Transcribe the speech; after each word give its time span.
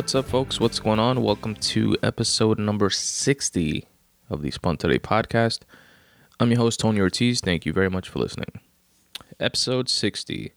What's 0.00 0.14
up, 0.14 0.24
folks? 0.24 0.58
What's 0.58 0.80
going 0.80 0.98
on? 0.98 1.22
Welcome 1.22 1.56
to 1.56 1.94
episode 2.02 2.58
number 2.58 2.88
60 2.88 3.86
of 4.30 4.40
the 4.40 4.50
Spun 4.50 4.78
Today 4.78 4.98
podcast. 4.98 5.60
I'm 6.40 6.50
your 6.50 6.58
host, 6.58 6.80
Tony 6.80 7.00
Ortiz. 7.00 7.42
Thank 7.42 7.66
you 7.66 7.74
very 7.74 7.90
much 7.90 8.08
for 8.08 8.18
listening. 8.18 8.50
Episode 9.38 9.90
60 9.90 10.54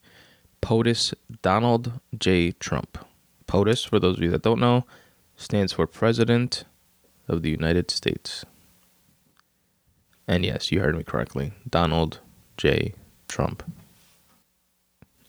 POTUS 0.62 1.14
Donald 1.42 2.00
J. 2.18 2.54
Trump. 2.54 3.06
POTUS, 3.46 3.86
for 3.86 4.00
those 4.00 4.16
of 4.16 4.24
you 4.24 4.30
that 4.32 4.44
don't 4.44 4.62
know, 4.62 4.86
stands 5.36 5.74
for 5.74 5.88
President 5.88 6.64
of 7.28 7.42
the 7.42 7.50
United 7.50 7.92
States. 7.92 8.46
And 10.26 10.46
yes, 10.46 10.72
you 10.72 10.80
heard 10.80 10.96
me 10.96 11.04
correctly 11.04 11.52
Donald 11.70 12.22
J. 12.56 12.94
Trump. 13.28 13.62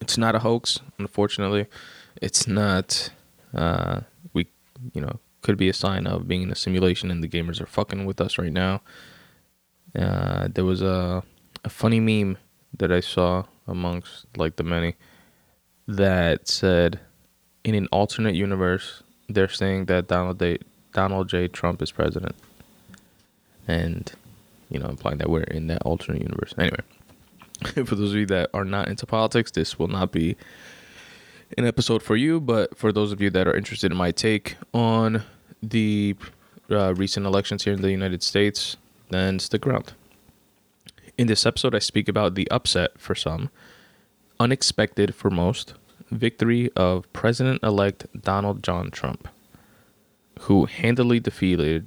It's 0.00 0.16
not 0.16 0.36
a 0.36 0.38
hoax, 0.38 0.78
unfortunately. 1.00 1.66
It's 2.22 2.46
not 2.46 3.10
uh, 3.54 4.00
we, 4.32 4.46
you 4.92 5.00
know, 5.00 5.18
could 5.42 5.56
be 5.56 5.68
a 5.68 5.74
sign 5.74 6.06
of 6.06 6.26
being 6.26 6.42
in 6.42 6.50
a 6.50 6.54
simulation 6.54 7.10
and 7.10 7.22
the 7.22 7.28
gamers 7.28 7.60
are 7.60 7.66
fucking 7.66 8.04
with 8.04 8.20
us 8.20 8.38
right 8.38 8.52
now. 8.52 8.80
Uh, 9.94 10.48
there 10.52 10.64
was 10.64 10.82
a, 10.82 11.22
a 11.64 11.68
funny 11.68 12.00
meme 12.00 12.38
that 12.78 12.90
I 12.90 13.00
saw 13.00 13.44
amongst 13.66 14.26
like 14.36 14.56
the 14.56 14.62
many 14.64 14.96
that 15.86 16.48
said, 16.48 17.00
in 17.62 17.74
an 17.74 17.86
alternate 17.92 18.34
universe, 18.34 19.02
they're 19.28 19.48
saying 19.48 19.86
that 19.86 20.08
Donald 20.08 20.38
J. 20.38 20.58
Donald 20.92 21.28
J. 21.28 21.48
Trump 21.48 21.82
is 21.82 21.90
president, 21.90 22.34
and 23.66 24.12
you 24.70 24.78
know, 24.78 24.86
implying 24.88 25.18
that 25.18 25.28
we're 25.28 25.42
in 25.42 25.66
that 25.68 25.82
alternate 25.82 26.22
universe. 26.22 26.54
Anyway, 26.58 26.80
for 27.86 27.94
those 27.94 28.12
of 28.12 28.16
you 28.16 28.26
that 28.26 28.50
are 28.54 28.64
not 28.64 28.88
into 28.88 29.06
politics, 29.06 29.50
this 29.50 29.78
will 29.78 29.88
not 29.88 30.12
be 30.12 30.36
an 31.56 31.66
episode 31.66 32.02
for 32.02 32.16
you, 32.16 32.40
but 32.40 32.76
for 32.76 32.92
those 32.92 33.12
of 33.12 33.20
you 33.20 33.30
that 33.30 33.46
are 33.46 33.56
interested 33.56 33.90
in 33.90 33.98
my 33.98 34.10
take 34.10 34.56
on 34.72 35.22
the 35.62 36.16
uh, 36.70 36.94
recent 36.94 37.26
elections 37.26 37.64
here 37.64 37.72
in 37.72 37.82
the 37.82 37.90
United 37.90 38.22
States, 38.22 38.76
then 39.10 39.38
stick 39.38 39.66
around. 39.66 39.92
In 41.16 41.26
this 41.26 41.46
episode, 41.46 41.74
I 41.74 41.78
speak 41.78 42.08
about 42.08 42.34
the 42.34 42.50
upset 42.50 42.98
for 42.98 43.14
some, 43.14 43.50
unexpected 44.40 45.14
for 45.14 45.30
most, 45.30 45.74
victory 46.10 46.70
of 46.76 47.10
President 47.12 47.62
elect 47.62 48.06
Donald 48.20 48.62
John 48.62 48.90
Trump, 48.90 49.28
who 50.40 50.66
handily 50.66 51.20
defeated, 51.20 51.86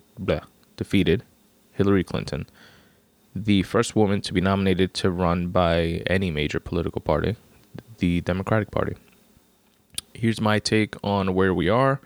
defeated 0.77 1.23
Hillary 1.73 2.03
Clinton, 2.03 2.47
the 3.35 3.63
first 3.63 3.95
woman 3.95 4.21
to 4.21 4.33
be 4.33 4.41
nominated 4.41 4.93
to 4.95 5.11
run 5.11 5.47
by 5.49 6.01
any 6.07 6.31
major 6.31 6.59
political 6.59 7.01
party, 7.01 7.35
the 7.99 8.21
Democratic 8.21 8.71
Party 8.71 8.95
here's 10.17 10.41
my 10.41 10.59
take 10.59 10.95
on 11.03 11.33
where 11.33 11.53
we 11.53 11.69
are, 11.69 12.01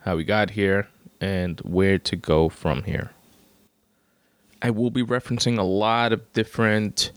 how 0.00 0.16
we 0.16 0.24
got 0.24 0.50
here, 0.50 0.88
and 1.20 1.60
where 1.60 1.98
to 1.98 2.16
go 2.16 2.48
from 2.48 2.82
here. 2.82 3.12
I 4.60 4.70
will 4.70 4.90
be 4.90 5.04
referencing 5.04 5.58
a 5.58 5.62
lot 5.62 6.12
of 6.12 6.32
different 6.32 7.12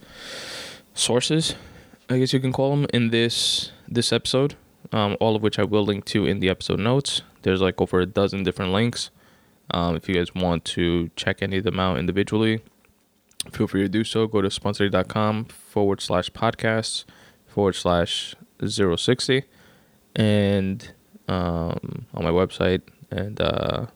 sources, 0.94 1.56
I 2.08 2.18
guess 2.18 2.32
you 2.32 2.40
can 2.40 2.52
call 2.52 2.70
them, 2.70 2.86
in 2.92 3.10
this 3.10 3.72
this 3.88 4.12
episode. 4.12 4.56
Um, 4.92 5.16
all 5.20 5.36
of 5.36 5.42
which 5.42 5.58
I 5.58 5.64
will 5.64 5.84
link 5.84 6.04
to 6.06 6.26
in 6.26 6.40
the 6.40 6.48
episode 6.48 6.80
notes. 6.80 7.22
There's 7.42 7.60
like 7.60 7.80
over 7.80 8.00
a 8.00 8.06
dozen 8.06 8.42
different 8.42 8.72
links. 8.72 9.10
Um, 9.72 9.94
if 9.94 10.08
you 10.08 10.14
guys 10.16 10.34
want 10.34 10.64
to 10.76 11.10
check 11.14 11.42
any 11.42 11.58
of 11.58 11.64
them 11.64 11.78
out 11.78 11.98
individually, 11.98 12.60
feel 13.52 13.68
free 13.68 13.82
to 13.82 13.88
do 13.88 14.02
so. 14.02 14.26
Go 14.26 14.42
to 14.42 14.48
spuntoday.com 14.48 15.44
forward 15.44 16.00
slash 16.00 16.30
podcasts 16.30 17.04
forward 17.46 17.74
slash 17.74 18.34
060 18.60 19.44
and 20.16 20.92
um, 21.28 22.06
on 22.14 22.24
my 22.24 22.30
website, 22.30 22.82
and 23.10 23.40
uh, 23.40 23.86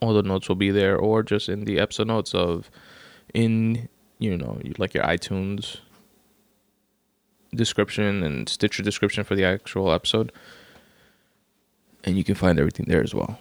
all 0.00 0.14
the 0.14 0.22
notes 0.22 0.48
will 0.48 0.56
be 0.56 0.70
there, 0.70 0.96
or 0.96 1.22
just 1.22 1.48
in 1.48 1.64
the 1.64 1.78
episode 1.78 2.08
notes 2.08 2.34
of 2.34 2.70
in 3.34 3.88
you 4.18 4.36
know 4.36 4.60
like 4.78 4.94
your 4.94 5.04
iTunes 5.04 5.78
description 7.54 8.22
and 8.22 8.48
Stitcher 8.48 8.82
description 8.82 9.24
for 9.24 9.34
the 9.34 9.44
actual 9.44 9.92
episode, 9.92 10.32
and 12.04 12.16
you 12.16 12.24
can 12.24 12.34
find 12.34 12.58
everything 12.58 12.86
there 12.88 13.02
as 13.02 13.14
well. 13.14 13.38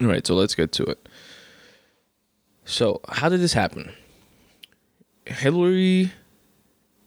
All 0.00 0.06
right, 0.06 0.26
so 0.26 0.34
let's 0.34 0.54
get 0.54 0.70
to 0.72 0.84
it. 0.84 1.08
So, 2.64 3.00
how 3.08 3.28
did 3.28 3.40
this 3.40 3.54
happen? 3.54 3.92
Hillary 5.24 6.12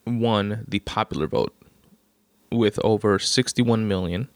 won 0.05 0.65
the 0.67 0.79
popular 0.79 1.27
vote 1.27 1.55
with 2.51 2.79
over 2.83 3.17
61 3.19 3.87
million 3.87 4.27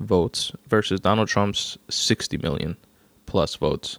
votes 0.00 0.52
versus 0.66 1.00
Donald 1.00 1.28
Trump's 1.28 1.78
60 1.88 2.38
million 2.38 2.76
plus 3.26 3.54
votes. 3.56 3.98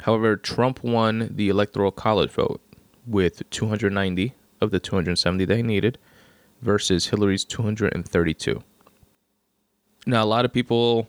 However, 0.00 0.36
Trump 0.36 0.82
won 0.82 1.30
the 1.32 1.48
electoral 1.48 1.92
college 1.92 2.30
vote 2.30 2.60
with 3.06 3.48
290 3.50 4.34
of 4.60 4.70
the 4.70 4.80
270 4.80 5.44
they 5.44 5.62
needed 5.62 5.98
versus 6.60 7.08
Hillary's 7.08 7.44
232. 7.44 8.62
Now, 10.06 10.24
a 10.24 10.26
lot 10.26 10.44
of 10.44 10.52
people 10.52 11.08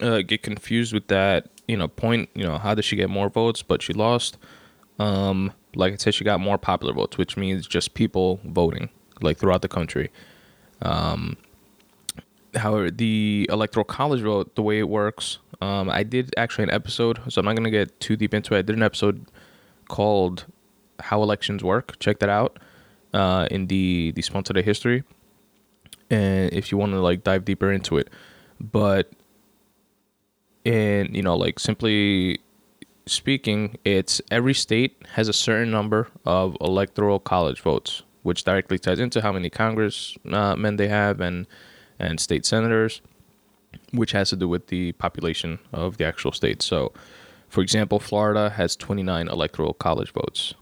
uh, 0.00 0.22
get 0.22 0.42
confused 0.42 0.92
with 0.92 1.08
that, 1.08 1.48
you 1.68 1.76
know, 1.76 1.88
point, 1.88 2.30
you 2.34 2.44
know, 2.44 2.58
how 2.58 2.74
did 2.74 2.84
she 2.84 2.96
get 2.96 3.10
more 3.10 3.28
votes, 3.28 3.62
but 3.62 3.82
she 3.82 3.92
lost? 3.92 4.38
Um, 4.98 5.52
like 5.74 5.92
I 5.92 5.96
said, 5.96 6.14
she 6.14 6.24
got 6.24 6.40
more 6.40 6.58
popular 6.58 6.92
votes, 6.92 7.18
which 7.18 7.36
means 7.36 7.66
just 7.66 7.94
people 7.94 8.40
voting, 8.44 8.88
like 9.20 9.38
throughout 9.38 9.62
the 9.62 9.68
country. 9.68 10.10
Um, 10.82 11.36
however, 12.54 12.90
the 12.90 13.48
electoral 13.50 13.84
college 13.84 14.20
vote, 14.20 14.54
the 14.54 14.62
way 14.62 14.78
it 14.78 14.88
works, 14.88 15.38
um, 15.60 15.90
I 15.90 16.02
did 16.02 16.32
actually 16.36 16.64
an 16.64 16.70
episode, 16.70 17.20
so 17.28 17.40
I'm 17.40 17.44
not 17.44 17.56
gonna 17.56 17.70
get 17.70 17.98
too 18.00 18.16
deep 18.16 18.34
into 18.34 18.54
it. 18.54 18.58
I 18.58 18.62
did 18.62 18.76
an 18.76 18.82
episode 18.82 19.26
called 19.88 20.46
"How 21.00 21.22
Elections 21.22 21.62
Work." 21.62 21.98
Check 21.98 22.18
that 22.20 22.30
out 22.30 22.58
uh, 23.12 23.46
in 23.50 23.66
the 23.66 24.12
the 24.12 24.22
Spun 24.22 24.42
Today 24.42 24.62
history, 24.62 25.04
and 26.08 26.52
if 26.52 26.72
you 26.72 26.78
want 26.78 26.92
to 26.92 27.00
like 27.00 27.24
dive 27.24 27.44
deeper 27.44 27.70
into 27.70 27.98
it, 27.98 28.08
but 28.58 29.12
in 30.64 31.14
you 31.14 31.22
know 31.22 31.36
like 31.36 31.58
simply 31.58 32.40
speaking, 33.06 33.76
it's 33.84 34.22
every 34.30 34.54
state 34.54 34.96
has 35.12 35.28
a 35.28 35.32
certain 35.32 35.70
number 35.70 36.08
of 36.24 36.56
electoral 36.60 37.18
college 37.18 37.60
votes 37.60 38.02
which 38.22 38.44
directly 38.44 38.78
ties 38.78 38.98
into 38.98 39.20
how 39.22 39.32
many 39.32 39.50
congressmen 39.50 40.34
uh, 40.34 40.76
they 40.76 40.88
have 40.88 41.20
and 41.20 41.46
and 41.98 42.18
state 42.18 42.46
senators, 42.46 43.02
which 43.92 44.12
has 44.12 44.30
to 44.30 44.36
do 44.36 44.48
with 44.48 44.68
the 44.68 44.92
population 44.92 45.58
of 45.72 45.98
the 45.98 46.04
actual 46.04 46.32
state. 46.32 46.62
So, 46.62 46.92
for 47.48 47.60
example, 47.60 48.00
Florida 48.00 48.50
has 48.50 48.74
29 48.74 49.28
electoral 49.28 49.74
college 49.74 50.10
votes. 50.12 50.54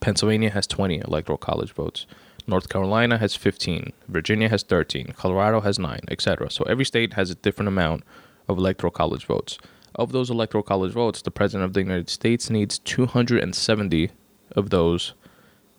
Pennsylvania 0.00 0.50
has 0.50 0.66
20 0.66 0.98
electoral 0.98 1.38
college 1.38 1.72
votes. 1.72 2.06
North 2.46 2.68
Carolina 2.68 3.16
has 3.18 3.34
15. 3.34 3.92
Virginia 4.08 4.48
has 4.50 4.62
13. 4.62 5.14
Colorado 5.16 5.60
has 5.60 5.78
9, 5.78 6.00
etc. 6.10 6.50
So 6.50 6.64
every 6.64 6.84
state 6.84 7.14
has 7.14 7.30
a 7.30 7.34
different 7.34 7.68
amount 7.68 8.02
of 8.48 8.58
electoral 8.58 8.90
college 8.90 9.24
votes. 9.24 9.58
Of 9.94 10.12
those 10.12 10.28
electoral 10.28 10.64
college 10.64 10.92
votes, 10.92 11.22
the 11.22 11.30
President 11.30 11.64
of 11.64 11.72
the 11.72 11.80
United 11.80 12.10
States 12.10 12.50
needs 12.50 12.78
270 12.80 14.10
of 14.52 14.70
those 14.70 15.14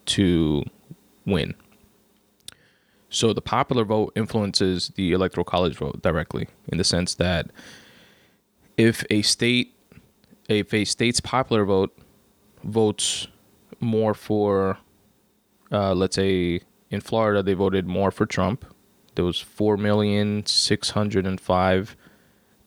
to 0.07 0.63
win. 1.25 1.55
So 3.09 3.33
the 3.33 3.41
popular 3.41 3.85
vote 3.85 4.11
influences 4.15 4.89
the 4.95 5.13
electoral 5.13 5.45
college 5.45 5.75
vote 5.77 6.01
directly 6.01 6.47
in 6.67 6.77
the 6.77 6.83
sense 6.83 7.15
that 7.15 7.51
if 8.77 9.05
a 9.09 9.21
state 9.21 9.73
if 10.49 10.73
a 10.73 10.85
state's 10.85 11.19
popular 11.19 11.65
vote 11.65 11.97
votes 12.63 13.27
more 13.79 14.13
for 14.13 14.77
uh, 15.71 15.93
let's 15.93 16.15
say 16.15 16.61
in 16.89 17.01
Florida 17.01 17.41
they 17.41 17.53
voted 17.53 17.87
more 17.87 18.11
for 18.11 18.25
Trump. 18.25 18.65
There 19.15 19.25
was 19.25 19.39
four 19.39 19.77
million 19.77 20.45
six 20.45 20.89
hundred 20.89 21.25
and 21.25 21.39
five 21.39 21.95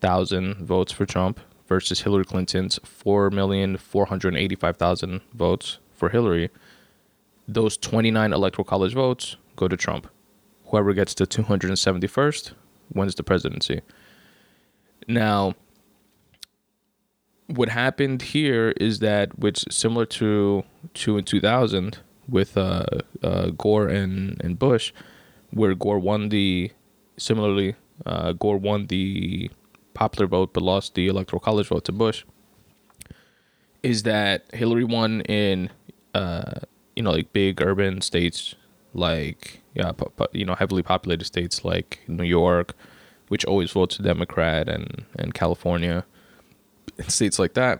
thousand 0.00 0.66
votes 0.66 0.92
for 0.92 1.04
Trump 1.04 1.40
versus 1.66 2.00
Hillary 2.00 2.24
Clinton's 2.24 2.78
four 2.84 3.30
million 3.30 3.76
four 3.76 4.06
hundred 4.06 4.34
eighty 4.34 4.56
five 4.56 4.76
thousand 4.78 5.20
votes 5.34 5.78
for 5.92 6.08
Hillary 6.08 6.48
those 7.48 7.78
29 7.78 8.32
electoral 8.32 8.64
college 8.64 8.92
votes 8.92 9.36
go 9.56 9.66
to 9.66 9.76
Trump. 9.76 10.06
Whoever 10.66 10.92
gets 10.92 11.14
to 11.14 11.24
271st 11.24 12.52
wins 12.92 13.14
the 13.14 13.22
presidency. 13.22 13.80
Now, 15.08 15.54
what 17.46 17.70
happened 17.70 18.20
here 18.20 18.74
is 18.78 18.98
that, 18.98 19.38
which 19.38 19.64
similar 19.70 20.04
to 20.06 20.64
to 20.94 21.16
in 21.16 21.24
2000 21.24 21.98
with 22.28 22.58
uh, 22.58 22.84
uh, 23.22 23.46
Gore 23.50 23.88
and, 23.88 24.38
and 24.44 24.58
Bush, 24.58 24.92
where 25.50 25.74
Gore 25.74 25.98
won 25.98 26.28
the 26.28 26.70
similarly 27.16 27.74
uh, 28.04 28.32
Gore 28.32 28.58
won 28.58 28.86
the 28.86 29.50
popular 29.94 30.26
vote 30.26 30.52
but 30.52 30.62
lost 30.62 30.94
the 30.94 31.08
electoral 31.08 31.40
college 31.40 31.68
vote 31.68 31.86
to 31.86 31.92
Bush. 31.92 32.24
Is 33.82 34.02
that 34.02 34.44
Hillary 34.52 34.84
won 34.84 35.22
in 35.22 35.70
uh, 36.14 36.60
you 36.98 37.04
know 37.04 37.12
like 37.12 37.32
big 37.32 37.62
urban 37.62 38.00
states 38.00 38.56
like 38.92 39.62
yeah 39.74 39.92
you 40.32 40.44
know 40.44 40.56
heavily 40.56 40.82
populated 40.82 41.24
states 41.24 41.64
like 41.64 42.00
New 42.08 42.24
York, 42.24 42.74
which 43.28 43.44
always 43.44 43.70
votes 43.70 43.98
Democrat, 43.98 44.68
and 44.68 45.04
and 45.16 45.32
California, 45.32 46.04
and 46.98 47.10
states 47.10 47.38
like 47.38 47.54
that. 47.54 47.78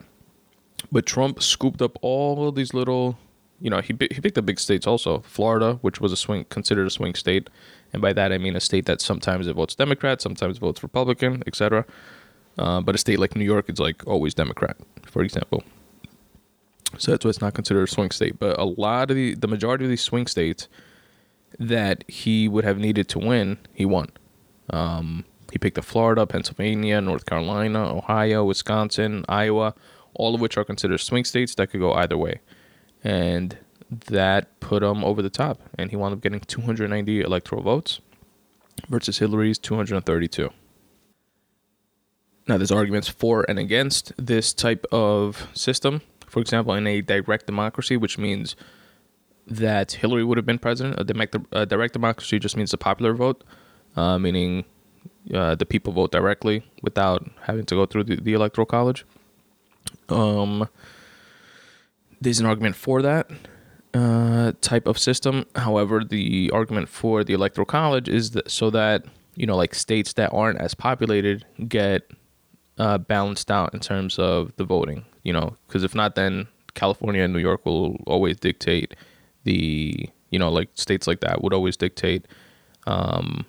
But 0.93 1.05
Trump 1.05 1.43
scooped 1.43 1.83
up 1.83 1.99
all 2.01 2.49
of 2.49 2.55
these 2.55 2.73
little, 2.73 3.19
you 3.61 3.71
know, 3.71 3.81
he 3.81 3.93
he 4.15 4.21
picked 4.21 4.37
the 4.37 4.43
big 4.43 4.61
states 4.61 4.87
also. 4.87 5.19
Florida, 5.37 5.81
which 5.83 6.01
was 6.01 6.13
a 6.13 6.17
swing 6.17 6.45
considered 6.49 6.87
a 6.87 6.91
swing 6.91 7.17
state, 7.17 7.51
and 7.93 8.01
by 8.01 8.13
that 8.13 8.31
I 8.33 8.39
mean 8.39 8.55
a 8.55 8.61
state 8.61 8.87
that 8.87 9.01
sometimes 9.01 9.49
it 9.49 9.55
votes 9.55 9.75
Democrat, 9.75 10.23
sometimes 10.23 10.59
votes 10.59 10.85
Republican, 10.85 11.43
etc. 11.45 11.85
Uh, 12.57 12.81
but 12.81 12.95
a 12.95 12.99
state 12.99 13.19
like 13.19 13.35
New 13.35 13.45
York 13.55 13.69
is 13.69 13.81
like 13.81 14.07
always 14.07 14.33
Democrat, 14.35 14.77
for 15.07 15.23
example. 15.23 15.65
So 16.97 17.11
that's 17.11 17.25
why 17.25 17.29
it's 17.29 17.41
not 17.41 17.55
considered 17.55 17.83
a 17.83 17.91
swing 17.91 18.11
state. 18.11 18.39
But 18.39 18.59
a 18.59 18.65
lot 18.65 19.11
of 19.11 19.17
the 19.17 19.35
the 19.35 19.49
majority 19.49 19.85
of 19.85 19.91
these 19.91 20.03
swing 20.03 20.27
states 20.27 20.69
that 21.59 22.05
he 22.09 22.49
would 22.49 22.65
have 22.65 22.79
needed 22.79 23.09
to 23.09 23.19
win, 23.19 23.59
he 23.73 23.85
won. 23.85 24.11
Um, 24.71 25.25
he 25.51 25.59
picked 25.59 25.77
the 25.77 25.83
Florida, 25.83 26.27
Pennsylvania, 26.27 27.01
North 27.01 27.25
Carolina, 27.27 27.95
Ohio, 27.95 28.45
Wisconsin, 28.45 29.25
Iowa, 29.29 29.75
all 30.15 30.35
of 30.35 30.41
which 30.41 30.57
are 30.57 30.65
considered 30.65 30.99
swing 30.99 31.25
states 31.25 31.55
that 31.55 31.69
could 31.69 31.81
go 31.81 31.95
either 31.95 32.19
way. 32.19 32.41
And 33.03 33.57
that 33.91 34.61
put 34.61 34.83
him 34.83 35.05
over 35.05 35.23
the 35.23 35.31
top. 35.31 35.61
And 35.79 35.91
he 35.91 35.97
wound 35.97 36.13
up 36.13 36.21
getting 36.21 36.41
290 36.41 37.23
electoral 37.23 37.63
votes 37.63 38.01
versus 38.89 39.19
Hillary's 39.19 39.59
232. 39.59 40.51
Now, 42.47 42.57
there's 42.57 42.73
arguments 42.73 43.09
for 43.09 43.45
and 43.49 43.59
against 43.59 44.13
this 44.17 44.53
type 44.53 44.87
of 44.91 45.49
system. 45.53 46.01
For 46.29 46.41
example, 46.41 46.75
in 46.75 46.87
a 46.87 47.01
direct 47.01 47.47
democracy, 47.47 47.97
which 47.97 48.19
means 48.19 48.57
that 49.47 49.93
Hillary 49.93 50.25
would 50.25 50.37
have 50.37 50.47
been 50.47 50.59
president. 50.59 50.99
A 51.53 51.65
direct, 51.67 51.93
democracy 51.93 52.39
just 52.39 52.57
means 52.57 52.71
the 52.71 52.79
popular 52.79 53.15
vote, 53.15 53.45
uh, 53.97 54.19
meaning 54.19 54.65
uh, 55.33 55.55
the 55.55 55.67
people 55.67 55.93
vote 55.93 56.13
directly 56.13 56.63
without 56.83 57.29
having 57.43 57.65
to 57.67 57.75
go 57.75 57.87
through 57.87 58.05
the, 58.05 58.17
the 58.17 58.35
electoral 58.35 58.67
college. 58.67 59.05
Um, 60.09 60.69
there's 62.21 62.41
an 62.41 62.47
argument 62.47 62.77
for 62.77 63.01
that 63.03 63.31
uh, 63.95 64.53
type 64.61 64.87
of 64.87 64.99
system. 64.99 65.47
However, 65.57 66.05
the 66.05 66.51
argument 66.53 66.89
for 66.89 67.25
the 67.25 67.33
electoral 67.33 67.65
college 67.65 68.09
is 68.09 68.33
that 68.33 68.51
so 68.51 68.71
that 68.71 69.05
you 69.39 69.47
know, 69.47 69.57
like 69.57 69.73
states 69.73 70.15
that 70.15 70.33
aren't 70.33 70.59
as 70.59 70.75
populated 70.75 71.47
get 71.69 72.11
uh, 72.79 72.99
balanced 72.99 73.51
out 73.51 73.75
in 73.75 73.81
terms 73.81 74.19
of 74.19 74.53
the 74.57 74.65
voting. 74.65 75.05
You 75.23 75.33
know, 75.33 75.57
because 75.67 75.85
if 75.85 75.95
not, 75.95 76.15
then 76.15 76.47
California 76.75 77.23
and 77.23 77.33
New 77.33 77.41
York 77.41 77.67
will 77.67 77.97
always 78.07 78.37
dictate 78.37 78.95
the 79.45 80.09
you 80.31 80.39
know 80.39 80.51
like 80.51 80.69
states 80.75 81.07
like 81.07 81.21
that 81.21 81.43
would 81.43 81.53
always 81.53 81.77
dictate 81.77 82.27
um, 82.87 83.45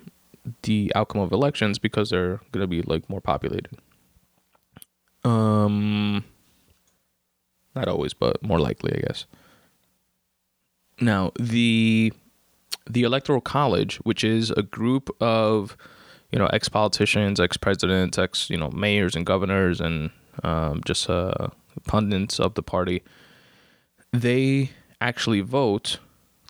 the 0.62 0.92
outcome 0.94 1.20
of 1.20 1.32
elections 1.32 1.78
because 1.78 2.10
they're 2.10 2.40
going 2.52 2.62
to 2.62 2.66
be 2.66 2.82
like 2.82 3.08
more 3.08 3.20
populated. 3.20 3.70
Um, 5.24 6.24
not 7.74 7.88
always, 7.88 8.14
but 8.14 8.42
more 8.42 8.58
likely, 8.58 8.92
I 8.94 9.00
guess. 9.06 9.26
Now 11.00 11.32
the 11.38 12.12
the 12.88 13.02
electoral 13.04 13.40
college, 13.40 13.96
which 13.98 14.24
is 14.24 14.50
a 14.50 14.62
group 14.62 15.10
of 15.20 15.76
you 16.32 16.38
know 16.38 16.46
ex 16.46 16.68
politicians, 16.68 17.40
ex 17.40 17.56
presidents, 17.56 18.18
ex 18.18 18.50
you 18.50 18.56
know 18.56 18.70
mayors 18.70 19.14
and 19.14 19.26
governors, 19.26 19.80
and 19.80 20.10
um, 20.42 20.80
just 20.84 21.08
uh, 21.10 21.48
pundits 21.86 22.38
of 22.38 22.54
the 22.54 22.62
party, 22.62 23.02
they 24.12 24.70
actually 25.00 25.40
vote 25.40 25.98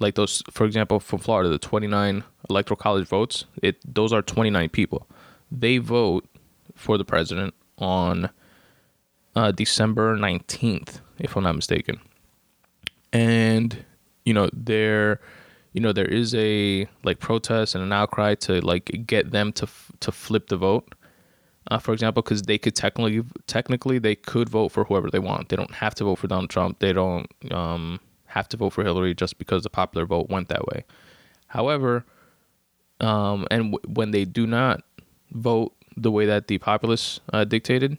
like 0.00 0.15
those 0.15 0.43
for 0.50 0.65
example 0.65 0.99
from 0.99 1.19
Florida 1.19 1.49
the 1.49 1.59
29 1.59 2.25
electoral 2.49 2.77
college 2.77 3.06
votes 3.06 3.44
it 3.62 3.77
those 3.85 4.12
are 4.12 4.23
29 4.23 4.69
people. 4.71 5.06
They 5.53 5.79
vote 5.79 6.27
for 6.75 6.97
the 6.97 7.05
president 7.05 7.55
on 7.79 8.31
uh, 9.37 9.53
December 9.53 10.17
19th 10.17 11.00
if 11.19 11.37
I'm 11.37 11.44
not 11.44 11.55
mistaken. 11.55 12.00
And 13.12 13.85
you 14.25 14.35
know 14.35 14.49
there 14.53 15.21
you 15.72 15.81
know 15.81 15.93
there 15.93 16.06
is 16.06 16.34
a 16.34 16.87
like 17.05 17.19
protest 17.20 17.75
and 17.75 17.84
an 17.84 17.93
outcry 17.93 18.34
to 18.34 18.61
like 18.61 19.05
get 19.06 19.31
them 19.31 19.52
to 19.52 19.64
f- 19.64 19.93
to 20.00 20.11
flip 20.12 20.49
the 20.49 20.56
vote 20.56 20.94
uh, 21.70 21.78
for 21.78 21.93
example 21.93 22.22
because 22.22 22.43
they 22.43 22.58
could 22.58 22.75
technically 22.75 23.22
technically 23.46 23.99
they 23.99 24.14
could 24.17 24.49
vote 24.49 24.70
for 24.70 24.84
whoever 24.84 25.11
they 25.11 25.19
want 25.19 25.49
they 25.49 25.56
don't 25.56 25.75
have 25.75 25.94
to 25.94 26.05
vote 26.05 26.17
for 26.17 26.26
Donald 26.26 26.50
Trump 26.50 26.78
they 26.81 26.93
don't 26.93 27.26
um 27.52 28.00
have 28.31 28.49
to 28.49 28.56
vote 28.56 28.70
for 28.70 28.84
Hillary 28.84 29.14
just 29.14 29.38
because 29.38 29.62
the 29.62 29.70
popular 29.70 30.06
vote 30.06 30.31
went 30.31 30.49
that 30.49 30.67
way. 30.67 30.84
However, 31.49 32.05
um, 33.00 33.46
and 33.50 33.72
w- 33.72 33.94
when 33.94 34.12
they 34.12 34.25
do 34.25 34.46
not 34.46 34.82
vote 35.32 35.75
the 35.96 36.11
way 36.11 36.26
that 36.26 36.46
the 36.46 36.58
populace 36.58 37.20
uh, 37.32 37.44
dictated, 37.44 37.99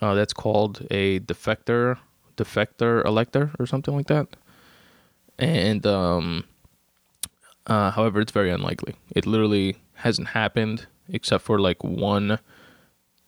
uh, 0.00 0.14
that's 0.14 0.32
called 0.32 0.86
a 0.90 1.20
defector, 1.20 1.98
defector 2.36 3.04
elector 3.04 3.52
or 3.58 3.66
something 3.66 3.94
like 3.94 4.06
that. 4.08 4.26
And 5.38 5.86
um, 5.86 6.44
uh, 7.70 7.90
however, 7.90 8.20
it's 8.20 8.32
very 8.32 8.50
unlikely. 8.50 8.94
It 9.16 9.26
literally 9.26 9.76
hasn't 9.94 10.28
happened 10.28 10.86
except 11.08 11.44
for 11.44 11.58
like 11.58 11.82
one, 11.82 12.38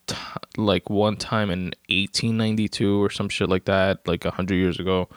t- 0.07 0.17
like 0.57 0.91
one 0.91 1.17
time 1.17 1.51
in 1.51 1.73
1892 1.89 3.03
or 3.03 3.09
some 3.09 3.31
shit 3.31 3.49
like 3.49 3.65
that, 3.65 4.07
like 4.07 4.25
hundred 4.25 4.57
years 4.57 4.79
ago 4.79 5.09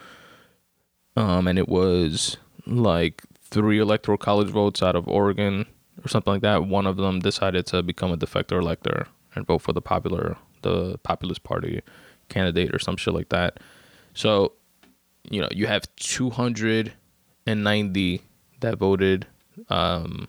um, 1.16 1.48
and 1.48 1.58
it 1.58 1.70
was 1.70 2.36
like 2.66 3.24
three 3.42 3.80
electoral 3.80 4.18
college 4.18 4.50
votes 4.50 4.84
out 4.84 4.98
of 4.98 5.08
Oregon 5.08 5.66
or 6.04 6.10
something 6.10 6.34
like 6.34 6.42
that. 6.42 6.66
One 6.66 6.88
of 6.88 6.98
them 6.98 7.20
decided 7.20 7.66
to 7.68 7.82
become 7.84 8.12
a 8.12 8.18
defector 8.18 8.60
elector 8.60 9.08
and 9.34 9.48
vote 9.48 9.60
for 9.60 9.72
the 9.74 9.82
popular, 9.82 10.36
the 10.62 10.98
populist 11.00 11.44
party 11.44 11.82
candidate 12.30 12.74
or 12.74 12.80
some 12.80 12.96
shit 12.98 13.14
like 13.14 13.30
that. 13.30 13.60
So, 14.14 14.54
you 15.30 15.40
know, 15.42 15.48
you 15.52 15.68
have 15.68 15.88
290 15.98 18.22
that 18.62 18.78
voted 18.78 19.28
um, 19.70 20.28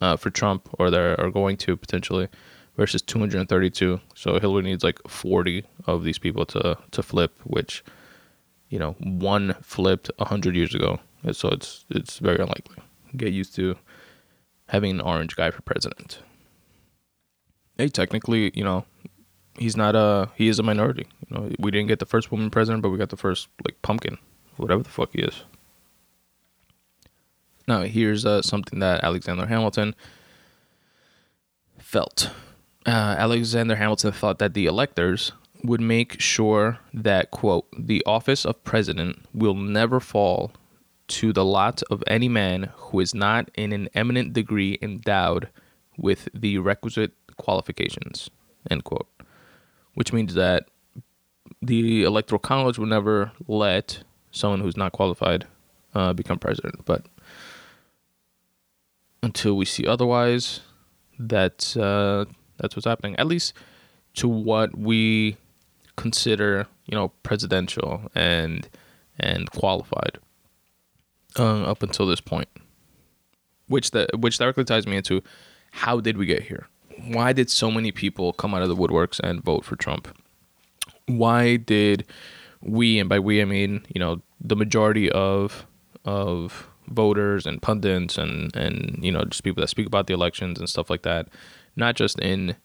uh, 0.00 0.16
for 0.16 0.30
Trump 0.30 0.68
or 0.78 0.90
they 0.90 0.98
are 0.98 1.30
going 1.30 1.56
to 1.58 1.76
potentially 1.76 2.28
versus 2.76 3.02
232. 3.02 4.00
So 4.14 4.38
Hillary 4.38 4.62
needs 4.62 4.84
like 4.84 4.98
40 5.06 5.64
of 5.86 6.04
these 6.04 6.18
people 6.18 6.46
to 6.46 6.78
to 6.90 7.02
flip, 7.02 7.38
which 7.44 7.84
you 8.72 8.78
know, 8.78 8.92
one 8.98 9.54
flipped 9.60 10.10
a 10.18 10.24
hundred 10.24 10.56
years 10.56 10.74
ago. 10.74 10.98
So 11.32 11.50
it's 11.50 11.84
it's 11.90 12.18
very 12.18 12.38
unlikely. 12.38 12.76
Get 13.14 13.30
used 13.30 13.54
to 13.56 13.76
having 14.68 14.92
an 14.92 15.00
orange 15.02 15.36
guy 15.36 15.50
for 15.50 15.60
president. 15.60 16.20
Hey, 17.76 17.88
technically, 17.88 18.50
you 18.54 18.64
know, 18.64 18.86
he's 19.58 19.76
not 19.76 19.94
a 19.94 20.30
he 20.36 20.48
is 20.48 20.58
a 20.58 20.62
minority. 20.62 21.06
You 21.28 21.36
know, 21.36 21.50
we 21.58 21.70
didn't 21.70 21.88
get 21.88 21.98
the 21.98 22.06
first 22.06 22.32
woman 22.32 22.48
president, 22.48 22.82
but 22.82 22.88
we 22.88 22.96
got 22.96 23.10
the 23.10 23.16
first 23.18 23.48
like 23.66 23.80
pumpkin, 23.82 24.16
whatever 24.56 24.82
the 24.82 24.88
fuck 24.88 25.10
he 25.12 25.20
is. 25.20 25.44
Now, 27.66 27.82
here's 27.82 28.26
uh, 28.26 28.42
something 28.42 28.80
that 28.80 29.04
Alexander 29.04 29.46
Hamilton 29.46 29.94
felt. 31.78 32.30
Uh, 32.86 33.14
Alexander 33.18 33.76
Hamilton 33.76 34.12
thought 34.12 34.38
that 34.38 34.54
the 34.54 34.66
electors 34.66 35.32
would 35.62 35.80
make 35.80 36.20
sure 36.20 36.78
that, 36.92 37.30
quote, 37.30 37.66
the 37.78 38.02
office 38.04 38.44
of 38.44 38.62
president 38.64 39.24
will 39.32 39.54
never 39.54 40.00
fall 40.00 40.52
to 41.08 41.32
the 41.32 41.44
lot 41.44 41.82
of 41.90 42.02
any 42.06 42.28
man 42.28 42.70
who 42.76 43.00
is 43.00 43.14
not 43.14 43.50
in 43.54 43.72
an 43.72 43.88
eminent 43.94 44.32
degree 44.32 44.78
endowed 44.82 45.48
with 45.96 46.28
the 46.34 46.58
requisite 46.58 47.12
qualifications, 47.36 48.30
end 48.70 48.84
quote. 48.84 49.08
Which 49.94 50.12
means 50.12 50.34
that 50.34 50.64
the 51.60 52.02
electoral 52.02 52.38
college 52.38 52.78
will 52.78 52.86
never 52.86 53.32
let 53.46 54.02
someone 54.30 54.60
who's 54.60 54.76
not 54.76 54.92
qualified 54.92 55.46
uh, 55.94 56.12
become 56.12 56.38
president. 56.38 56.84
But 56.84 57.06
until 59.22 59.56
we 59.56 59.64
see 59.64 59.86
otherwise, 59.86 60.60
that's 61.18 61.76
uh, 61.76 62.24
that's 62.58 62.76
what's 62.76 62.86
happening. 62.86 63.16
At 63.16 63.26
least 63.26 63.54
to 64.14 64.28
what 64.28 64.76
we 64.76 65.36
consider 65.96 66.66
you 66.86 66.96
know 66.96 67.08
presidential 67.22 68.10
and 68.14 68.68
and 69.18 69.50
qualified 69.50 70.18
uh, 71.38 71.62
up 71.62 71.82
until 71.82 72.06
this 72.06 72.20
point 72.20 72.48
which 73.68 73.90
that 73.90 74.18
which 74.18 74.38
directly 74.38 74.64
ties 74.64 74.86
me 74.86 74.96
into 74.96 75.22
how 75.72 76.00
did 76.00 76.16
we 76.16 76.26
get 76.26 76.42
here 76.42 76.66
why 77.08 77.32
did 77.32 77.50
so 77.50 77.70
many 77.70 77.92
people 77.92 78.32
come 78.32 78.54
out 78.54 78.62
of 78.62 78.68
the 78.68 78.76
woodworks 78.76 79.20
and 79.20 79.42
vote 79.44 79.64
for 79.64 79.76
trump 79.76 80.08
why 81.06 81.56
did 81.56 82.04
we 82.62 82.98
and 82.98 83.08
by 83.08 83.18
we 83.18 83.40
i 83.42 83.44
mean 83.44 83.84
you 83.94 83.98
know 83.98 84.20
the 84.40 84.56
majority 84.56 85.10
of 85.10 85.66
of 86.04 86.68
voters 86.88 87.46
and 87.46 87.62
pundits 87.62 88.18
and 88.18 88.54
and 88.56 88.98
you 89.00 89.12
know 89.12 89.24
just 89.24 89.44
people 89.44 89.60
that 89.60 89.68
speak 89.68 89.86
about 89.86 90.06
the 90.06 90.14
elections 90.14 90.58
and 90.58 90.68
stuff 90.68 90.90
like 90.90 91.02
that 91.02 91.28
not 91.76 91.94
just 91.94 92.18
in 92.20 92.56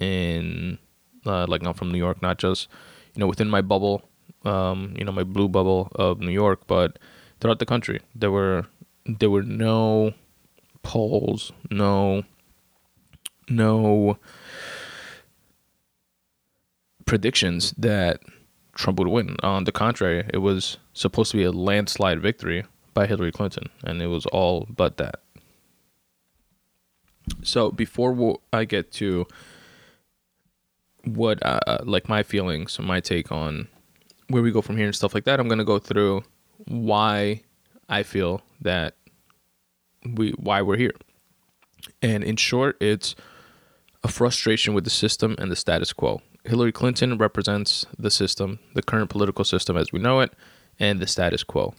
in 0.00 0.78
uh, 1.26 1.46
like 1.48 1.64
I'm 1.66 1.74
from 1.74 1.90
New 1.90 1.98
York, 1.98 2.22
not 2.22 2.38
just 2.38 2.68
you 3.14 3.20
know 3.20 3.26
within 3.26 3.48
my 3.48 3.60
bubble, 3.60 4.08
um, 4.44 4.94
you 4.98 5.04
know 5.04 5.12
my 5.12 5.24
blue 5.24 5.48
bubble 5.48 5.90
of 5.94 6.20
New 6.20 6.30
York, 6.32 6.66
but 6.66 6.98
throughout 7.40 7.58
the 7.58 7.66
country. 7.66 8.00
There 8.14 8.30
were 8.30 8.66
there 9.04 9.30
were 9.30 9.42
no 9.42 10.14
polls, 10.82 11.52
no 11.70 12.24
no 13.48 14.18
predictions 17.04 17.72
that 17.78 18.20
Trump 18.74 18.98
would 18.98 19.08
win. 19.08 19.36
On 19.42 19.64
the 19.64 19.72
contrary, 19.72 20.28
it 20.32 20.38
was 20.38 20.78
supposed 20.92 21.30
to 21.32 21.36
be 21.36 21.44
a 21.44 21.52
landslide 21.52 22.20
victory 22.20 22.64
by 22.96 23.06
Hillary 23.06 23.30
Clinton, 23.30 23.68
and 23.84 24.00
it 24.00 24.06
was 24.06 24.24
all 24.24 24.66
but 24.74 24.96
that. 24.96 25.20
So 27.42 27.70
before 27.70 28.38
I 28.54 28.64
get 28.64 28.90
to 28.92 29.26
what, 31.04 31.38
uh, 31.44 31.78
like 31.84 32.08
my 32.08 32.22
feelings, 32.22 32.78
my 32.78 33.00
take 33.00 33.30
on 33.30 33.68
where 34.28 34.42
we 34.42 34.50
go 34.50 34.62
from 34.62 34.78
here 34.78 34.86
and 34.86 34.94
stuff 34.94 35.14
like 35.14 35.24
that, 35.24 35.38
I'm 35.38 35.46
gonna 35.46 35.62
go 35.62 35.78
through 35.78 36.24
why 36.64 37.42
I 37.86 38.02
feel 38.02 38.40
that 38.62 38.94
we 40.02 40.30
why 40.30 40.62
we're 40.62 40.78
here. 40.78 40.94
And 42.00 42.24
in 42.24 42.36
short, 42.36 42.78
it's 42.80 43.14
a 44.04 44.08
frustration 44.08 44.72
with 44.72 44.84
the 44.84 44.96
system 45.04 45.36
and 45.38 45.52
the 45.52 45.56
status 45.56 45.92
quo. 45.92 46.22
Hillary 46.44 46.72
Clinton 46.72 47.18
represents 47.18 47.84
the 47.98 48.10
system, 48.10 48.58
the 48.74 48.82
current 48.82 49.10
political 49.10 49.44
system 49.44 49.76
as 49.76 49.92
we 49.92 49.98
know 49.98 50.20
it, 50.20 50.32
and 50.80 50.98
the 50.98 51.06
status 51.06 51.44
quo. 51.44 51.74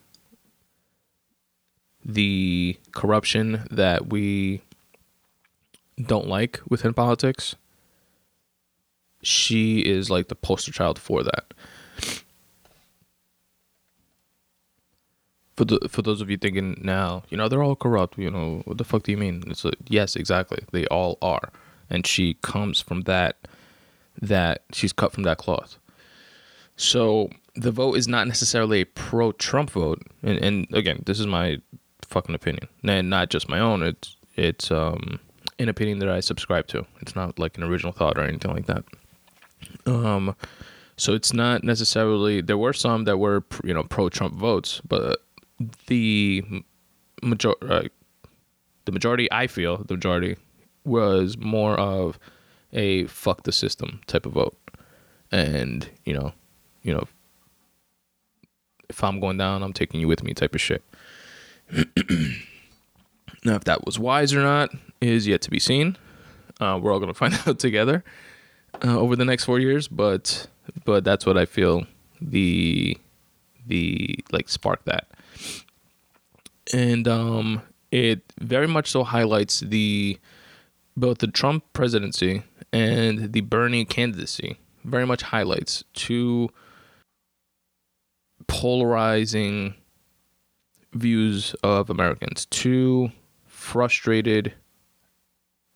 The 2.09 2.77
corruption 2.93 3.67
that 3.69 4.07
we 4.07 4.61
don't 6.01 6.27
like 6.27 6.61
within 6.69 6.93
politics, 6.93 7.55
she 9.21 9.79
is 9.79 10.09
like 10.09 10.29
the 10.29 10.35
poster 10.35 10.71
child 10.71 10.97
for 10.97 11.21
that. 11.23 11.53
For 15.57 15.65
the 15.65 15.79
for 15.89 16.01
those 16.01 16.21
of 16.21 16.29
you 16.29 16.37
thinking 16.37 16.79
now, 16.83 17.23
you 17.29 17.35
know 17.35 17.49
they're 17.49 17.63
all 17.63 17.75
corrupt. 17.75 18.17
You 18.17 18.31
know 18.31 18.61
what 18.65 18.77
the 18.77 18.83
fuck 18.83 19.03
do 19.03 19.11
you 19.11 19.17
mean? 19.17 19.43
It's 19.47 19.65
like 19.65 19.75
yes, 19.89 20.15
exactly. 20.15 20.59
They 20.71 20.85
all 20.87 21.17
are, 21.21 21.51
and 21.89 22.05
she 22.05 22.35
comes 22.35 22.79
from 22.79 23.01
that 23.01 23.37
that 24.21 24.63
she's 24.71 24.93
cut 24.93 25.11
from 25.11 25.23
that 25.23 25.39
cloth. 25.39 25.77
So 26.75 27.31
the 27.55 27.71
vote 27.71 27.97
is 27.97 28.07
not 28.07 28.27
necessarily 28.27 28.81
a 28.81 28.85
pro 28.85 29.31
Trump 29.31 29.71
vote. 29.71 30.03
And, 30.23 30.37
and, 30.37 30.67
again, 30.73 31.03
this 31.05 31.19
is 31.19 31.25
my 31.25 31.57
fucking 32.07 32.35
opinion. 32.35 32.67
And 32.83 33.09
not 33.09 33.29
just 33.29 33.49
my 33.49 33.59
own. 33.59 33.83
It's 33.83 34.15
it's 34.35 34.71
um 34.71 35.19
an 35.59 35.69
opinion 35.69 35.99
that 35.99 36.09
I 36.09 36.19
subscribe 36.19 36.67
to. 36.67 36.85
It's 37.01 37.15
not 37.15 37.39
like 37.39 37.57
an 37.57 37.63
original 37.63 37.91
thought 37.93 38.17
or 38.17 38.21
anything 38.21 38.51
like 38.51 38.65
that. 38.67 38.83
Um 39.85 40.35
so 40.95 41.13
it's 41.13 41.33
not 41.33 41.63
necessarily 41.63 42.41
there 42.41 42.57
were 42.57 42.73
some 42.73 43.03
that 43.05 43.17
were 43.17 43.43
you 43.63 43.73
know 43.73 43.83
pro 43.83 44.09
Trump 44.09 44.33
votes, 44.33 44.81
but 44.87 45.23
the 45.87 46.43
major 47.21 47.53
uh, 47.61 47.83
the 48.85 48.91
majority 48.91 49.31
I 49.31 49.47
feel 49.47 49.77
the 49.77 49.95
majority 49.95 50.37
was 50.85 51.37
more 51.37 51.75
of 51.79 52.17
a 52.73 53.05
fuck 53.05 53.43
the 53.43 53.51
system 53.51 54.01
type 54.07 54.25
of 54.25 54.33
vote. 54.33 54.57
And, 55.31 55.89
you 56.05 56.13
know, 56.13 56.33
you 56.83 56.93
know, 56.93 57.07
if 58.89 59.03
I'm 59.03 59.19
going 59.19 59.37
down, 59.37 59.63
I'm 59.63 59.73
taking 59.73 59.99
you 59.99 60.07
with 60.07 60.23
me 60.23 60.33
type 60.33 60.55
of 60.55 60.61
shit. 60.61 60.83
now, 63.43 63.55
if 63.55 63.63
that 63.65 63.85
was 63.85 63.99
wise 63.99 64.33
or 64.33 64.41
not 64.41 64.71
is 65.01 65.27
yet 65.27 65.41
to 65.41 65.51
be 65.51 65.59
seen. 65.59 65.97
Uh, 66.59 66.79
we're 66.81 66.91
all 66.91 66.99
going 66.99 67.11
to 67.11 67.17
find 67.17 67.33
out 67.45 67.59
together 67.59 68.03
uh, 68.83 68.97
over 68.97 69.15
the 69.15 69.25
next 69.25 69.45
four 69.45 69.59
years, 69.59 69.87
but 69.87 70.47
but 70.85 71.03
that's 71.03 71.25
what 71.25 71.37
I 71.37 71.45
feel 71.45 71.85
the 72.21 72.97
the 73.65 74.19
like 74.31 74.49
spark 74.49 74.83
that, 74.85 75.07
and 76.73 77.07
um, 77.07 77.61
it 77.91 78.21
very 78.39 78.67
much 78.67 78.89
so 78.89 79.03
highlights 79.03 79.59
the 79.59 80.17
both 80.95 81.19
the 81.19 81.27
Trump 81.27 81.63
presidency 81.73 82.43
and 82.73 83.33
the 83.33 83.41
Bernie 83.41 83.85
candidacy 83.85 84.57
very 84.83 85.05
much 85.05 85.21
highlights 85.21 85.83
two 85.93 86.49
polarizing 88.47 89.75
views 90.97 91.55
of 91.63 91.89
Americans, 91.89 92.45
two 92.47 93.11
frustrated. 93.45 94.53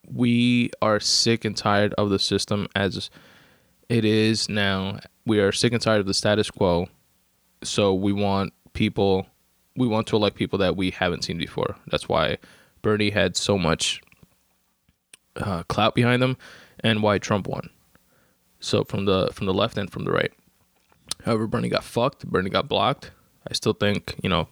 We 0.08 0.72
are 0.82 1.00
sick 1.00 1.46
and 1.46 1.56
tired 1.56 1.94
of 1.98 2.10
the 2.10 2.20
system 2.20 2.68
as 2.76 3.10
it 3.90 4.06
is 4.06 4.50
now. 4.50 5.00
We 5.26 5.40
are 5.40 5.52
sick 5.52 5.74
and 5.74 5.82
tired 5.82 6.00
of 6.00 6.06
the 6.06 6.14
status 6.14 6.50
quo. 6.50 6.88
So 7.64 7.94
we 7.94 8.14
want 8.14 8.54
people, 8.74 9.28
we 9.76 9.88
want 9.88 10.08
to 10.08 10.16
elect 10.16 10.36
people 10.36 10.60
that 10.60 10.76
we 10.76 10.92
haven't 10.92 11.24
seen 11.24 11.38
before. 11.38 11.76
That's 11.88 12.10
why 12.10 12.38
Bernie 12.82 13.12
had 13.12 13.38
so 13.38 13.58
much 13.58 14.02
uh, 15.36 15.64
clout 15.64 15.96
behind 15.96 16.22
them 16.22 16.38
and 16.80 17.04
why 17.04 17.18
Trump 17.18 17.48
won. 17.48 17.70
So 18.60 18.84
from 18.84 19.06
the 19.06 19.30
from 19.34 19.48
the 19.48 19.54
left 19.54 19.78
and 19.78 19.92
from 19.92 20.06
the 20.06 20.12
right. 20.12 20.32
However, 21.26 21.48
Bernie 21.48 21.70
got 21.70 21.84
fucked. 21.84 22.26
Bernie 22.28 22.50
got 22.50 22.68
blocked. 22.68 23.12
I 23.50 23.54
still 23.54 23.74
think 23.74 24.16
you 24.24 24.30
know 24.30 24.48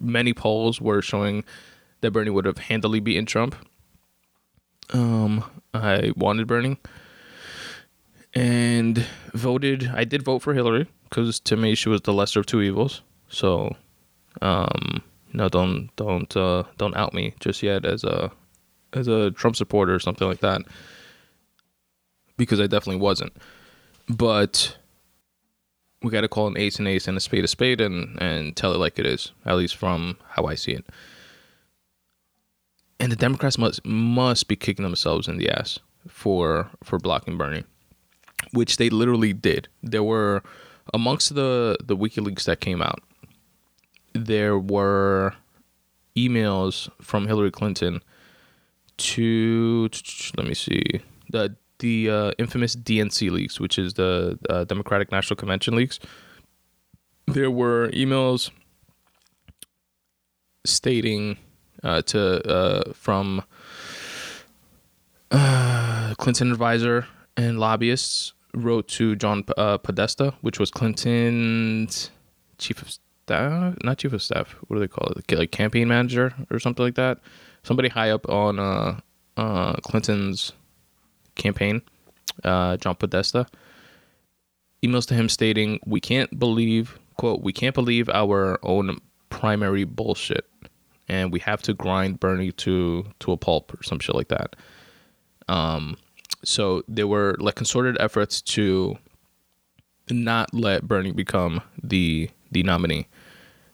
many 0.00 0.32
polls 0.32 0.80
were 0.80 1.02
showing 1.02 1.44
that 2.00 2.12
Bernie 2.12 2.30
would 2.30 2.44
have 2.44 2.58
handily 2.58 3.00
beaten 3.00 3.26
Trump. 3.26 3.56
Um, 4.92 5.44
I 5.74 6.12
wanted 6.16 6.46
Bernie 6.46 6.78
and 8.34 9.04
voted. 9.34 9.90
I 9.94 10.04
did 10.04 10.22
vote 10.22 10.40
for 10.40 10.54
Hillary 10.54 10.86
because 11.04 11.40
to 11.40 11.56
me 11.56 11.74
she 11.74 11.88
was 11.88 12.02
the 12.02 12.12
lesser 12.12 12.40
of 12.40 12.46
two 12.46 12.62
evils. 12.62 13.02
So, 13.28 13.76
um, 14.40 15.02
no, 15.32 15.48
don't 15.48 15.94
don't 15.96 16.34
uh, 16.36 16.64
don't 16.78 16.96
out 16.96 17.12
me 17.12 17.34
just 17.40 17.62
yet 17.62 17.84
as 17.84 18.04
a 18.04 18.30
as 18.92 19.08
a 19.08 19.30
Trump 19.32 19.56
supporter 19.56 19.94
or 19.94 20.00
something 20.00 20.26
like 20.26 20.40
that 20.40 20.62
because 22.36 22.60
I 22.60 22.66
definitely 22.66 23.02
wasn't. 23.02 23.34
But 24.08 24.78
we 26.02 26.10
got 26.10 26.20
to 26.20 26.28
call 26.28 26.46
an 26.46 26.56
ace 26.56 26.78
an 26.78 26.86
ace 26.86 27.08
and 27.08 27.16
a 27.16 27.20
spade 27.20 27.44
a 27.44 27.48
spade 27.48 27.80
and 27.80 28.20
and 28.20 28.56
tell 28.56 28.72
it 28.72 28.78
like 28.78 28.98
it 28.98 29.06
is, 29.06 29.32
at 29.44 29.56
least 29.56 29.76
from 29.76 30.16
how 30.30 30.44
I 30.44 30.54
see 30.54 30.72
it. 30.72 30.86
And 33.00 33.12
the 33.12 33.16
Democrats 33.16 33.58
must 33.58 33.84
must 33.84 34.48
be 34.48 34.56
kicking 34.56 34.84
themselves 34.84 35.28
in 35.28 35.38
the 35.38 35.50
ass 35.50 35.78
for 36.08 36.70
for 36.82 36.98
blocking 36.98 37.36
Bernie, 37.36 37.64
which 38.52 38.76
they 38.76 38.90
literally 38.90 39.32
did. 39.32 39.68
There 39.82 40.02
were 40.02 40.42
amongst 40.94 41.34
the 41.34 41.76
the 41.82 41.96
WikiLeaks 41.96 42.44
that 42.44 42.60
came 42.60 42.82
out, 42.82 43.00
there 44.12 44.58
were 44.58 45.34
emails 46.16 46.90
from 47.00 47.26
Hillary 47.26 47.50
Clinton 47.50 48.02
to 48.96 49.88
let 50.36 50.46
me 50.46 50.54
see 50.54 51.00
the 51.30 51.54
the 51.78 52.10
uh, 52.10 52.32
infamous 52.38 52.74
DNC 52.76 53.30
leaks, 53.30 53.60
which 53.60 53.78
is 53.78 53.94
the 53.94 54.38
uh, 54.48 54.64
Democratic 54.64 55.10
National 55.12 55.36
Convention 55.36 55.76
leaks, 55.76 55.98
there 57.26 57.50
were 57.50 57.90
emails 57.90 58.50
stating 60.64 61.36
uh, 61.82 62.02
to 62.02 62.48
uh, 62.48 62.92
from 62.92 63.42
uh, 65.30 66.14
Clinton 66.18 66.50
advisor 66.50 67.06
and 67.36 67.58
lobbyists 67.58 68.32
wrote 68.54 68.88
to 68.88 69.14
John 69.14 69.44
uh, 69.56 69.78
Podesta, 69.78 70.34
which 70.40 70.58
was 70.58 70.70
Clinton's 70.70 72.10
chief 72.56 72.82
of 72.82 72.90
staff, 72.90 73.76
not 73.84 73.98
chief 73.98 74.12
of 74.12 74.22
staff. 74.22 74.56
What 74.66 74.76
do 74.76 74.80
they 74.80 74.88
call 74.88 75.12
it? 75.12 75.38
Like 75.38 75.52
campaign 75.52 75.88
manager 75.88 76.34
or 76.50 76.58
something 76.58 76.84
like 76.84 76.96
that. 76.96 77.18
Somebody 77.62 77.88
high 77.88 78.10
up 78.10 78.28
on 78.28 79.02
Clinton's 79.82 80.52
campaign, 81.38 81.80
uh, 82.44 82.76
John 82.76 82.94
Podesta, 82.96 83.46
emails 84.82 85.06
to 85.06 85.14
him 85.14 85.28
stating, 85.28 85.80
"We 85.86 86.00
can't 86.00 86.38
believe 86.38 86.98
quote 87.16 87.42
We 87.42 87.52
can't 87.52 87.74
believe 87.74 88.08
our 88.10 88.58
own 88.62 88.98
primary 89.30 89.84
bullshit, 89.84 90.46
and 91.08 91.32
we 91.32 91.40
have 91.40 91.62
to 91.62 91.74
grind 91.74 92.20
Bernie 92.20 92.52
to 92.52 93.06
to 93.20 93.32
a 93.32 93.36
pulp 93.36 93.74
or 93.74 93.82
some 93.82 93.98
shit 93.98 94.14
like 94.14 94.28
that." 94.28 94.56
Um, 95.48 95.96
so 96.44 96.82
there 96.86 97.06
were 97.06 97.36
like 97.38 97.54
concerted 97.54 97.96
efforts 98.00 98.40
to 98.42 98.96
not 100.10 100.52
let 100.54 100.86
Bernie 100.86 101.12
become 101.12 101.60
the 101.82 102.30
the 102.50 102.62
nominee, 102.62 103.08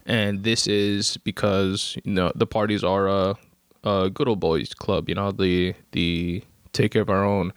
and 0.07 0.43
this 0.43 0.67
is 0.67 1.17
because 1.19 1.97
you 2.05 2.13
know 2.13 2.33
the 2.35 2.47
parties 2.47 2.83
are 2.83 3.09
a, 3.09 3.37
a 3.85 4.11
good 4.11 4.29
old 4.29 4.41
boys 4.41 4.73
club. 4.75 5.09
You 5.09 5.15
know 5.15 5.31
the 5.33 5.75
the 5.93 6.43
take 6.75 6.93
care 6.93 7.03
of 7.03 7.11
our 7.11 7.25
own 7.25 7.53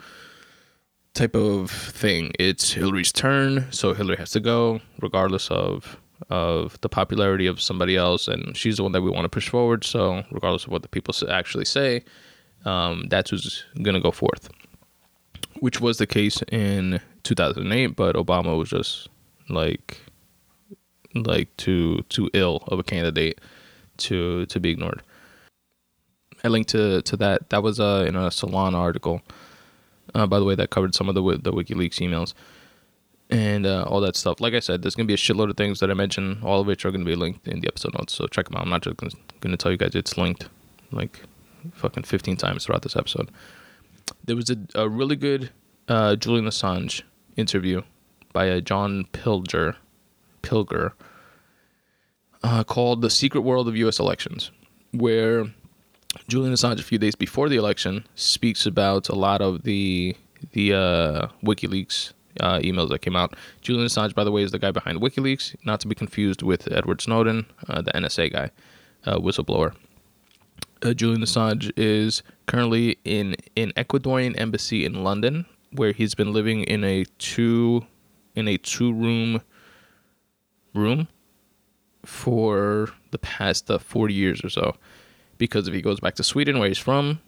type 1.14 1.36
of 1.36 1.70
thing. 1.72 2.32
It's 2.40 2.74
Hillary's 2.74 3.12
turn, 3.12 3.68
so 3.72 3.94
Hillary 3.94 4.18
has 4.18 4.32
to 4.32 4.40
go, 4.40 4.80
regardless 5.02 5.50
of 5.52 5.98
of 6.30 6.82
the 6.82 6.90
popularity 6.90 7.46
of 7.46 7.62
somebody 7.62 7.96
else, 7.96 8.28
and 8.28 8.58
she's 8.58 8.78
the 8.78 8.84
one 8.84 8.92
that 8.92 9.02
we 9.02 9.12
want 9.12 9.26
to 9.26 9.30
push 9.30 9.50
forward. 9.50 9.84
So, 9.84 10.24
regardless 10.32 10.66
of 10.66 10.72
what 10.72 10.82
the 10.82 10.88
people 10.88 11.14
actually 11.30 11.66
say, 11.66 12.04
um, 12.66 13.06
that's 13.10 13.30
who's 13.30 13.66
gonna 13.82 14.00
go 14.00 14.12
forth. 14.12 14.50
Which 15.60 15.82
was 15.82 15.98
the 15.98 16.08
case 16.08 16.42
in 16.52 17.02
2008, 17.24 17.96
but 17.96 18.16
Obama 18.16 18.58
was 18.58 18.70
just 18.70 19.10
like 19.50 20.00
like 21.14 21.56
too 21.58 22.04
too 22.10 22.30
ill 22.34 22.64
of 22.68 22.80
a 22.80 22.84
candidate 22.84 23.40
to 23.98 24.46
to 24.48 24.60
be 24.60 24.72
ignored. 24.72 25.02
I 26.48 26.50
linked 26.50 26.70
to 26.70 27.02
to 27.02 27.18
that. 27.18 27.50
That 27.50 27.62
was 27.62 27.80
uh, 27.80 28.06
in 28.08 28.16
a 28.16 28.32
Salon 28.32 28.74
article. 28.74 29.22
Uh, 30.16 30.26
by 30.26 30.40
the 30.40 30.46
way, 30.46 30.56
that 30.56 30.70
covered 30.70 30.96
some 30.96 31.10
of 31.10 31.16
the 31.16 31.22
the 31.22 31.52
WikiLeaks 31.52 32.00
emails 32.00 32.34
and 33.30 33.66
uh, 33.66 33.84
all 33.84 34.00
that 34.02 34.16
stuff. 34.16 34.40
Like 34.40 34.54
I 34.54 34.60
said, 34.60 34.82
there's 34.82 34.96
gonna 34.96 35.08
be 35.08 35.14
a 35.14 35.18
shitload 35.18 35.50
of 35.50 35.58
things 35.58 35.80
that 35.82 35.92
I 35.92 35.94
mentioned, 35.94 36.44
all 36.44 36.62
of 36.62 36.68
which 36.68 36.86
are 36.86 36.92
gonna 36.92 37.06
be 37.06 37.16
linked 37.16 37.48
in 37.48 37.60
the 37.60 37.68
episode 37.68 37.94
notes. 37.94 38.14
So 38.14 38.28
check 38.28 38.46
them 38.46 38.56
out. 38.56 38.64
I'm 38.64 38.70
not 38.70 38.82
just 38.82 38.98
gonna 39.42 39.58
tell 39.58 39.72
you 39.72 39.78
guys 39.78 39.96
it's 39.96 40.18
linked 40.18 40.48
like 40.92 41.22
fucking 41.74 42.04
15 42.04 42.38
times 42.38 42.66
throughout 42.66 42.84
this 42.84 42.96
episode. 42.96 43.30
There 44.24 44.36
was 44.38 44.50
a, 44.50 44.58
a 44.76 44.88
really 44.88 45.18
good 45.18 45.52
uh, 45.90 46.16
Julian 46.16 46.46
Assange 46.46 47.02
interview 47.36 47.82
by 48.32 48.46
a 48.46 48.62
John 48.62 49.06
Pilger, 49.12 49.76
Pilger, 50.42 50.94
uh, 52.44 52.64
called 52.64 53.02
"The 53.02 53.10
Secret 53.10 53.42
World 53.42 53.68
of 53.68 53.76
U.S. 53.76 54.00
Elections," 54.00 54.52
where 54.92 55.48
Julian 56.28 56.54
Assange, 56.54 56.80
a 56.80 56.84
few 56.84 56.98
days 56.98 57.16
before 57.16 57.50
the 57.50 57.56
election, 57.56 58.06
speaks 58.16 58.66
about 58.66 59.10
a 59.10 59.16
lot 59.16 59.42
of 59.42 59.64
the 59.64 60.16
the 60.52 60.74
uh, 60.74 61.28
WikiLeaks 61.44 62.14
uh, 62.40 62.60
emails 62.60 62.90
that 62.90 63.00
came 63.00 63.16
out. 63.16 63.36
Julian 63.62 63.88
Assange, 63.88 64.14
by 64.14 64.24
the 64.24 64.32
way, 64.32 64.44
is 64.44 64.52
the 64.52 64.60
guy 64.60 64.72
behind 64.72 65.00
WikiLeaks, 65.00 65.56
not 65.66 65.80
to 65.82 65.88
be 65.88 65.96
confused 65.96 66.42
with 66.42 66.72
Edward 66.72 67.02
Snowden, 67.02 67.46
uh, 67.68 67.82
the 67.82 67.92
NSA 67.92 68.32
guy, 68.32 68.52
uh, 69.06 69.18
whistleblower. 69.18 69.76
Uh, 70.84 70.94
Julian 70.94 71.22
Assange 71.22 71.72
is 71.76 72.22
currently 72.46 73.00
in 73.04 73.36
an 73.56 73.72
Ecuadorian 73.76 74.40
embassy 74.40 74.86
in 74.86 75.04
London, 75.04 75.46
where 75.72 75.92
he's 75.92 76.14
been 76.14 76.34
living 76.34 76.64
in 76.64 76.84
a 76.84 77.06
two 77.18 77.86
in 78.36 78.48
a 78.48 78.58
two 78.58 78.94
room 78.94 79.42
room 80.74 81.08
for 82.06 82.90
the 83.12 83.18
past 83.18 83.70
uh, 83.72 83.80
40 83.80 84.14
years 84.14 84.44
or 84.44 84.50
so. 84.50 84.76
Because 85.38 85.68
if 85.68 85.74
he 85.74 85.82
goes 85.82 86.00
back 86.00 86.16
to 86.16 86.24
Sweden, 86.24 86.60
where 86.60 86.68
he's 86.68 86.78
from, 86.78 87.20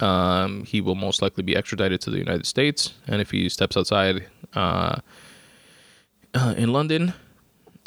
um, 0.00 0.64
he 0.64 0.80
will 0.80 0.94
most 0.94 1.22
likely 1.22 1.42
be 1.42 1.56
extradited 1.56 2.00
to 2.02 2.10
the 2.10 2.18
United 2.18 2.46
States. 2.46 2.94
And 3.06 3.20
if 3.20 3.30
he 3.30 3.48
steps 3.48 3.76
outside 3.76 4.26
uh, 4.54 5.00
uh, 6.34 6.54
in 6.56 6.72
London, 6.72 7.14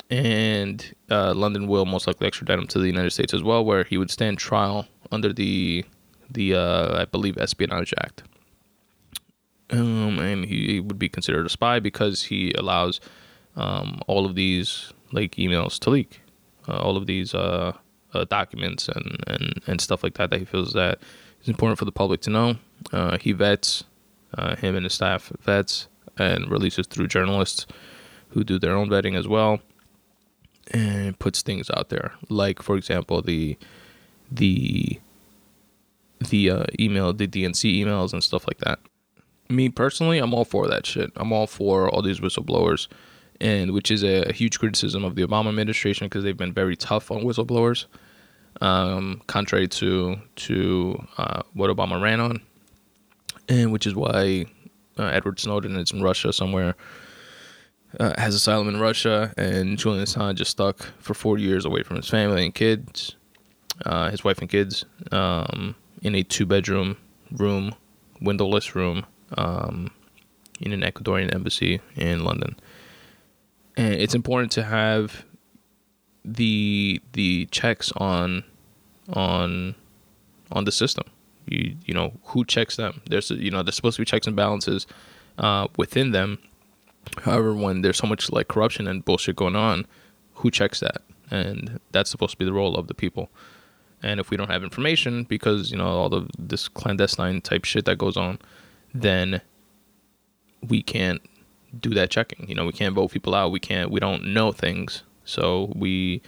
and 0.09 0.95
uh, 1.09 1.33
London 1.33 1.67
will 1.67 1.85
most 1.85 2.07
likely 2.07 2.27
extradite 2.27 2.59
him 2.59 2.67
to 2.67 2.79
the 2.79 2.87
United 2.87 3.11
States 3.11 3.33
as 3.33 3.43
well, 3.43 3.63
where 3.63 3.83
he 3.83 3.97
would 3.97 4.09
stand 4.11 4.37
trial 4.37 4.87
under 5.11 5.33
the 5.33 5.85
the 6.29 6.55
uh, 6.55 7.01
I 7.01 7.05
believe 7.05 7.37
Espionage 7.37 7.93
Act. 7.97 8.23
Um, 9.69 10.19
and 10.19 10.45
he 10.45 10.79
would 10.79 10.97
be 10.97 11.09
considered 11.09 11.45
a 11.45 11.49
spy 11.49 11.79
because 11.79 12.23
he 12.23 12.53
allows 12.53 13.01
um, 13.57 13.99
all 14.07 14.25
of 14.25 14.35
these 14.35 14.93
like 15.11 15.35
emails 15.35 15.77
to 15.79 15.89
leak, 15.89 16.21
uh, 16.69 16.77
all 16.77 16.95
of 16.95 17.05
these 17.05 17.35
uh, 18.17 18.25
documents 18.25 18.87
and, 18.87 19.23
and, 19.27 19.61
and 19.67 19.81
stuff 19.81 20.03
like 20.03 20.15
that 20.15 20.29
that 20.29 20.39
he 20.39 20.45
feels 20.45 20.73
that 20.73 20.99
is 21.41 21.47
important 21.47 21.79
for 21.79 21.85
the 21.85 21.91
public 21.91 22.21
to 22.21 22.29
know. 22.29 22.55
Uh, 22.91 23.17
he 23.17 23.31
vets 23.31 23.83
uh, 24.37 24.55
him 24.55 24.75
and 24.75 24.85
his 24.85 24.93
staff 24.93 25.31
vets 25.41 25.87
and 26.17 26.49
releases 26.49 26.87
through 26.87 27.07
journalists 27.07 27.65
who 28.29 28.43
do 28.43 28.59
their 28.59 28.75
own 28.75 28.89
vetting 28.89 29.17
as 29.17 29.27
well, 29.27 29.59
and 30.71 31.17
puts 31.19 31.41
things 31.41 31.69
out 31.71 31.89
there 31.89 32.13
like, 32.29 32.61
for 32.61 32.75
example, 32.75 33.21
the 33.21 33.57
the 34.31 34.99
the 36.19 36.49
uh, 36.49 36.65
email, 36.79 37.13
the 37.13 37.27
DNC 37.27 37.83
emails 37.83 38.11
and 38.13 38.23
stuff 38.23 38.47
like 38.47 38.57
that. 38.59 38.79
Me 39.49 39.69
personally, 39.69 40.17
I'm 40.17 40.33
all 40.33 40.45
for 40.45 40.67
that 40.67 40.85
shit. 40.85 41.11
I'm 41.15 41.31
all 41.31 41.47
for 41.47 41.89
all 41.89 42.01
these 42.01 42.19
whistleblowers, 42.19 42.87
and 43.39 43.71
which 43.71 43.89
is 43.91 44.03
a, 44.03 44.23
a 44.23 44.33
huge 44.33 44.59
criticism 44.59 45.05
of 45.05 45.15
the 45.15 45.25
Obama 45.25 45.49
administration 45.49 46.07
because 46.07 46.23
they've 46.23 46.35
been 46.35 46.53
very 46.53 46.75
tough 46.75 47.11
on 47.11 47.21
whistleblowers, 47.21 47.85
um, 48.61 49.21
contrary 49.27 49.67
to 49.67 50.17
to 50.35 51.07
uh, 51.17 51.41
what 51.53 51.69
Obama 51.69 52.01
ran 52.01 52.19
on, 52.19 52.41
and 53.49 53.71
which 53.71 53.87
is 53.87 53.95
why 53.95 54.45
uh, 54.97 55.05
Edward 55.05 55.39
Snowden 55.39 55.75
is 55.77 55.91
in 55.91 56.01
Russia 56.01 56.33
somewhere. 56.33 56.75
Uh, 57.99 58.13
has 58.19 58.35
asylum 58.35 58.67
in 58.67 58.79
Russia, 58.79 59.33
and 59.37 59.77
Julian 59.77 60.03
Assange 60.03 60.41
is 60.41 60.49
stuck 60.49 60.91
for 60.99 61.13
four 61.13 61.37
years 61.37 61.63
away 61.63 61.83
from 61.83 61.95
his 61.95 62.09
family 62.09 62.43
and 62.43 62.53
kids, 62.53 63.15
uh, 63.85 64.11
his 64.11 64.25
wife 64.25 64.39
and 64.39 64.49
kids. 64.49 64.83
Um, 65.11 65.73
in 66.01 66.15
a 66.15 66.23
two 66.23 66.45
bedroom 66.45 66.97
room, 67.31 67.73
windowless 68.21 68.75
room, 68.75 69.05
um, 69.37 69.89
in 70.59 70.71
an 70.73 70.81
Ecuadorian 70.81 71.33
embassy 71.33 71.79
in 71.95 72.23
London. 72.23 72.55
And 73.75 73.93
it's 73.93 74.15
important 74.15 74.51
to 74.53 74.63
have 74.63 75.25
the 76.27 77.01
the 77.13 77.47
checks 77.51 77.91
on 77.93 78.43
on 79.13 79.75
on 80.51 80.65
the 80.65 80.71
system. 80.71 81.05
You 81.47 81.75
you 81.85 81.93
know 81.93 82.13
who 82.25 82.43
checks 82.45 82.75
them. 82.75 83.01
There's 83.09 83.31
you 83.31 83.49
know 83.49 83.63
there's 83.63 83.75
supposed 83.75 83.95
to 83.95 84.01
be 84.01 84.05
checks 84.05 84.27
and 84.27 84.35
balances 84.35 84.85
uh, 85.37 85.67
within 85.77 86.11
them. 86.11 86.39
However, 87.21 87.53
when 87.53 87.81
there's 87.81 87.97
so 87.97 88.07
much 88.07 88.29
like 88.31 88.49
corruption 88.49 88.85
and 88.87 89.03
bullshit 89.03 89.37
going 89.37 89.55
on, 89.55 89.87
who 90.35 90.51
checks 90.51 90.81
that? 90.81 91.01
And 91.31 91.79
that's 91.91 92.09
supposed 92.09 92.31
to 92.31 92.37
be 92.37 92.45
the 92.45 92.53
role 92.53 92.75
of 92.75 92.87
the 92.87 92.93
people. 92.93 93.29
And 94.03 94.19
if 94.19 94.29
we 94.29 94.37
don't 94.37 94.51
have 94.51 94.63
information 94.63 95.23
because, 95.23 95.71
you 95.71 95.77
know, 95.77 95.87
all 95.87 96.09
the 96.09 96.27
this 96.37 96.67
clandestine 96.67 97.41
type 97.41 97.63
shit 97.63 97.85
that 97.85 97.97
goes 97.97 98.17
on, 98.17 98.39
then 98.93 99.41
we 100.67 100.83
can't 100.83 101.21
do 101.79 101.91
that 101.91 102.09
checking. 102.09 102.47
You 102.47 102.55
know, 102.55 102.65
we 102.65 102.73
can't 102.73 102.93
vote 102.93 103.11
people 103.11 103.33
out. 103.33 103.51
We 103.51 103.59
can't 103.59 103.89
we 103.89 103.99
don't 103.99 104.33
know 104.33 104.51
things. 104.51 105.03
So 105.27 105.71
we 105.75 106.21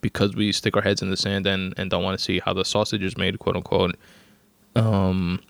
because 0.00 0.34
we 0.36 0.52
stick 0.52 0.76
our 0.76 0.82
heads 0.82 1.00
in 1.00 1.10
the 1.10 1.16
sand 1.16 1.46
and, 1.46 1.72
and 1.78 1.90
don't 1.90 2.02
want 2.02 2.18
to 2.18 2.22
see 2.22 2.38
how 2.38 2.52
the 2.52 2.64
sausage 2.64 3.02
is 3.02 3.16
made, 3.16 3.38
quote 3.38 3.56
unquote, 3.56 3.96
um 4.76 5.40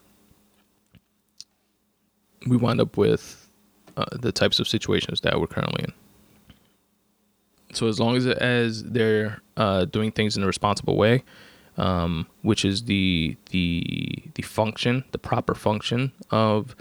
we 2.46 2.56
wind 2.56 2.80
up 2.80 2.96
with 2.96 3.48
uh, 3.96 4.04
the 4.12 4.32
types 4.32 4.58
of 4.60 4.68
situations 4.68 5.20
that 5.22 5.40
we're 5.40 5.46
currently 5.46 5.84
in. 5.84 5.92
So 7.72 7.88
as 7.88 7.98
long 7.98 8.16
as 8.16 8.26
as 8.26 8.84
they're 8.84 9.40
uh, 9.56 9.84
doing 9.86 10.12
things 10.12 10.36
in 10.36 10.42
a 10.42 10.46
responsible 10.46 10.96
way, 10.96 11.24
um, 11.76 12.26
which 12.42 12.64
is 12.64 12.84
the 12.84 13.36
the 13.50 14.22
the 14.34 14.42
function, 14.42 15.04
the 15.12 15.18
proper 15.18 15.54
function 15.54 16.12
of 16.30 16.76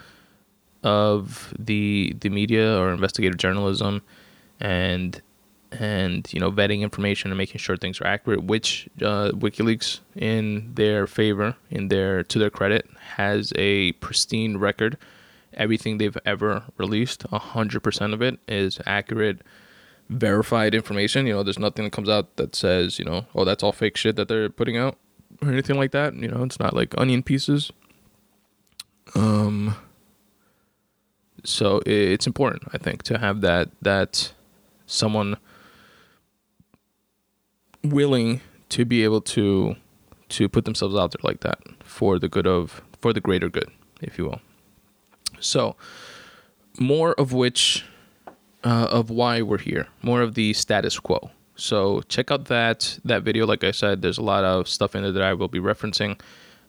of 0.83 1.53
the 1.57 2.15
the 2.19 2.29
media 2.29 2.77
or 2.77 2.91
investigative 2.91 3.37
journalism, 3.37 4.01
and 4.59 5.21
and 5.79 6.27
you 6.31 6.39
know 6.39 6.51
vetting 6.51 6.81
information 6.81 7.31
and 7.31 7.37
making 7.37 7.59
sure 7.59 7.77
things 7.77 7.99
are 8.01 8.07
accurate. 8.07 8.43
Which 8.43 8.89
uh, 9.01 9.31
WikiLeaks, 9.31 9.99
in 10.15 10.73
their 10.75 11.07
favor, 11.07 11.55
in 11.69 11.87
their 11.87 12.23
to 12.23 12.39
their 12.39 12.49
credit, 12.49 12.87
has 13.15 13.53
a 13.55 13.93
pristine 13.93 14.57
record. 14.57 14.97
Everything 15.53 15.99
they've 15.99 16.17
ever 16.25 16.63
released, 16.77 17.23
hundred 17.23 17.81
percent 17.81 18.13
of 18.13 18.21
it 18.21 18.39
is 18.47 18.79
accurate 18.85 19.41
verified 20.09 20.75
information. 20.75 21.27
You 21.27 21.33
know, 21.33 21.43
there's 21.43 21.59
nothing 21.59 21.85
that 21.85 21.91
comes 21.91 22.09
out 22.09 22.35
that 22.37 22.55
says, 22.55 22.99
you 22.99 23.05
know, 23.05 23.25
oh, 23.35 23.45
that's 23.45 23.63
all 23.63 23.71
fake 23.71 23.97
shit 23.97 24.15
that 24.15 24.27
they're 24.27 24.49
putting 24.49 24.77
out 24.77 24.97
or 25.41 25.49
anything 25.51 25.77
like 25.77 25.91
that. 25.91 26.15
You 26.15 26.27
know, 26.27 26.43
it's 26.43 26.59
not 26.59 26.75
like 26.75 26.93
onion 26.97 27.23
pieces. 27.23 27.71
Um, 29.15 29.75
so 31.43 31.81
it's 31.85 32.27
important, 32.27 32.63
I 32.73 32.77
think, 32.77 33.03
to 33.03 33.17
have 33.17 33.41
that 33.41 33.69
that 33.81 34.33
someone 34.85 35.37
willing 37.83 38.41
to 38.69 38.85
be 38.85 39.03
able 39.03 39.21
to 39.21 39.75
to 40.29 40.49
put 40.49 40.65
themselves 40.65 40.95
out 40.95 41.11
there 41.11 41.21
like 41.23 41.41
that 41.41 41.59
for 41.83 42.17
the 42.17 42.27
good 42.27 42.47
of 42.47 42.81
for 42.99 43.13
the 43.13 43.21
greater 43.21 43.49
good, 43.49 43.69
if 44.01 44.17
you 44.17 44.25
will. 44.25 44.41
So, 45.39 45.75
more 46.79 47.13
of 47.13 47.33
which 47.33 47.85
uh, 48.63 48.87
of 48.89 49.09
why 49.09 49.41
we're 49.41 49.57
here, 49.57 49.87
more 50.01 50.21
of 50.21 50.35
the 50.35 50.53
status 50.53 50.99
quo. 50.99 51.29
So 51.55 52.01
check 52.07 52.31
out 52.31 52.45
that 52.45 52.99
that 53.05 53.23
video. 53.23 53.45
Like 53.45 53.63
I 53.63 53.71
said, 53.71 54.01
there's 54.01 54.17
a 54.17 54.23
lot 54.23 54.43
of 54.43 54.67
stuff 54.67 54.95
in 54.95 55.03
there 55.03 55.11
that 55.11 55.21
I 55.21 55.33
will 55.33 55.47
be 55.47 55.59
referencing 55.59 56.19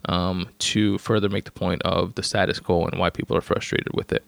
um, 0.07 0.49
to 0.59 0.99
further 0.99 1.29
make 1.29 1.45
the 1.45 1.53
point 1.53 1.83
of 1.83 2.15
the 2.17 2.23
status 2.23 2.61
quo 2.61 2.85
and 2.87 2.99
why 3.01 3.11
people 3.11 3.37
are 3.37 3.41
frustrated 3.41 3.95
with 3.95 4.13
it. 4.13 4.25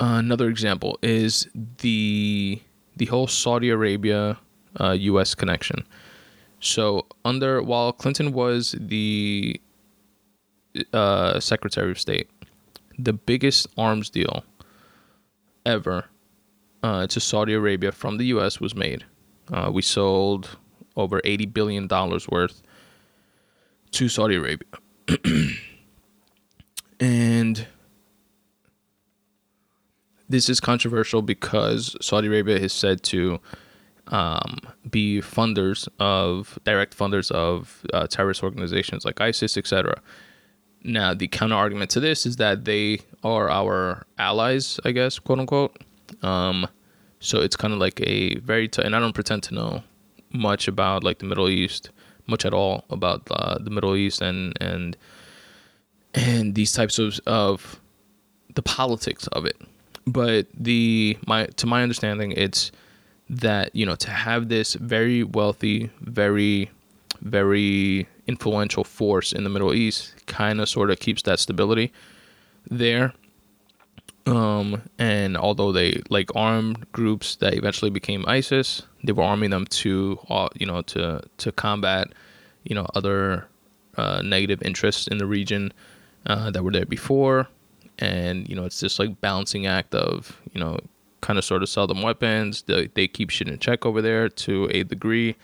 Another 0.00 0.48
example 0.48 0.98
is 1.02 1.46
the 1.54 2.60
the 2.96 3.06
whole 3.06 3.28
Saudi 3.28 3.70
Arabia 3.70 4.38
uh, 4.80 4.92
U.S. 4.92 5.34
connection. 5.34 5.86
So 6.60 7.06
under 7.24 7.62
while 7.62 7.92
Clinton 7.92 8.32
was 8.32 8.74
the 8.78 9.60
uh, 10.92 11.40
Secretary 11.40 11.90
of 11.90 11.98
State, 11.98 12.30
the 12.98 13.12
biggest 13.12 13.66
arms 13.76 14.10
deal 14.10 14.44
ever 15.66 16.06
uh, 16.82 17.06
to 17.08 17.20
Saudi 17.20 17.52
Arabia 17.54 17.92
from 17.92 18.16
the 18.16 18.26
U.S. 18.26 18.60
was 18.60 18.74
made. 18.74 19.04
Uh, 19.52 19.70
we 19.72 19.82
sold 19.82 20.56
over 20.96 21.20
eighty 21.24 21.46
billion 21.46 21.86
dollars 21.86 22.28
worth 22.28 22.62
to 23.92 24.08
Saudi 24.08 24.36
Arabia, 24.36 24.68
and 27.00 27.66
this 30.28 30.48
is 30.48 30.60
controversial 30.60 31.22
because 31.22 31.96
Saudi 32.00 32.28
Arabia 32.28 32.56
is 32.56 32.72
said 32.72 33.02
to 33.02 33.40
um, 34.12 34.58
be 34.88 35.20
funders 35.20 35.88
of 35.98 36.58
direct 36.64 36.96
funders 36.96 37.30
of 37.32 37.84
uh, 37.92 38.06
terrorist 38.06 38.42
organizations 38.42 39.04
like 39.04 39.20
ISIS, 39.20 39.56
etc. 39.56 40.00
Now, 40.84 41.14
the 41.14 41.28
counter 41.28 41.54
argument 41.54 41.90
to 41.92 42.00
this 42.00 42.26
is 42.26 42.36
that 42.36 42.66
they 42.66 43.00
are 43.24 43.50
our 43.50 44.06
allies, 44.18 44.78
I 44.84 44.92
guess, 44.92 45.18
quote 45.18 45.38
unquote. 45.38 45.76
Um, 46.22 46.68
so 47.20 47.40
it's 47.40 47.56
kind 47.56 47.72
of 47.72 47.80
like 47.80 48.00
a 48.02 48.36
very, 48.40 48.68
t- 48.68 48.82
and 48.82 48.94
I 48.94 49.00
don't 49.00 49.14
pretend 49.14 49.44
to 49.44 49.54
know 49.54 49.82
much 50.30 50.68
about 50.68 51.02
like 51.02 51.18
the 51.18 51.26
Middle 51.26 51.48
East, 51.48 51.90
much 52.26 52.44
at 52.44 52.52
all 52.52 52.84
about 52.90 53.22
uh, 53.30 53.58
the 53.58 53.70
Middle 53.70 53.96
East 53.96 54.20
and 54.20 54.56
and 54.60 54.96
and 56.14 56.54
these 56.54 56.72
types 56.72 56.98
of 56.98 57.18
of 57.26 57.80
the 58.54 58.62
politics 58.62 59.26
of 59.28 59.46
it. 59.46 59.56
But 60.06 60.48
the 60.52 61.16
my 61.26 61.46
to 61.46 61.66
my 61.66 61.82
understanding, 61.82 62.32
it's 62.32 62.72
that 63.32 63.74
you 63.74 63.86
know 63.86 63.96
to 63.96 64.10
have 64.10 64.48
this 64.48 64.74
very 64.74 65.24
wealthy, 65.24 65.90
very 66.00 66.70
very 67.22 68.06
influential 68.26 68.84
force 68.84 69.32
in 69.32 69.44
the 69.44 69.50
Middle 69.50 69.72
East 69.72 70.14
kind 70.26 70.60
of 70.60 70.68
sort 70.68 70.90
of 70.90 71.00
keeps 71.00 71.22
that 71.22 71.38
stability 71.38 71.92
there. 72.70 73.12
Um, 74.26 74.82
and 74.98 75.36
although 75.36 75.72
they 75.72 76.00
like 76.08 76.30
armed 76.36 76.86
groups 76.92 77.36
that 77.36 77.54
eventually 77.54 77.90
became 77.90 78.24
ISIS, 78.28 78.82
they 79.02 79.12
were 79.12 79.24
arming 79.24 79.50
them 79.50 79.66
to, 79.66 80.18
uh, 80.28 80.48
you 80.54 80.66
know, 80.66 80.82
to 80.82 81.22
to 81.38 81.52
combat, 81.52 82.08
you 82.64 82.74
know, 82.74 82.86
other 82.94 83.48
uh, 83.96 84.22
negative 84.22 84.62
interests 84.62 85.08
in 85.08 85.18
the 85.18 85.26
region 85.26 85.72
uh, 86.26 86.50
that 86.50 86.62
were 86.62 86.70
there 86.70 86.86
before. 86.86 87.48
And 87.98 88.48
you 88.48 88.54
know, 88.54 88.64
it's 88.64 88.80
this 88.80 88.98
like 88.98 89.20
balancing 89.20 89.66
act 89.66 89.94
of 89.94 90.40
you 90.52 90.60
know, 90.60 90.78
kind 91.22 91.38
of 91.38 91.44
sort 91.44 91.62
of 91.62 91.68
sell 91.68 91.86
them 91.86 92.02
weapons. 92.02 92.62
They, 92.62 92.88
they 92.88 93.08
keep 93.08 93.30
shit 93.30 93.48
in 93.48 93.58
check 93.58 93.86
over 93.86 94.02
there 94.02 94.28
to 94.28 94.68
a 94.70 94.82
degree. 94.82 95.36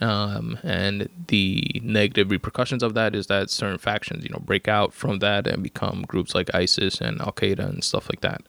Um, 0.00 0.58
and 0.62 1.08
the 1.26 1.80
negative 1.82 2.30
repercussions 2.30 2.82
of 2.82 2.94
that 2.94 3.14
is 3.14 3.26
that 3.26 3.50
certain 3.50 3.78
factions, 3.78 4.24
you 4.24 4.30
know, 4.30 4.38
break 4.38 4.68
out 4.68 4.94
from 4.94 5.18
that 5.18 5.46
and 5.46 5.62
become 5.62 6.02
groups 6.02 6.34
like 6.34 6.54
ISIS 6.54 7.00
and 7.00 7.20
Al 7.20 7.32
Qaeda 7.32 7.68
and 7.68 7.84
stuff 7.84 8.08
like 8.08 8.20
that. 8.20 8.42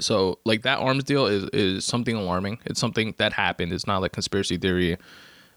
So, 0.00 0.38
like 0.44 0.62
that 0.62 0.78
arms 0.78 1.04
deal 1.04 1.26
is 1.26 1.44
is 1.52 1.84
something 1.84 2.16
alarming. 2.16 2.58
It's 2.64 2.80
something 2.80 3.14
that 3.18 3.34
happened. 3.34 3.72
It's 3.72 3.86
not 3.86 4.00
like 4.00 4.12
conspiracy 4.12 4.56
theory. 4.56 4.96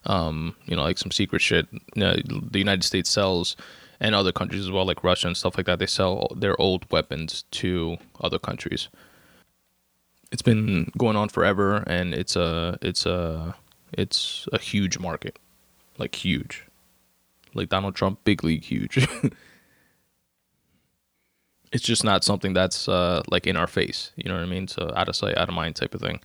Um, 0.06 0.56
you 0.66 0.76
know, 0.76 0.84
like 0.84 1.00
some 1.00 1.12
secret 1.12 1.42
shit. 1.42 1.68
You 1.72 1.82
know, 1.96 2.16
the 2.16 2.60
United 2.60 2.84
States 2.84 3.10
sells, 3.10 3.56
and 4.00 4.14
other 4.14 4.32
countries 4.32 4.62
as 4.62 4.72
well, 4.72 4.86
like 4.86 5.04
Russia 5.04 5.28
and 5.28 5.38
stuff 5.38 5.58
like 5.58 5.66
that. 5.66 5.80
They 5.80 5.86
sell 5.86 6.28
their 6.36 6.60
old 6.60 6.90
weapons 6.92 7.44
to 7.52 7.98
other 8.22 8.40
countries. 8.40 8.90
It's 10.36 10.42
been 10.42 10.92
going 10.98 11.16
on 11.16 11.30
forever, 11.30 11.78
and 11.88 12.14
it's 12.14 12.36
a 12.36 12.78
it's 12.82 13.06
a 13.06 13.56
it's 13.94 14.50
a 14.52 14.60
huge 14.60 15.00
market, 15.00 15.40
like 15.98 16.14
huge, 16.14 16.66
like 17.54 17.70
Donald 17.70 17.96
Trump, 17.96 18.20
big 18.26 18.44
league 18.44 18.66
huge. 18.66 18.98
it's 21.72 21.86
just 21.86 22.04
not 22.04 22.26
something 22.26 22.52
that's 22.52 22.90
uh, 22.90 23.24
like 23.30 23.48
in 23.48 23.56
our 23.56 23.66
face. 23.66 24.12
You 24.18 24.28
know 24.28 24.36
what 24.36 24.44
I 24.44 24.48
mean? 24.48 24.68
So 24.68 24.92
out 24.94 25.08
of 25.08 25.16
sight, 25.16 25.38
out 25.38 25.48
of 25.48 25.56
mind 25.56 25.78
type 25.78 25.96
of 25.96 26.02
thing. 26.02 26.20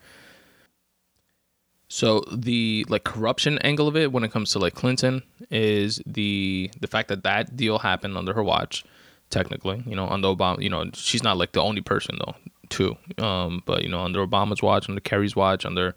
So 1.86 2.24
the 2.32 2.84
like 2.88 3.04
corruption 3.04 3.58
angle 3.58 3.86
of 3.86 3.96
it 3.96 4.10
when 4.10 4.24
it 4.24 4.32
comes 4.32 4.50
to 4.54 4.58
like 4.58 4.74
Clinton 4.74 5.22
is 5.52 6.02
the 6.04 6.68
the 6.80 6.88
fact 6.88 7.10
that 7.10 7.22
that 7.22 7.56
deal 7.56 7.78
happened 7.78 8.16
under 8.16 8.34
her 8.34 8.42
watch, 8.42 8.84
technically. 9.30 9.84
You 9.86 9.94
know, 9.94 10.08
under 10.08 10.26
Obama. 10.26 10.60
You 10.60 10.70
know, 10.70 10.90
she's 10.94 11.22
not 11.22 11.36
like 11.36 11.52
the 11.52 11.62
only 11.62 11.80
person 11.80 12.18
though, 12.18 12.34
too. 12.70 12.96
Um, 13.18 13.62
but 13.66 13.82
you 13.82 13.88
know, 13.88 14.00
under 14.00 14.26
Obama's 14.26 14.62
watch, 14.62 14.88
under 14.88 15.00
Kerry's 15.00 15.36
watch, 15.36 15.64
under 15.66 15.94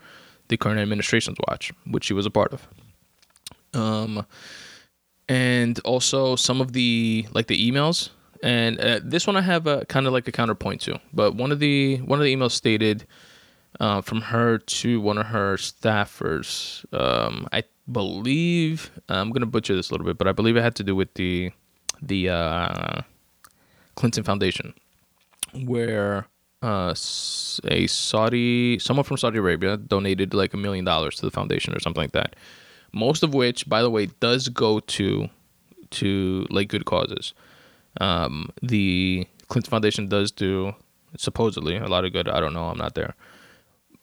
the 0.50 0.58
current 0.58 0.80
administration's 0.80 1.38
watch, 1.48 1.72
which 1.88 2.04
she 2.04 2.14
was 2.14 2.26
a 2.26 2.32
part 2.32 2.54
of. 2.54 2.68
Um, 3.74 4.26
and 5.30 5.80
also 5.86 6.36
some 6.36 6.62
of 6.62 6.74
the 6.74 7.26
like 7.32 7.48
the 7.48 7.72
emails, 7.72 8.10
and 8.42 8.80
uh, 8.80 9.00
this 9.04 9.26
one 9.26 9.38
I 9.38 9.42
have 9.42 9.68
a 9.68 9.86
kind 9.86 10.06
of 10.06 10.14
like 10.14 10.28
a 10.28 10.32
counterpoint 10.32 10.82
to. 10.82 11.00
But 11.14 11.36
one 11.36 11.52
of 11.52 11.60
the 11.60 11.98
one 11.98 12.20
of 12.20 12.24
the 12.24 12.36
emails 12.36 12.52
stated 12.52 13.06
uh, 13.80 14.02
from 14.02 14.22
her 14.22 14.58
to 14.58 15.00
one 15.02 15.18
of 15.18 15.28
her 15.28 15.56
staffers. 15.56 16.86
Um, 16.94 17.48
I 17.52 17.64
believe 17.92 18.92
I'm 19.10 19.32
gonna 19.32 19.46
butcher 19.46 19.76
this 19.76 19.90
a 19.90 19.94
little 19.94 20.06
bit, 20.06 20.18
but 20.18 20.28
I 20.28 20.32
believe 20.32 20.58
it 20.58 20.62
had 20.62 20.76
to 20.76 20.84
do 20.84 20.96
with 20.96 21.14
the 21.16 21.52
the 22.02 22.30
uh, 22.30 23.02
Clinton 23.96 24.24
Foundation, 24.24 24.74
where 25.66 26.28
uh, 26.64 26.96
a 27.66 27.88
Saudi, 27.88 28.80
someone 28.80 29.04
from 29.04 29.18
Saudi 29.18 29.38
Arabia 29.38 29.78
donated 29.78 30.34
like 30.34 30.54
a 30.54 30.58
million 30.58 30.86
dollars 30.86 31.18
to 31.18 31.26
the 31.26 31.32
foundation 31.32 31.76
or 31.76 31.80
something 31.80 32.02
like 32.02 32.14
that. 32.14 32.36
Most 32.94 33.24
of 33.24 33.34
which, 33.34 33.68
by 33.68 33.82
the 33.82 33.90
way, 33.90 34.08
does 34.20 34.48
go 34.50 34.80
to 34.80 35.30
to 35.92 36.48
like 36.50 36.70
good 36.70 36.86
causes. 36.86 37.34
Um, 38.00 38.50
the 38.62 39.28
Clinton 39.50 39.70
Foundation 39.70 40.08
does 40.08 40.32
do 40.32 40.74
supposedly 41.18 41.76
a 41.76 41.88
lot 41.88 42.06
of 42.06 42.14
good. 42.14 42.30
I 42.30 42.40
don't 42.40 42.54
know. 42.54 42.66
I'm 42.66 42.78
not 42.78 42.96
there, 42.96 43.16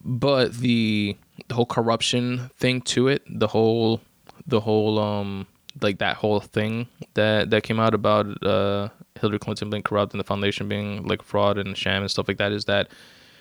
but 0.05 0.55
the 0.55 1.17
the 1.49 1.55
whole 1.55 1.67
corruption 1.67 2.51
thing 2.59 2.83
to 2.83 3.09
it, 3.09 3.23
the 3.27 3.49
whole 3.49 4.01
the 4.47 4.61
whole 4.61 4.99
um 4.99 5.47
like 5.81 5.99
that 5.99 6.17
whole 6.17 6.41
thing 6.41 6.89
that 7.15 7.51
that 7.51 7.63
came 7.63 7.81
out 7.81 7.95
about 7.95 8.45
uh 8.45 8.89
Hillary 9.19 9.39
Clinton 9.39 9.71
being 9.71 9.83
corrupt 9.83 10.13
and 10.13 10.21
the 10.21 10.25
foundation 10.25 10.69
being 10.69 11.07
like 11.07 11.23
fraud 11.23 11.59
and 11.59 11.77
sham 11.77 12.03
and 12.03 12.11
stuff 12.11 12.29
like 12.29 12.39
that 12.39 12.53
is 12.53 12.67
that, 12.67 12.89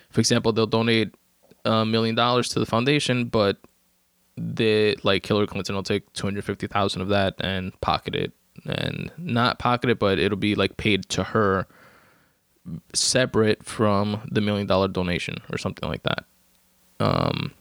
for 0.10 0.20
example, 0.20 0.52
they'll 0.52 0.66
donate 0.66 1.14
a 1.66 1.86
million 1.86 2.16
dollars 2.16 2.50
to 2.50 2.60
the 2.60 2.66
foundation, 2.66 3.26
but 3.26 3.58
the 4.38 4.98
like 5.04 5.26
Hillary 5.26 5.48
Clinton 5.48 5.76
will 5.76 5.84
take 5.84 6.12
two 6.14 6.26
hundred 6.26 6.46
fifty 6.46 6.68
thousand 6.68 7.02
of 7.02 7.10
that 7.10 7.36
and 7.40 7.80
pocket 7.82 8.16
it, 8.16 8.32
and 8.66 9.12
not 9.18 9.60
pocket 9.60 9.90
it, 9.90 10.00
but 10.00 10.18
it'll 10.18 10.38
be 10.38 10.56
like 10.56 10.78
paid 10.78 11.08
to 11.10 11.24
her 11.24 11.68
separate 12.94 13.64
from 13.66 14.22
the 14.32 14.42
million 14.42 14.68
dollar 14.68 14.88
donation 14.88 15.42
or 15.52 15.58
something 15.58 15.90
like 15.90 16.04
that. 16.04 16.26
Um, 17.00 17.54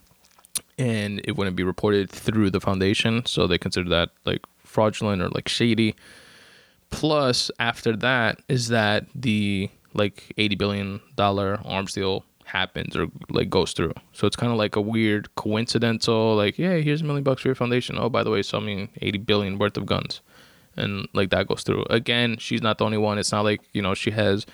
and 0.77 1.21
it 1.25 1.35
wouldn't 1.35 1.55
be 1.55 1.63
reported 1.63 2.09
through 2.09 2.51
the 2.51 2.61
foundation, 2.61 3.25
so 3.25 3.47
they 3.47 3.57
consider 3.57 3.89
that 3.89 4.09
like 4.25 4.45
fraudulent 4.63 5.21
or 5.21 5.29
like 5.29 5.49
shady. 5.49 5.95
Plus, 6.89 7.51
after 7.59 7.95
that 7.97 8.41
is 8.47 8.69
that 8.69 9.05
the 9.15 9.69
like 9.93 10.33
eighty 10.37 10.55
billion 10.55 11.01
dollar 11.15 11.59
arms 11.65 11.93
deal 11.93 12.25
happens 12.45 12.95
or 12.95 13.07
like 13.29 13.49
goes 13.49 13.73
through. 13.73 13.93
So 14.11 14.27
it's 14.27 14.35
kind 14.35 14.51
of 14.51 14.57
like 14.57 14.75
a 14.75 14.81
weird 14.81 15.33
coincidental, 15.35 16.35
like, 16.35 16.57
yeah, 16.57 16.75
here's 16.77 17.01
a 17.01 17.05
million 17.05 17.23
bucks 17.23 17.41
for 17.41 17.47
your 17.47 17.55
foundation. 17.55 17.97
Oh, 17.97 18.09
by 18.09 18.23
the 18.23 18.31
way, 18.31 18.41
so 18.41 18.57
I 18.57 18.61
mean, 18.61 18.89
eighty 19.01 19.17
billion 19.19 19.57
worth 19.57 19.77
of 19.77 19.85
guns, 19.85 20.21
and 20.75 21.07
like 21.13 21.29
that 21.29 21.47
goes 21.47 21.63
through. 21.63 21.85
Again, 21.89 22.37
she's 22.37 22.61
not 22.61 22.77
the 22.77 22.85
only 22.85 22.97
one. 22.97 23.17
It's 23.17 23.31
not 23.31 23.43
like 23.43 23.61
you 23.73 23.81
know 23.81 23.93
she 23.93 24.11
has 24.11 24.45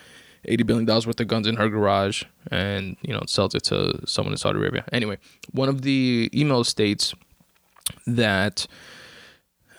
eighty 0.45 0.63
billion 0.63 0.85
dollars 0.85 1.07
worth 1.07 1.19
of 1.19 1.27
guns 1.27 1.47
in 1.47 1.55
her 1.55 1.69
garage 1.69 2.23
and 2.51 2.97
you 3.01 3.13
know 3.13 3.23
sells 3.27 3.55
it 3.55 3.63
to 3.65 3.99
someone 4.05 4.33
in 4.33 4.37
Saudi 4.37 4.59
Arabia. 4.59 4.83
Anyway, 4.91 5.17
one 5.51 5.69
of 5.69 5.81
the 5.81 6.29
emails 6.33 6.67
states 6.67 7.13
that 8.05 8.67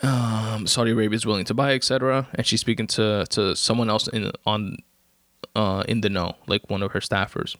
um, 0.02 0.66
Saudi 0.66 0.90
Arabia 0.90 1.16
is 1.16 1.26
willing 1.26 1.44
to 1.46 1.54
buy, 1.54 1.72
etc. 1.74 2.28
And 2.34 2.46
she's 2.46 2.60
speaking 2.60 2.86
to 2.88 3.26
to 3.30 3.56
someone 3.56 3.88
else 3.88 4.08
in 4.08 4.32
on 4.44 4.76
uh, 5.54 5.84
in 5.88 6.00
the 6.00 6.10
know, 6.10 6.36
like 6.46 6.68
one 6.68 6.82
of 6.82 6.92
her 6.92 7.00
staffers. 7.00 7.56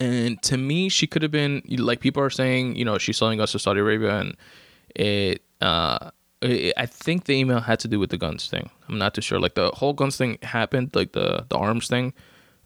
And 0.00 0.42
to 0.42 0.56
me, 0.56 0.88
she 0.88 1.06
could 1.06 1.22
have 1.22 1.30
been 1.30 1.62
like 1.68 2.00
people 2.00 2.22
are 2.22 2.30
saying, 2.30 2.76
you 2.76 2.84
know, 2.84 2.98
she's 2.98 3.16
selling 3.16 3.40
us 3.40 3.52
to 3.52 3.58
Saudi 3.58 3.80
Arabia, 3.80 4.18
and 4.18 4.36
it. 4.94 5.42
Uh, 5.60 6.10
it, 6.42 6.74
I 6.76 6.86
think 6.86 7.26
the 7.26 7.34
email 7.34 7.60
had 7.60 7.78
to 7.80 7.88
do 7.88 8.00
with 8.00 8.10
the 8.10 8.18
guns 8.18 8.48
thing. 8.48 8.68
I'm 8.88 8.98
not 8.98 9.14
too 9.14 9.20
sure. 9.20 9.38
Like 9.38 9.54
the 9.54 9.70
whole 9.74 9.92
guns 9.92 10.16
thing 10.16 10.38
happened, 10.42 10.90
like 10.94 11.12
the 11.12 11.46
the 11.48 11.56
arms 11.56 11.86
thing. 11.86 12.14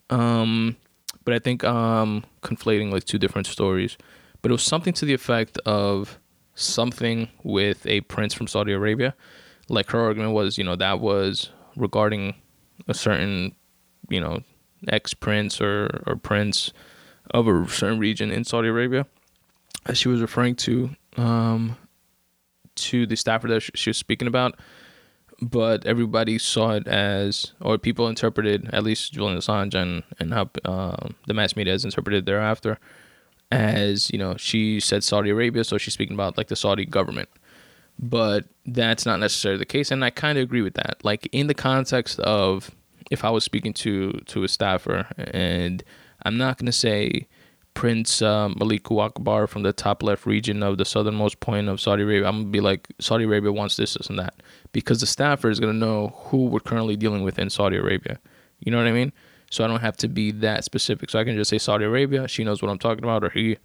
Um, 0.09 0.77
but 1.25 1.35
I 1.35 1.39
think 1.39 1.63
um 1.65 2.25
conflating 2.43 2.91
like 2.91 3.05
two 3.05 3.19
different 3.19 3.47
stories. 3.47 3.99
But 4.41 4.51
it 4.51 4.53
was 4.53 4.63
something 4.63 4.95
to 4.95 5.05
the 5.05 5.13
effect 5.13 5.59
of 5.67 6.19
something 6.57 7.29
with 7.45 7.87
a 7.87 8.01
prince 8.03 8.35
from 8.35 8.49
Saudi 8.49 8.73
Arabia. 8.73 9.15
Like 9.69 9.91
her 9.91 10.01
argument 10.01 10.33
was, 10.33 10.59
you 10.59 10.65
know, 10.65 10.75
that 10.77 11.01
was 11.01 11.51
regarding 11.77 12.35
a 12.89 12.95
certain, 12.95 13.55
you 14.09 14.21
know, 14.21 14.41
ex 14.89 15.15
prince 15.15 15.61
or, 15.61 16.03
or 16.07 16.17
prince 16.17 16.73
of 17.31 17.47
a 17.47 17.69
certain 17.69 17.99
region 17.99 18.31
in 18.31 18.45
Saudi 18.45 18.69
Arabia. 18.69 19.07
As 19.85 19.99
she 19.99 20.09
was 20.09 20.21
referring 20.21 20.57
to 20.57 20.91
um, 21.17 21.77
to 22.75 23.07
the 23.07 23.17
staffer 23.17 23.47
that 23.49 23.61
she 23.61 23.91
was 23.91 23.97
speaking 23.97 24.27
about, 24.27 24.59
but 25.41 25.87
everybody 25.87 26.39
saw 26.39 26.73
it 26.73 26.89
as, 26.89 27.53
or 27.61 27.79
people 27.79 28.09
interpreted, 28.09 28.69
at 28.73 28.83
least 28.83 29.13
Julian 29.13 29.39
Assange 29.39 29.75
and 29.75 30.03
and 30.19 30.33
how 30.35 30.51
uh, 30.65 31.09
the 31.27 31.35
mass 31.35 31.55
media 31.55 31.73
has 31.73 31.85
interpreted 31.85 32.27
thereafter, 32.27 32.79
as 33.51 34.11
you 34.11 34.19
know 34.19 34.37
she 34.37 34.81
said 34.81 35.05
Saudi 35.05 35.31
Arabia, 35.31 35.65
so 35.65 35.79
she's 35.79 35.95
speaking 35.95 36.15
about 36.15 36.37
like 36.37 36.49
the 36.49 36.57
Saudi 36.57 36.85
government. 36.85 37.29
But 37.99 38.45
that's 38.67 39.07
not 39.07 39.21
necessarily 39.21 39.59
the 39.59 39.67
case, 39.67 39.91
and 39.91 40.05
I 40.05 40.11
kind 40.11 40.39
of 40.39 40.45
agree 40.45 40.63
with 40.63 40.75
that. 40.75 40.99
Like 41.03 41.29
in 41.33 41.47
the 41.47 41.55
context 41.55 42.21
of 42.21 42.71
if 43.11 43.25
I 43.25 43.31
was 43.31 43.45
speaking 43.45 43.73
to 43.75 44.13
to 44.13 44.45
a 44.45 44.49
staffer, 44.49 45.07
and 45.17 45.83
I'm 46.25 46.37
not 46.37 46.59
gonna 46.59 46.73
say 46.73 47.27
Prince 47.75 48.23
uh, 48.23 48.49
Malik 48.49 48.91
Akbar 48.91 49.47
from 49.47 49.63
the 49.63 49.73
top 49.73 50.03
left 50.03 50.27
region 50.27 50.63
of 50.63 50.79
the 50.79 50.85
southernmost 50.85 51.41
point 51.41 51.69
of 51.69 51.81
Saudi 51.81 52.03
Arabia. 52.03 52.27
I'm 52.27 52.41
gonna 52.41 52.49
be 52.49 52.61
like 52.61 52.89
Saudi 52.99 53.25
Arabia 53.25 53.53
wants 53.53 53.77
this, 53.77 53.95
this, 53.95 54.09
and 54.09 54.19
that 54.19 54.35
because 54.73 55.01
the 55.01 55.07
staffer 55.07 55.49
is 55.49 55.61
gonna 55.61 55.73
know 55.73 56.15
who 56.27 56.47
we're 56.47 56.61
currently 56.61 56.97
dealing 56.97 57.23
with 57.23 57.39
in 57.39 57.51
Saudi 57.51 57.77
Arabia. 57.77 58.19
You 58.61 58.73
know 58.73 58.79
what 58.79 58.87
I 58.87 58.93
mean? 58.93 59.13
So 59.51 59.65
I 59.65 59.69
don't 59.69 59.81
have 59.81 59.97
to 59.99 60.09
be 60.09 60.33
that 60.33 60.65
specific. 60.65 61.11
So 61.11 61.19
I 61.19 61.25
can 61.25 61.37
just 61.37 61.51
say 61.51 61.59
Saudi 61.59 61.85
Arabia. 61.85 62.29
She 62.29 62.45
knows 62.45 62.63
what 62.63 62.71
I'm 62.71 62.79
talking 62.79 63.05
about, 63.05 63.25
or 63.25 63.31
he, 63.31 63.59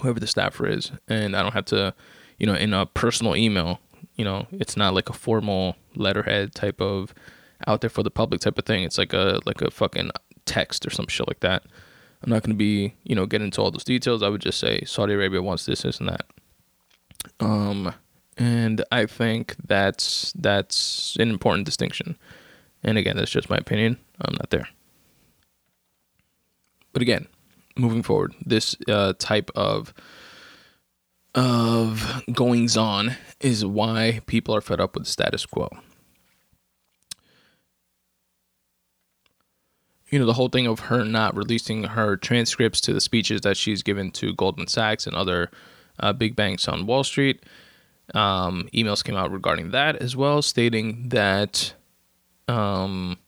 whoever 0.00 0.18
the 0.18 0.26
staffer 0.26 0.66
is, 0.66 0.92
and 1.08 1.36
I 1.36 1.42
don't 1.42 1.52
have 1.52 1.66
to, 1.66 1.94
you 2.38 2.46
know, 2.46 2.54
in 2.54 2.72
a 2.72 2.86
personal 2.86 3.36
email. 3.36 3.80
You 4.16 4.24
know, 4.24 4.46
it's 4.52 4.76
not 4.76 4.94
like 4.94 5.08
a 5.08 5.12
formal 5.12 5.76
letterhead 5.94 6.54
type 6.54 6.80
of 6.80 7.14
out 7.66 7.80
there 7.80 7.90
for 7.90 8.02
the 8.02 8.10
public 8.10 8.40
type 8.40 8.58
of 8.58 8.64
thing. 8.64 8.82
It's 8.84 8.98
like 8.98 9.12
a 9.12 9.40
like 9.44 9.60
a 9.60 9.70
fucking 9.70 10.10
text 10.46 10.86
or 10.86 10.90
some 10.90 11.06
shit 11.06 11.26
like 11.26 11.40
that. 11.40 11.64
I'm 12.22 12.30
not 12.30 12.42
going 12.42 12.54
to 12.54 12.56
be, 12.56 12.94
you 13.02 13.14
know, 13.14 13.26
get 13.26 13.42
into 13.42 13.60
all 13.60 13.70
those 13.70 13.84
details. 13.84 14.22
I 14.22 14.30
would 14.30 14.40
just 14.40 14.58
say 14.58 14.82
Saudi 14.86 15.12
Arabia 15.12 15.42
wants 15.42 15.66
this, 15.66 15.82
this, 15.82 16.00
and 16.00 16.08
that. 16.08 16.24
Um, 17.38 17.92
and 18.38 18.82
I 18.90 19.04
think 19.06 19.56
that's 19.64 20.32
that's 20.34 21.16
an 21.20 21.28
important 21.28 21.66
distinction. 21.66 22.16
And 22.82 22.98
again, 22.98 23.16
that's 23.16 23.30
just 23.30 23.50
my 23.50 23.56
opinion. 23.56 23.98
I'm 24.20 24.34
not 24.34 24.50
there. 24.50 24.68
But 26.94 27.02
again, 27.02 27.26
moving 27.76 28.02
forward, 28.02 28.34
this 28.44 28.74
uh, 28.88 29.12
type 29.18 29.50
of 29.54 29.92
of 31.34 32.22
goings 32.32 32.76
on 32.76 33.16
is 33.40 33.66
why 33.66 34.20
people 34.26 34.54
are 34.54 34.60
fed 34.60 34.80
up 34.80 34.94
with 34.94 35.04
the 35.04 35.10
status 35.10 35.44
quo. 35.44 35.68
you 40.14 40.20
know, 40.20 40.26
the 40.26 40.34
whole 40.34 40.48
thing 40.48 40.68
of 40.68 40.78
her 40.78 41.04
not 41.04 41.36
releasing 41.36 41.82
her 41.82 42.16
transcripts 42.16 42.80
to 42.82 42.92
the 42.92 43.00
speeches 43.00 43.40
that 43.40 43.56
she's 43.56 43.82
given 43.82 44.12
to 44.12 44.32
Goldman 44.32 44.68
Sachs 44.68 45.08
and 45.08 45.16
other 45.16 45.50
uh, 45.98 46.12
big 46.12 46.36
banks 46.36 46.68
on 46.68 46.86
Wall 46.86 47.02
Street. 47.02 47.42
Um, 48.14 48.68
emails 48.72 49.02
came 49.02 49.16
out 49.16 49.32
regarding 49.32 49.72
that 49.72 49.96
as 49.96 50.14
well, 50.14 50.40
stating 50.40 51.08
that 51.08 51.74
um, 52.46 53.18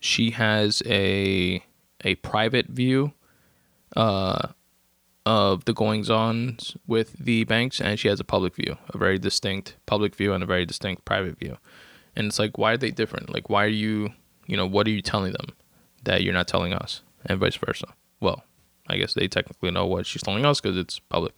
she 0.00 0.30
has 0.30 0.82
a 0.86 1.62
a 2.06 2.14
private 2.16 2.68
view 2.68 3.12
uh, 3.94 4.48
of 5.26 5.64
the 5.66 5.74
goings 5.74 6.08
on 6.08 6.56
with 6.86 7.12
the 7.18 7.44
banks, 7.44 7.80
and 7.80 7.98
she 7.98 8.08
has 8.08 8.20
a 8.20 8.24
public 8.24 8.54
view, 8.54 8.78
a 8.88 8.96
very 8.96 9.18
distinct 9.18 9.76
public 9.84 10.14
view 10.14 10.32
and 10.32 10.42
a 10.42 10.46
very 10.46 10.64
distinct 10.64 11.04
private 11.04 11.38
view. 11.38 11.58
And 12.14 12.28
it's 12.28 12.38
like, 12.38 12.56
why 12.56 12.72
are 12.72 12.76
they 12.78 12.90
different? 12.90 13.34
Like, 13.34 13.50
why 13.50 13.64
are 13.64 13.68
you, 13.68 14.10
you 14.46 14.56
know, 14.56 14.66
what 14.66 14.86
are 14.86 14.90
you 14.90 15.02
telling 15.02 15.32
them? 15.32 15.52
that 16.06 16.22
you're 16.22 16.32
not 16.32 16.48
telling 16.48 16.72
us, 16.72 17.02
and 17.26 17.38
vice 17.38 17.56
versa. 17.56 17.88
Well, 18.20 18.44
I 18.88 18.96
guess 18.96 19.12
they 19.12 19.28
technically 19.28 19.70
know 19.70 19.86
what 19.86 20.06
she's 20.06 20.22
telling 20.22 20.46
us 20.46 20.60
because 20.60 20.78
it's 20.78 20.98
public. 20.98 21.34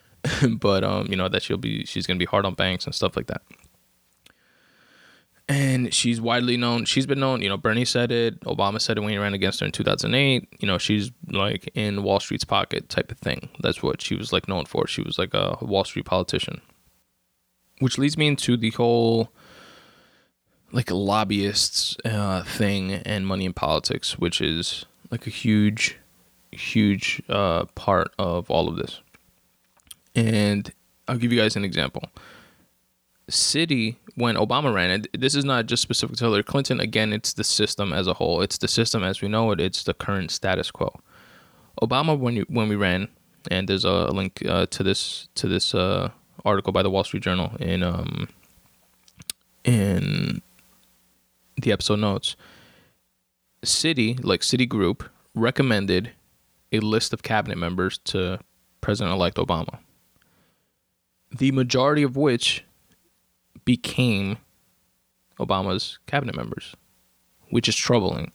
but 0.60 0.84
um, 0.84 1.06
you 1.08 1.16
know 1.16 1.28
that 1.28 1.42
she'll 1.42 1.56
be 1.56 1.86
she's 1.86 2.06
gonna 2.06 2.18
be 2.18 2.26
hard 2.26 2.44
on 2.44 2.54
banks 2.54 2.84
and 2.84 2.94
stuff 2.94 3.16
like 3.16 3.28
that. 3.28 3.42
And 5.48 5.94
she's 5.94 6.20
widely 6.20 6.58
known. 6.58 6.84
She's 6.84 7.06
been 7.06 7.20
known. 7.20 7.40
You 7.40 7.48
know, 7.48 7.56
Bernie 7.56 7.86
said 7.86 8.12
it. 8.12 8.38
Obama 8.40 8.78
said 8.80 8.98
it 8.98 9.00
when 9.00 9.10
he 9.10 9.16
ran 9.16 9.32
against 9.32 9.60
her 9.60 9.66
in 9.66 9.72
2008. 9.72 10.46
You 10.60 10.68
know, 10.68 10.76
she's 10.76 11.10
like 11.30 11.70
in 11.74 12.02
Wall 12.02 12.20
Street's 12.20 12.44
pocket 12.44 12.90
type 12.90 13.10
of 13.10 13.18
thing. 13.18 13.48
That's 13.60 13.82
what 13.82 14.02
she 14.02 14.14
was 14.14 14.30
like 14.30 14.46
known 14.46 14.66
for. 14.66 14.86
She 14.86 15.00
was 15.00 15.18
like 15.18 15.32
a 15.32 15.56
Wall 15.62 15.84
Street 15.84 16.04
politician. 16.04 16.60
Which 17.78 17.96
leads 17.96 18.18
me 18.18 18.26
into 18.26 18.58
the 18.58 18.70
whole 18.72 19.32
like 20.70 20.90
lobbyists 20.90 21.96
uh, 22.04 22.42
thing 22.42 22.92
and 22.92 23.26
money 23.26 23.46
in 23.46 23.54
politics, 23.54 24.18
which 24.18 24.42
is 24.42 24.84
like 25.10 25.26
a 25.26 25.30
huge, 25.30 25.96
huge 26.52 27.22
uh, 27.30 27.64
part 27.74 28.12
of 28.18 28.50
all 28.50 28.68
of 28.68 28.76
this. 28.76 29.00
And 30.14 30.70
I'll 31.06 31.16
give 31.16 31.32
you 31.32 31.40
guys 31.40 31.56
an 31.56 31.64
example. 31.64 32.02
Citi, 33.30 33.96
when 34.14 34.36
Obama 34.36 34.72
ran 34.72 34.90
it, 34.90 35.20
this 35.20 35.34
is 35.34 35.44
not 35.44 35.66
just 35.66 35.82
specific 35.82 36.16
to 36.16 36.24
Hillary 36.24 36.42
Clinton. 36.42 36.80
Again, 36.80 37.12
it's 37.12 37.34
the 37.34 37.44
system 37.44 37.92
as 37.92 38.06
a 38.06 38.14
whole. 38.14 38.40
It's 38.40 38.58
the 38.58 38.68
system 38.68 39.02
as 39.02 39.20
we 39.20 39.28
know 39.28 39.52
it. 39.52 39.60
It's 39.60 39.82
the 39.82 39.94
current 39.94 40.30
status 40.30 40.70
quo. 40.70 40.98
Obama, 41.82 42.18
when 42.18 42.36
you, 42.36 42.46
when 42.48 42.68
we 42.68 42.76
ran, 42.76 43.08
and 43.50 43.68
there's 43.68 43.84
a 43.84 44.06
link 44.06 44.42
uh, 44.46 44.66
to 44.66 44.82
this 44.82 45.28
to 45.36 45.46
this 45.46 45.74
uh, 45.74 46.10
article 46.44 46.72
by 46.72 46.82
the 46.82 46.90
Wall 46.90 47.04
Street 47.04 47.22
Journal 47.22 47.52
in 47.60 47.82
um, 47.82 48.28
in 49.64 50.42
the 51.60 51.72
episode 51.72 51.98
notes, 51.98 52.36
Citi, 53.64 54.22
like 54.24 54.40
Citigroup, 54.40 55.06
recommended 55.34 56.12
a 56.72 56.80
list 56.80 57.12
of 57.12 57.22
cabinet 57.22 57.58
members 57.58 57.98
to 57.98 58.38
President 58.80 59.14
elect 59.14 59.36
Obama, 59.36 59.78
the 61.30 61.52
majority 61.52 62.02
of 62.02 62.16
which 62.16 62.64
became 63.64 64.38
Obama's 65.38 65.98
cabinet 66.06 66.36
members, 66.36 66.74
which 67.50 67.68
is 67.68 67.76
troubling. 67.76 68.32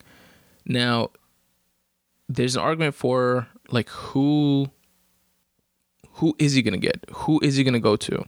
Now, 0.66 1.10
there's 2.30 2.56
an 2.56 2.62
argument 2.62 2.96
for 2.96 3.48
like 3.70 3.90
who 3.90 4.70
who 6.18 6.36
is 6.38 6.54
he 6.54 6.62
going 6.62 6.80
to 6.80 6.80
get? 6.80 7.06
Who 7.12 7.40
is 7.42 7.56
he 7.56 7.64
going 7.64 7.74
to 7.74 7.80
go 7.80 7.96
to? 7.96 8.26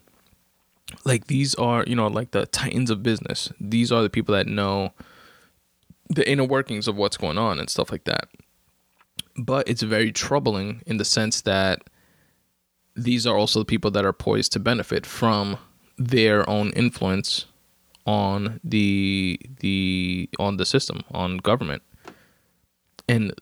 like 1.04 1.28
these 1.28 1.56
are 1.56 1.84
you 1.88 1.96
know 1.96 2.08
like 2.08 2.32
the 2.32 2.46
titans 2.48 2.90
of 2.90 3.04
business 3.04 3.52
these 3.60 3.92
are 3.92 4.04
the 4.04 4.10
people 4.10 4.34
that 4.36 4.48
know 4.48 4.92
the 6.10 6.30
inner 6.30 6.44
workings 6.44 6.88
of 6.88 6.96
what's 6.96 7.18
going 7.18 7.38
on 7.38 7.60
and 7.60 7.70
stuff 7.70 7.92
like 7.92 8.04
that 8.04 8.28
but 9.38 9.68
it's 9.68 9.82
very 9.82 10.12
troubling 10.12 10.82
in 10.86 10.98
the 10.98 11.06
sense 11.06 11.42
that 11.42 11.82
these 12.96 13.28
are 13.28 13.38
also 13.38 13.60
the 13.60 13.66
people 13.66 13.92
that 13.92 14.06
are 14.06 14.14
poised 14.14 14.52
to 14.52 14.60
benefit 14.60 15.06
from 15.06 15.58
their 15.98 16.48
own 16.50 16.72
influence 16.72 17.46
on 18.06 18.60
the 18.64 19.40
the 19.60 20.30
on 20.38 20.58
the 20.58 20.66
system 20.66 21.02
on 21.12 21.38
government 21.38 21.82
and 23.08 23.34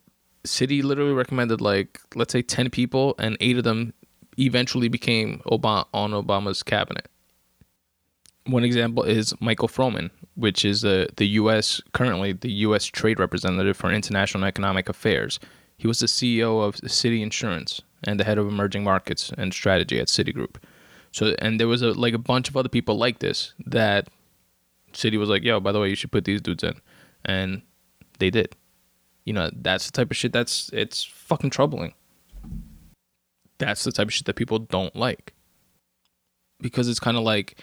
Citi 0.46 0.84
literally 0.84 1.14
recommended 1.14 1.60
like 1.60 2.00
let's 2.16 2.32
say 2.32 2.42
10 2.42 2.70
people 2.70 3.16
and 3.18 3.38
8 3.40 3.58
of 3.58 3.64
them 3.64 3.94
eventually 4.38 4.88
became 4.88 5.42
Obama 5.46 5.86
on 5.94 6.12
Obama's 6.12 6.64
cabinet 6.64 7.10
one 8.46 8.64
example 8.64 9.04
is 9.04 9.34
Michael 9.40 9.68
Froman, 9.68 10.10
which 10.36 10.66
is 10.66 10.82
the 10.82 11.08
the 11.16 11.28
U.S. 11.40 11.82
currently 11.94 12.34
the 12.34 12.52
U.S. 12.68 12.86
Trade 12.86 13.20
Representative 13.20 13.78
for 13.78 13.92
International 13.92 14.46
Economic 14.46 14.90
Affairs. 14.90 15.40
He 15.78 15.88
was 15.88 16.00
the 16.00 16.08
CEO 16.08 16.64
of 16.64 16.76
Citi 16.76 17.22
Insurance 17.22 17.82
and 18.04 18.20
the 18.20 18.24
head 18.24 18.38
of 18.38 18.48
emerging 18.48 18.84
markets 18.84 19.32
and 19.38 19.54
strategy 19.54 20.00
at 20.00 20.08
Citigroup. 20.08 20.56
So, 21.14 21.36
and 21.40 21.60
there 21.60 21.68
was 21.68 21.82
a 21.82 21.92
like 21.92 22.14
a 22.14 22.20
bunch 22.20 22.50
of 22.50 22.58
other 22.58 22.70
people 22.70 22.98
like 22.98 23.20
this 23.20 23.54
that 23.68 24.10
Citi 24.94 25.18
was 25.18 25.30
like, 25.30 25.44
"Yo, 25.44 25.60
by 25.60 25.72
the 25.72 25.80
way, 25.80 25.90
you 25.90 25.96
should 25.96 26.12
put 26.12 26.26
these 26.26 26.42
dudes 26.42 26.64
in," 26.64 26.82
and 27.24 27.62
they 28.20 28.30
did. 28.30 28.56
You 29.24 29.34
know, 29.34 29.50
that's 29.54 29.86
the 29.86 29.92
type 29.92 30.12
of 30.12 30.18
shit 30.18 30.34
that's 30.34 30.70
it's 30.74 31.04
fucking 31.04 31.52
troubling. 31.52 31.94
That's 33.60 33.84
the 33.84 33.92
type 33.92 34.08
of 34.08 34.14
shit 34.14 34.26
that 34.26 34.36
people 34.36 34.60
don't 34.60 34.96
like 34.96 35.34
because 36.60 36.90
it's 36.90 37.00
kind 37.00 37.16
of 37.16 37.24
like 37.24 37.60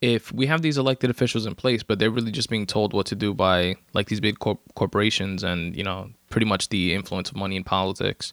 if 0.00 0.32
we 0.32 0.46
have 0.46 0.62
these 0.62 0.78
elected 0.78 1.10
officials 1.10 1.44
in 1.44 1.54
place, 1.54 1.82
but 1.82 1.98
they're 1.98 2.10
really 2.10 2.32
just 2.32 2.48
being 2.48 2.66
told 2.66 2.94
what 2.94 3.06
to 3.06 3.14
do 3.14 3.34
by 3.34 3.76
like 3.92 4.08
these 4.08 4.20
big 4.20 4.38
corp- 4.38 4.74
corporations 4.74 5.42
and 5.44 5.76
you 5.76 5.84
know 5.84 6.10
pretty 6.30 6.46
much 6.46 6.70
the 6.70 6.94
influence 6.94 7.28
of 7.28 7.36
money 7.36 7.56
in 7.56 7.64
politics, 7.64 8.32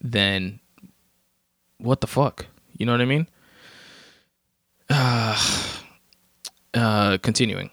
then 0.00 0.58
what 1.78 2.00
the 2.00 2.08
fuck? 2.08 2.46
You 2.76 2.86
know 2.86 2.92
what 2.92 3.00
I 3.00 3.06
mean? 3.06 3.28
Uh, 6.72 7.18
continuing 7.18 7.68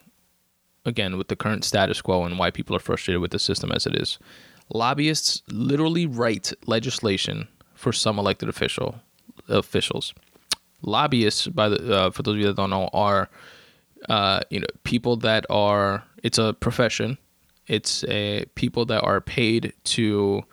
again 0.84 1.20
with 1.20 1.28
the 1.28 1.36
current 1.36 1.64
status 1.64 2.02
quo 2.02 2.24
and 2.24 2.40
why 2.40 2.50
people 2.50 2.76
are 2.76 2.80
frustrated 2.80 3.22
with 3.22 3.30
the 3.30 3.38
system 3.38 3.72
as 3.72 3.86
it 3.86 3.96
is. 3.96 4.18
Lobbyists 4.74 5.44
literally 5.52 6.08
write 6.08 6.52
legislation 6.66 7.48
for 7.76 7.94
some 7.94 8.18
elected 8.18 8.50
official 8.50 8.96
officials 9.48 10.16
lobbyists, 10.82 11.48
by 11.48 11.70
the 11.70 11.96
uh, 11.96 12.12
for 12.12 12.24
those 12.24 12.36
of 12.36 12.40
you 12.40 12.48
that 12.48 12.56
don't 12.56 12.70
know, 12.70 12.90
are 12.94 13.30
uh, 14.10 14.42
you 14.50 14.60
know 14.60 14.68
people 14.84 15.18
that 15.18 15.46
are. 15.50 16.04
It's 16.24 16.38
a 16.38 16.54
profession. 16.54 17.18
It's 17.68 18.04
a 18.06 18.46
people 18.56 18.86
that 18.86 19.04
are 19.04 19.22
paid 19.22 19.74
to 19.86 20.44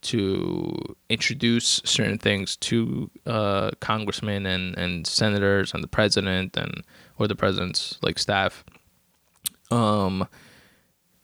to 0.00 0.96
introduce 1.08 1.82
certain 1.84 2.18
things 2.18 2.56
to 2.56 3.10
uh, 3.26 3.70
congressmen 3.80 4.46
and, 4.46 4.76
and 4.78 5.06
senators 5.06 5.74
and 5.74 5.82
the 5.82 5.88
president 5.88 6.56
and 6.56 6.84
or 7.18 7.26
the 7.26 7.34
president's 7.34 7.98
like 8.02 8.18
staff. 8.18 8.64
Um, 9.70 10.26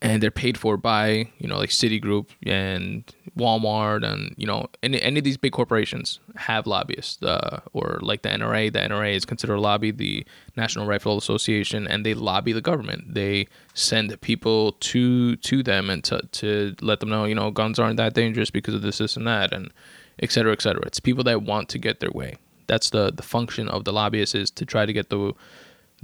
and 0.05 0.23
they're 0.23 0.31
paid 0.31 0.59
for 0.59 0.77
by 0.77 1.27
you 1.39 1.49
know 1.49 1.57
like 1.57 1.71
Citigroup 1.71 2.29
and 2.47 3.11
Walmart 3.39 4.05
and 4.05 4.35
you 4.37 4.47
know 4.47 4.67
any 4.83 5.01
any 5.01 5.19
of 5.19 5.25
these 5.25 5.39
big 5.39 5.53
corporations 5.53 6.21
have 6.37 6.67
lobbyists 6.67 7.23
uh, 7.23 7.61
or 7.73 7.99
like 8.03 8.21
the 8.21 8.29
NRA. 8.29 8.71
The 8.71 8.81
NRA 8.81 9.15
is 9.15 9.25
considered 9.25 9.55
a 9.55 9.61
lobby, 9.61 9.91
the 9.91 10.27
National 10.57 10.87
Rifle 10.87 11.17
Association, 11.17 11.89
and 11.89 12.05
they 12.05 12.13
lobby 12.13 12.53
the 12.53 12.61
government. 12.61 13.15
They 13.15 13.49
send 13.73 14.21
people 14.21 14.73
to 14.73 15.37
to 15.37 15.63
them 15.63 15.89
and 15.89 16.05
to 16.05 16.21
to 16.33 16.77
let 16.83 17.01
them 17.01 17.09
know 17.09 17.25
you 17.25 17.35
know 17.35 17.51
guns 17.51 17.79
aren't 17.79 17.97
that 17.97 18.13
dangerous 18.13 18.51
because 18.51 18.75
of 18.75 18.83
this 18.83 18.99
this 18.99 19.17
and 19.17 19.27
that 19.27 19.55
and 19.55 19.73
et 20.21 20.31
cetera, 20.31 20.53
et 20.53 20.61
cetera. 20.61 20.83
It's 20.85 21.01
people 21.01 21.25
that 21.25 21.43
want 21.43 21.71
to 21.71 21.79
get 21.79 22.01
their 22.01 22.11
way. 22.11 22.37
That's 22.67 22.91
the 22.91 23.11
the 23.11 23.23
function 23.23 23.69
of 23.69 23.85
the 23.85 23.93
lobbyists 23.93 24.35
is 24.35 24.51
to 24.53 24.67
try 24.67 24.85
to 24.85 24.93
get 24.93 25.09
the 25.09 25.33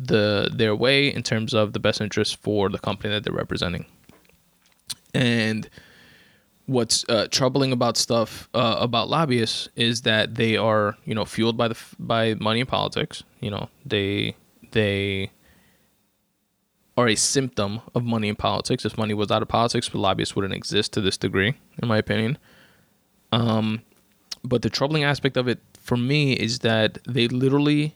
the 0.06 0.50
their 0.52 0.74
way 0.74 1.08
in 1.08 1.22
terms 1.22 1.52
of 1.52 1.72
the 1.72 1.80
best 1.80 2.00
interest 2.00 2.36
for 2.36 2.68
the 2.68 2.78
company 2.78 3.12
that 3.12 3.24
they're 3.24 3.34
representing. 3.34 3.86
And 5.12 5.68
what's 6.66 7.04
uh, 7.08 7.26
troubling 7.30 7.72
about 7.72 7.96
stuff 7.96 8.48
uh, 8.54 8.76
about 8.80 9.08
lobbyists 9.08 9.68
is 9.76 10.02
that 10.02 10.36
they 10.36 10.56
are 10.56 10.96
you 11.04 11.14
know 11.14 11.24
fueled 11.24 11.56
by 11.56 11.68
the 11.68 11.76
by 11.98 12.34
money 12.34 12.60
and 12.60 12.68
politics. 12.68 13.22
You 13.40 13.50
know 13.50 13.68
they 13.84 14.36
they 14.72 15.30
are 16.96 17.08
a 17.08 17.16
symptom 17.16 17.80
of 17.94 18.04
money 18.04 18.28
in 18.28 18.36
politics. 18.36 18.84
If 18.84 18.96
money 18.96 19.14
was 19.14 19.30
out 19.30 19.42
of 19.42 19.48
politics, 19.48 19.88
the 19.88 19.98
lobbyists 19.98 20.34
wouldn't 20.34 20.54
exist 20.54 20.92
to 20.94 21.00
this 21.00 21.16
degree, 21.16 21.54
in 21.82 21.88
my 21.88 21.98
opinion. 21.98 22.38
Um, 23.32 23.82
but 24.42 24.62
the 24.62 24.70
troubling 24.70 25.04
aspect 25.04 25.36
of 25.36 25.48
it 25.48 25.60
for 25.78 25.96
me 25.96 26.32
is 26.32 26.60
that 26.60 26.98
they 27.06 27.28
literally 27.28 27.94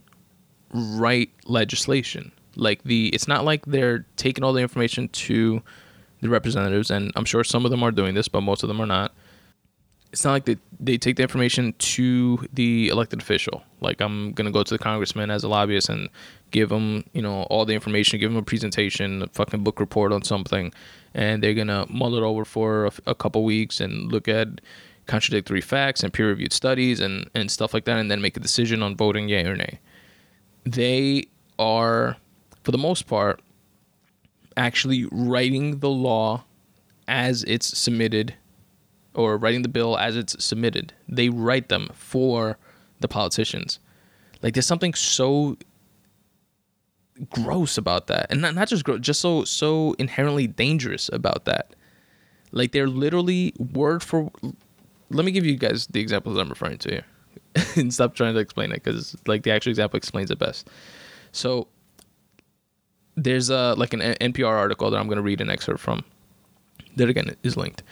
write 0.74 1.30
legislation. 1.46 2.32
Like 2.56 2.82
the, 2.82 3.08
it's 3.08 3.26
not 3.26 3.44
like 3.44 3.64
they're 3.64 4.04
taking 4.16 4.44
all 4.44 4.52
the 4.52 4.60
information 4.60 5.08
to 5.08 5.62
the 6.20 6.28
representatives, 6.28 6.90
and 6.90 7.12
I'm 7.16 7.24
sure 7.24 7.44
some 7.44 7.64
of 7.64 7.70
them 7.70 7.82
are 7.82 7.90
doing 7.90 8.14
this, 8.14 8.28
but 8.28 8.42
most 8.42 8.62
of 8.62 8.68
them 8.68 8.80
are 8.80 8.86
not. 8.86 9.12
It's 10.12 10.24
not 10.24 10.32
like 10.32 10.44
they, 10.44 10.56
they 10.78 10.96
take 10.96 11.16
the 11.16 11.22
information 11.22 11.74
to 11.76 12.46
the 12.52 12.88
elected 12.88 13.20
official. 13.20 13.64
Like 13.80 14.00
I'm 14.00 14.32
gonna 14.32 14.52
go 14.52 14.62
to 14.62 14.74
the 14.74 14.78
congressman 14.78 15.30
as 15.30 15.42
a 15.42 15.48
lobbyist 15.48 15.88
and 15.88 16.08
give 16.52 16.68
them, 16.68 17.04
you 17.12 17.22
know, 17.22 17.42
all 17.44 17.64
the 17.64 17.74
information, 17.74 18.20
give 18.20 18.30
them 18.30 18.38
a 18.38 18.42
presentation, 18.42 19.22
a 19.22 19.26
fucking 19.28 19.64
book 19.64 19.80
report 19.80 20.12
on 20.12 20.22
something, 20.22 20.72
and 21.14 21.42
they're 21.42 21.54
gonna 21.54 21.86
mull 21.88 22.14
it 22.14 22.22
over 22.22 22.44
for 22.44 22.86
a, 22.86 22.92
a 23.08 23.14
couple 23.14 23.42
weeks 23.44 23.80
and 23.80 24.12
look 24.12 24.28
at 24.28 24.60
contradictory 25.06 25.60
facts 25.60 26.02
and 26.02 26.12
peer 26.12 26.28
reviewed 26.28 26.52
studies 26.52 27.00
and, 27.00 27.28
and 27.34 27.50
stuff 27.50 27.74
like 27.74 27.84
that, 27.84 27.98
and 27.98 28.10
then 28.10 28.22
make 28.22 28.36
a 28.36 28.40
decision 28.40 28.82
on 28.82 28.96
voting 28.96 29.28
yay 29.28 29.44
or 29.44 29.56
nay. 29.56 29.80
They 30.64 31.26
are, 31.58 32.16
for 32.62 32.72
the 32.72 32.78
most 32.78 33.06
part, 33.06 33.40
actually 34.56 35.06
writing 35.10 35.78
the 35.80 35.90
law 35.90 36.44
as 37.06 37.44
it's 37.44 37.76
submitted 37.76 38.34
or 39.14 39.36
writing 39.36 39.62
the 39.62 39.68
bill 39.68 39.96
as 39.96 40.16
it's 40.16 40.42
submitted. 40.44 40.92
They 41.08 41.28
write 41.28 41.68
them 41.68 41.88
for 41.94 42.58
the 43.00 43.08
politicians. 43.08 43.78
Like 44.42 44.54
there's 44.54 44.66
something 44.66 44.94
so 44.94 45.56
gross 47.30 47.78
about 47.78 48.06
that. 48.08 48.26
And 48.30 48.40
not, 48.40 48.54
not 48.54 48.68
just 48.68 48.84
gross, 48.84 49.00
just 49.00 49.20
so 49.20 49.44
so 49.44 49.94
inherently 49.98 50.46
dangerous 50.46 51.08
about 51.12 51.44
that. 51.44 51.74
Like 52.52 52.72
they're 52.72 52.88
literally 52.88 53.54
word 53.58 54.02
for 54.02 54.30
let 55.10 55.24
me 55.24 55.32
give 55.32 55.44
you 55.44 55.56
guys 55.56 55.86
the 55.88 56.00
examples 56.00 56.36
I'm 56.38 56.48
referring 56.48 56.78
to 56.78 56.90
here, 56.90 57.04
and 57.76 57.92
stop 57.92 58.14
trying 58.14 58.34
to 58.34 58.40
explain 58.40 58.72
it 58.72 58.82
because 58.82 59.16
like 59.26 59.42
the 59.42 59.50
actual 59.50 59.70
example 59.70 59.96
explains 59.96 60.30
it 60.30 60.38
best. 60.38 60.68
So 61.32 61.68
there's 63.16 63.50
a 63.50 63.74
like 63.76 63.92
an 63.92 64.00
NPR 64.00 64.46
article 64.46 64.90
that 64.90 64.98
I'm 64.98 65.06
going 65.06 65.16
to 65.16 65.22
read 65.22 65.40
an 65.40 65.50
excerpt 65.50 65.80
from. 65.80 66.04
That 66.96 67.08
again 67.08 67.34
is 67.42 67.56
linked. 67.56 67.82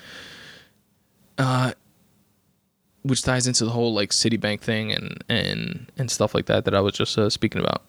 Uh, 1.38 1.72
which 3.02 3.22
ties 3.22 3.46
into 3.46 3.64
the 3.64 3.70
whole 3.72 3.92
like 3.92 4.10
Citibank 4.10 4.60
thing 4.60 4.92
and 4.92 5.24
and 5.28 5.90
and 5.96 6.10
stuff 6.10 6.34
like 6.34 6.46
that 6.46 6.64
that 6.64 6.74
I 6.74 6.80
was 6.80 6.94
just 6.94 7.18
uh, 7.18 7.30
speaking 7.30 7.60
about. 7.60 7.82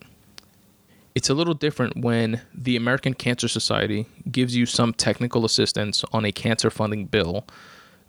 It's 1.15 1.29
a 1.29 1.35
little 1.35 1.53
different 1.53 1.97
when 1.97 2.41
the 2.53 2.75
American 2.75 3.13
Cancer 3.13 3.47
Society 3.47 4.07
gives 4.31 4.55
you 4.55 4.65
some 4.65 4.93
technical 4.93 5.45
assistance 5.45 6.03
on 6.11 6.25
a 6.25 6.31
cancer 6.31 6.71
funding 6.71 7.05
bill 7.05 7.45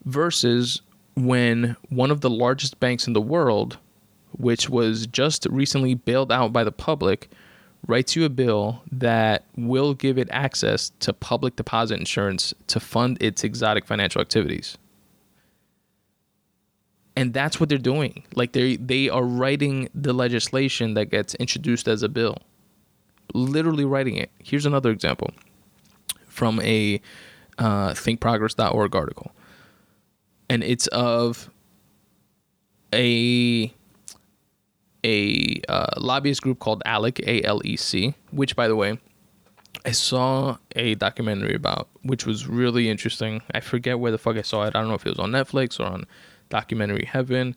versus 0.06 0.80
when 1.16 1.76
one 1.88 2.10
of 2.10 2.20
the 2.20 2.30
largest 2.30 2.80
banks 2.80 3.06
in 3.06 3.12
the 3.12 3.20
world, 3.20 3.78
which 4.32 4.68
was 4.68 5.06
just 5.06 5.46
recently 5.46 5.94
bailed 5.94 6.32
out 6.32 6.52
by 6.52 6.64
the 6.64 6.72
public, 6.72 7.30
writes 7.86 8.16
you 8.16 8.24
a 8.24 8.28
bill 8.28 8.82
that 8.90 9.44
will 9.56 9.94
give 9.94 10.18
it 10.18 10.28
access 10.30 10.90
to 11.00 11.12
public 11.12 11.56
deposit 11.56 11.98
insurance 11.98 12.54
to 12.66 12.80
fund 12.80 13.18
its 13.20 13.44
exotic 13.44 13.84
financial 13.84 14.20
activities. 14.20 14.78
And 17.16 17.32
that's 17.32 17.60
what 17.60 17.68
they're 17.68 17.78
doing. 17.78 18.24
Like 18.34 18.52
they 18.52 18.74
they 18.76 19.08
are 19.08 19.22
writing 19.22 19.88
the 19.94 20.12
legislation 20.12 20.94
that 20.94 21.06
gets 21.10 21.34
introduced 21.36 21.86
as 21.86 22.02
a 22.02 22.08
bill. 22.08 22.38
Literally 23.34 23.84
writing 23.84 24.16
it. 24.16 24.30
Here's 24.42 24.66
another 24.66 24.90
example 24.90 25.30
from 26.26 26.60
a 26.62 27.00
uh, 27.58 27.90
thinkprogress.org 27.90 28.96
article 28.96 29.30
and 30.48 30.62
it's 30.62 30.86
of 30.88 31.50
a 32.92 33.72
a 35.04 35.60
uh, 35.68 35.86
lobbyist 35.98 36.42
group 36.42 36.58
called 36.58 36.82
ALEC, 36.86 37.20
A 37.26 37.42
L 37.44 37.60
E 37.64 37.76
C, 37.76 38.14
which, 38.30 38.56
by 38.56 38.68
the 38.68 38.76
way, 38.76 38.98
I 39.84 39.90
saw 39.90 40.56
a 40.76 40.94
documentary 40.94 41.54
about, 41.54 41.88
which 42.02 42.24
was 42.24 42.46
really 42.46 42.88
interesting. 42.88 43.42
I 43.52 43.60
forget 43.60 43.98
where 43.98 44.12
the 44.12 44.18
fuck 44.18 44.36
I 44.36 44.42
saw 44.42 44.64
it. 44.64 44.74
I 44.74 44.80
don't 44.80 44.88
know 44.88 44.94
if 44.94 45.04
it 45.04 45.10
was 45.10 45.18
on 45.18 45.30
Netflix 45.32 45.78
or 45.78 45.84
on 45.84 46.06
Documentary 46.48 47.04
Heaven, 47.04 47.54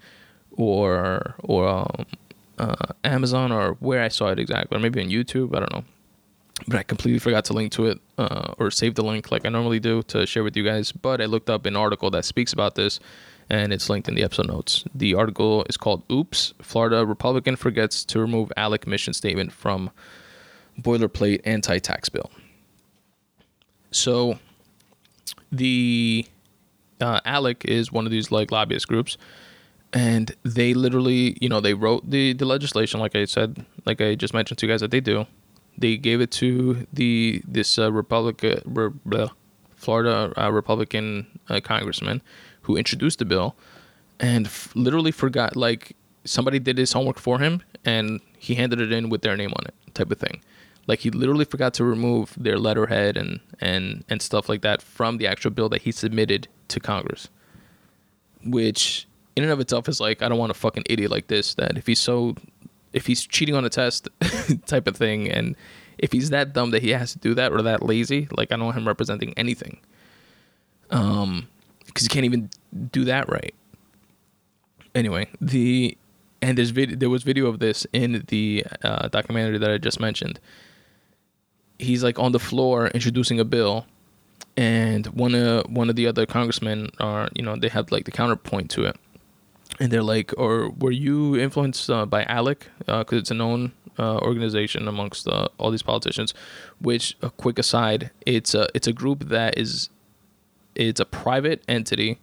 or 0.52 1.36
or 1.40 1.68
um, 1.68 2.06
uh, 2.58 2.94
Amazon, 3.04 3.52
or 3.52 3.74
where 3.80 4.02
I 4.04 4.10
saw 4.10 4.28
it 4.28 4.40
exactly, 4.40 4.78
or 4.78 4.82
maybe 4.82 5.02
on 5.02 5.08
YouTube. 5.08 5.56
I 5.56 5.60
don't 5.60 5.74
know 5.74 5.86
but 6.66 6.78
I 6.78 6.84
completely 6.84 7.20
forgot 7.20 7.46
to 7.46 7.54
link 7.54 7.72
to 7.74 7.86
it 7.86 8.00
uh, 8.18 8.54
or 8.58 8.72
save 8.72 8.96
the 8.96 9.04
link 9.04 9.32
like 9.32 9.46
I 9.46 9.50
normally 9.50 9.80
do 9.80 10.02
to 10.04 10.26
share 10.26 10.44
with 10.44 10.58
you 10.58 10.64
guys. 10.64 10.92
But 10.92 11.22
I 11.22 11.26
looked 11.26 11.50
up 11.50 11.66
an 11.66 11.76
article 11.76 12.10
that 12.12 12.26
speaks 12.26 12.54
about 12.54 12.76
this, 12.76 13.00
and 13.50 13.72
it's 13.72 13.90
linked 13.90 14.08
in 14.08 14.16
the 14.16 14.24
episode 14.24 14.48
notes. 14.48 14.84
The 14.96 15.14
article 15.14 15.66
is 15.70 15.78
called 15.78 16.04
"Oops: 16.12 16.54
Florida 16.62 17.06
Republican 17.06 17.56
Forgets 17.56 18.04
to 18.06 18.20
Remove 18.20 18.52
ALEC 18.58 18.88
Mission 18.88 19.14
Statement 19.14 19.52
from 19.52 19.92
Boilerplate 20.80 21.42
Anti-Tax 21.46 22.10
Bill." 22.10 22.30
So, 23.92 24.40
the 25.52 26.26
uh, 27.00 27.22
ALEC 27.22 27.66
is 27.66 27.92
one 27.92 28.06
of 28.06 28.12
these 28.12 28.32
like 28.32 28.52
lobbyist 28.52 28.88
groups, 28.88 29.18
and 29.94 30.36
they 30.44 30.74
literally, 30.74 31.38
you 31.40 31.50
know, 31.50 31.62
they 31.62 31.76
wrote 31.76 32.10
the 32.10 32.34
the 32.34 32.46
legislation, 32.46 33.00
like 33.00 33.16
I 33.16 33.26
said, 33.26 33.64
like 33.86 34.02
I 34.02 34.16
just 34.16 34.34
mentioned 34.34 34.58
to 34.58 34.66
you 34.66 34.74
guys 34.74 34.82
that 34.82 34.92
they 34.92 35.02
do 35.02 35.28
they 35.78 35.98
gave 35.98 36.22
it 36.22 36.32
to 36.32 36.88
the 36.92 37.42
this 37.48 37.78
uh, 37.78 37.92
Republican 37.92 38.62
Florida 39.76 40.34
uh, 40.38 40.52
Republican 40.52 41.28
uh, 41.50 41.60
congressman 41.62 42.22
who 42.64 42.76
introduced 42.76 43.20
the 43.20 43.26
bill, 43.26 43.56
and 44.20 44.48
f- 44.48 44.72
literally 44.76 45.12
forgot 45.12 45.56
like 45.56 45.96
somebody 46.26 46.60
did 46.60 46.78
his 46.78 46.92
homework 46.92 47.20
for 47.20 47.40
him 47.40 47.64
and 47.86 48.20
he 48.38 48.56
handed 48.56 48.82
it 48.82 48.92
in 48.92 49.10
with 49.10 49.22
their 49.22 49.38
name 49.38 49.52
on 49.56 49.66
it, 49.66 49.74
type 49.94 50.12
of 50.12 50.20
thing. 50.20 50.42
Like 50.88 51.00
he 51.00 51.10
literally 51.10 51.46
forgot 51.46 51.74
to 51.76 51.84
remove 51.84 52.34
their 52.38 52.58
letterhead 52.58 53.18
and 53.18 53.40
and 53.60 54.04
and 54.10 54.22
stuff 54.22 54.50
like 54.50 54.62
that 54.62 54.82
from 54.82 55.18
the 55.18 55.28
actual 55.28 55.52
bill 55.52 55.70
that 55.70 55.84
he 55.84 55.92
submitted 55.92 56.48
to 56.70 56.80
Congress, 56.80 57.30
which 58.44 59.08
in 59.36 59.44
and 59.44 59.52
of 59.52 59.60
itself 59.60 59.88
is 59.88 60.00
like 60.00 60.22
I 60.22 60.30
don't 60.30 60.40
want 60.40 60.52
a 60.52 60.56
fucking 60.56 60.84
idiot 60.90 61.12
like 61.12 61.28
this 61.28 61.54
that 61.56 61.78
if 61.78 61.88
he's 61.88 62.00
so 62.00 62.36
if 62.98 63.06
he's 63.06 63.28
cheating 63.28 63.54
on 63.54 63.64
a 63.64 63.70
test 63.70 64.10
type 64.66 64.88
of 64.88 64.98
thing 64.98 65.30
and 65.30 65.56
if 66.00 66.12
he's 66.12 66.32
that 66.32 66.52
dumb 66.52 66.72
that 66.72 66.82
he 66.82 66.90
has 66.90 67.14
to 67.14 67.20
do 67.20 67.36
that 67.36 67.52
or 67.52 67.62
that 67.62 67.84
lazy 67.84 68.28
like 68.36 68.52
i 68.52 68.56
don't 68.56 68.66
want 68.66 68.78
him 68.78 68.88
representing 68.88 69.34
anything. 69.38 69.80
Um 70.90 71.48
because 71.86 72.04
he 72.04 72.10
can't 72.10 72.26
even 72.26 72.50
do 72.92 73.06
that 73.06 73.30
right. 73.30 73.54
Anyway 74.96 75.28
the 75.40 75.96
and 76.42 76.58
there's 76.58 76.72
video 76.72 76.96
there 76.96 77.10
was 77.10 77.22
video 77.22 77.46
of 77.46 77.60
this 77.60 77.86
in 77.94 78.24
the 78.30 78.66
uh, 78.84 79.08
documentary 79.10 79.60
that 79.60 79.70
i 79.70 79.78
just 79.78 80.00
mentioned. 80.00 80.40
He's 81.78 82.04
like 82.04 82.18
on 82.18 82.32
the 82.32 82.40
floor 82.40 82.88
introducing 82.88 83.40
a 83.40 83.46
bill 83.46 83.86
and 84.56 85.06
one 85.08 85.36
of 85.36 85.70
one 85.70 85.88
of 85.92 85.96
the 85.96 86.08
other 86.08 86.26
congressmen 86.26 86.90
are 87.00 87.30
you 87.36 87.44
know 87.44 87.56
they 87.56 87.70
have 87.70 87.92
like 87.92 88.06
the 88.06 88.12
counterpoint 88.12 88.72
to 88.72 88.86
it 88.86 88.98
and 89.80 89.92
they're 89.92 90.04
like, 90.04 90.34
or 90.38 90.70
were 90.70 90.92
you 90.92 91.36
influenced 91.36 91.90
uh, 91.90 92.06
by 92.06 92.24
ALEC? 92.26 92.62
Because 92.80 93.14
uh, 93.14 93.18
it's 93.18 93.32
a 93.32 93.36
known 93.36 93.74
uh, 94.00 94.18
organization 94.18 94.88
amongst 94.88 95.28
uh, 95.28 95.48
all 95.58 95.72
these 95.72 95.84
politicians. 95.84 96.34
Which, 96.80 97.16
a 97.22 97.30
quick 97.30 97.60
aside, 97.60 98.12
it's 98.26 98.54
a 98.54 98.68
it's 98.74 98.88
a 98.88 98.94
group 98.94 99.26
that 99.26 99.58
is, 99.58 99.90
it's 100.76 101.00
a 101.00 101.06
private 101.06 101.64
entity. 101.68 102.20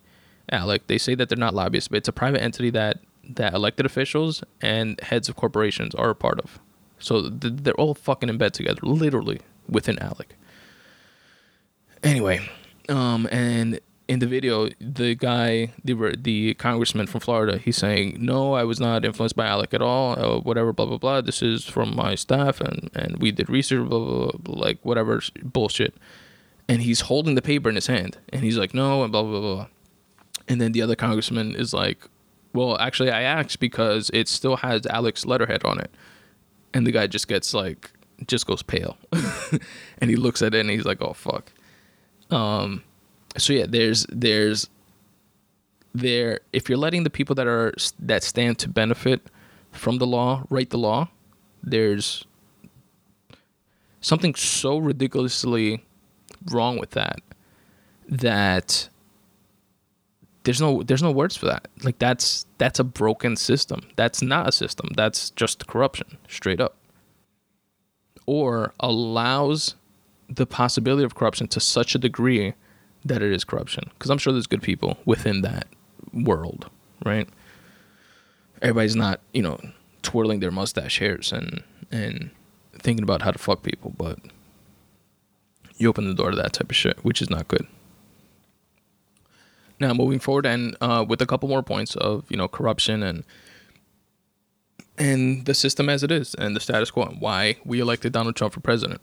ALEC. 0.52 0.80
They 0.88 0.98
say 0.98 1.14
that 1.14 1.28
they're 1.28 1.38
not 1.38 1.54
lobbyists, 1.54 1.88
but 1.88 1.96
it's 1.96 2.08
a 2.08 2.12
private 2.12 2.42
entity 2.42 2.70
that 2.70 2.98
that 3.30 3.54
elected 3.54 3.86
officials 3.86 4.44
and 4.60 5.00
heads 5.00 5.28
of 5.28 5.36
corporations 5.36 5.94
are 5.94 6.10
a 6.10 6.14
part 6.14 6.38
of. 6.40 6.60
So 6.98 7.22
they're 7.22 7.74
all 7.74 7.94
fucking 7.94 8.28
in 8.28 8.38
bed 8.38 8.54
together, 8.54 8.80
literally 8.82 9.40
within 9.68 9.96
ALEC. 9.96 10.26
Anyway, 12.02 12.46
um, 12.88 13.26
and 13.32 13.80
in 14.06 14.18
the 14.18 14.26
video, 14.26 14.68
the 14.80 15.14
guy, 15.14 15.72
the 15.82 15.94
the 16.20 16.54
congressman 16.54 17.06
from 17.06 17.20
Florida, 17.20 17.58
he's 17.58 17.76
saying, 17.76 18.18
"No, 18.20 18.52
I 18.52 18.64
was 18.64 18.78
not 18.78 19.04
influenced 19.04 19.36
by 19.36 19.46
ALEC 19.46 19.72
at 19.72 19.82
all. 19.82 20.18
Uh, 20.18 20.40
whatever, 20.40 20.72
blah 20.72 20.86
blah 20.86 20.98
blah. 20.98 21.20
This 21.20 21.42
is 21.42 21.64
from 21.64 21.94
my 21.96 22.14
staff, 22.14 22.60
and 22.60 22.90
and 22.94 23.18
we 23.18 23.30
did 23.30 23.48
research, 23.48 23.88
blah, 23.88 23.98
blah 23.98 24.30
blah, 24.32 24.54
like 24.54 24.78
whatever 24.82 25.22
bullshit." 25.42 25.94
And 26.68 26.82
he's 26.82 27.02
holding 27.02 27.34
the 27.34 27.42
paper 27.42 27.68
in 27.68 27.74
his 27.74 27.86
hand, 27.86 28.18
and 28.32 28.42
he's 28.42 28.58
like, 28.58 28.74
"No," 28.74 29.02
and 29.02 29.12
blah 29.12 29.22
blah 29.22 29.40
blah. 29.40 29.66
And 30.48 30.60
then 30.60 30.72
the 30.72 30.82
other 30.82 30.96
congressman 30.96 31.54
is 31.56 31.72
like, 31.72 32.08
Well, 32.52 32.78
actually, 32.78 33.10
I 33.10 33.22
asked 33.22 33.58
because 33.58 34.10
it 34.12 34.28
still 34.28 34.56
has 34.56 34.82
Alec's 34.86 35.24
letterhead 35.24 35.64
on 35.64 35.80
it, 35.80 35.90
and 36.74 36.86
the 36.86 36.92
guy 36.92 37.06
just 37.06 37.26
gets 37.28 37.54
like 37.54 37.90
just 38.26 38.46
goes 38.46 38.62
pale, 38.62 38.98
and 39.98 40.10
he 40.10 40.16
looks 40.16 40.42
at 40.42 40.54
it 40.54 40.60
and 40.60 40.70
he's 40.70 40.84
like, 40.84 41.00
"Oh 41.00 41.14
fuck." 41.14 41.52
Um, 42.30 42.82
so 43.36 43.52
yeah, 43.52 43.66
there's 43.68 44.06
there's 44.08 44.68
there 45.94 46.40
if 46.52 46.68
you're 46.68 46.78
letting 46.78 47.04
the 47.04 47.10
people 47.10 47.34
that 47.34 47.46
are 47.46 47.72
that 47.98 48.22
stand 48.22 48.58
to 48.58 48.68
benefit 48.68 49.22
from 49.72 49.98
the 49.98 50.06
law 50.06 50.44
write 50.50 50.70
the 50.70 50.78
law, 50.78 51.08
there's 51.62 52.24
something 54.00 54.34
so 54.34 54.78
ridiculously 54.78 55.84
wrong 56.50 56.78
with 56.78 56.90
that 56.90 57.20
that 58.08 58.88
there's 60.44 60.60
no 60.60 60.82
there's 60.82 61.02
no 61.02 61.10
words 61.10 61.36
for 61.36 61.46
that. 61.46 61.68
Like 61.82 61.98
that's 61.98 62.46
that's 62.58 62.78
a 62.78 62.84
broken 62.84 63.36
system. 63.36 63.80
That's 63.96 64.22
not 64.22 64.48
a 64.48 64.52
system. 64.52 64.90
That's 64.94 65.30
just 65.30 65.66
corruption, 65.66 66.18
straight 66.28 66.60
up. 66.60 66.76
Or 68.26 68.72
allows 68.80 69.74
the 70.28 70.46
possibility 70.46 71.04
of 71.04 71.14
corruption 71.14 71.48
to 71.48 71.60
such 71.60 71.94
a 71.94 71.98
degree 71.98 72.54
that 73.04 73.22
it 73.22 73.32
is 73.32 73.44
corruption. 73.44 73.90
Because 73.90 74.10
I'm 74.10 74.18
sure 74.18 74.32
there's 74.32 74.46
good 74.46 74.62
people 74.62 74.98
within 75.04 75.42
that 75.42 75.68
world, 76.12 76.70
right? 77.04 77.28
Everybody's 78.62 78.96
not, 78.96 79.20
you 79.32 79.42
know, 79.42 79.58
twirling 80.02 80.40
their 80.40 80.50
mustache 80.50 80.98
hairs 80.98 81.32
and 81.32 81.62
and 81.90 82.30
thinking 82.78 83.02
about 83.02 83.22
how 83.22 83.30
to 83.30 83.38
fuck 83.38 83.62
people, 83.62 83.94
but 83.96 84.18
you 85.76 85.88
open 85.88 86.06
the 86.06 86.14
door 86.14 86.30
to 86.30 86.36
that 86.36 86.52
type 86.52 86.70
of 86.70 86.76
shit, 86.76 87.04
which 87.04 87.20
is 87.20 87.30
not 87.30 87.48
good. 87.48 87.66
Now, 89.80 89.92
moving 89.92 90.18
forward, 90.18 90.46
and 90.46 90.76
uh, 90.80 91.04
with 91.06 91.20
a 91.20 91.26
couple 91.26 91.48
more 91.48 91.62
points 91.62 91.96
of 91.96 92.24
you 92.30 92.36
know 92.36 92.48
corruption 92.48 93.02
and 93.02 93.24
and 94.96 95.44
the 95.46 95.54
system 95.54 95.88
as 95.88 96.02
it 96.02 96.12
is 96.12 96.34
and 96.34 96.54
the 96.54 96.60
status 96.60 96.90
quo 96.90 97.04
and 97.04 97.20
why 97.20 97.56
we 97.64 97.80
elected 97.80 98.12
Donald 98.12 98.36
Trump 98.36 98.54
for 98.54 98.60
president. 98.60 99.00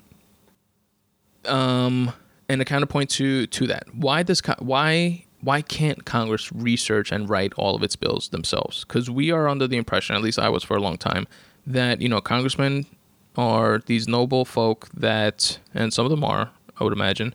Um, 1.45 2.14
and 2.52 2.62
a 2.62 2.66
counterpoint 2.66 3.10
to 3.12 3.47
to 3.47 3.68
that, 3.68 3.86
why 3.93 4.24
does 4.24 4.41
why 4.60 5.26
why 5.41 5.62
can't 5.62 6.06
Congress 6.06 6.52
research 6.52 7.12
and 7.12 7.30
write 7.30 7.54
all 7.56 7.76
of 7.76 7.84
its 7.84 7.95
bills 7.95 8.30
themselves? 8.30 8.84
Because 8.86 9.10
we 9.10 9.32
are 9.32 9.47
under 9.47 9.68
the 9.68 9.78
impression, 9.78 10.16
at 10.16 10.22
least 10.22 10.38
I 10.38 10.49
was 10.49 10.64
for 10.64 10.78
a 10.78 10.82
long 10.82 10.97
time, 10.97 11.28
that 11.66 12.02
you 12.02 12.10
know 12.10 12.22
congressmen 12.22 12.86
are 13.38 13.82
these 13.86 14.08
noble 14.08 14.43
folk 14.43 14.89
that, 14.93 15.60
and 15.74 15.93
some 15.93 16.06
of 16.06 16.12
them 16.12 16.24
are, 16.24 16.52
I 16.78 16.84
would 16.84 16.93
imagine, 16.93 17.34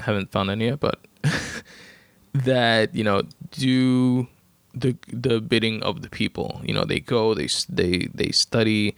haven't 0.00 0.32
found 0.32 0.50
any 0.50 0.66
yet, 0.66 0.80
but 0.80 1.00
that 2.32 2.94
you 2.94 3.04
know 3.04 3.22
do 3.50 4.26
the 4.74 4.96
the 5.08 5.40
bidding 5.40 5.82
of 5.82 6.02
the 6.02 6.08
people. 6.08 6.60
You 6.64 6.74
know, 6.74 6.84
they 6.84 7.00
go, 7.00 7.34
they 7.34 7.48
they 7.68 8.08
they 8.14 8.30
study 8.30 8.96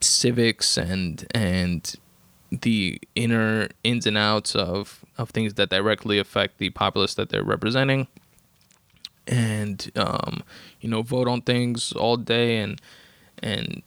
civics 0.00 0.76
and 0.76 1.26
and 1.34 1.94
the 2.50 3.00
inner 3.14 3.68
ins 3.84 4.06
and 4.06 4.18
outs 4.18 4.54
of 4.54 5.04
of 5.18 5.30
things 5.30 5.54
that 5.54 5.70
directly 5.70 6.18
affect 6.18 6.58
the 6.58 6.70
populace 6.70 7.14
that 7.14 7.28
they're 7.28 7.44
representing. 7.44 8.08
And 9.26 9.90
um, 9.96 10.42
you 10.80 10.88
know 10.88 11.02
vote 11.02 11.28
on 11.28 11.42
things 11.42 11.92
all 11.92 12.16
day 12.16 12.58
and 12.58 12.80
and 13.42 13.82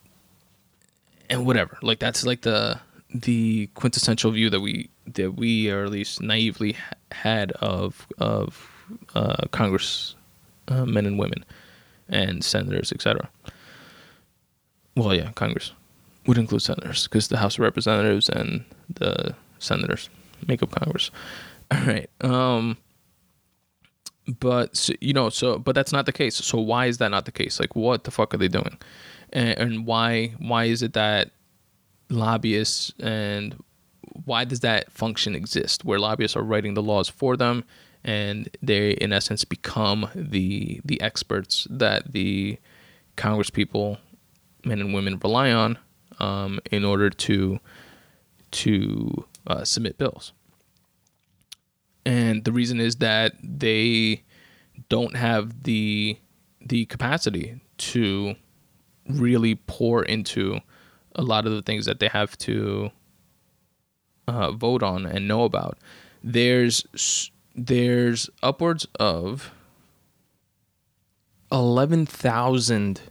and 1.29 1.45
whatever. 1.45 1.77
Like 1.81 1.99
that's 1.99 2.25
like 2.25 2.41
the 2.41 2.79
the 3.13 3.67
quintessential 3.75 4.31
view 4.31 4.49
that 4.49 4.61
we 4.61 4.89
that 5.07 5.31
we 5.31 5.69
or 5.69 5.83
at 5.83 5.91
least 5.91 6.21
naively 6.21 6.77
had 7.11 7.51
of 7.53 8.07
of 8.17 8.69
uh, 9.13 9.47
Congress 9.51 10.15
uh, 10.69 10.85
men 10.85 11.05
and 11.05 11.19
women 11.19 11.43
and 12.07 12.43
senators 12.43 12.91
etc. 12.91 13.29
Well, 14.95 15.13
yeah, 15.13 15.31
Congress 15.33 15.73
would 16.25 16.37
include 16.37 16.61
senators 16.61 17.07
because 17.07 17.27
the 17.27 17.37
House 17.37 17.55
of 17.55 17.61
Representatives 17.61 18.29
and 18.29 18.65
the 18.89 19.35
senators 19.59 20.09
make 20.47 20.63
up 20.63 20.71
Congress. 20.71 21.11
All 21.71 21.81
right. 21.81 22.09
Um, 22.21 22.77
but 24.39 24.89
you 25.01 25.13
know, 25.13 25.29
so 25.29 25.59
but 25.59 25.75
that's 25.75 25.91
not 25.91 26.05
the 26.05 26.11
case. 26.11 26.35
So 26.35 26.59
why 26.59 26.85
is 26.85 26.97
that 26.99 27.09
not 27.09 27.25
the 27.25 27.31
case? 27.31 27.59
Like, 27.59 27.75
what 27.75 28.03
the 28.05 28.11
fuck 28.11 28.33
are 28.33 28.37
they 28.37 28.47
doing? 28.47 28.77
And, 29.31 29.57
and 29.57 29.85
why 29.85 30.33
why 30.39 30.65
is 30.65 30.81
it 30.81 30.93
that 30.93 31.31
lobbyists 32.09 32.93
and 32.99 33.61
why 34.25 34.45
does 34.45 34.59
that 34.61 34.91
function 34.91 35.35
exist 35.35 35.83
where 35.83 35.99
lobbyists 35.99 36.37
are 36.37 36.43
writing 36.43 36.73
the 36.73 36.83
laws 36.83 37.09
for 37.09 37.35
them 37.35 37.63
and 38.03 38.49
they 38.61 38.91
in 38.91 39.11
essence 39.11 39.43
become 39.43 40.07
the 40.13 40.79
the 40.85 40.99
experts 41.01 41.65
that 41.69 42.11
the 42.11 42.57
congress 43.15 43.49
people 43.49 43.97
men 44.63 44.79
and 44.79 44.93
women 44.93 45.17
rely 45.23 45.51
on 45.51 45.77
um, 46.23 46.59
in 46.71 46.85
order 46.85 47.09
to 47.09 47.59
to 48.51 49.25
uh, 49.45 49.65
submit 49.65 49.97
bills. 49.97 50.31
And 52.05 52.45
the 52.45 52.51
reason 52.51 52.79
is 52.79 52.97
that 52.97 53.33
they 53.43 54.23
don't 54.89 55.15
have 55.15 55.63
the 55.63 56.17
the 56.61 56.85
capacity 56.85 57.59
to 57.77 58.35
really 59.09 59.55
pour 59.55 60.03
into 60.03 60.59
a 61.15 61.21
lot 61.21 61.45
of 61.45 61.51
the 61.51 61.61
things 61.61 61.85
that 61.85 61.99
they 61.99 62.07
have 62.07 62.37
to 62.37 62.89
uh, 64.27 64.51
vote 64.51 64.81
on 64.81 65.05
and 65.05 65.27
know 65.27 65.43
about. 65.43 65.77
There's 66.23 67.29
there's 67.53 68.29
upwards 68.41 68.87
of 68.97 69.51
eleven 71.51 72.05
thousand 72.05 73.01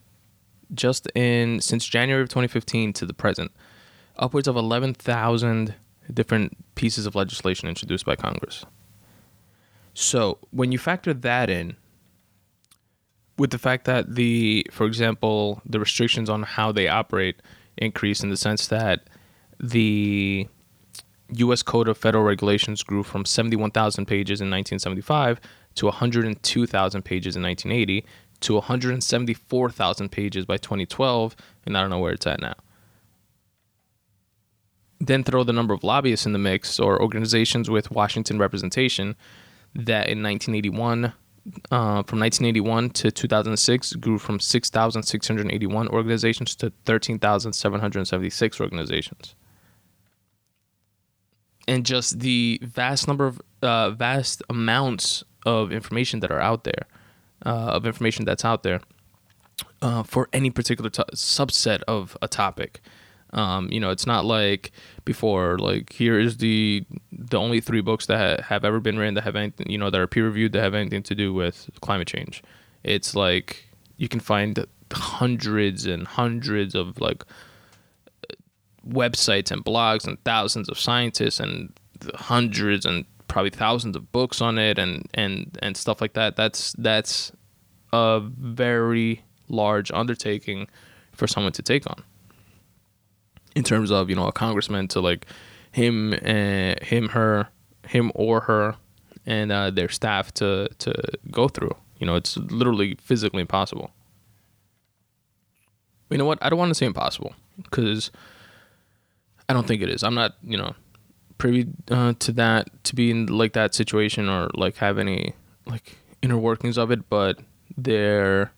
just 0.75 1.11
in 1.15 1.61
since 1.61 1.87
January 1.87 2.23
of 2.23 2.29
2015 2.29 2.93
to 2.95 3.07
the 3.07 3.15
present, 3.15 3.53
upwards 4.17 4.49
of 4.49 4.57
11,000 4.57 5.75
different 6.13 6.75
pieces 6.75 7.07
of 7.07 7.15
legislation 7.15 7.69
introduced 7.69 8.05
by 8.05 8.17
Congress. 8.17 8.65
So 9.95 10.39
when 10.51 10.73
you 10.73 10.79
factor 10.79 11.13
that 11.15 11.51
in, 11.51 11.77
with 13.39 13.51
the 13.51 13.59
fact 13.59 13.85
that 13.87 14.15
the, 14.15 14.67
for 14.71 14.87
example, 14.87 15.63
the 15.65 15.81
restrictions 15.81 16.29
on 16.29 16.43
how 16.43 16.73
they 16.73 16.89
operate 16.89 17.37
increase 17.77 18.23
in 18.23 18.31
the 18.31 18.37
sense 18.37 18.67
that 18.69 19.09
the 19.59 20.47
U.S. 21.35 21.63
Code 21.63 21.89
of 21.89 21.97
Federal 21.97 22.25
Regulations 22.25 22.83
grew 22.83 23.03
from 23.03 23.25
71,000 23.25 24.07
pages 24.07 24.41
in 24.41 24.51
1975 24.51 25.41
to 25.77 25.87
102,000 25.87 27.03
pages 27.03 27.37
in 27.37 27.43
1980, 27.43 28.05
to 28.43 28.55
174,000 28.55 30.09
pages 30.11 30.45
by 30.45 30.57
2012, 30.57 31.37
and 31.67 31.77
I 31.77 31.81
don't 31.81 31.91
know 31.91 31.99
where 31.99 32.13
it's 32.13 32.27
at 32.27 32.41
now. 32.41 32.55
Then 35.01 35.25
throw 35.25 35.43
the 35.43 35.53
number 35.53 35.75
of 35.75 35.83
lobbyists 35.83 36.27
in 36.27 36.33
the 36.33 36.39
mix 36.39 36.79
or 36.79 37.01
organizations 37.01 37.69
with 37.69 37.91
Washington 37.91 38.39
representation 38.39 39.17
that 39.75 40.09
in 40.09 40.23
1981, 40.23 41.07
uh, 41.07 42.03
from 42.05 42.21
1981 42.21 42.91
to 42.91 43.11
2006, 43.11 43.95
grew 43.95 44.19
from 44.19 44.39
6,681 44.39 45.89
organizations 45.89 46.55
to 46.57 46.73
13,776 46.85 48.61
organizations. 48.61 49.35
And 51.67 51.87
just 51.87 52.21
the 52.21 52.61
vast 52.63 53.09
number 53.09 53.27
of, 53.27 53.41
uh, 53.63 53.91
vast 53.91 54.43
amounts 54.49 55.25
of 55.47 55.73
information 55.73 56.21
that 56.21 56.31
are 56.31 56.41
out 56.41 56.65
there 56.65 56.87
uh, 57.45 57.49
of 57.49 57.87
information 57.87 58.25
that's 58.25 58.45
out 58.45 58.63
there 58.63 58.81
uh, 59.81 60.03
for 60.03 60.29
any 60.33 60.51
particular 60.51 60.91
t- 60.91 61.03
subset 61.15 61.83
of 61.89 62.17
a 62.23 62.29
topic. 62.29 62.81
Um, 63.35 63.69
you 63.71 63.81
know, 63.81 63.91
it's 63.91 64.07
not 64.07 64.25
like 64.25 64.73
before. 65.05 65.59
Like 65.59 65.93
here 65.93 66.19
is 66.19 66.37
the 66.39 66.85
the 67.11 67.39
only 67.39 67.61
three 67.61 67.81
books 67.81 68.07
that 68.07 68.19
ha- 68.19 68.43
have 68.45 68.65
ever 68.65 68.79
been 68.79 68.99
written 68.99 69.15
that 69.15 69.25
have 69.25 69.37
anything, 69.37 69.71
you 69.71 69.79
know, 69.79 69.91
that 69.91 70.01
are 70.01 70.07
peer 70.07 70.25
reviewed 70.25 70.53
that 70.53 70.63
have 70.63 70.75
anything 70.75 71.03
to 71.05 71.15
do 71.15 71.33
with 71.33 71.71
climate 71.81 72.09
change. 72.09 72.43
It's 72.85 73.15
like 73.15 73.69
you 73.97 74.09
can 74.09 74.21
find 74.21 74.67
hundreds 74.93 75.87
and 75.87 76.07
hundreds 76.07 76.75
of 76.75 77.01
like 77.01 77.25
websites 78.87 79.51
and 79.51 79.65
blogs 79.65 80.07
and 80.07 80.23
thousands 80.25 80.69
of 80.69 80.79
scientists 80.79 81.41
and 81.41 81.73
hundreds 82.15 82.85
and 82.85 83.05
probably 83.33 83.51
thousands 83.51 83.97
of 83.97 84.13
books 84.13 84.43
on 84.43 84.59
it 84.59 84.79
and 84.79 85.09
and 85.15 85.59
and 85.63 85.77
stuff 85.77 86.01
like 86.03 86.13
that. 86.13 86.37
That's 86.37 86.75
that's 86.75 87.33
a 87.93 88.21
very 88.21 89.25
large 89.49 89.91
undertaking 89.91 90.69
for 91.13 91.27
someone 91.27 91.53
to 91.55 91.63
take 91.63 91.89
on. 91.89 92.05
In 93.57 93.65
terms 93.65 93.91
of 93.91 94.11
you 94.11 94.15
know 94.15 94.29
a 94.29 94.33
congressman 94.33 94.87
to 94.89 95.01
like 95.01 95.27
him, 95.73 96.13
uh, 96.13 96.75
him, 96.83 97.09
her, 97.09 97.49
him 97.89 98.13
or 98.15 98.41
her, 98.41 98.77
and 99.25 99.51
uh, 99.51 99.71
their 99.71 99.89
staff 99.89 100.33
to 100.35 100.69
to 100.79 100.93
go 101.31 101.49
through. 101.49 101.75
You 101.99 102.07
know, 102.07 102.17
it's 102.17 102.37
literally 102.37 102.97
physically 103.01 103.41
impossible. 103.41 103.91
You 106.11 106.19
know 106.19 106.27
what? 106.27 106.39
I 106.43 106.51
don't 106.51 106.59
want 106.59 106.69
to 106.69 106.75
say 106.75 106.85
impossible 106.85 107.35
because 107.57 108.11
I 109.49 109.55
don't 109.55 109.67
think 109.67 109.81
it 109.81 109.89
is. 109.89 110.03
I'm 110.03 110.15
not, 110.15 110.35
you 110.43 110.59
know, 110.59 110.75
privy 111.43 111.67
uh, 111.91 112.13
to 112.21 112.31
that 112.31 112.69
to 112.85 112.95
be 112.95 113.11
in 113.11 113.27
like 113.27 113.53
that 113.53 113.75
situation 113.75 114.29
or 114.29 114.49
like 114.55 114.77
have 114.77 114.97
any 114.97 115.35
like 115.67 115.97
inner 116.23 116.39
workings 116.39 116.79
of 116.79 116.93
it, 116.93 117.09
but 117.11 117.41
they're 117.77 118.53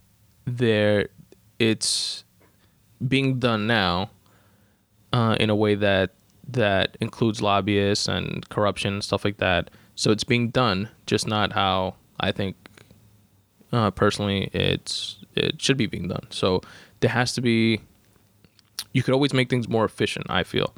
they're 0.45 1.09
it's 1.59 2.25
being 3.09 3.39
done 3.39 3.67
now 3.67 4.11
uh, 5.15 5.35
in 5.41 5.49
a 5.49 5.57
way 5.57 5.75
that 5.75 6.11
that 6.47 6.99
includes 7.01 7.41
lobbyists 7.41 8.07
and 8.07 8.47
corruption 8.51 8.93
and 8.93 9.03
stuff 9.03 9.25
like 9.25 9.39
that. 9.39 9.71
So 9.95 10.11
it's 10.11 10.25
being 10.25 10.51
done, 10.51 10.91
just 11.07 11.27
not 11.27 11.55
how 11.55 11.95
I 12.21 12.33
think 12.33 12.55
uh, 13.73 13.93
personally 13.93 14.51
it's 14.53 15.17
it 15.35 15.63
should 15.63 15.79
be 15.79 15.87
being 15.87 16.09
done. 16.09 16.27
So 16.29 16.61
there 17.01 17.11
has 17.11 17.33
to 17.33 17.41
be. 17.41 17.81
You 18.93 19.03
could 19.03 19.15
always 19.15 19.33
make 19.33 19.49
things 19.49 19.69
more 19.69 19.87
efficient. 19.87 20.27
I 20.29 20.43
feel, 20.43 20.75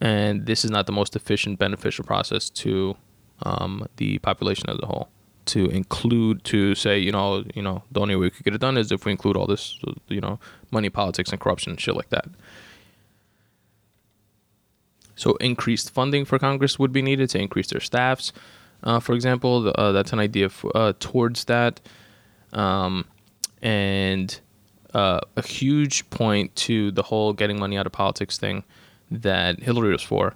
and 0.00 0.46
this 0.46 0.64
is 0.64 0.70
not 0.70 0.86
the 0.86 0.92
most 0.92 1.16
efficient, 1.16 1.58
beneficial 1.58 2.04
process 2.04 2.48
to 2.50 2.96
um, 3.42 3.86
the 3.96 4.18
population 4.18 4.70
as 4.70 4.78
a 4.82 4.86
whole. 4.86 5.08
To 5.46 5.66
include, 5.66 6.44
to 6.44 6.74
say, 6.74 6.98
you 6.98 7.10
know, 7.10 7.42
you 7.54 7.62
know, 7.62 7.82
the 7.90 8.00
only 8.00 8.14
way 8.16 8.26
we 8.26 8.30
could 8.30 8.44
get 8.44 8.54
it 8.54 8.60
done 8.60 8.76
is 8.76 8.92
if 8.92 9.06
we 9.06 9.12
include 9.12 9.36
all 9.36 9.46
this, 9.46 9.80
you 10.08 10.20
know, 10.20 10.38
money, 10.70 10.90
politics, 10.90 11.30
and 11.30 11.40
corruption 11.40 11.70
and 11.70 11.80
shit 11.80 11.96
like 11.96 12.10
that. 12.10 12.26
So 15.16 15.36
increased 15.36 15.90
funding 15.90 16.26
for 16.26 16.38
Congress 16.38 16.78
would 16.78 16.92
be 16.92 17.02
needed 17.02 17.30
to 17.30 17.40
increase 17.40 17.68
their 17.68 17.80
staffs. 17.80 18.32
Uh, 18.84 19.00
for 19.00 19.14
example, 19.14 19.72
uh, 19.74 19.90
that's 19.90 20.12
an 20.12 20.20
idea 20.20 20.46
f- 20.46 20.64
uh, 20.74 20.92
towards 21.00 21.46
that. 21.46 21.80
Um, 22.52 23.06
and 23.62 24.38
uh, 24.94 25.20
a 25.36 25.42
huge 25.42 26.08
point 26.10 26.54
to 26.56 26.92
the 26.92 27.02
whole 27.02 27.32
getting 27.32 27.58
money 27.58 27.76
out 27.76 27.86
of 27.86 27.92
politics 27.92 28.38
thing 28.38 28.64
that 29.10 29.62
Hillary 29.62 29.92
was 29.92 30.02
for. 30.02 30.34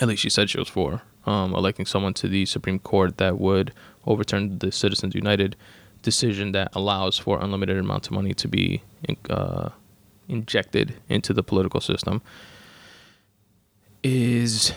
At 0.00 0.08
least 0.08 0.22
she 0.22 0.30
said 0.30 0.50
she 0.50 0.58
was 0.58 0.68
for 0.68 1.02
um, 1.28 1.54
electing 1.54 1.86
someone 1.86 2.14
to 2.14 2.28
the 2.28 2.46
Supreme 2.46 2.78
Court 2.78 3.18
that 3.18 3.38
would 3.38 3.72
overturn 4.06 4.58
the 4.58 4.72
Citizens 4.72 5.14
United 5.14 5.56
decision 6.02 6.52
that 6.52 6.68
allows 6.74 7.18
for 7.18 7.40
unlimited 7.40 7.76
amounts 7.76 8.08
of 8.08 8.14
money 8.14 8.32
to 8.32 8.48
be 8.48 8.82
uh, 9.28 9.68
injected 10.28 10.94
into 11.08 11.32
the 11.34 11.42
political 11.42 11.80
system 11.80 12.22
is 14.02 14.72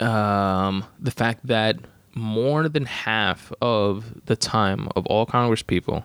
um, 0.00 0.84
the 0.98 1.10
fact 1.10 1.46
that 1.46 1.76
more 2.14 2.68
than 2.68 2.86
half 2.86 3.52
of 3.60 4.26
the 4.26 4.36
time 4.36 4.88
of 4.94 5.06
all 5.06 5.26
Congress 5.26 5.62
people, 5.62 6.04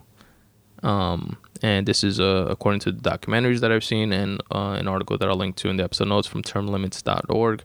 um, 0.84 1.38
and 1.62 1.88
this 1.88 2.04
is 2.04 2.20
uh, 2.20 2.48
according 2.50 2.80
to 2.82 2.92
the 2.92 3.10
documentaries 3.10 3.60
that 3.60 3.72
I've 3.72 3.84
seen 3.84 4.12
and 4.12 4.42
uh, 4.52 4.72
an 4.80 4.88
article 4.88 5.18
that 5.18 5.28
I'll 5.28 5.36
link 5.36 5.56
to 5.58 5.70
in 5.70 5.78
the 5.78 5.84
episode 5.84 6.08
notes 6.08 6.28
from 6.28 6.44
termlimits.org, 6.44 7.64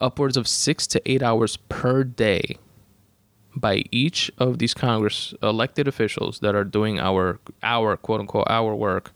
upwards 0.00 0.36
of 0.36 0.46
six 0.46 0.86
to 0.88 1.10
eight 1.10 1.22
hours 1.22 1.56
per 1.56 2.04
day 2.04 2.58
by 3.56 3.84
each 3.90 4.30
of 4.38 4.58
these 4.58 4.74
Congress 4.74 5.34
elected 5.42 5.88
officials 5.88 6.38
that 6.40 6.54
are 6.54 6.64
doing 6.64 7.00
our 7.00 7.40
our 7.62 7.96
quote 7.96 8.20
unquote 8.20 8.46
our 8.48 8.74
work 8.74 9.12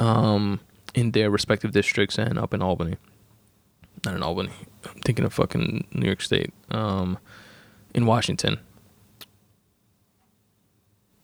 um, 0.00 0.58
in 0.94 1.12
their 1.12 1.30
respective 1.30 1.72
districts 1.72 2.18
and 2.18 2.38
up 2.38 2.52
in 2.52 2.62
Albany 2.62 2.96
not 4.04 4.16
in 4.16 4.22
Albany. 4.22 4.50
I'm 4.84 5.00
thinking 5.00 5.24
of 5.24 5.32
fucking 5.32 5.86
New 5.92 6.06
York 6.06 6.22
State. 6.22 6.52
Um, 6.70 7.18
in 7.94 8.06
Washington. 8.06 8.58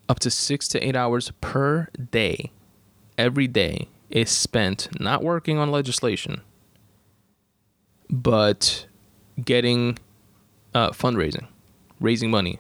Up 0.08 0.18
to 0.20 0.30
six 0.30 0.68
to 0.68 0.86
eight 0.86 0.96
hours 0.96 1.32
per 1.40 1.88
day, 2.10 2.50
every 3.18 3.46
day, 3.46 3.88
is 4.10 4.30
spent 4.30 4.88
not 4.98 5.22
working 5.22 5.58
on 5.58 5.70
legislation, 5.70 6.40
but 8.08 8.86
getting 9.44 9.98
uh, 10.74 10.90
fundraising, 10.90 11.46
raising 12.00 12.30
money 12.30 12.58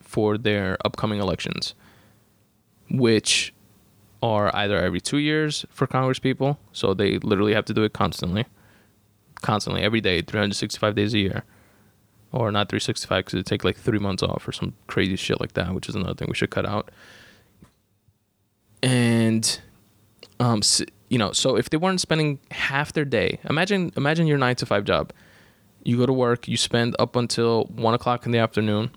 for 0.00 0.38
their 0.38 0.78
upcoming 0.84 1.20
elections, 1.20 1.74
which 2.90 3.52
are 4.22 4.54
either 4.56 4.78
every 4.78 5.00
two 5.00 5.18
years 5.18 5.66
for 5.70 5.86
Congress 5.86 6.18
people, 6.18 6.58
so 6.72 6.94
they 6.94 7.18
literally 7.18 7.52
have 7.52 7.64
to 7.66 7.74
do 7.74 7.82
it 7.82 7.92
constantly, 7.92 8.46
constantly 9.42 9.82
every 9.82 10.00
day, 10.00 10.22
365 10.22 10.94
days 10.94 11.12
a 11.12 11.18
year. 11.18 11.44
Or 12.32 12.50
not 12.52 12.68
365 12.68 13.24
because 13.24 13.40
it 13.40 13.46
take 13.46 13.64
like 13.64 13.76
three 13.76 13.98
months 13.98 14.22
off 14.22 14.46
or 14.46 14.52
some 14.52 14.74
crazy 14.88 15.16
shit 15.16 15.40
like 15.40 15.54
that, 15.54 15.74
which 15.74 15.88
is 15.88 15.94
another 15.94 16.14
thing 16.14 16.28
we 16.28 16.34
should 16.34 16.50
cut 16.50 16.66
out. 16.66 16.90
And, 18.82 19.58
um, 20.38 20.60
you 21.08 21.18
know, 21.18 21.32
so 21.32 21.56
if 21.56 21.70
they 21.70 21.76
weren't 21.76 22.00
spending 22.00 22.38
half 22.50 22.92
their 22.92 23.04
day, 23.04 23.38
imagine 23.48 23.92
imagine 23.96 24.26
your 24.26 24.38
nine 24.38 24.56
to 24.56 24.66
five 24.66 24.84
job. 24.84 25.12
You 25.82 25.98
go 25.98 26.06
to 26.06 26.12
work, 26.12 26.48
you 26.48 26.56
spend 26.56 26.96
up 26.98 27.16
until 27.16 27.64
one 27.66 27.94
o'clock 27.94 28.26
in 28.26 28.32
the 28.32 28.38
afternoon, 28.38 28.90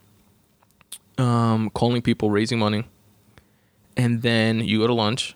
um, 1.18 1.70
calling 1.70 2.02
people, 2.02 2.32
raising 2.32 2.58
money, 2.60 2.84
and 3.96 4.22
then 4.22 4.60
you 4.60 4.80
go 4.80 4.88
to 4.88 4.94
lunch. 4.94 5.36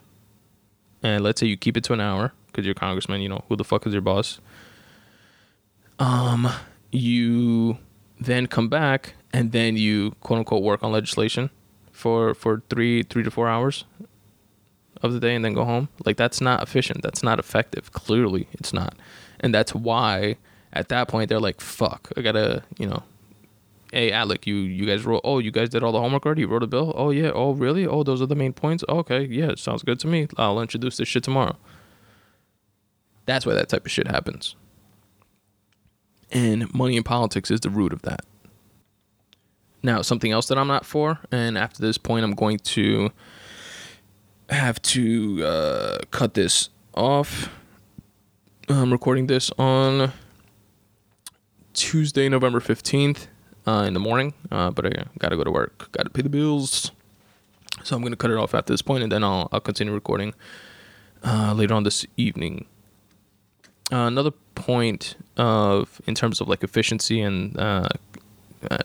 And 1.03 1.23
let's 1.23 1.39
say 1.39 1.47
you 1.47 1.57
keep 1.57 1.77
it 1.77 1.83
to 1.85 1.93
an 1.93 2.01
hour 2.01 2.33
because 2.47 2.65
you're 2.65 2.73
congressman. 2.75 3.21
You 3.21 3.29
know 3.29 3.43
who 3.49 3.55
the 3.55 3.63
fuck 3.63 3.85
is 3.85 3.93
your 3.93 4.01
boss? 4.01 4.39
um, 5.99 6.49
you 6.93 7.77
then 8.19 8.47
come 8.47 8.69
back 8.69 9.15
and 9.31 9.51
then 9.51 9.75
you 9.75 10.11
quote 10.21 10.39
unquote 10.39 10.63
work 10.63 10.83
on 10.83 10.91
legislation 10.91 11.49
for 11.91 12.33
for 12.33 12.61
three 12.69 13.03
three 13.03 13.23
to 13.23 13.31
four 13.31 13.47
hours 13.47 13.85
of 15.01 15.11
the 15.11 15.19
day 15.19 15.35
and 15.35 15.43
then 15.43 15.53
go 15.53 15.65
home? 15.65 15.89
Like 16.05 16.17
that's 16.17 16.39
not 16.39 16.61
efficient. 16.63 17.01
That's 17.01 17.23
not 17.23 17.39
effective. 17.39 17.91
Clearly 17.91 18.47
it's 18.53 18.73
not. 18.73 18.95
And 19.39 19.53
that's 19.53 19.73
why 19.73 20.37
at 20.71 20.89
that 20.89 21.07
point 21.07 21.29
they're 21.29 21.39
like 21.39 21.61
fuck 21.61 22.11
i 22.17 22.21
gotta 22.21 22.63
you 22.79 22.87
know 22.87 23.03
hey 23.91 24.11
alec 24.11 24.47
you 24.47 24.55
you 24.55 24.87
guys 24.87 25.05
wrote 25.05 25.21
oh 25.23 25.37
you 25.37 25.51
guys 25.51 25.69
did 25.69 25.83
all 25.83 25.91
the 25.91 25.99
homework 25.99 26.25
already? 26.25 26.41
You 26.41 26.47
wrote 26.47 26.63
a 26.63 26.67
bill? 26.67 26.93
Oh 26.95 27.09
yeah. 27.09 27.31
Oh 27.33 27.51
really? 27.51 27.85
Oh 27.85 28.03
those 28.03 28.21
are 28.21 28.27
the 28.27 28.35
main 28.35 28.53
points? 28.53 28.83
Oh, 28.87 28.99
okay. 28.99 29.23
Yeah 29.23 29.55
sounds 29.55 29.83
good 29.83 29.99
to 30.01 30.07
me. 30.07 30.27
I'll 30.37 30.61
introduce 30.61 30.97
this 30.97 31.07
shit 31.07 31.23
tomorrow. 31.23 31.57
That's 33.25 33.45
why 33.45 33.53
that 33.53 33.69
type 33.69 33.85
of 33.85 33.91
shit 33.91 34.07
happens 34.07 34.55
and 36.33 36.73
money 36.73 36.97
in 36.97 37.03
politics 37.03 37.49
is 37.49 37.61
the 37.61 37.69
root 37.69 37.93
of 37.93 38.01
that. 38.01 38.25
Now, 39.81 40.01
something 40.01 40.31
else 40.31 40.47
that 40.47 40.57
I'm 40.57 40.67
not 40.67 40.85
for, 40.85 41.19
and 41.31 41.57
after 41.57 41.81
this 41.81 41.97
point, 41.97 42.23
I'm 42.23 42.33
going 42.33 42.57
to 42.59 43.11
have 44.49 44.81
to 44.81 45.45
uh, 45.45 45.97
cut 46.11 46.33
this 46.33 46.69
off. 46.93 47.49
I'm 48.69 48.91
recording 48.91 49.27
this 49.27 49.51
on 49.57 50.13
Tuesday, 51.73 52.29
November 52.29 52.59
15th 52.59 53.27
uh, 53.67 53.83
in 53.87 53.93
the 53.93 53.99
morning, 53.99 54.33
uh, 54.51 54.71
but 54.71 54.85
I 54.85 55.05
gotta 55.19 55.35
go 55.35 55.43
to 55.43 55.51
work, 55.51 55.91
gotta 55.91 56.09
pay 56.09 56.21
the 56.21 56.29
bills. 56.29 56.91
So 57.83 57.95
I'm 57.95 58.03
gonna 58.03 58.15
cut 58.15 58.31
it 58.31 58.37
off 58.37 58.53
at 58.53 58.67
this 58.67 58.81
point, 58.81 59.03
and 59.03 59.11
then 59.11 59.23
I'll, 59.23 59.49
I'll 59.51 59.59
continue 59.59 59.93
recording 59.93 60.33
uh, 61.23 61.53
later 61.53 61.73
on 61.73 61.83
this 61.83 62.05
evening. 62.15 62.65
Uh, 63.91 64.07
another 64.07 64.31
point 64.55 65.15
of 65.37 66.01
in 66.05 66.15
terms 66.15 66.41
of 66.41 66.47
like 66.47 66.63
efficiency 66.63 67.21
and 67.21 67.57
uh, 67.59 67.89
uh, 68.69 68.77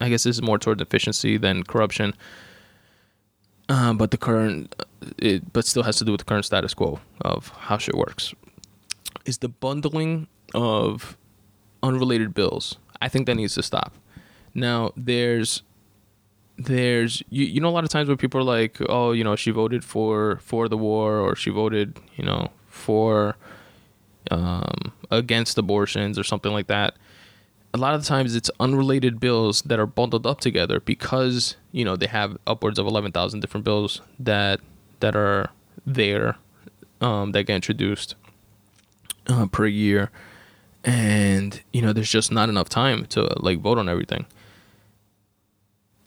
I 0.00 0.08
guess 0.08 0.24
this 0.24 0.36
is 0.36 0.42
more 0.42 0.58
toward 0.58 0.80
efficiency 0.80 1.36
than 1.36 1.64
corruption. 1.64 2.14
Uh, 3.68 3.92
but 3.92 4.10
the 4.10 4.16
current, 4.16 4.74
it 5.18 5.52
but 5.52 5.64
still 5.64 5.82
has 5.84 5.96
to 5.96 6.04
do 6.04 6.12
with 6.12 6.20
the 6.20 6.24
current 6.24 6.44
status 6.44 6.74
quo 6.74 7.00
of 7.20 7.48
how 7.50 7.78
shit 7.78 7.94
works. 7.94 8.34
Is 9.24 9.38
the 9.38 9.48
bundling 9.48 10.26
of 10.54 11.16
unrelated 11.82 12.34
bills? 12.34 12.76
I 13.00 13.08
think 13.08 13.26
that 13.26 13.36
needs 13.36 13.54
to 13.54 13.62
stop. 13.62 13.94
Now 14.54 14.92
there's 14.96 15.62
there's 16.58 17.22
you, 17.30 17.44
you 17.44 17.60
know 17.60 17.68
a 17.68 17.70
lot 17.70 17.84
of 17.84 17.90
times 17.90 18.08
when 18.08 18.16
people 18.16 18.40
are 18.40 18.44
like 18.44 18.78
oh 18.88 19.12
you 19.12 19.24
know 19.24 19.36
she 19.36 19.50
voted 19.50 19.84
for 19.84 20.38
for 20.42 20.68
the 20.68 20.76
war 20.76 21.16
or 21.18 21.34
she 21.34 21.48
voted 21.48 21.98
you 22.16 22.24
know 22.24 22.50
for 22.68 23.36
um, 24.30 24.92
against 25.10 25.58
abortions 25.58 26.18
or 26.18 26.24
something 26.24 26.52
like 26.52 26.66
that. 26.68 26.94
A 27.72 27.78
lot 27.78 27.94
of 27.94 28.04
times 28.04 28.34
it's 28.34 28.50
unrelated 28.58 29.20
bills 29.20 29.62
that 29.62 29.78
are 29.78 29.86
bundled 29.86 30.26
up 30.26 30.40
together 30.40 30.80
because 30.80 31.56
you 31.72 31.84
know 31.84 31.96
they 31.96 32.06
have 32.06 32.36
upwards 32.46 32.78
of 32.78 32.86
eleven 32.86 33.12
thousand 33.12 33.40
different 33.40 33.64
bills 33.64 34.00
that 34.18 34.60
that 35.00 35.14
are 35.14 35.50
there 35.86 36.36
um, 37.00 37.32
that 37.32 37.44
get 37.44 37.54
introduced 37.56 38.14
uh, 39.28 39.46
per 39.46 39.66
year, 39.66 40.10
and 40.84 41.62
you 41.72 41.80
know 41.80 41.92
there's 41.92 42.10
just 42.10 42.32
not 42.32 42.48
enough 42.48 42.68
time 42.68 43.06
to 43.06 43.28
like 43.38 43.60
vote 43.60 43.78
on 43.78 43.88
everything, 43.88 44.26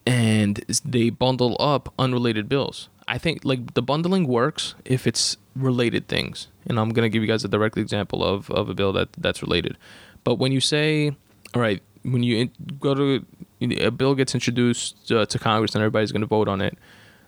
and 0.06 0.58
they 0.84 1.10
bundle 1.10 1.56
up 1.60 1.94
unrelated 1.98 2.50
bills. 2.50 2.90
I 3.08 3.18
think 3.18 3.44
like 3.44 3.74
the 3.74 3.82
bundling 3.82 4.28
works 4.28 4.76
if 4.86 5.08
it's 5.08 5.38
related 5.56 6.08
things, 6.08 6.48
and 6.68 6.80
I'm 6.80 6.90
gonna 6.90 7.10
give 7.10 7.22
you 7.22 7.28
guys 7.28 7.44
a 7.44 7.48
direct 7.48 7.78
example 7.78 8.24
of 8.24 8.50
of 8.52 8.70
a 8.70 8.74
bill 8.74 8.94
that 8.94 9.10
that's 9.18 9.42
related. 9.42 9.78
But 10.24 10.36
when 10.36 10.52
you 10.52 10.62
say, 10.62 11.16
all 11.54 11.62
right, 11.62 11.82
when 12.04 12.24
you 12.24 12.50
go 12.80 12.94
to 12.94 13.26
a 13.62 13.92
bill 13.92 14.16
gets 14.16 14.34
introduced 14.34 15.12
uh, 15.12 15.26
to 15.26 15.40
Congress 15.40 15.76
and 15.76 15.82
everybody's 15.82 16.12
gonna 16.12 16.26
vote 16.26 16.48
on 16.48 16.62
it, 16.62 16.78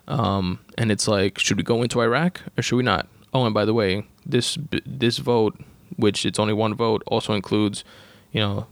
um, 0.08 0.60
and 0.78 0.92
it's 0.92 1.08
like, 1.08 1.40
should 1.40 1.58
we 1.58 1.64
go 1.64 1.82
into 1.84 2.02
Iraq 2.02 2.42
or 2.58 2.62
should 2.62 2.78
we 2.78 2.84
not? 2.84 3.08
Oh, 3.34 3.46
and 3.46 3.54
by 3.54 3.66
the 3.66 3.74
way, 3.74 4.06
this 4.26 4.58
this 4.86 5.18
vote, 5.18 5.60
which 5.98 6.26
it's 6.26 6.40
only 6.40 6.54
one 6.54 6.74
vote, 6.74 7.04
also 7.08 7.34
includes, 7.34 7.84
you 8.32 8.40
know, 8.40 8.68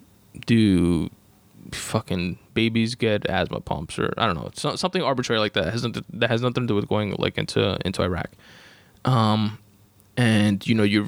do 0.45 1.09
fucking 1.73 2.37
babies 2.53 2.95
get 2.95 3.25
asthma 3.27 3.59
pumps 3.59 3.99
or 3.99 4.13
I 4.17 4.25
don't 4.25 4.35
know, 4.35 4.49
so, 4.53 4.75
something 4.75 5.01
arbitrary 5.01 5.39
like 5.39 5.53
that 5.53 5.71
has 5.71 5.83
nothing, 5.83 6.05
that 6.13 6.29
has 6.29 6.41
nothing 6.41 6.63
to 6.63 6.67
do 6.67 6.75
with 6.75 6.87
going 6.87 7.15
like 7.17 7.37
into 7.37 7.77
into 7.85 8.01
Iraq. 8.01 8.29
Um, 9.05 9.59
and 10.15 10.65
you 10.65 10.75
know 10.75 10.83
you're 10.83 11.07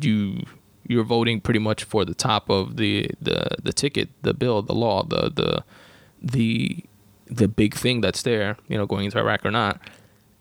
you 0.00 0.44
you're 0.86 1.04
voting 1.04 1.40
pretty 1.40 1.60
much 1.60 1.84
for 1.84 2.04
the 2.04 2.14
top 2.14 2.50
of 2.50 2.76
the 2.76 3.10
the 3.20 3.56
the 3.62 3.72
ticket, 3.72 4.08
the 4.22 4.34
bill, 4.34 4.62
the 4.62 4.74
law, 4.74 5.02
the 5.02 5.30
the 5.30 5.64
the 6.20 6.84
the 7.26 7.48
big 7.48 7.74
thing 7.74 8.00
that's 8.00 8.22
there, 8.22 8.56
you 8.68 8.76
know, 8.76 8.86
going 8.86 9.06
into 9.06 9.18
Iraq 9.18 9.44
or 9.46 9.50
not. 9.50 9.80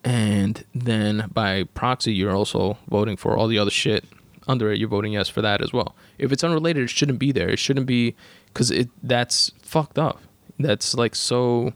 And 0.03 0.63
then 0.73 1.29
by 1.31 1.63
proxy, 1.63 2.13
you're 2.13 2.35
also 2.35 2.77
voting 2.89 3.17
for 3.17 3.37
all 3.37 3.47
the 3.47 3.59
other 3.59 3.71
shit 3.71 4.03
under 4.47 4.71
it. 4.71 4.79
You're 4.79 4.89
voting 4.89 5.13
yes 5.13 5.29
for 5.29 5.41
that 5.41 5.61
as 5.61 5.73
well. 5.73 5.95
If 6.17 6.31
it's 6.31 6.43
unrelated, 6.43 6.83
it 6.83 6.89
shouldn't 6.89 7.19
be 7.19 7.31
there. 7.31 7.49
It 7.49 7.59
shouldn't 7.59 7.85
be 7.85 8.15
because 8.47 8.71
it 8.71 8.89
that's 9.03 9.51
fucked 9.61 9.99
up. 9.99 10.21
That's 10.59 10.93
like 10.93 11.15
so 11.15 11.73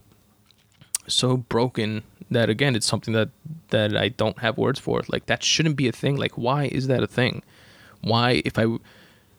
so 1.08 1.38
broken 1.38 2.04
that 2.32 2.50
again, 2.50 2.76
it's 2.76 2.88
something 2.88 3.14
that 3.14 3.30
that 3.70 3.96
I 3.96 4.10
don't 4.10 4.40
have 4.40 4.58
words 4.58 4.80
for. 4.80 5.02
Like 5.08 5.28
that 5.28 5.44
shouldn't 5.44 5.76
be 5.76 5.88
a 5.88 5.92
thing. 5.92 6.16
Like 6.16 6.34
why 6.34 6.66
is 6.66 6.88
that 6.88 7.04
a 7.04 7.08
thing? 7.08 7.44
Why 8.02 8.42
if 8.46 8.58
I 8.58 8.66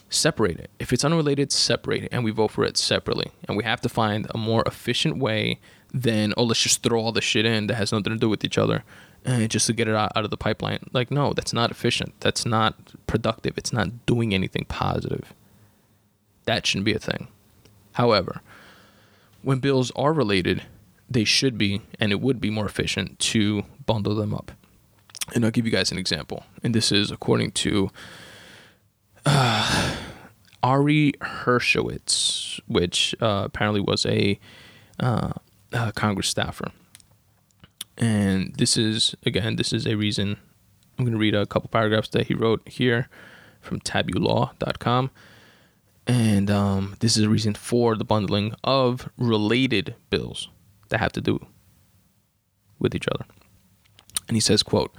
separate 0.08 0.58
it. 0.58 0.70
If 0.78 0.92
it's 0.92 1.04
unrelated, 1.04 1.52
separate 1.52 2.04
it, 2.04 2.08
and 2.12 2.24
we 2.24 2.30
vote 2.30 2.52
for 2.52 2.64
it 2.64 2.76
separately. 2.76 3.32
And 3.48 3.56
we 3.56 3.64
have 3.64 3.80
to 3.82 3.88
find 3.88 4.26
a 4.30 4.38
more 4.38 4.62
efficient 4.66 5.18
way 5.18 5.58
than 5.92 6.34
oh 6.36 6.44
let's 6.44 6.60
just 6.60 6.82
throw 6.82 7.00
all 7.00 7.12
the 7.12 7.20
shit 7.20 7.46
in 7.46 7.68
that 7.68 7.74
has 7.74 7.92
nothing 7.92 8.12
to 8.12 8.18
do 8.18 8.28
with 8.28 8.44
each 8.44 8.58
other, 8.58 8.84
and 9.26 9.50
just 9.50 9.66
to 9.66 9.72
get 9.72 9.88
it 9.88 9.94
out, 9.94 10.12
out 10.14 10.24
of 10.24 10.30
the 10.30 10.36
pipeline. 10.36 10.88
Like 10.92 11.10
no, 11.10 11.32
that's 11.32 11.52
not 11.52 11.70
efficient. 11.70 12.14
That's 12.20 12.46
not 12.46 12.94
productive. 13.06 13.58
It's 13.58 13.72
not 13.72 14.06
doing 14.06 14.32
anything 14.32 14.64
positive. 14.68 15.34
That 16.44 16.64
shouldn't 16.64 16.84
be 16.84 16.94
a 16.94 16.98
thing. 16.98 17.28
However, 17.94 18.40
when 19.42 19.58
bills 19.58 19.90
are 19.96 20.12
related, 20.12 20.62
they 21.10 21.24
should 21.24 21.58
be, 21.58 21.82
and 22.00 22.12
it 22.12 22.20
would 22.20 22.40
be 22.40 22.50
more 22.50 22.66
efficient 22.66 23.18
to 23.18 23.64
bundle 23.84 24.14
them 24.14 24.34
up. 24.34 24.52
And 25.34 25.44
I'll 25.44 25.50
give 25.50 25.66
you 25.66 25.72
guys 25.72 25.90
an 25.90 25.98
example. 25.98 26.44
And 26.62 26.74
this 26.74 26.92
is 26.92 27.10
according 27.10 27.52
to 27.52 27.90
uh, 29.24 29.96
Ari 30.62 31.12
Hershowitz, 31.20 32.60
which 32.66 33.14
uh, 33.20 33.42
apparently 33.46 33.80
was 33.80 34.06
a, 34.06 34.38
uh, 35.00 35.32
a 35.72 35.92
Congress 35.92 36.28
staffer. 36.28 36.70
And 37.96 38.54
this 38.56 38.76
is, 38.76 39.14
again, 39.24 39.56
this 39.56 39.72
is 39.72 39.86
a 39.86 39.96
reason. 39.96 40.36
I'm 40.98 41.04
going 41.04 41.12
to 41.12 41.18
read 41.18 41.34
a 41.34 41.46
couple 41.46 41.68
paragraphs 41.68 42.08
that 42.10 42.26
he 42.26 42.34
wrote 42.34 42.66
here 42.68 43.08
from 43.60 43.80
tabulaw.com. 43.80 45.10
And 46.06 46.50
um, 46.50 46.96
this 47.00 47.16
is 47.16 47.24
a 47.24 47.28
reason 47.28 47.54
for 47.54 47.96
the 47.96 48.04
bundling 48.04 48.54
of 48.62 49.08
related 49.16 49.96
bills 50.10 50.48
that 50.90 51.00
have 51.00 51.12
to 51.12 51.20
do 51.20 51.44
with 52.78 52.94
each 52.94 53.08
other. 53.08 53.24
And 54.28 54.36
he 54.36 54.40
says, 54.40 54.62
quote, 54.62 54.94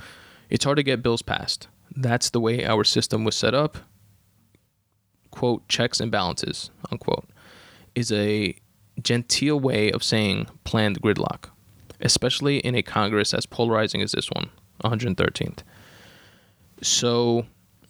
It's 0.49 0.65
hard 0.65 0.77
to 0.77 0.83
get 0.83 1.03
bills 1.03 1.21
passed. 1.21 1.67
That's 1.95 2.29
the 2.29 2.41
way 2.41 2.65
our 2.65 2.83
system 2.83 3.23
was 3.23 3.35
set 3.35 3.53
up 3.53 3.77
quote, 5.37 5.67
checks 5.67 5.99
and 5.99 6.11
balances, 6.11 6.71
unquote, 6.91 7.29
is 7.93 8.11
a 8.11 8.57
genteel 9.03 9.59
way 9.59 9.91
of 9.91 10.03
saying 10.03 10.47
planned 10.63 10.99
gridlock, 10.99 11.51
especially 12.01 12.59
in 12.59 12.75
a 12.75 12.81
Congress 12.81 13.33
as 13.33 13.45
polarizing 13.45 14.01
as 14.01 14.11
this 14.11 14.29
one, 14.31 14.49
113th. 14.83 15.59
So, 16.81 17.45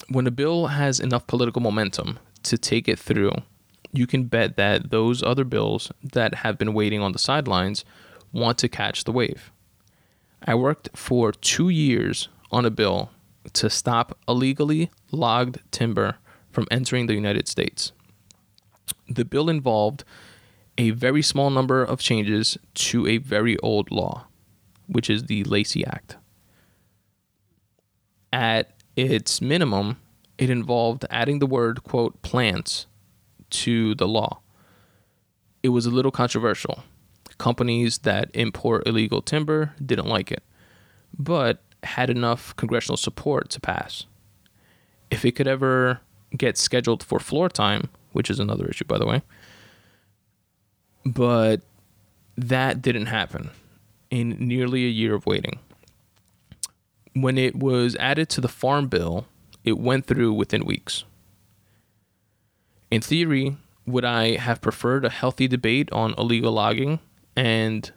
when 0.10 0.28
a 0.28 0.32
bill 0.32 0.68
has 0.68 1.00
enough 1.00 1.28
political 1.28 1.62
momentum 1.62 2.20
to 2.44 2.58
take 2.58 2.88
it 2.88 2.98
through, 2.98 3.34
you 3.92 4.08
can 4.08 4.26
bet 4.26 4.56
that 4.58 4.90
those 4.92 5.24
other 5.24 5.44
bills 5.44 5.92
that 6.02 6.36
have 6.36 6.58
been 6.58 6.74
waiting 6.74 7.02
on 7.02 7.12
the 7.12 7.20
sidelines 7.20 7.84
want 8.32 8.58
to 8.60 8.70
catch 8.70 9.04
the 9.04 9.12
wave. 9.12 9.52
I 10.46 10.56
worked 10.56 10.90
for 10.96 11.32
two 11.32 11.70
years 11.70 12.30
on 12.52 12.66
a 12.66 12.70
bill 12.70 13.10
to 13.54 13.70
stop 13.70 14.18
illegally 14.28 14.92
logged 15.12 15.60
timber 15.72 16.18
from 16.52 16.68
entering 16.70 17.08
the 17.08 17.14
United 17.14 17.48
States. 17.48 17.92
The 19.10 19.26
bill 19.26 19.50
involved 19.50 20.04
a 20.78 20.92
very 20.92 21.22
small 21.22 21.50
number 21.50 21.84
of 21.84 22.00
changes 22.00 22.58
to 22.76 23.08
a 23.08 23.18
very 23.18 23.58
old 23.60 23.92
law, 23.92 24.28
which 24.88 25.10
is 25.10 25.24
the 25.24 25.44
Lacey 25.44 25.86
Act. 25.86 26.18
At 28.32 28.74
its 28.96 29.42
minimum, 29.42 29.98
it 30.38 30.50
involved 30.50 31.06
adding 31.10 31.40
the 31.40 31.48
word, 31.48 31.84
quote, 31.84 32.22
plants 32.22 32.86
to 33.50 33.96
the 33.96 34.08
law. 34.08 34.40
It 35.64 35.70
was 35.70 35.86
a 35.86 35.92
little 35.92 36.12
controversial. 36.12 36.84
Companies 37.38 38.00
that 38.00 38.30
import 38.34 38.88
illegal 38.88 39.22
timber 39.22 39.74
didn't 39.84 40.08
like 40.08 40.32
it, 40.32 40.44
but 41.18 41.64
had 41.84 42.10
enough 42.10 42.56
congressional 42.56 42.98
support 42.98 43.50
to 43.52 43.60
pass. 43.60 44.06
If 45.10 45.24
it 45.24 45.34
could 45.34 45.48
ever 45.48 46.02
get 46.36 46.58
scheduled 46.58 47.04
for 47.04 47.20
floor 47.20 47.50
time, 47.50 47.90
which 48.12 48.30
is 48.30 48.40
another 48.40 48.68
issue, 48.68 48.86
by 48.86 48.98
the 48.98 49.06
way. 49.06 49.22
But 51.14 51.62
that 52.36 52.82
didn't 52.82 53.06
happen 53.06 53.52
in 54.12 54.36
nearly 54.40 54.86
a 54.86 54.90
year 54.90 55.16
of 55.16 55.26
waiting. 55.26 55.60
When 57.14 57.38
it 57.38 57.56
was 57.56 57.96
added 57.96 58.30
to 58.32 58.42
the 58.42 58.50
Farm 58.50 58.88
Bill, 58.88 59.26
it 59.64 59.78
went 59.78 60.06
through 60.06 60.34
within 60.34 60.66
weeks. 60.66 61.06
In 62.92 63.02
theory, 63.02 63.56
would 63.86 64.04
I 64.04 64.36
have 64.36 64.60
preferred 64.60 65.06
a 65.06 65.10
healthy 65.10 65.48
debate 65.48 65.90
on 65.94 66.14
illegal 66.18 66.52
logging 66.52 67.00
and 67.38 67.90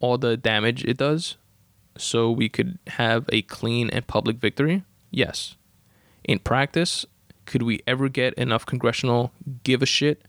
all 0.00 0.16
the 0.16 0.36
damage 0.38 0.82
it 0.84 0.96
does 0.96 1.36
so 1.98 2.30
we 2.30 2.48
could 2.48 2.78
have 2.86 3.26
a 3.30 3.42
clean 3.42 3.90
and 3.90 4.06
public 4.06 4.38
victory? 4.38 4.82
Yes. 5.10 5.56
In 6.24 6.38
practice, 6.38 7.04
could 7.44 7.62
we 7.62 7.82
ever 7.86 8.08
get 8.08 8.32
enough 8.34 8.64
congressional 8.64 9.32
give 9.62 9.82
a 9.82 9.86
shit 9.86 10.22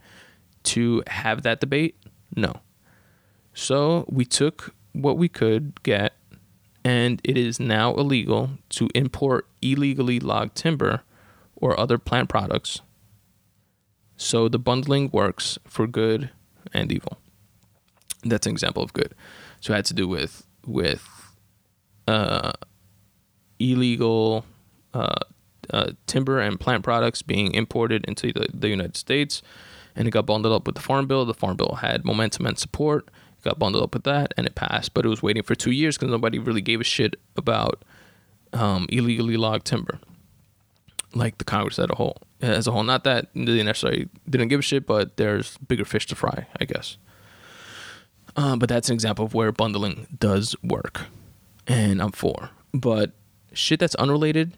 to 0.64 1.04
have 1.08 1.44
that 1.44 1.62
debate? 1.62 1.96
No. 2.36 2.62
So 3.54 4.06
we 4.08 4.26
took 4.26 4.76
what 4.94 5.18
we 5.18 5.30
could 5.30 5.82
get, 5.84 6.14
and 6.84 7.22
it 7.24 7.38
is 7.38 7.60
now 7.60 7.94
illegal 7.96 8.52
to 8.70 8.88
import 8.94 9.48
illegally 9.62 10.20
logged 10.20 10.56
timber 10.56 11.02
or 11.56 11.80
other 11.80 11.98
plant 11.98 12.30
products. 12.30 12.82
So 14.16 14.48
the 14.48 14.60
bundling 14.60 15.10
works 15.12 15.58
for 15.66 15.88
good 15.88 16.32
and 16.74 16.92
evil. 16.92 17.20
That's 18.24 18.48
an 18.48 18.52
example 18.52 18.84
of 18.84 18.94
good. 18.94 19.14
So 19.60 19.74
it 19.74 19.78
had 19.78 19.86
to 19.86 19.94
do 19.94 20.08
with 20.08 20.46
with 20.66 21.08
uh, 22.08 22.54
illegal 23.60 24.46
uh, 24.94 25.16
uh, 25.70 25.92
timber 26.06 26.40
and 26.40 26.60
plant 26.60 26.84
products 26.84 27.22
being 27.22 27.54
imported 27.54 28.06
into 28.06 28.32
the, 28.34 28.48
the 28.54 28.70
United 28.70 28.98
States. 28.98 29.42
And 29.98 30.08
it 30.08 30.12
got 30.12 30.26
bundled 30.26 30.54
up 30.54 30.66
with 30.66 30.76
the 30.76 30.82
Farm 30.82 31.08
Bill. 31.08 31.26
The 31.26 31.34
Farm 31.34 31.58
Bill 31.58 31.80
had 31.82 32.06
momentum 32.06 32.46
and 32.46 32.58
support. 32.58 33.10
It 33.40 33.44
got 33.44 33.60
bundled 33.60 33.84
up 33.84 33.94
with 33.94 34.04
that, 34.04 34.34
and 34.38 34.48
it 34.48 34.56
passed. 34.56 34.94
But 34.94 35.06
it 35.06 35.10
was 35.10 35.22
waiting 35.22 35.44
for 35.44 35.56
two 35.56 35.72
years 35.72 35.98
because 35.98 36.12
nobody 36.12 36.40
really 36.40 36.62
gave 36.62 36.80
a 36.80 36.86
shit 36.86 37.20
about 37.36 37.84
um, 38.54 38.86
illegally 38.90 39.36
logged 39.36 39.66
timber, 39.66 40.00
like 41.14 41.38
the 41.40 41.44
Congress 41.44 41.80
as 41.80 41.90
a 41.90 41.96
whole. 41.96 42.22
As 42.40 42.68
a 42.68 42.72
whole, 42.72 42.84
not 42.84 43.04
that 43.04 43.28
they 43.34 43.64
necessarily 43.64 44.08
didn't 44.30 44.50
give 44.50 44.60
a 44.60 44.64
shit, 44.64 44.86
but 44.86 45.18
there's 45.18 45.58
bigger 45.58 45.86
fish 45.86 46.06
to 46.08 46.16
fry, 46.16 46.46
I 46.60 46.66
guess. 46.66 46.98
Uh, 48.36 48.56
but 48.56 48.70
that's 48.70 48.90
an 48.90 48.94
example 48.94 49.26
of 49.26 49.34
where 49.34 49.52
bundling 49.52 50.06
does 50.20 50.56
work, 50.64 51.06
and 51.66 52.00
I'm 52.00 52.12
for. 52.12 52.52
But 52.72 53.14
shit 53.54 53.80
that's 53.80 53.96
unrelated 53.96 54.54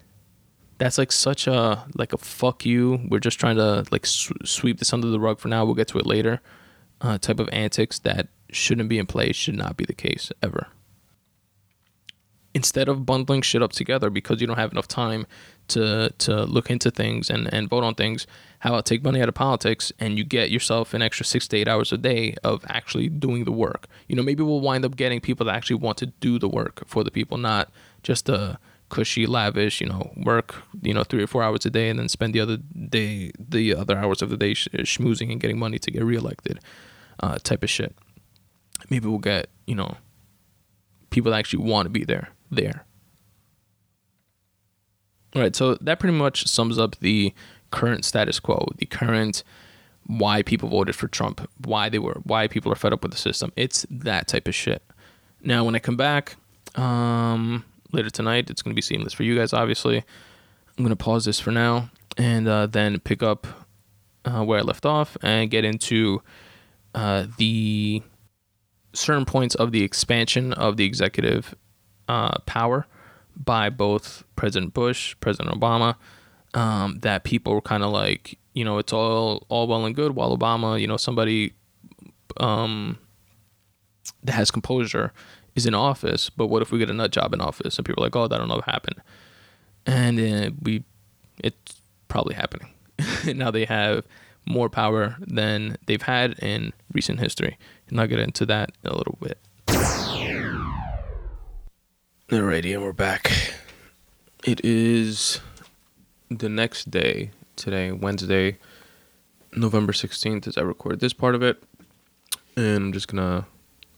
that's 0.80 0.96
like 0.96 1.12
such 1.12 1.46
a 1.46 1.84
like 1.94 2.14
a 2.14 2.18
fuck 2.18 2.64
you. 2.64 3.00
We're 3.08 3.20
just 3.20 3.38
trying 3.38 3.56
to 3.56 3.84
like 3.92 4.06
sw- 4.06 4.32
sweep 4.44 4.78
this 4.78 4.94
under 4.94 5.08
the 5.08 5.20
rug 5.20 5.38
for 5.38 5.48
now. 5.48 5.64
We'll 5.64 5.74
get 5.74 5.88
to 5.88 5.98
it 5.98 6.06
later. 6.06 6.40
Uh, 7.02 7.18
type 7.18 7.38
of 7.38 7.50
antics 7.52 7.98
that 8.00 8.28
shouldn't 8.50 8.88
be 8.88 8.98
in 8.98 9.06
place 9.06 9.36
should 9.36 9.56
not 9.56 9.76
be 9.76 9.84
the 9.84 9.94
case 9.94 10.32
ever. 10.42 10.68
Instead 12.54 12.88
of 12.88 13.04
bundling 13.04 13.42
shit 13.42 13.62
up 13.62 13.72
together 13.72 14.08
because 14.08 14.40
you 14.40 14.46
don't 14.46 14.56
have 14.56 14.72
enough 14.72 14.88
time 14.88 15.26
to 15.68 16.14
to 16.16 16.44
look 16.44 16.70
into 16.70 16.90
things 16.90 17.28
and, 17.28 17.52
and 17.52 17.68
vote 17.68 17.84
on 17.84 17.94
things, 17.94 18.26
how 18.60 18.70
about 18.70 18.86
take 18.86 19.04
money 19.04 19.20
out 19.20 19.28
of 19.28 19.34
politics 19.34 19.92
and 20.00 20.16
you 20.16 20.24
get 20.24 20.50
yourself 20.50 20.94
an 20.94 21.02
extra 21.02 21.26
six 21.26 21.46
to 21.48 21.58
eight 21.58 21.68
hours 21.68 21.92
a 21.92 21.98
day 21.98 22.34
of 22.42 22.64
actually 22.68 23.10
doing 23.10 23.44
the 23.44 23.52
work. 23.52 23.86
You 24.08 24.16
know, 24.16 24.22
maybe 24.22 24.42
we'll 24.42 24.60
wind 24.60 24.86
up 24.86 24.96
getting 24.96 25.20
people 25.20 25.44
that 25.44 25.54
actually 25.54 25.76
want 25.76 25.98
to 25.98 26.06
do 26.06 26.38
the 26.38 26.48
work 26.48 26.84
for 26.86 27.04
the 27.04 27.10
people, 27.10 27.36
not 27.36 27.70
just 28.02 28.24
to 28.26 28.58
cushy, 28.90 29.26
lavish, 29.26 29.80
you 29.80 29.86
know, 29.86 30.12
work, 30.16 30.56
you 30.82 30.92
know, 30.92 31.04
three 31.04 31.22
or 31.22 31.26
four 31.26 31.42
hours 31.42 31.64
a 31.64 31.70
day 31.70 31.88
and 31.88 31.98
then 31.98 32.08
spend 32.08 32.34
the 32.34 32.40
other 32.40 32.56
day, 32.56 33.32
the 33.38 33.74
other 33.74 33.96
hours 33.96 34.20
of 34.20 34.28
the 34.28 34.36
day 34.36 34.52
schmoozing 34.52 35.32
and 35.32 35.40
getting 35.40 35.58
money 35.58 35.78
to 35.78 35.90
get 35.90 36.04
reelected 36.04 36.60
uh, 37.20 37.38
type 37.38 37.62
of 37.62 37.70
shit. 37.70 37.96
Maybe 38.90 39.08
we'll 39.08 39.18
get, 39.18 39.48
you 39.66 39.74
know, 39.74 39.96
people 41.10 41.32
that 41.32 41.38
actually 41.38 41.64
want 41.64 41.86
to 41.86 41.90
be 41.90 42.04
there, 42.04 42.30
there. 42.50 42.84
All 45.34 45.42
right, 45.42 45.54
so 45.54 45.76
that 45.76 46.00
pretty 46.00 46.16
much 46.16 46.46
sums 46.46 46.78
up 46.78 46.96
the 46.96 47.32
current 47.70 48.04
status 48.04 48.40
quo, 48.40 48.68
the 48.78 48.86
current 48.86 49.44
why 50.06 50.42
people 50.42 50.68
voted 50.68 50.96
for 50.96 51.06
Trump, 51.06 51.48
why 51.64 51.88
they 51.88 51.98
were, 52.00 52.20
why 52.24 52.48
people 52.48 52.72
are 52.72 52.76
fed 52.76 52.92
up 52.92 53.02
with 53.02 53.12
the 53.12 53.18
system. 53.18 53.52
It's 53.54 53.86
that 53.90 54.26
type 54.26 54.48
of 54.48 54.54
shit. 54.54 54.82
Now, 55.42 55.64
when 55.64 55.76
I 55.76 55.78
come 55.78 55.96
back 55.96 56.36
um, 56.74 57.64
later 57.92 58.10
tonight, 58.10 58.50
it's 58.50 58.62
going 58.62 58.72
to 58.72 58.76
be 58.76 58.82
seamless 58.82 59.12
for 59.12 59.22
you 59.22 59.36
guys. 59.36 59.52
Obviously, 59.52 59.98
I'm 59.98 60.84
going 60.84 60.90
to 60.90 60.96
pause 60.96 61.24
this 61.24 61.40
for 61.40 61.50
now 61.50 61.90
and 62.16 62.48
uh, 62.48 62.66
then 62.66 62.98
pick 63.00 63.22
up 63.22 63.46
uh, 64.24 64.44
where 64.44 64.58
I 64.58 64.62
left 64.62 64.86
off 64.86 65.16
and 65.22 65.50
get 65.50 65.64
into 65.64 66.22
uh, 66.94 67.26
the 67.38 68.02
certain 68.92 69.24
points 69.24 69.54
of 69.54 69.72
the 69.72 69.82
expansion 69.82 70.52
of 70.52 70.76
the 70.76 70.84
executive 70.84 71.54
uh, 72.08 72.38
power 72.46 72.86
by 73.36 73.70
both 73.70 74.24
President 74.36 74.74
Bush, 74.74 75.16
President 75.20 75.54
Obama, 75.54 75.96
um, 76.54 76.98
that 77.00 77.24
people 77.24 77.54
were 77.54 77.60
kind 77.60 77.82
of 77.82 77.90
like, 77.92 78.38
you 78.52 78.64
know, 78.64 78.78
it's 78.78 78.92
all 78.92 79.46
all 79.48 79.66
well 79.68 79.86
and 79.86 79.94
good 79.94 80.14
while 80.14 80.36
Obama, 80.36 80.80
you 80.80 80.86
know, 80.86 80.96
somebody 80.96 81.52
um, 82.38 82.98
that 84.24 84.32
has 84.32 84.50
composure 84.50 85.12
is 85.60 85.66
in 85.66 85.74
office, 85.74 86.30
but 86.30 86.46
what 86.46 86.62
if 86.62 86.72
we 86.72 86.78
get 86.78 86.90
a 86.90 86.94
nut 86.94 87.12
job 87.12 87.34
in 87.34 87.40
office? 87.40 87.76
And 87.76 87.84
people 87.86 88.02
are 88.02 88.06
like, 88.06 88.16
oh, 88.16 88.26
that'll 88.26 88.46
never 88.46 88.62
happen. 88.62 88.94
And 89.86 90.18
uh, 90.18 90.50
we, 90.62 90.84
it's 91.42 91.80
probably 92.08 92.34
happening. 92.34 92.70
now 93.34 93.50
they 93.50 93.66
have 93.66 94.04
more 94.46 94.68
power 94.68 95.16
than 95.20 95.76
they've 95.86 96.02
had 96.02 96.38
in 96.38 96.72
recent 96.92 97.20
history. 97.20 97.58
And 97.88 98.00
I'll 98.00 98.06
get 98.06 98.18
into 98.18 98.46
that 98.46 98.72
in 98.82 98.90
a 98.90 98.96
little 98.96 99.18
bit. 99.20 99.38
Alrighty, 102.28 102.74
and 102.74 102.82
we're 102.82 102.92
back. 102.92 103.30
It 104.44 104.64
is 104.64 105.40
the 106.30 106.48
next 106.48 106.90
day 106.90 107.32
today, 107.56 107.92
Wednesday, 107.92 108.56
November 109.54 109.92
16th, 109.92 110.46
as 110.46 110.56
I 110.56 110.62
record 110.62 111.00
this 111.00 111.12
part 111.12 111.34
of 111.34 111.42
it. 111.42 111.62
And 112.56 112.76
I'm 112.76 112.92
just 112.92 113.08
gonna 113.08 113.46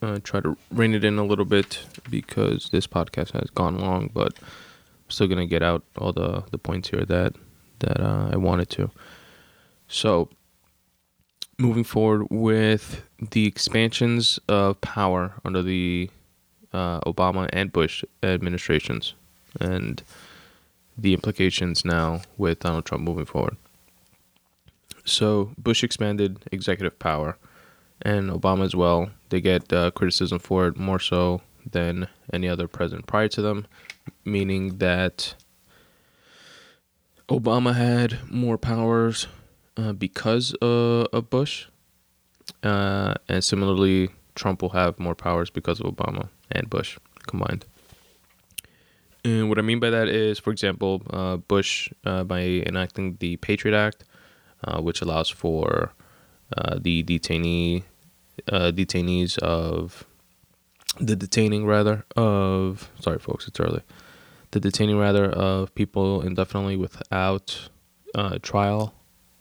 uh, 0.03 0.19
try 0.23 0.41
to 0.41 0.57
rein 0.71 0.95
it 0.95 1.05
in 1.05 1.19
a 1.19 1.25
little 1.25 1.45
bit 1.45 1.85
because 2.11 2.69
this 2.71 2.87
podcast 2.87 3.31
has 3.33 3.49
gone 3.51 3.79
long, 3.79 4.11
but 4.13 4.35
I'm 4.39 5.11
still 5.11 5.29
gonna 5.29 5.47
get 5.47 5.63
out 5.63 5.83
all 5.97 6.13
the, 6.13 6.45
the 6.51 6.59
points 6.59 6.91
here 6.91 7.05
that 7.05 7.35
that 7.79 8.01
uh, 8.01 8.31
I 8.33 8.37
wanted 8.37 8.69
to. 8.71 8.91
So, 9.89 10.29
moving 11.59 11.85
forward 11.85 12.27
with 12.31 13.03
the 13.31 13.47
expansions 13.47 14.39
of 14.49 14.81
power 14.81 15.35
under 15.45 15.63
the 15.63 16.11
uh, 16.73 17.01
Obama 17.01 17.49
and 17.53 17.73
Bush 17.73 18.05
administrations, 18.23 19.15
and 19.61 20.03
the 20.97 21.15
implications 21.15 21.85
now 21.85 22.23
with 22.37 22.61
Donald 22.61 22.85
Trump 22.85 23.05
moving 23.05 23.25
forward. 23.25 23.57
So 25.05 25.53
Bush 25.59 25.83
expanded 25.83 26.39
executive 26.53 26.99
power, 26.99 27.37
and 28.03 28.31
Obama 28.31 28.65
as 28.65 28.75
well. 28.75 29.11
They 29.33 29.41
get 29.41 29.73
uh, 29.73 29.91
criticism 29.93 30.41
for 30.41 30.67
it 30.67 30.77
more 30.77 30.99
so 30.99 31.41
than 31.65 32.07
any 32.35 32.51
other 32.51 32.69
president 32.69 33.07
prior 33.07 33.29
to 33.29 33.41
them, 33.41 33.67
meaning 34.27 34.77
that 34.77 35.35
Obama 37.31 37.75
had 37.75 38.19
more 38.31 38.59
powers 38.59 39.29
uh, 39.79 39.95
because 39.95 40.55
uh, 40.61 41.07
of 41.15 41.31
Bush, 41.31 41.69
uh, 42.63 43.15
and 43.27 43.43
similarly, 43.43 44.11
Trump 44.35 44.61
will 44.61 44.77
have 44.81 44.99
more 44.99 45.15
powers 45.15 45.49
because 45.49 45.81
of 45.81 45.87
Obama 45.87 46.29
and 46.51 46.69
Bush 46.69 46.99
combined. 47.27 47.65
And 49.25 49.49
what 49.49 49.59
I 49.59 49.63
mean 49.63 49.81
by 49.81 49.89
that 49.89 50.09
is, 50.09 50.39
for 50.39 50.51
example, 50.51 51.01
uh, 51.09 51.39
Bush, 51.39 51.91
uh, 52.05 52.23
by 52.25 52.43
enacting 52.67 53.17
the 53.19 53.39
Patriot 53.39 53.79
Act, 53.79 54.05
which 54.81 55.01
allows 55.01 55.31
for 55.31 55.95
the 56.83 57.03
detainee 57.03 57.85
uh, 58.49 58.73
detainees 58.73 59.39
of 59.39 60.05
the 61.01 61.17
detaining 61.17 61.65
rather 61.67 62.05
of 62.17 62.91
sorry 63.01 63.19
folks 63.19 63.49
it's 63.49 63.59
early 63.61 63.83
the 64.51 64.61
detaining 64.61 64.99
rather 64.99 65.31
of 65.31 65.75
people 65.75 66.21
indefinitely 66.21 66.77
without 66.77 67.69
uh, 68.15 68.39
trial 68.43 68.95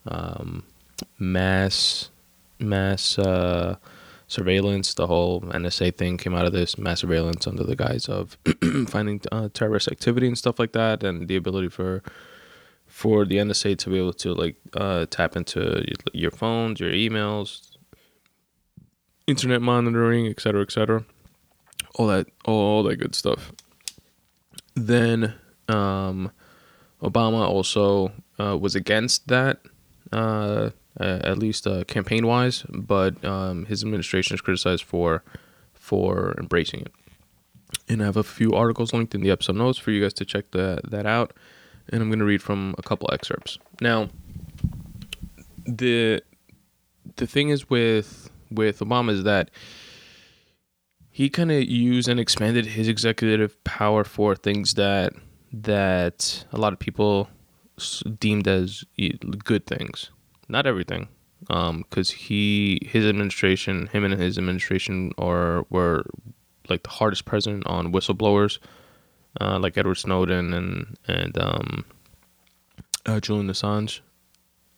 um, 0.07 0.63
mass 1.19 2.09
mass 2.59 3.17
surveillance. 4.31 4.93
The 4.93 5.07
whole 5.07 5.41
NSA 5.41 5.97
thing 5.97 6.17
came 6.17 6.33
out 6.33 6.45
of 6.45 6.53
this 6.53 6.77
mass 6.77 7.01
surveillance 7.01 7.45
under 7.45 7.63
the 7.63 7.75
guise 7.75 8.07
of 8.07 8.37
finding 8.87 9.21
uh, 9.31 9.49
terrorist 9.53 9.89
activity 9.89 10.27
and 10.27 10.37
stuff 10.37 10.57
like 10.57 10.71
that, 10.71 11.03
and 11.03 11.27
the 11.27 11.35
ability 11.35 11.69
for 11.69 12.01
for 12.87 13.25
the 13.25 13.37
NSA 13.37 13.77
to 13.77 13.89
be 13.89 13.97
able 13.97 14.13
to 14.13 14.33
like 14.33 14.55
uh, 14.73 15.05
tap 15.09 15.35
into 15.35 15.83
your 16.13 16.31
phones, 16.31 16.79
your 16.79 16.91
emails, 16.91 17.70
internet 19.27 19.61
monitoring, 19.61 20.27
etc., 20.27 20.61
etc. 20.61 21.05
All 21.95 22.07
that, 22.07 22.27
all 22.45 22.83
that 22.83 22.97
good 22.97 23.15
stuff. 23.15 23.51
Then 24.75 25.33
um, 25.67 26.31
Obama 27.01 27.47
also 27.47 28.11
uh, 28.39 28.57
was 28.57 28.75
against 28.75 29.27
that. 29.27 29.59
Uh, 30.11 30.71
uh, 30.99 31.19
at 31.23 31.37
least 31.37 31.65
uh, 31.67 31.83
campaign 31.85 32.27
wise, 32.27 32.63
but 32.69 33.23
um, 33.23 33.65
his 33.65 33.83
administration 33.83 34.35
is 34.35 34.41
criticized 34.41 34.83
for 34.83 35.23
for 35.73 36.35
embracing 36.37 36.81
it. 36.81 36.91
And 37.87 38.01
I 38.01 38.05
have 38.05 38.17
a 38.17 38.23
few 38.23 38.53
articles 38.53 38.93
linked 38.93 39.15
in 39.15 39.21
the 39.21 39.31
episode 39.31 39.55
notes 39.55 39.77
for 39.77 39.91
you 39.91 40.01
guys 40.01 40.13
to 40.15 40.25
check 40.25 40.51
that 40.51 40.91
that 40.91 41.05
out. 41.05 41.33
And 41.89 42.01
I'm 42.01 42.09
going 42.09 42.19
to 42.19 42.25
read 42.25 42.41
from 42.41 42.75
a 42.77 42.81
couple 42.81 43.09
excerpts. 43.11 43.57
Now, 43.79 44.09
the 45.65 46.21
the 47.15 47.27
thing 47.27 47.49
is 47.49 47.69
with 47.69 48.29
with 48.51 48.79
Obama 48.79 49.11
is 49.11 49.23
that 49.23 49.49
he 51.09 51.29
kind 51.29 51.51
of 51.51 51.63
used 51.63 52.07
and 52.07 52.19
expanded 52.19 52.65
his 52.65 52.87
executive 52.87 53.61
power 53.63 54.03
for 54.03 54.35
things 54.35 54.75
that 54.75 55.13
that 55.53 56.45
a 56.53 56.57
lot 56.57 56.71
of 56.71 56.79
people 56.79 57.29
deemed 58.19 58.47
as 58.47 58.85
good 59.43 59.65
things 59.65 60.11
not 60.51 60.67
everything, 60.67 61.07
because 61.39 62.11
um, 62.11 62.17
he 62.17 62.79
his 62.83 63.05
administration, 63.05 63.87
him 63.87 64.03
and 64.03 64.13
his 64.13 64.37
administration 64.37 65.13
are 65.17 65.65
were 65.69 66.05
like 66.69 66.83
the 66.83 66.89
hardest 66.89 67.25
president 67.25 67.65
on 67.65 67.91
whistleblowers, 67.91 68.59
uh, 69.39 69.57
like 69.57 69.77
Edward 69.77 69.95
Snowden 69.95 70.53
and 70.53 70.97
and 71.07 71.37
um, 71.37 71.85
uh, 73.05 73.19
Julian 73.19 73.47
Assange. 73.47 74.01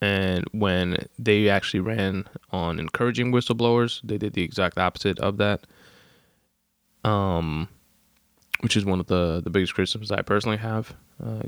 And 0.04 0.44
when 0.52 1.08
they 1.18 1.48
actually 1.48 1.80
ran 1.80 2.26
on 2.52 2.78
encouraging 2.78 3.32
whistleblowers, 3.32 4.02
they 4.04 4.18
did 4.18 4.34
the 4.34 4.44
exact 4.44 4.78
opposite 4.78 5.18
of 5.20 5.38
that. 5.38 5.66
Um, 7.06 7.70
which 8.60 8.76
is 8.76 8.84
one 8.84 9.00
of 9.00 9.08
the 9.08 9.40
the 9.42 9.50
biggest 9.50 9.74
criticisms 9.74 10.12
I 10.12 10.22
personally 10.22 10.58
have. 10.58 10.94
Uh, 11.26 11.44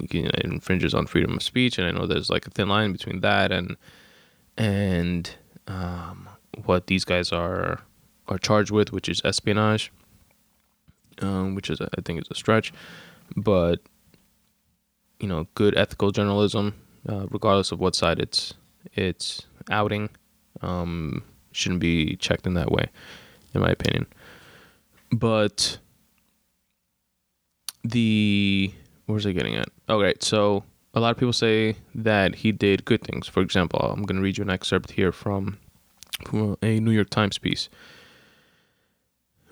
it 0.00 0.44
infringes 0.44 0.92
on 0.92 1.06
freedom 1.06 1.34
of 1.36 1.42
speech, 1.44 1.78
and 1.78 1.86
I 1.86 1.92
know 1.92 2.08
there's 2.08 2.30
like 2.30 2.48
a 2.48 2.50
thin 2.50 2.68
line 2.68 2.90
between 2.90 3.20
that 3.20 3.52
and 3.52 3.76
and 4.56 5.30
um, 5.68 6.28
what 6.64 6.88
these 6.88 7.04
guys 7.04 7.30
are 7.30 7.80
are 8.26 8.38
charged 8.38 8.72
with, 8.72 8.92
which 8.92 9.08
is 9.08 9.22
espionage, 9.24 9.92
um, 11.22 11.54
which 11.54 11.70
is 11.70 11.80
I 11.80 12.00
think 12.04 12.20
is 12.20 12.28
a 12.28 12.34
stretch, 12.34 12.72
but 13.36 13.78
you 15.20 15.28
know, 15.28 15.46
good 15.54 15.76
ethical 15.76 16.10
journalism, 16.10 16.74
uh, 17.08 17.26
regardless 17.30 17.72
of 17.72 17.80
what 17.80 17.94
side 17.94 18.18
it's 18.18 18.54
it's 18.94 19.42
outing, 19.70 20.08
um, 20.62 21.22
shouldn't 21.52 21.80
be 21.80 22.16
checked 22.16 22.46
in 22.46 22.54
that 22.54 22.70
way, 22.70 22.86
in 23.54 23.60
my 23.60 23.68
opinion. 23.70 24.06
But 25.12 25.78
the 27.84 28.72
where's 29.06 29.26
I 29.26 29.32
getting 29.32 29.56
at? 29.56 29.68
Okay, 29.88 30.14
so 30.20 30.64
a 30.94 31.00
lot 31.00 31.10
of 31.10 31.16
people 31.16 31.32
say 31.32 31.76
that 31.94 32.36
he 32.36 32.52
did 32.52 32.84
good 32.84 33.02
things. 33.02 33.26
For 33.28 33.40
example, 33.40 33.80
I'm 33.80 34.02
going 34.02 34.16
to 34.16 34.22
read 34.22 34.38
you 34.38 34.42
an 34.44 34.50
excerpt 34.50 34.92
here 34.92 35.12
from, 35.12 35.58
from 36.26 36.56
a 36.62 36.80
New 36.80 36.90
York 36.90 37.10
Times 37.10 37.38
piece, 37.38 37.68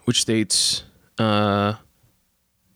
which 0.04 0.20
states 0.20 0.84
uh, 1.18 1.74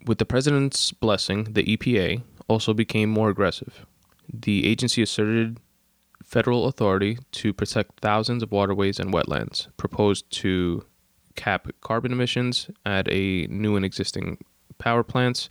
With 0.06 0.18
the 0.18 0.24
president's 0.24 0.92
blessing, 0.92 1.52
the 1.52 1.64
EPA 1.76 2.22
also 2.48 2.72
became 2.72 3.10
more 3.10 3.28
aggressive. 3.28 3.86
The 4.32 4.66
agency 4.66 5.02
asserted 5.02 5.58
federal 6.22 6.66
authority 6.66 7.18
to 7.32 7.52
protect 7.52 8.00
thousands 8.00 8.42
of 8.42 8.52
waterways 8.52 9.00
and 9.00 9.12
wetlands, 9.12 9.66
proposed 9.76 10.30
to 10.30 10.84
cap 11.34 11.68
carbon 11.80 12.12
emissions 12.12 12.70
at 12.84 13.08
a 13.10 13.46
new 13.48 13.76
and 13.76 13.84
existing 13.84 14.38
power 14.78 15.02
plants 15.02 15.48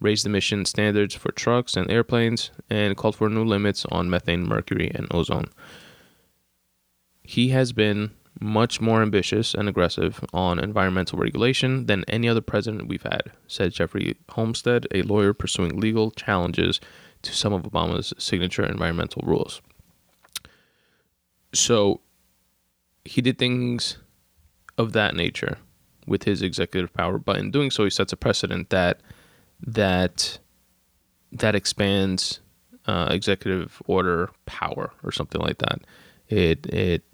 raised 0.00 0.26
emission 0.26 0.64
standards 0.64 1.14
for 1.14 1.30
trucks 1.32 1.76
and 1.76 1.90
airplanes, 1.90 2.50
and 2.70 2.96
called 2.96 3.16
for 3.16 3.28
new 3.28 3.44
limits 3.44 3.84
on 3.92 4.08
methane, 4.08 4.46
mercury, 4.46 4.90
and 4.94 5.06
ozone. 5.10 5.46
He 7.22 7.48
has 7.50 7.72
been 7.72 8.12
much 8.40 8.80
more 8.80 9.02
ambitious 9.02 9.52
and 9.52 9.68
aggressive 9.68 10.24
on 10.32 10.58
environmental 10.58 11.18
regulation 11.18 11.84
than 11.86 12.04
any 12.08 12.28
other 12.28 12.40
president 12.40 12.88
we've 12.88 13.02
had, 13.02 13.32
said 13.46 13.72
Jeffrey 13.72 14.16
Holmstead, 14.30 14.86
a 14.94 15.02
lawyer 15.02 15.34
pursuing 15.34 15.78
legal 15.78 16.10
challenges 16.10 16.80
to 17.22 17.34
some 17.34 17.52
of 17.52 17.62
Obama's 17.62 18.14
signature 18.18 18.64
environmental 18.64 19.22
rules. 19.26 19.60
so 21.52 22.00
he 23.04 23.20
did 23.20 23.38
things 23.38 23.98
of 24.78 24.92
that 24.92 25.14
nature 25.14 25.58
with 26.06 26.24
his 26.24 26.42
executive 26.42 26.92
power, 26.92 27.18
but 27.18 27.38
in 27.38 27.50
doing 27.50 27.70
so, 27.70 27.84
he 27.84 27.90
sets 27.90 28.12
a 28.12 28.16
precedent 28.16 28.70
that 28.70 29.00
that 29.66 30.38
that 31.32 31.54
expands 31.54 32.40
uh, 32.86 33.08
executive 33.10 33.82
order 33.86 34.30
power 34.46 34.92
or 35.02 35.12
something 35.12 35.40
like 35.40 35.58
that. 35.58 35.80
It 36.28 36.66
it 36.66 37.04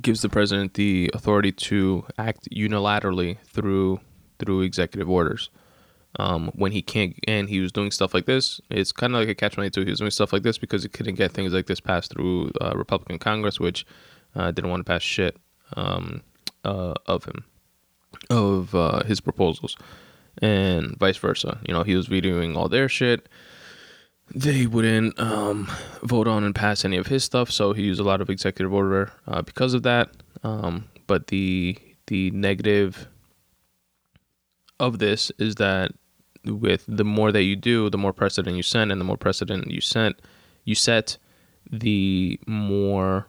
gives 0.00 0.22
the 0.22 0.28
president 0.28 0.74
the 0.74 1.10
authority 1.14 1.52
to 1.52 2.04
act 2.18 2.48
unilaterally 2.50 3.38
through 3.44 4.00
through 4.38 4.62
executive 4.62 5.08
orders. 5.10 5.50
Um, 6.18 6.50
when 6.56 6.72
he 6.72 6.82
can't, 6.82 7.14
and 7.28 7.48
he 7.48 7.60
was 7.60 7.70
doing 7.70 7.92
stuff 7.92 8.12
like 8.12 8.26
this, 8.26 8.60
it's 8.70 8.90
kind 8.90 9.14
of 9.14 9.20
like 9.20 9.28
a 9.28 9.34
catch 9.34 9.54
twenty 9.54 9.70
two. 9.70 9.84
He 9.84 9.90
was 9.90 10.00
doing 10.00 10.10
stuff 10.10 10.32
like 10.32 10.42
this 10.42 10.58
because 10.58 10.82
he 10.82 10.88
couldn't 10.88 11.14
get 11.14 11.32
things 11.32 11.52
like 11.52 11.66
this 11.66 11.80
passed 11.80 12.12
through 12.12 12.50
uh, 12.60 12.72
Republican 12.74 13.18
Congress, 13.18 13.60
which 13.60 13.86
uh, 14.34 14.50
didn't 14.50 14.70
want 14.70 14.80
to 14.80 14.90
pass 14.90 15.02
shit 15.02 15.36
um, 15.76 16.22
uh, 16.64 16.94
of 17.06 17.24
him, 17.24 17.44
of 18.30 18.74
uh, 18.74 19.04
his 19.04 19.20
proposals, 19.20 19.76
and 20.42 20.98
vice 20.98 21.16
versa. 21.16 21.60
You 21.66 21.72
know, 21.72 21.84
he 21.84 21.94
was 21.94 22.08
vetoing 22.08 22.56
all 22.56 22.68
their 22.68 22.88
shit. 22.88 23.28
They 24.34 24.66
wouldn't 24.66 25.18
um, 25.18 25.70
vote 26.02 26.26
on 26.26 26.44
and 26.44 26.54
pass 26.54 26.84
any 26.84 26.96
of 26.96 27.06
his 27.06 27.24
stuff, 27.24 27.50
so 27.50 27.72
he 27.72 27.84
used 27.84 28.00
a 28.00 28.04
lot 28.04 28.20
of 28.20 28.28
executive 28.28 28.74
order 28.74 29.12
uh, 29.26 29.42
because 29.42 29.72
of 29.72 29.84
that. 29.84 30.10
Um, 30.42 30.88
but 31.06 31.28
the 31.28 31.78
the 32.08 32.30
negative 32.32 33.06
of 34.80 34.98
this 34.98 35.30
is 35.38 35.54
that 35.56 35.92
with 36.48 36.84
the 36.88 37.04
more 37.04 37.32
that 37.32 37.42
you 37.42 37.56
do, 37.56 37.90
the 37.90 37.98
more 37.98 38.12
precedent 38.12 38.56
you 38.56 38.62
set, 38.62 38.90
and 38.90 39.00
the 39.00 39.04
more 39.04 39.16
precedent 39.16 39.70
you 39.70 39.80
set, 39.80 40.14
you 40.64 40.74
set, 40.74 41.18
the 41.70 42.40
more 42.46 43.26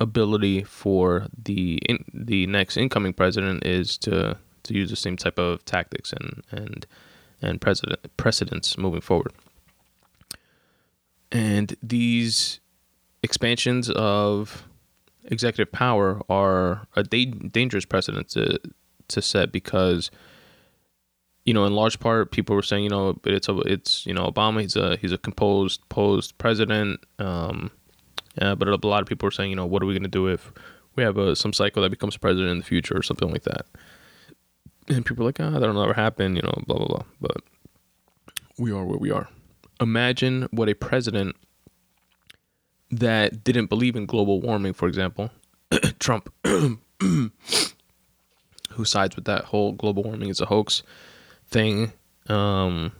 ability 0.00 0.62
for 0.62 1.26
the 1.42 1.76
in, 1.88 2.04
the 2.12 2.46
next 2.46 2.76
incoming 2.76 3.12
president 3.12 3.64
is 3.64 3.96
to 3.98 4.36
to 4.62 4.74
use 4.74 4.90
the 4.90 4.96
same 4.96 5.16
type 5.16 5.38
of 5.38 5.64
tactics 5.64 6.12
and 6.12 6.42
and 6.50 6.86
and 7.42 7.60
president 7.60 7.98
precedents 8.16 8.76
moving 8.78 9.00
forward. 9.00 9.32
And 11.32 11.76
these 11.82 12.60
expansions 13.22 13.90
of 13.90 14.64
executive 15.24 15.72
power 15.72 16.20
are 16.28 16.86
a 16.94 17.02
da- 17.02 17.26
dangerous 17.26 17.84
precedent 17.84 18.28
to 18.30 18.58
to 19.08 19.22
set 19.22 19.52
because 19.52 20.10
you 21.46 21.54
know, 21.54 21.64
in 21.64 21.74
large 21.74 22.00
part, 22.00 22.32
people 22.32 22.56
were 22.56 22.62
saying, 22.62 22.82
you 22.82 22.90
know, 22.90 23.18
it's 23.24 23.48
a, 23.48 23.56
it's 23.60 24.04
you 24.04 24.12
know, 24.12 24.30
Obama. 24.30 24.60
He's 24.60 24.74
a 24.74 24.96
he's 24.96 25.12
a 25.12 25.18
composed, 25.18 25.88
posed 25.88 26.36
president. 26.38 27.00
Um, 27.20 27.70
yeah, 28.40 28.56
but 28.56 28.68
a 28.68 28.86
lot 28.86 29.00
of 29.00 29.08
people 29.08 29.26
were 29.26 29.30
saying, 29.30 29.50
you 29.50 29.56
know, 29.56 29.64
what 29.64 29.82
are 29.82 29.86
we 29.86 29.94
going 29.94 30.02
to 30.02 30.08
do 30.08 30.26
if 30.26 30.52
we 30.96 31.04
have 31.04 31.16
a, 31.16 31.36
some 31.36 31.52
cycle 31.52 31.82
that 31.82 31.90
becomes 31.90 32.16
president 32.16 32.50
in 32.50 32.58
the 32.58 32.64
future 32.64 32.96
or 32.96 33.02
something 33.02 33.30
like 33.30 33.44
that? 33.44 33.66
And 34.88 35.06
people 35.06 35.22
are 35.24 35.28
like, 35.28 35.40
ah, 35.40 35.52
oh, 35.54 35.60
that'll 35.60 35.80
never 35.80 35.94
happen, 35.94 36.34
you 36.34 36.42
know, 36.42 36.62
blah 36.66 36.78
blah 36.78 36.88
blah. 36.88 37.04
But 37.20 37.36
we 38.58 38.72
are 38.72 38.84
where 38.84 38.98
we 38.98 39.12
are. 39.12 39.28
Imagine 39.80 40.48
what 40.50 40.68
a 40.68 40.74
president 40.74 41.36
that 42.90 43.44
didn't 43.44 43.66
believe 43.66 43.94
in 43.94 44.06
global 44.06 44.40
warming, 44.40 44.72
for 44.72 44.88
example, 44.88 45.30
Trump, 46.00 46.32
who 46.44 47.30
sides 48.84 49.14
with 49.14 49.26
that 49.26 49.44
whole 49.44 49.72
global 49.72 50.02
warming 50.02 50.28
is 50.28 50.40
a 50.40 50.46
hoax 50.46 50.82
thing. 51.48 51.92
Um, 52.28 52.92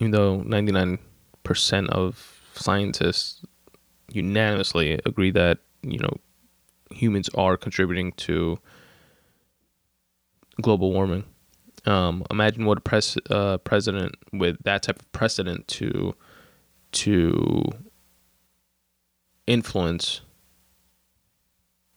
even 0.00 0.10
though 0.10 0.40
99% 0.40 1.88
of 1.88 2.40
scientists 2.54 3.44
unanimously 4.10 5.00
agree 5.06 5.30
that, 5.30 5.58
you 5.82 5.98
know, 5.98 6.16
humans 6.90 7.28
are 7.34 7.56
contributing 7.56 8.12
to 8.12 8.58
global 10.60 10.92
warming. 10.92 11.24
Um, 11.84 12.24
imagine 12.30 12.64
what 12.64 12.78
a 12.78 12.80
pres- 12.80 13.16
uh, 13.30 13.58
president 13.58 14.14
with 14.32 14.56
that 14.64 14.82
type 14.84 15.00
of 15.00 15.10
precedent 15.12 15.66
to 15.68 16.14
to 16.92 17.64
influence 19.46 20.20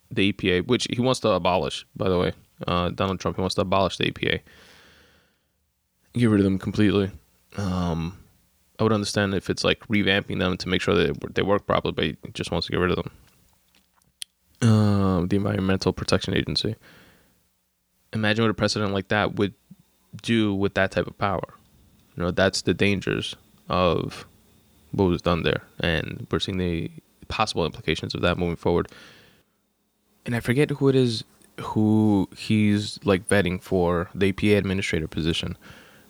the 0.09 0.31
EPA, 0.31 0.65
which 0.65 0.87
he 0.89 1.01
wants 1.01 1.19
to 1.19 1.29
abolish, 1.29 1.85
by 1.95 2.07
the 2.07 2.17
way. 2.17 2.31
Uh, 2.65 2.89
Donald 2.89 3.19
Trump 3.19 3.35
he 3.35 3.41
wants 3.41 3.55
to 3.55 3.61
abolish 3.61 3.97
the 3.97 4.11
EPA 4.11 4.39
get 6.19 6.29
rid 6.29 6.39
of 6.39 6.45
them 6.45 6.59
completely. 6.59 7.11
Um, 7.57 8.17
I 8.79 8.83
would 8.83 8.91
understand 8.91 9.33
if 9.33 9.49
it's 9.49 9.63
like 9.63 9.79
revamping 9.87 10.39
them 10.39 10.57
to 10.57 10.69
make 10.69 10.81
sure 10.81 10.95
that 10.95 11.35
they 11.35 11.41
work 11.41 11.65
properly, 11.65 11.93
but 11.93 12.03
he 12.05 12.17
just 12.33 12.51
wants 12.51 12.67
to 12.67 12.71
get 12.71 12.79
rid 12.79 12.91
of 12.91 12.97
them. 12.97 14.69
Um, 14.69 15.27
the 15.27 15.37
Environmental 15.37 15.93
Protection 15.93 16.35
Agency. 16.35 16.75
Imagine 18.13 18.43
what 18.43 18.51
a 18.51 18.55
president 18.55 18.93
like 18.93 19.09
that 19.09 19.35
would 19.35 19.53
do 20.21 20.53
with 20.53 20.73
that 20.75 20.91
type 20.91 21.07
of 21.07 21.17
power. 21.17 21.53
You 22.15 22.23
know, 22.23 22.31
that's 22.31 22.61
the 22.61 22.73
dangers 22.73 23.35
of 23.69 24.25
what 24.91 25.05
was 25.05 25.21
done 25.21 25.43
there, 25.43 25.63
and 25.79 26.25
we're 26.31 26.39
seeing 26.39 26.57
the 26.57 26.89
possible 27.27 27.65
implications 27.65 28.15
of 28.15 28.21
that 28.21 28.37
moving 28.37 28.55
forward. 28.55 28.87
And 30.25 30.35
I 30.35 30.39
forget 30.39 30.69
who 30.69 30.87
it 30.87 30.95
is 30.95 31.23
who 31.59 32.27
he's 32.35 32.99
like 33.05 33.27
vetting 33.27 33.61
for 33.61 34.09
the 34.13 34.31
EPA 34.33 34.57
administrator 34.57 35.07
position 35.07 35.57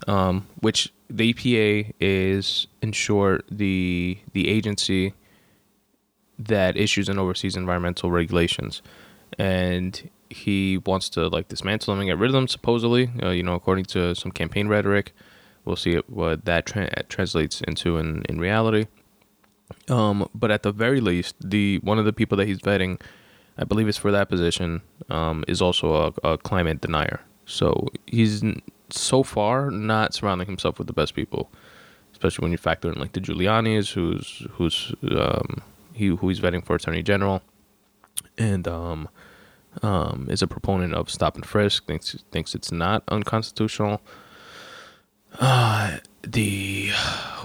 um, 0.07 0.47
which 0.61 0.93
the 1.09 1.33
EPA 1.33 1.93
is, 1.99 2.67
in 2.81 2.91
short, 2.91 3.45
the 3.49 4.17
the 4.33 4.47
agency 4.47 5.13
that 6.37 6.75
issues 6.75 7.07
and 7.07 7.19
oversees 7.19 7.55
environmental 7.55 8.11
regulations, 8.11 8.81
and 9.37 10.09
he 10.29 10.77
wants 10.85 11.09
to 11.09 11.27
like 11.27 11.47
dismantle 11.47 11.93
them 11.93 12.01
and 12.01 12.09
get 12.09 12.17
rid 12.17 12.29
of 12.29 12.33
them. 12.33 12.47
Supposedly, 12.47 13.11
uh, 13.23 13.29
you 13.29 13.43
know, 13.43 13.53
according 13.53 13.85
to 13.85 14.15
some 14.15 14.31
campaign 14.31 14.67
rhetoric, 14.67 15.13
we'll 15.63 15.75
see 15.75 15.95
what 16.07 16.45
that 16.45 16.65
tra- 16.65 17.03
translates 17.03 17.61
into 17.61 17.97
in 17.97 18.23
in 18.27 18.39
reality. 18.39 18.87
Um, 19.89 20.29
but 20.33 20.51
at 20.51 20.63
the 20.63 20.71
very 20.71 21.01
least, 21.01 21.35
the 21.39 21.79
one 21.79 21.99
of 21.99 22.05
the 22.05 22.13
people 22.13 22.37
that 22.37 22.47
he's 22.47 22.59
vetting, 22.59 23.01
I 23.57 23.63
believe, 23.63 23.87
is 23.87 23.97
for 23.97 24.11
that 24.11 24.29
position, 24.29 24.81
um, 25.09 25.43
is 25.47 25.61
also 25.61 26.13
a, 26.23 26.33
a 26.33 26.37
climate 26.37 26.81
denier. 26.81 27.21
So 27.45 27.87
he's 28.05 28.43
so 28.97 29.23
far 29.23 29.69
not 29.71 30.13
surrounding 30.13 30.47
himself 30.47 30.77
with 30.77 30.87
the 30.87 30.93
best 30.93 31.13
people, 31.13 31.51
especially 32.11 32.43
when 32.43 32.51
you 32.51 32.57
factor 32.57 32.91
in 32.91 32.99
like 32.99 33.13
the 33.13 33.21
Giuliani's, 33.21 33.91
who's 33.91 34.47
who's 34.51 34.93
um, 35.11 35.61
he 35.93 36.07
who 36.07 36.29
he's 36.29 36.39
vetting 36.39 36.65
for 36.65 36.75
attorney 36.75 37.03
general, 37.03 37.41
and 38.37 38.67
um, 38.67 39.09
um, 39.81 40.27
is 40.29 40.41
a 40.41 40.47
proponent 40.47 40.93
of 40.93 41.09
stop 41.09 41.35
and 41.35 41.45
frisk. 41.45 41.85
thinks 41.85 42.15
thinks 42.31 42.55
it's 42.55 42.71
not 42.71 43.03
unconstitutional. 43.07 44.01
Uh, 45.39 45.97
the 46.23 46.91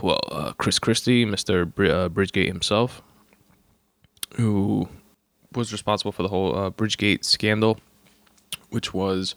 well, 0.03 0.21
uh, 0.31 0.53
Chris 0.53 0.79
Christie, 0.79 1.25
Mister 1.25 1.65
Br- 1.65 1.87
uh, 1.87 2.09
Bridgegate 2.09 2.47
himself, 2.47 3.03
who 4.37 4.89
was 5.53 5.73
responsible 5.73 6.13
for 6.13 6.23
the 6.23 6.29
whole 6.29 6.57
uh, 6.57 6.71
Bridgegate 6.71 7.25
scandal, 7.25 7.79
which 8.71 8.95
was 8.95 9.35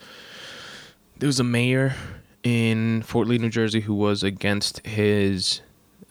there 1.18 1.28
was 1.28 1.40
a 1.40 1.44
mayor 1.44 1.96
in 2.44 3.02
Fort 3.04 3.28
Lee, 3.28 3.38
New 3.38 3.50
Jersey, 3.50 3.82
who 3.82 3.94
was 3.94 4.24
against 4.24 4.86
his 4.86 5.62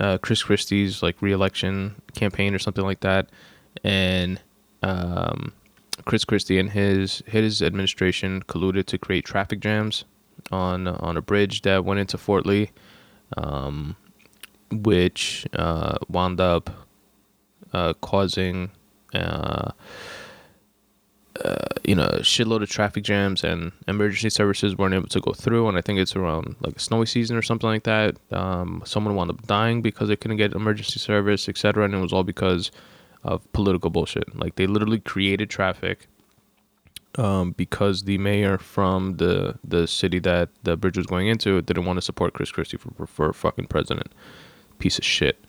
uh, 0.01 0.19
Chris 0.19 0.43
Christie's 0.43 1.03
like 1.03 1.21
reelection 1.21 1.95
campaign 2.15 2.55
or 2.55 2.59
something 2.59 2.85
like 2.85 3.01
that, 3.01 3.29
and 3.85 4.41
um, 4.83 5.53
Chris 6.05 6.25
Christie 6.25 6.59
and 6.59 6.71
his 6.71 7.23
his 7.27 7.63
administration 7.63 8.43
colluded 8.43 8.87
to 8.87 8.99
create 8.99 9.25
traffic 9.25 9.61
jams 9.61 10.05
on 10.51 10.89
on 10.89 11.17
a 11.17 11.23
bridge 11.23 11.63
that 11.63 11.85
went 11.85 12.01
into 12.01 12.19
Fort 12.19 12.47
Lee, 12.47 12.71
um, 13.37 13.97
which 14.71 15.47
uh, 15.55 15.97
wound 16.09 16.41
up 16.41 16.71
uh, 17.73 17.93
causing. 17.95 18.71
Uh, 21.43 21.57
you 21.83 21.95
know, 21.95 22.09
shitload 22.21 22.63
of 22.63 22.69
traffic 22.69 23.03
jams 23.03 23.43
and 23.43 23.73
emergency 23.89 24.29
services 24.29 24.77
weren't 24.77 24.95
able 24.95 25.09
to 25.09 25.21
go 25.21 25.33
through. 25.33 25.67
And 25.67 25.79
I 25.79 25.81
think 25.81 25.99
it's 25.99 26.15
around 26.15 26.57
like 26.61 26.77
a 26.77 26.79
snowy 26.79 27.07
season 27.07 27.37
or 27.37 27.43
something 27.43 27.69
like 27.69 27.85
that. 27.85 28.17
Um, 28.31 28.83
someone 28.85 29.15
wound 29.15 29.31
up 29.31 29.47
dying 29.47 29.81
because 29.81 30.09
they 30.09 30.17
couldn't 30.17 30.37
get 30.37 30.53
emergency 30.53 30.99
service, 30.99 31.49
etc. 31.49 31.87
And 31.87 31.95
it 31.95 31.99
was 31.99 32.13
all 32.13 32.23
because 32.23 32.71
of 33.25 33.51
political 33.53 33.89
bullshit. 33.89 34.37
Like 34.37 34.57
they 34.57 34.67
literally 34.67 35.01
created 35.01 35.49
traffic 35.49 36.07
um, 37.17 37.53
because 37.53 38.05
the 38.05 38.19
mayor 38.19 38.59
from 38.59 39.17
the 39.17 39.59
the 39.65 39.87
city 39.87 40.19
that 40.21 40.49
the 40.63 40.77
bridge 40.77 40.97
was 40.97 41.07
going 41.07 41.29
into 41.29 41.61
didn't 41.63 41.85
want 41.85 41.97
to 41.97 42.03
support 42.03 42.33
Chris 42.35 42.51
Christie 42.51 42.77
for 42.77 43.07
for 43.07 43.33
fucking 43.33 43.67
president. 43.67 44.13
Piece 44.79 44.99
of 44.99 45.05
shit. 45.05 45.45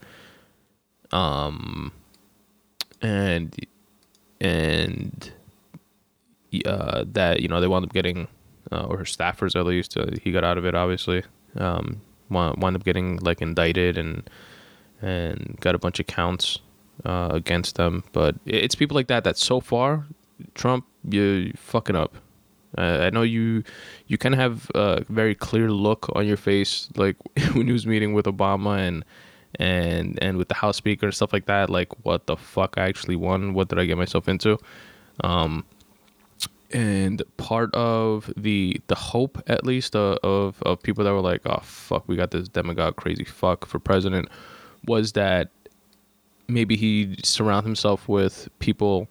Um, 1.12 1.92
and 3.02 3.56
and 4.42 5.32
uh, 6.66 7.06
that 7.08 7.40
you 7.42 7.48
know 7.48 7.60
they 7.60 7.68
wound 7.68 7.86
up 7.86 7.94
getting, 7.94 8.28
uh, 8.72 8.84
or 8.84 9.00
staffers 9.00 9.56
at 9.56 9.66
least, 9.66 9.98
uh, 9.98 10.06
he 10.22 10.32
got 10.32 10.44
out 10.44 10.58
of 10.58 10.66
it 10.66 10.76
obviously. 10.76 11.24
Um, 11.58 12.02
wound, 12.30 12.62
wound 12.62 12.76
up 12.76 12.84
getting 12.84 13.18
like 13.18 13.42
indicted 13.42 13.98
and 13.98 14.30
and 15.02 15.58
got 15.60 15.76
a 15.76 15.78
bunch 15.78 16.00
of 16.00 16.08
counts 16.08 16.60
uh, 17.06 17.30
against 17.32 17.76
them. 17.76 18.04
But 18.14 18.36
it's 18.46 18.76
people 18.76 18.96
like 18.96 19.08
that 19.08 19.24
that 19.24 19.38
so 19.38 19.60
far, 19.60 20.06
Trump, 20.56 20.86
you're 21.10 21.52
fucking 21.56 21.96
up. 21.96 22.16
Uh, 22.78 23.00
I 23.02 23.10
know 23.12 23.22
you 23.22 23.64
you 24.08 24.18
kind 24.18 24.34
of 24.34 24.40
have 24.40 24.72
a 24.74 25.04
very 25.10 25.36
clear 25.36 25.70
look 25.70 26.10
on 26.16 26.26
your 26.26 26.38
face, 26.38 26.90
like 26.96 27.16
when 27.54 27.68
he 27.68 27.74
was 27.74 27.86
meeting 27.86 28.14
with 28.14 28.26
Obama 28.26 28.80
and 28.80 29.06
and 29.60 30.18
and 30.22 30.38
with 30.38 30.48
the 30.48 30.56
House 30.56 30.78
Speaker 30.78 31.08
and 31.08 31.16
stuff 31.16 31.34
like 31.34 31.46
that. 31.46 31.70
Like, 31.70 31.90
what 32.06 32.26
the 32.26 32.36
fuck? 32.36 32.76
I 32.78 32.88
actually 32.88 33.16
won. 33.16 33.54
What 33.54 33.68
did 33.70 33.80
I 33.80 33.86
get 33.86 33.98
myself 33.98 34.28
into? 34.28 34.58
Um, 35.24 35.66
and 36.74 37.22
part 37.38 37.74
of 37.74 38.34
the 38.36 38.82
the 38.88 38.96
hope, 38.96 39.42
at 39.48 39.66
least, 39.66 39.96
uh, 39.96 40.18
of 40.24 40.62
of 40.64 40.82
people 40.82 41.04
that 41.04 41.14
were 41.14 41.22
like, 41.22 41.42
"Oh 41.46 41.62
fuck, 41.64 42.08
we 42.08 42.16
got 42.16 42.32
this 42.32 42.50
demagogue 42.50 42.96
crazy 42.96 43.24
fuck 43.24 43.66
for 43.66 43.80
president," 43.80 44.28
was 44.86 45.14
that 45.14 45.50
maybe 46.48 46.76
he 46.76 47.16
surround 47.24 47.66
himself 47.66 48.10
with 48.10 48.50
people 48.60 49.08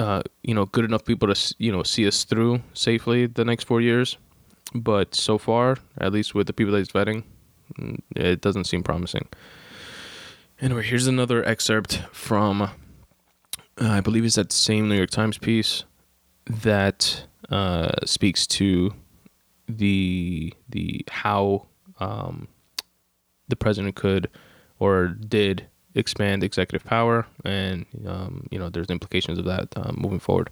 uh, 0.00 0.22
you 0.42 0.54
know, 0.54 0.66
good 0.66 0.84
enough 0.84 1.04
people 1.04 1.32
to 1.32 1.54
you 1.58 1.72
know 1.72 1.82
see 1.82 2.06
us 2.06 2.24
through 2.24 2.60
safely 2.72 3.26
the 3.26 3.44
next 3.44 3.64
four 3.64 3.80
years. 3.80 4.16
But 4.74 5.14
so 5.14 5.38
far, 5.38 5.78
at 5.98 6.12
least 6.12 6.34
with 6.34 6.46
the 6.46 6.52
people 6.52 6.72
that 6.72 6.78
he's 6.78 6.88
vetting, 6.88 7.24
mm, 7.78 7.98
it 8.14 8.40
doesn't 8.40 8.64
seem 8.64 8.82
promising. 8.82 9.26
Anyway, 10.60 10.82
here's 10.82 11.06
another 11.06 11.44
excerpt 11.44 12.02
from, 12.12 12.62
uh, 12.62 12.68
I 13.80 14.00
believe 14.00 14.24
it's 14.24 14.34
that 14.34 14.52
same 14.52 14.88
New 14.88 14.96
York 14.96 15.10
Times 15.10 15.38
piece 15.38 15.84
that 16.48 17.24
uh, 17.50 17.92
speaks 18.04 18.46
to 18.46 18.92
the 19.68 20.52
the 20.68 21.04
how 21.10 21.66
um, 22.00 22.48
the 23.48 23.56
president 23.56 23.96
could 23.96 24.28
or 24.78 25.08
did 25.08 25.66
expand 25.94 26.44
executive 26.44 26.86
power, 26.86 27.26
and 27.44 27.86
um, 28.06 28.46
you 28.50 28.58
know 28.58 28.68
there's 28.68 28.88
implications 28.88 29.38
of 29.38 29.44
that 29.44 29.68
um, 29.76 29.96
moving 29.98 30.18
forward. 30.20 30.50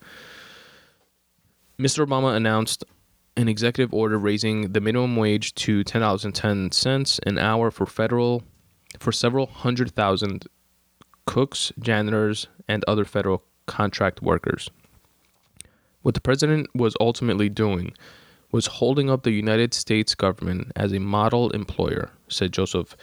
Mr. 1.78 2.06
Obama 2.06 2.34
announced 2.34 2.84
an 3.36 3.48
executive 3.48 3.92
order 3.92 4.18
raising 4.18 4.72
the 4.72 4.80
minimum 4.80 5.16
wage 5.16 5.54
to 5.54 5.84
ten 5.84 6.00
dollars 6.00 6.24
and 6.24 6.34
ten 6.34 6.70
cents 6.72 7.20
an 7.26 7.38
hour 7.38 7.70
for 7.70 7.86
federal 7.86 8.42
for 8.98 9.12
several 9.12 9.46
hundred 9.46 9.90
thousand 9.92 10.46
cooks, 11.26 11.72
janitors, 11.78 12.46
and 12.68 12.84
other 12.86 13.04
federal 13.04 13.42
contract 13.66 14.22
workers. 14.22 14.70
What 16.06 16.14
the 16.14 16.20
president 16.20 16.68
was 16.72 16.94
ultimately 17.00 17.48
doing 17.48 17.92
was 18.52 18.68
holding 18.78 19.10
up 19.10 19.24
the 19.24 19.32
United 19.32 19.74
States 19.74 20.14
government 20.14 20.70
as 20.76 20.92
a 20.92 21.00
model 21.00 21.50
employer, 21.50 22.12
said 22.28 22.52
Joseph 22.52 22.96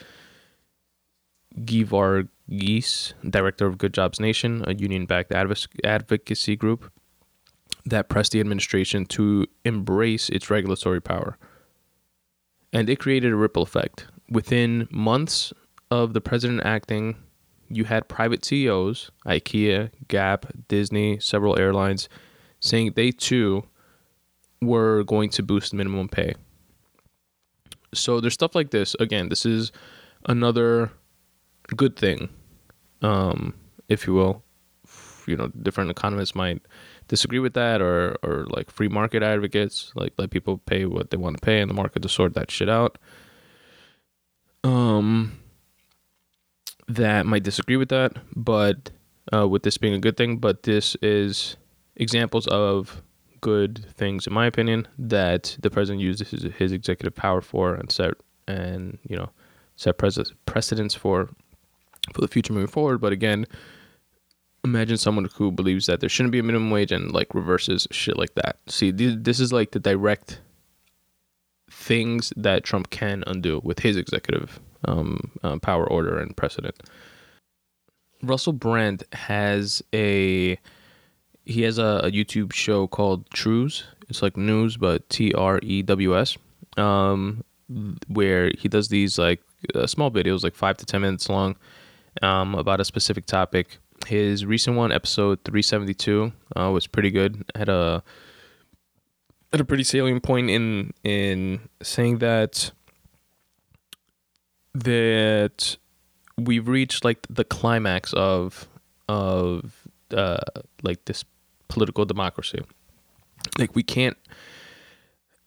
Geevarghese, 1.59 3.13
director 3.29 3.65
of 3.65 3.77
Good 3.77 3.93
Jobs 3.93 4.21
Nation, 4.21 4.63
a 4.65 4.73
union 4.73 5.05
backed 5.05 5.33
advocacy 5.33 6.55
group 6.55 6.89
that 7.85 8.07
pressed 8.07 8.31
the 8.31 8.39
administration 8.39 9.05
to 9.07 9.47
embrace 9.65 10.29
its 10.29 10.49
regulatory 10.49 11.01
power. 11.01 11.37
And 12.71 12.89
it 12.89 12.99
created 12.99 13.33
a 13.33 13.35
ripple 13.35 13.63
effect. 13.63 14.07
Within 14.29 14.87
months 14.89 15.51
of 15.91 16.13
the 16.13 16.21
president 16.21 16.61
acting, 16.63 17.17
you 17.67 17.83
had 17.83 18.07
private 18.07 18.45
CEOs, 18.45 19.11
IKEA, 19.25 19.91
Gap, 20.07 20.45
Disney, 20.69 21.19
several 21.19 21.59
airlines, 21.59 22.07
saying 22.63 22.93
they 22.95 23.11
too 23.11 23.63
were 24.61 25.03
going 25.03 25.29
to 25.29 25.43
boost 25.43 25.73
minimum 25.73 26.07
pay. 26.07 26.33
So 27.93 28.21
there's 28.21 28.33
stuff 28.33 28.55
like 28.55 28.71
this. 28.71 28.95
Again, 28.99 29.29
this 29.29 29.45
is 29.45 29.71
another 30.25 30.91
good 31.75 31.95
thing, 31.97 32.29
um, 33.01 33.53
if 33.89 34.07
you 34.07 34.13
will. 34.13 34.43
You 35.27 35.35
know, 35.35 35.47
different 35.47 35.91
economists 35.91 36.35
might 36.35 36.61
disagree 37.07 37.39
with 37.39 37.53
that, 37.53 37.81
or 37.81 38.17
or 38.23 38.45
like 38.49 38.71
free 38.71 38.89
market 38.89 39.23
advocates, 39.23 39.91
like 39.95 40.13
let 40.17 40.31
people 40.31 40.57
pay 40.57 40.85
what 40.85 41.11
they 41.11 41.17
want 41.17 41.37
to 41.37 41.45
pay 41.45 41.61
in 41.61 41.67
the 41.67 41.73
market 41.73 42.01
to 42.01 42.09
sort 42.09 42.33
that 42.33 42.49
shit 42.51 42.69
out. 42.69 42.97
Um, 44.63 45.39
that 46.87 47.25
might 47.25 47.43
disagree 47.43 47.77
with 47.77 47.89
that, 47.89 48.17
but 48.35 48.89
uh, 49.33 49.47
with 49.47 49.63
this 49.63 49.77
being 49.77 49.93
a 49.93 49.99
good 49.99 50.17
thing, 50.17 50.37
but 50.37 50.63
this 50.63 50.95
is 51.01 51.57
examples 51.95 52.47
of 52.47 53.01
good 53.41 53.85
things, 53.95 54.25
in 54.25 54.33
my 54.33 54.45
opinion, 54.45 54.87
that 54.97 55.57
the 55.59 55.69
president 55.69 56.01
used 56.01 56.19
his, 56.27 56.43
his 56.57 56.71
executive 56.71 57.13
power 57.15 57.41
for 57.41 57.75
and 57.75 57.91
set 57.91 58.13
and 58.47 58.97
you 59.07 59.15
know 59.15 59.29
set 59.75 59.97
precedents 59.97 60.93
for 60.93 61.29
for 62.13 62.21
the 62.21 62.27
future 62.27 62.53
moving 62.53 62.67
forward. 62.67 62.99
But 62.99 63.13
again, 63.13 63.45
imagine 64.63 64.97
someone 64.97 65.29
who 65.35 65.51
believes 65.51 65.85
that 65.87 65.99
there 65.99 66.09
shouldn't 66.09 66.31
be 66.31 66.39
a 66.39 66.43
minimum 66.43 66.71
wage 66.71 66.91
and 66.91 67.11
like 67.11 67.33
reverses 67.33 67.87
shit 67.91 68.17
like 68.17 68.33
that. 68.35 68.57
See, 68.67 68.91
this 68.91 69.39
is 69.39 69.51
like 69.53 69.71
the 69.71 69.79
direct 69.79 70.41
things 71.69 72.31
that 72.37 72.63
Trump 72.63 72.89
can 72.89 73.23
undo 73.27 73.59
with 73.63 73.79
his 73.79 73.97
executive 73.97 74.59
um, 74.85 75.31
uh, 75.43 75.57
power 75.59 75.89
order 75.89 76.17
and 76.17 76.35
precedent. 76.35 76.75
Russell 78.21 78.53
Brand 78.53 79.03
has 79.11 79.81
a 79.93 80.57
he 81.45 81.63
has 81.63 81.77
a, 81.77 82.01
a, 82.03 82.11
YouTube 82.11 82.53
show 82.53 82.87
called 82.87 83.29
Trews. 83.29 83.83
It's 84.09 84.21
like 84.21 84.37
news, 84.37 84.77
but 84.77 85.07
T 85.09 85.33
R 85.33 85.59
E 85.61 85.81
W 85.81 86.17
S, 86.17 86.37
um, 86.77 87.43
where 88.07 88.51
he 88.57 88.67
does 88.67 88.89
these 88.89 89.17
like 89.17 89.41
uh, 89.75 89.87
small 89.87 90.11
videos, 90.11 90.43
like 90.43 90.55
five 90.55 90.77
to 90.77 90.85
ten 90.85 91.01
minutes 91.01 91.29
long, 91.29 91.55
um, 92.21 92.55
about 92.55 92.79
a 92.79 92.85
specific 92.85 93.25
topic. 93.25 93.77
His 94.07 94.45
recent 94.45 94.75
one, 94.75 94.91
episode 94.91 95.39
372, 95.45 96.33
uh, 96.57 96.69
was 96.71 96.87
pretty 96.87 97.09
good. 97.09 97.43
Had 97.55 97.69
a 97.69 98.03
had 99.51 99.61
a 99.61 99.65
pretty 99.65 99.83
salient 99.83 100.23
point 100.23 100.49
in 100.49 100.93
in 101.03 101.69
saying 101.81 102.19
that 102.19 102.71
that 104.73 105.77
we've 106.37 106.67
reached 106.67 107.05
like 107.05 107.27
the 107.29 107.43
climax 107.43 108.13
of 108.13 108.67
of 109.07 109.87
uh, 110.15 110.39
like 110.81 111.05
this 111.05 111.23
political 111.73 112.05
democracy. 112.05 112.61
Like 113.57 113.75
we 113.75 113.83
can't 113.83 114.17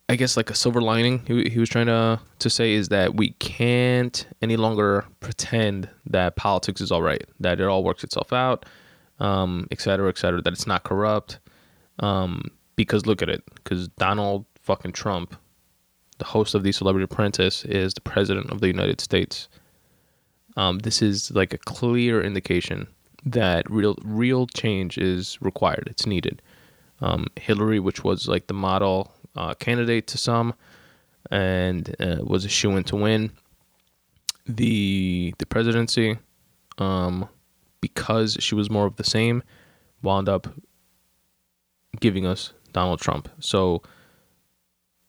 I 0.09 0.15
guess 0.15 0.37
like 0.37 0.49
a 0.49 0.55
silver 0.55 0.81
lining 0.81 1.23
he, 1.27 1.49
he 1.49 1.59
was 1.59 1.69
trying 1.69 1.87
to 1.87 2.19
to 2.39 2.49
say 2.49 2.73
is 2.73 2.89
that 2.89 3.15
we 3.15 3.31
can't 3.31 4.25
any 4.41 4.55
longer 4.55 5.05
pretend 5.19 5.89
that 6.05 6.35
politics 6.35 6.81
is 6.81 6.91
all 6.91 7.01
right, 7.01 7.25
that 7.39 7.59
it 7.59 7.65
all 7.65 7.83
works 7.83 8.03
itself 8.03 8.31
out, 8.31 8.65
um, 9.19 9.67
et 9.71 9.81
cetera, 9.81 10.07
et 10.09 10.17
cetera, 10.17 10.41
that 10.41 10.53
it's 10.53 10.67
not 10.67 10.83
corrupt. 10.83 11.39
Um, 11.99 12.51
because 12.75 13.05
look 13.07 13.21
at 13.21 13.29
it, 13.29 13.43
because 13.55 13.87
Donald 13.97 14.45
fucking 14.61 14.91
Trump, 14.93 15.35
the 16.19 16.25
host 16.25 16.53
of 16.55 16.63
the 16.63 16.71
Celebrity 16.71 17.03
Apprentice, 17.03 17.65
is 17.65 17.93
the 17.93 18.01
president 18.01 18.51
of 18.51 18.61
the 18.61 18.67
United 18.67 19.01
States. 19.01 19.49
Um, 20.55 20.79
this 20.79 21.01
is 21.01 21.31
like 21.31 21.53
a 21.53 21.57
clear 21.57 22.21
indication 22.21 22.87
that 23.25 23.69
real 23.69 23.95
real 24.03 24.47
change 24.47 24.97
is 24.97 25.37
required. 25.41 25.87
It's 25.89 26.05
needed. 26.05 26.41
Um, 27.01 27.27
Hillary, 27.35 27.79
which 27.79 28.03
was 28.03 28.27
like 28.27 28.47
the 28.47 28.53
model 28.53 29.11
uh, 29.35 29.53
candidate 29.55 30.07
to 30.07 30.17
some, 30.17 30.53
and 31.29 31.95
uh, 31.99 32.17
was 32.21 32.45
a 32.45 32.49
shoe 32.49 32.75
in 32.75 32.83
to 32.85 32.95
win 32.95 33.31
the 34.45 35.33
the 35.37 35.45
presidency. 35.45 36.17
Um, 36.77 37.27
because 37.81 38.37
she 38.39 38.55
was 38.55 38.69
more 38.69 38.85
of 38.85 38.95
the 38.95 39.03
same, 39.03 39.43
wound 40.01 40.27
up 40.27 40.47
giving 41.99 42.25
us 42.25 42.53
Donald 42.73 42.99
Trump. 42.99 43.29
So 43.39 43.81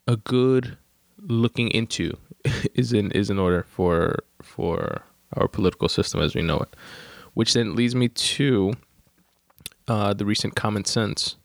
a 0.06 0.16
good 0.16 0.76
looking 1.18 1.68
into 1.68 2.16
is 2.74 2.92
in 2.92 3.10
is 3.12 3.30
in 3.30 3.38
order 3.38 3.64
for 3.68 4.16
for 4.42 5.02
our 5.34 5.48
political 5.48 5.88
system 5.88 6.20
as 6.20 6.34
we 6.34 6.42
know 6.42 6.58
it. 6.58 6.76
Which 7.38 7.52
then 7.52 7.76
leads 7.76 7.94
me 7.94 8.08
to 8.08 8.72
uh, 9.86 10.12
the 10.12 10.24
recent 10.24 10.56
Common 10.56 10.84
Sense 10.84 11.36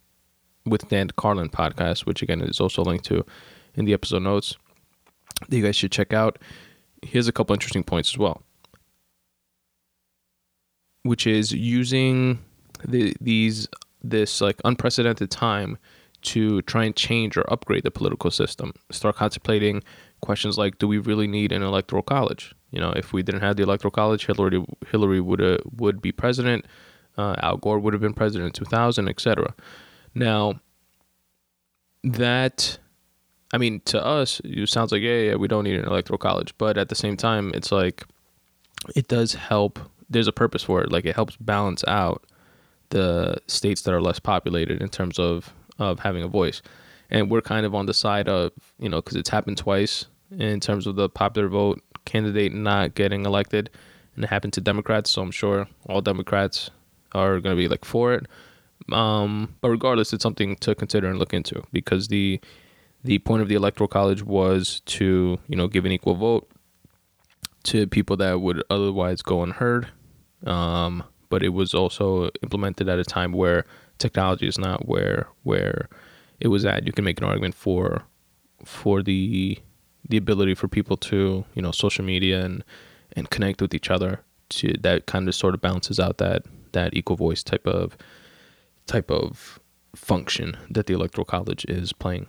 with 0.66 0.88
Dan 0.88 1.08
Carlin 1.16 1.48
podcast, 1.48 2.04
which 2.04 2.20
again 2.20 2.40
is 2.40 2.58
also 2.58 2.82
linked 2.82 3.04
to 3.04 3.24
in 3.76 3.84
the 3.84 3.92
episode 3.92 4.22
notes 4.22 4.56
that 5.48 5.56
you 5.56 5.62
guys 5.62 5.76
should 5.76 5.92
check 5.92 6.12
out. 6.12 6.40
Here's 7.02 7.28
a 7.28 7.32
couple 7.32 7.54
interesting 7.54 7.84
points 7.84 8.12
as 8.12 8.18
well, 8.18 8.42
which 11.04 11.28
is 11.28 11.52
using 11.52 12.40
the, 12.84 13.14
these 13.20 13.68
this 14.02 14.40
like 14.40 14.60
unprecedented 14.64 15.30
time 15.30 15.78
to 16.22 16.60
try 16.62 16.82
and 16.82 16.96
change 16.96 17.36
or 17.36 17.44
upgrade 17.52 17.84
the 17.84 17.92
political 17.92 18.32
system. 18.32 18.72
Start 18.90 19.14
contemplating 19.14 19.80
questions 20.22 20.58
like, 20.58 20.78
do 20.78 20.88
we 20.88 20.98
really 20.98 21.28
need 21.28 21.52
an 21.52 21.62
electoral 21.62 22.02
college? 22.02 22.52
You 22.74 22.80
know, 22.80 22.90
if 22.90 23.12
we 23.12 23.22
didn't 23.22 23.42
have 23.42 23.56
the 23.56 23.62
electoral 23.62 23.92
college, 23.92 24.26
Hillary 24.26 24.64
Hillary 24.90 25.20
would 25.20 25.40
uh, 25.40 25.58
would 25.76 26.02
be 26.02 26.10
president. 26.10 26.66
Uh, 27.16 27.36
Al 27.38 27.56
Gore 27.56 27.78
would 27.78 27.94
have 27.94 28.02
been 28.02 28.14
president 28.14 28.48
in 28.48 28.52
2000, 28.52 29.08
etc. 29.08 29.54
Now, 30.16 30.60
that, 32.02 32.76
I 33.52 33.58
mean, 33.58 33.80
to 33.84 34.04
us, 34.04 34.40
it 34.42 34.68
sounds 34.68 34.90
like, 34.90 35.02
yeah, 35.02 35.18
yeah, 35.18 35.34
we 35.36 35.46
don't 35.46 35.62
need 35.62 35.78
an 35.78 35.84
electoral 35.84 36.18
college. 36.18 36.52
But 36.58 36.76
at 36.76 36.88
the 36.88 36.96
same 36.96 37.16
time, 37.16 37.52
it's 37.54 37.70
like, 37.70 38.04
it 38.96 39.06
does 39.06 39.34
help. 39.34 39.78
There's 40.10 40.26
a 40.26 40.32
purpose 40.32 40.64
for 40.64 40.82
it. 40.82 40.90
Like 40.90 41.04
it 41.04 41.14
helps 41.14 41.36
balance 41.36 41.84
out 41.86 42.24
the 42.90 43.36
states 43.46 43.82
that 43.82 43.94
are 43.94 44.02
less 44.02 44.18
populated 44.18 44.82
in 44.82 44.88
terms 44.88 45.18
of 45.18 45.52
of 45.78 46.00
having 46.00 46.22
a 46.22 46.28
voice. 46.28 46.62
And 47.10 47.30
we're 47.30 47.42
kind 47.42 47.66
of 47.66 47.74
on 47.74 47.86
the 47.86 47.94
side 47.94 48.28
of 48.28 48.52
you 48.78 48.88
know 48.88 48.98
because 48.98 49.16
it's 49.16 49.30
happened 49.30 49.58
twice 49.58 50.06
in 50.38 50.60
terms 50.60 50.86
of 50.86 50.96
the 50.96 51.08
popular 51.08 51.48
vote 51.48 51.80
candidate 52.04 52.52
not 52.52 52.94
getting 52.94 53.26
elected, 53.26 53.70
and 54.14 54.24
it 54.24 54.30
happened 54.30 54.52
to 54.54 54.60
Democrats. 54.60 55.10
So 55.10 55.22
I'm 55.22 55.30
sure 55.30 55.68
all 55.86 56.00
Democrats 56.00 56.70
are 57.12 57.40
going 57.40 57.56
to 57.56 57.60
be 57.60 57.68
like 57.68 57.84
for 57.84 58.14
it. 58.14 58.26
Um, 58.92 59.54
but 59.60 59.70
regardless, 59.70 60.12
it's 60.12 60.22
something 60.22 60.56
to 60.56 60.74
consider 60.74 61.08
and 61.08 61.18
look 61.18 61.32
into 61.32 61.62
because 61.72 62.08
the 62.08 62.40
the 63.02 63.18
point 63.18 63.42
of 63.42 63.48
the 63.48 63.54
electoral 63.54 63.88
college 63.88 64.22
was 64.22 64.80
to 64.86 65.38
you 65.48 65.56
know 65.56 65.68
give 65.68 65.84
an 65.84 65.92
equal 65.92 66.14
vote 66.14 66.48
to 67.64 67.86
people 67.86 68.16
that 68.18 68.40
would 68.40 68.62
otherwise 68.70 69.22
go 69.22 69.42
unheard. 69.42 69.88
Um, 70.46 71.02
but 71.30 71.42
it 71.42 71.50
was 71.50 71.74
also 71.74 72.28
implemented 72.42 72.88
at 72.88 72.98
a 72.98 73.04
time 73.04 73.32
where 73.32 73.64
technology 73.98 74.46
is 74.46 74.58
not 74.58 74.86
where 74.86 75.28
where 75.42 75.88
it 76.40 76.48
was 76.48 76.64
at. 76.64 76.86
You 76.86 76.92
can 76.92 77.04
make 77.04 77.18
an 77.20 77.26
argument 77.26 77.54
for 77.54 78.02
for 78.64 79.02
the 79.02 79.58
the 80.08 80.16
ability 80.16 80.54
for 80.54 80.68
people 80.68 80.96
to 80.96 81.44
you 81.54 81.62
know 81.62 81.72
social 81.72 82.04
media 82.04 82.44
and 82.44 82.64
and 83.16 83.30
connect 83.30 83.62
with 83.62 83.74
each 83.74 83.90
other 83.90 84.20
to 84.48 84.72
that 84.80 85.06
kind 85.06 85.28
of 85.28 85.34
sort 85.34 85.54
of 85.54 85.60
balances 85.60 85.98
out 85.98 86.18
that 86.18 86.42
that 86.72 86.94
equal 86.94 87.16
voice 87.16 87.42
type 87.42 87.66
of 87.66 87.96
type 88.86 89.10
of 89.10 89.58
function 89.94 90.56
that 90.70 90.86
the 90.86 90.94
electoral 90.94 91.24
college 91.24 91.64
is 91.66 91.92
playing. 91.92 92.26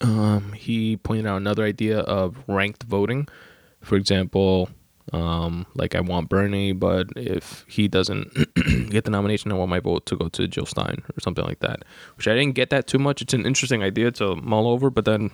Um, 0.00 0.52
he 0.52 0.96
pointed 0.96 1.26
out 1.26 1.36
another 1.36 1.64
idea 1.64 2.00
of 2.00 2.36
ranked 2.46 2.82
voting. 2.82 3.28
For 3.80 3.96
example, 3.96 4.68
um, 5.12 5.66
like 5.74 5.94
I 5.94 6.00
want 6.00 6.28
Bernie, 6.28 6.72
but 6.72 7.08
if 7.16 7.64
he 7.68 7.88
doesn't 7.88 8.32
get 8.90 9.04
the 9.04 9.10
nomination, 9.10 9.52
I 9.52 9.54
want 9.54 9.70
my 9.70 9.80
vote 9.80 10.06
to 10.06 10.16
go 10.16 10.28
to 10.28 10.48
Jill 10.48 10.66
Stein 10.66 11.02
or 11.16 11.20
something 11.20 11.44
like 11.44 11.60
that. 11.60 11.84
Which 12.16 12.28
I 12.28 12.34
didn't 12.34 12.54
get 12.54 12.70
that 12.70 12.86
too 12.86 12.98
much. 12.98 13.22
It's 13.22 13.34
an 13.34 13.46
interesting 13.46 13.82
idea 13.82 14.10
to 14.12 14.36
mull 14.36 14.66
over, 14.66 14.90
but 14.90 15.04
then 15.04 15.30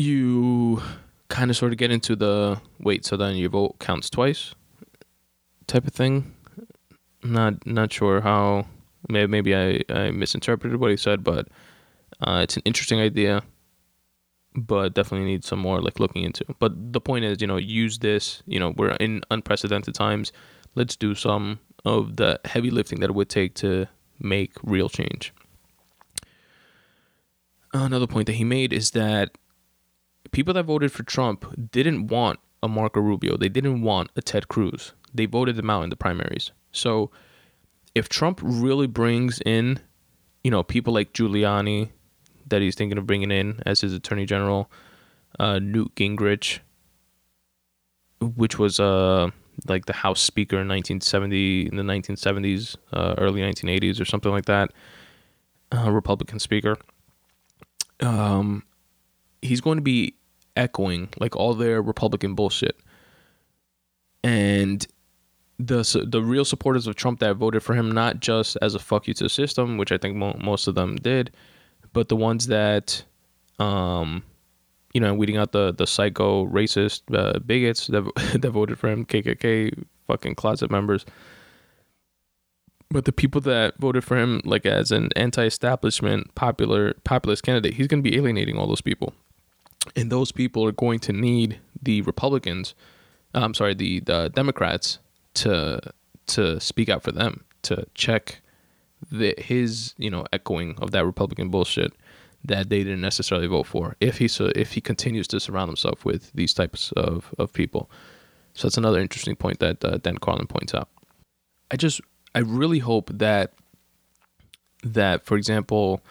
you 0.00 0.82
kind 1.28 1.50
of 1.50 1.56
sort 1.56 1.72
of 1.72 1.78
get 1.78 1.90
into 1.90 2.16
the 2.16 2.60
wait, 2.80 3.04
so 3.04 3.16
then 3.16 3.36
your 3.36 3.50
vote 3.50 3.78
counts 3.78 4.10
twice 4.10 4.54
type 5.66 5.86
of 5.86 5.92
thing. 5.92 6.34
Not 7.22 7.66
not 7.66 7.92
sure 7.92 8.20
how. 8.20 8.66
Maybe, 9.08 9.56
I, 9.56 9.80
I 9.88 10.10
misinterpreted 10.10 10.78
what 10.78 10.90
he 10.90 10.96
said, 10.96 11.24
but 11.24 11.48
uh, 12.20 12.40
it's 12.42 12.56
an 12.56 12.62
interesting 12.66 13.00
idea, 13.00 13.42
but 14.54 14.92
definitely 14.92 15.26
need 15.26 15.42
some 15.42 15.58
more 15.58 15.80
like 15.80 15.98
looking 15.98 16.22
into. 16.22 16.44
But 16.58 16.92
the 16.92 17.00
point 17.00 17.24
is, 17.24 17.40
you 17.40 17.46
know, 17.46 17.56
use 17.56 17.98
this. 17.98 18.42
You 18.46 18.60
know, 18.60 18.74
we're 18.76 18.90
in 19.00 19.22
unprecedented 19.30 19.94
times. 19.94 20.32
Let's 20.74 20.96
do 20.96 21.14
some 21.14 21.60
of 21.84 22.16
the 22.16 22.38
heavy 22.44 22.70
lifting 22.70 23.00
that 23.00 23.10
it 23.10 23.14
would 23.14 23.30
take 23.30 23.54
to 23.54 23.86
make 24.18 24.52
real 24.62 24.90
change. 24.90 25.32
Another 27.72 28.06
point 28.06 28.26
that 28.26 28.34
he 28.34 28.44
made 28.44 28.72
is 28.72 28.90
that 28.90 29.30
people 30.32 30.54
that 30.54 30.64
voted 30.64 30.92
for 30.92 31.02
Trump 31.02 31.70
didn't 31.70 32.08
want 32.08 32.38
a 32.62 32.68
Marco 32.68 33.00
Rubio. 33.00 33.36
They 33.36 33.48
didn't 33.48 33.82
want 33.82 34.10
a 34.16 34.22
Ted 34.22 34.48
Cruz. 34.48 34.92
They 35.12 35.26
voted 35.26 35.56
them 35.56 35.70
out 35.70 35.82
in 35.82 35.90
the 35.90 35.96
primaries. 35.96 36.52
So 36.72 37.10
if 37.94 38.08
Trump 38.08 38.40
really 38.42 38.86
brings 38.86 39.40
in, 39.44 39.80
you 40.44 40.50
know, 40.50 40.62
people 40.62 40.92
like 40.92 41.12
Giuliani 41.12 41.90
that 42.48 42.62
he's 42.62 42.74
thinking 42.74 42.98
of 42.98 43.06
bringing 43.06 43.30
in 43.30 43.60
as 43.66 43.80
his 43.80 43.92
attorney 43.92 44.26
general, 44.26 44.70
uh, 45.38 45.58
Newt 45.58 45.94
Gingrich, 45.94 46.60
which 48.20 48.58
was 48.58 48.78
uh 48.78 49.30
like 49.68 49.86
the 49.86 49.92
House 49.92 50.20
Speaker 50.20 50.56
in 50.56 50.68
1970 50.68 51.66
in 51.66 51.76
the 51.76 51.82
1970s, 51.82 52.76
uh, 52.92 53.14
early 53.18 53.42
1980s 53.42 54.00
or 54.00 54.04
something 54.04 54.32
like 54.32 54.46
that, 54.46 54.72
uh, 55.72 55.90
Republican 55.90 56.38
Speaker. 56.38 56.76
Um, 58.00 58.62
he's 59.42 59.60
going 59.60 59.78
to 59.78 59.82
be 59.82 60.14
echoing 60.56 61.08
like 61.18 61.36
all 61.36 61.54
their 61.54 61.82
Republican 61.82 62.34
bullshit, 62.34 62.78
and 64.22 64.86
the 65.58 66.06
the 66.08 66.22
real 66.22 66.44
supporters 66.44 66.86
of 66.86 66.96
Trump 66.96 67.20
that 67.20 67.36
voted 67.36 67.62
for 67.62 67.74
him 67.74 67.90
not 67.90 68.20
just 68.20 68.56
as 68.62 68.74
a 68.74 68.78
fuck 68.78 69.06
you 69.06 69.14
to 69.14 69.24
the 69.24 69.30
system, 69.30 69.76
which 69.76 69.92
I 69.92 69.98
think 69.98 70.16
mo- 70.16 70.38
most 70.42 70.66
of 70.66 70.74
them 70.74 70.96
did, 70.96 71.30
but 71.92 72.08
the 72.08 72.16
ones 72.16 72.46
that, 72.46 73.04
um, 73.58 74.22
you 74.94 75.00
know, 75.00 75.14
weeding 75.14 75.36
out 75.36 75.52
the 75.52 75.72
the 75.72 75.86
psycho 75.86 76.46
racist 76.46 77.02
uh, 77.14 77.38
bigots 77.40 77.88
that 77.88 78.10
that 78.40 78.50
voted 78.50 78.78
for 78.78 78.88
him, 78.88 79.04
KKK 79.04 79.84
fucking 80.06 80.34
closet 80.34 80.70
members. 80.70 81.04
But 82.92 83.04
the 83.04 83.12
people 83.12 83.40
that 83.42 83.78
voted 83.78 84.02
for 84.02 84.16
him, 84.16 84.40
like 84.44 84.66
as 84.66 84.90
an 84.90 85.10
anti-establishment, 85.14 86.34
popular 86.34 86.94
populist 87.04 87.44
candidate, 87.44 87.74
he's 87.74 87.86
going 87.86 88.02
to 88.02 88.10
be 88.10 88.16
alienating 88.16 88.58
all 88.58 88.66
those 88.66 88.80
people, 88.80 89.14
and 89.96 90.10
those 90.10 90.32
people 90.32 90.64
are 90.66 90.72
going 90.72 90.98
to 91.00 91.12
need 91.12 91.60
the 91.82 92.02
Republicans. 92.02 92.74
Uh, 93.34 93.40
I'm 93.40 93.54
sorry, 93.54 93.74
the 93.74 94.00
the 94.00 94.30
Democrats 94.34 94.98
to 95.34 95.80
to 96.28 96.60
speak 96.60 96.88
out 96.88 97.02
for 97.02 97.12
them 97.12 97.44
to 97.62 97.86
check 97.94 98.40
the 99.10 99.34
his 99.38 99.94
you 99.98 100.10
know 100.10 100.26
echoing 100.32 100.76
of 100.78 100.90
that 100.90 101.04
Republican 101.04 101.48
bullshit 101.48 101.92
that 102.44 102.70
they 102.70 102.78
didn't 102.78 103.00
necessarily 103.00 103.46
vote 103.46 103.66
for 103.66 103.96
if 104.00 104.18
he 104.18 104.28
so 104.28 104.50
if 104.54 104.72
he 104.72 104.80
continues 104.80 105.28
to 105.28 105.40
surround 105.40 105.68
himself 105.68 106.04
with 106.04 106.32
these 106.32 106.54
types 106.54 106.92
of 106.92 107.34
of 107.38 107.52
people. 107.52 107.90
So 108.54 108.66
that's 108.66 108.78
another 108.78 109.00
interesting 109.00 109.36
point 109.36 109.60
that 109.60 109.84
uh, 109.84 109.98
Dan 109.98 110.18
Carlin 110.18 110.46
points 110.46 110.74
out. 110.74 110.88
I 111.70 111.76
just 111.76 112.00
I 112.34 112.40
really 112.40 112.78
hope 112.78 113.10
that 113.14 113.52
that 114.82 115.24
for 115.24 115.36
example 115.36 116.02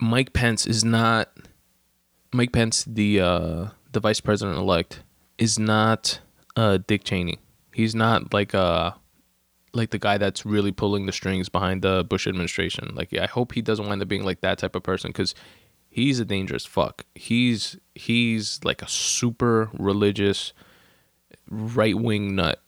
Mike 0.00 0.32
Pence 0.32 0.66
is 0.66 0.82
not 0.82 1.28
Mike 2.32 2.52
Pence 2.52 2.84
the 2.84 3.20
uh 3.20 3.66
the 3.92 4.00
vice 4.00 4.20
president 4.20 4.58
elect 4.58 5.02
is 5.38 5.58
not 5.58 6.20
uh, 6.56 6.78
Dick 6.86 7.04
Cheney. 7.04 7.38
He's 7.72 7.94
not 7.94 8.32
like 8.32 8.54
uh 8.54 8.92
like 9.72 9.90
the 9.90 9.98
guy 9.98 10.18
that's 10.18 10.44
really 10.44 10.72
pulling 10.72 11.06
the 11.06 11.12
strings 11.12 11.48
behind 11.48 11.82
the 11.82 12.04
Bush 12.04 12.26
administration. 12.26 12.92
Like 12.94 13.16
I 13.16 13.26
hope 13.26 13.52
he 13.52 13.62
doesn't 13.62 13.88
wind 13.88 14.02
up 14.02 14.08
being 14.08 14.24
like 14.24 14.40
that 14.40 14.58
type 14.58 14.74
of 14.74 14.82
person 14.82 15.10
because 15.10 15.34
he's 15.88 16.20
a 16.20 16.24
dangerous 16.24 16.66
fuck. 16.66 17.04
He's 17.14 17.76
he's 17.94 18.60
like 18.64 18.82
a 18.82 18.88
super 18.88 19.70
religious 19.72 20.52
right 21.48 21.96
wing 21.96 22.36
nut 22.36 22.62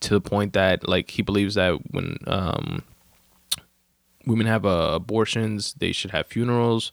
to 0.00 0.14
the 0.14 0.20
point 0.20 0.54
that 0.54 0.88
like 0.88 1.10
he 1.10 1.22
believes 1.22 1.54
that 1.54 1.78
when 1.90 2.16
um 2.26 2.82
women 4.26 4.46
have 4.46 4.64
uh, 4.64 4.90
abortions 4.92 5.74
they 5.74 5.92
should 5.92 6.10
have 6.10 6.26
funerals. 6.26 6.92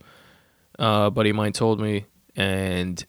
Uh, 0.79 1.09
buddy 1.09 1.31
of 1.31 1.35
mine 1.35 1.53
told 1.53 1.79
me 1.79 2.05
and 2.35 3.05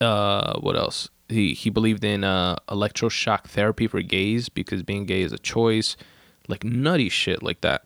uh, 0.00 0.58
what 0.60 0.76
else? 0.76 1.10
He 1.28 1.54
he 1.54 1.70
believed 1.70 2.04
in 2.04 2.24
uh, 2.24 2.56
electroshock 2.68 3.44
therapy 3.44 3.86
for 3.86 4.02
gays 4.02 4.48
because 4.48 4.82
being 4.82 5.06
gay 5.06 5.22
is 5.22 5.32
a 5.32 5.38
choice, 5.38 5.96
like 6.48 6.64
nutty 6.64 7.08
shit 7.08 7.42
like 7.42 7.60
that. 7.62 7.84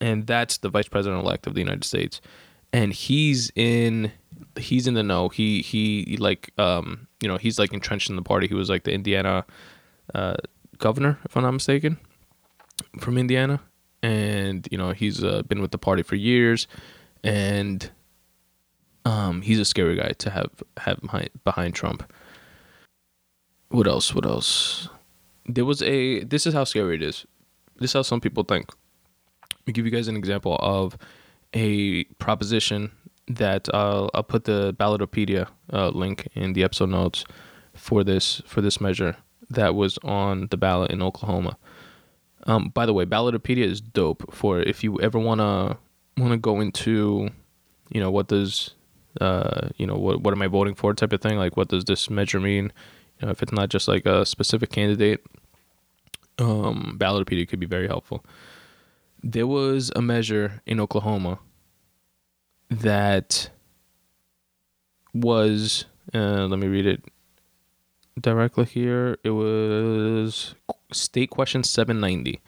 And 0.00 0.26
that's 0.26 0.58
the 0.58 0.68
vice 0.68 0.88
president 0.88 1.22
elect 1.22 1.46
of 1.46 1.54
the 1.54 1.60
United 1.60 1.84
States, 1.84 2.20
and 2.72 2.92
he's 2.92 3.52
in 3.54 4.12
he's 4.56 4.86
in 4.86 4.94
the 4.94 5.02
know. 5.02 5.28
He 5.28 5.62
he 5.62 6.16
like 6.18 6.50
um 6.58 7.06
you 7.20 7.28
know 7.28 7.36
he's 7.36 7.58
like 7.58 7.72
entrenched 7.72 8.10
in 8.10 8.16
the 8.16 8.22
party. 8.22 8.48
He 8.48 8.54
was 8.54 8.70
like 8.70 8.84
the 8.84 8.92
Indiana 8.92 9.44
uh, 10.14 10.36
governor, 10.78 11.18
if 11.24 11.36
I'm 11.36 11.42
not 11.42 11.52
mistaken, 11.52 11.98
from 12.98 13.18
Indiana, 13.18 13.60
and 14.02 14.66
you 14.70 14.78
know 14.78 14.92
he's 14.92 15.22
uh, 15.22 15.42
been 15.42 15.60
with 15.60 15.72
the 15.72 15.78
party 15.78 16.02
for 16.02 16.16
years, 16.16 16.66
and 17.24 17.90
um, 19.04 19.42
he's 19.42 19.58
a 19.58 19.64
scary 19.64 19.96
guy 19.96 20.12
to 20.18 20.30
have 20.30 20.50
have 20.78 21.00
behind, 21.00 21.30
behind 21.44 21.74
Trump. 21.74 22.10
What 23.68 23.86
else? 23.86 24.14
What 24.14 24.26
else? 24.26 24.88
There 25.46 25.64
was 25.64 25.82
a. 25.82 26.24
This 26.24 26.46
is 26.46 26.54
how 26.54 26.64
scary 26.64 26.96
it 26.96 27.02
is. 27.02 27.26
This 27.78 27.90
is 27.90 27.94
how 27.94 28.02
some 28.02 28.20
people 28.20 28.44
think. 28.44 28.70
Let 29.52 29.66
me 29.66 29.72
give 29.72 29.84
you 29.84 29.90
guys 29.90 30.08
an 30.08 30.16
example 30.16 30.56
of 30.60 30.96
a 31.54 32.04
proposition 32.18 32.90
that 33.28 33.68
uh, 33.72 34.08
I'll 34.14 34.22
put 34.22 34.44
the 34.44 34.74
Ballotopedia 34.74 35.48
uh, 35.72 35.88
link 35.88 36.28
in 36.34 36.52
the 36.52 36.64
episode 36.64 36.90
notes 36.90 37.24
for 37.74 38.04
this 38.04 38.42
for 38.46 38.60
this 38.60 38.80
measure 38.80 39.16
that 39.50 39.74
was 39.74 39.98
on 39.98 40.48
the 40.50 40.56
ballot 40.56 40.90
in 40.90 41.02
Oklahoma. 41.02 41.56
Um, 42.44 42.70
by 42.70 42.86
the 42.86 42.92
way, 42.92 43.04
Ballotopedia 43.04 43.64
is 43.64 43.80
dope 43.80 44.34
for 44.34 44.60
if 44.60 44.82
you 44.82 45.00
ever 45.00 45.18
wanna 46.16 46.30
wanna 46.30 46.38
go 46.38 46.60
into, 46.60 47.28
you 47.90 48.00
know, 48.00 48.10
what 48.10 48.28
does 48.28 48.74
uh, 49.20 49.68
you 49.76 49.86
know, 49.86 49.96
what 49.96 50.20
what 50.22 50.32
am 50.32 50.42
I 50.42 50.46
voting 50.46 50.74
for 50.74 50.94
type 50.94 51.12
of 51.12 51.20
thing. 51.20 51.36
Like, 51.36 51.56
what 51.56 51.68
does 51.68 51.84
this 51.84 52.08
measure 52.08 52.40
mean? 52.40 52.72
You 53.20 53.26
know, 53.26 53.30
if 53.30 53.42
it's 53.42 53.52
not 53.52 53.68
just 53.68 53.88
like 53.88 54.06
a 54.06 54.24
specific 54.24 54.70
candidate, 54.70 55.24
um, 56.38 56.96
Ballotopedia 56.98 57.48
could 57.48 57.60
be 57.60 57.66
very 57.66 57.86
helpful. 57.86 58.24
There 59.22 59.46
was 59.46 59.92
a 59.94 60.02
measure 60.02 60.62
in 60.66 60.80
Oklahoma 60.80 61.38
that 62.70 63.50
was 65.14 65.84
uh, 66.14 66.46
let 66.46 66.58
me 66.58 66.66
read 66.66 66.86
it 66.86 67.04
directly 68.20 68.64
here. 68.64 69.18
It 69.22 69.30
was 69.30 70.54
state 70.90 71.30
question 71.30 71.62
790. 71.62 72.40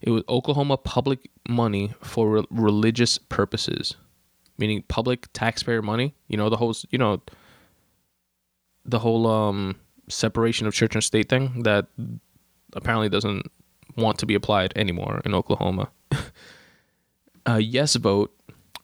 It 0.00 0.10
was 0.10 0.22
Oklahoma 0.28 0.76
public 0.76 1.30
money 1.48 1.92
for 2.00 2.30
re- 2.30 2.44
religious 2.50 3.18
purposes, 3.18 3.96
meaning 4.58 4.82
public 4.88 5.26
taxpayer 5.32 5.82
money. 5.82 6.14
You 6.28 6.36
know 6.36 6.48
the 6.48 6.56
whole 6.56 6.74
you 6.90 6.98
know 6.98 7.20
the 8.84 8.98
whole 8.98 9.26
um 9.26 9.76
separation 10.08 10.66
of 10.66 10.74
church 10.74 10.94
and 10.94 11.04
state 11.04 11.28
thing 11.28 11.62
that 11.62 11.86
apparently 12.72 13.08
doesn't 13.08 13.46
want 13.96 14.18
to 14.18 14.26
be 14.26 14.34
applied 14.34 14.72
anymore 14.76 15.20
in 15.24 15.34
Oklahoma. 15.34 15.90
a 17.46 17.60
yes 17.60 17.96
vote 17.96 18.34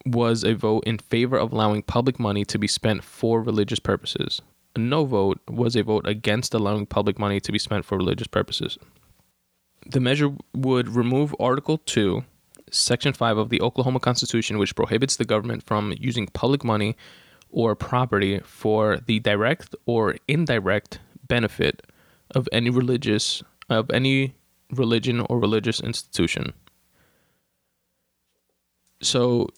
was 0.05 0.45
a 0.45 0.55
vote 0.55 0.85
in 0.87 0.99
favor 0.99 1.37
of 1.37 1.53
allowing 1.53 1.83
public 1.83 2.19
money 2.19 2.45
to 2.45 2.59
be 2.59 2.69
spent 2.69 3.03
for 3.03 3.43
religious 3.43 3.81
purposes. 3.81 4.41
A 4.77 4.79
no 4.79 5.05
vote 5.05 5.41
was 5.49 5.75
a 5.75 5.83
vote 5.83 6.07
against 6.07 6.55
allowing 6.55 6.87
public 6.87 7.19
money 7.19 7.41
to 7.41 7.51
be 7.51 7.59
spent 7.59 7.85
for 7.85 7.97
religious 7.97 8.29
purposes. 8.29 8.79
The 9.89 10.01
measure 10.01 10.31
would 10.55 10.89
remove 10.89 11.35
Article 11.39 11.79
2, 11.79 12.25
Section 12.71 13.13
5 13.13 13.39
of 13.39 13.49
the 13.51 13.61
Oklahoma 13.61 14.01
Constitution, 14.01 14.59
which 14.59 14.75
prohibits 14.75 15.17
the 15.17 15.25
government 15.25 15.63
from 15.63 15.95
using 15.99 16.27
public 16.29 16.65
money 16.65 16.97
or 17.51 17.75
property 17.75 18.41
for 18.45 18.99
the 19.07 19.21
direct 19.21 19.75
or 19.87 20.17
indirect 20.27 20.99
benefit 21.29 21.83
of 22.35 22.49
any 22.53 22.71
religious 22.71 23.43
of 23.69 23.91
any 23.91 24.35
religion 24.73 25.21
or 25.21 25.39
religious 25.39 25.81
institution. 25.81 26.53
So 29.01 29.49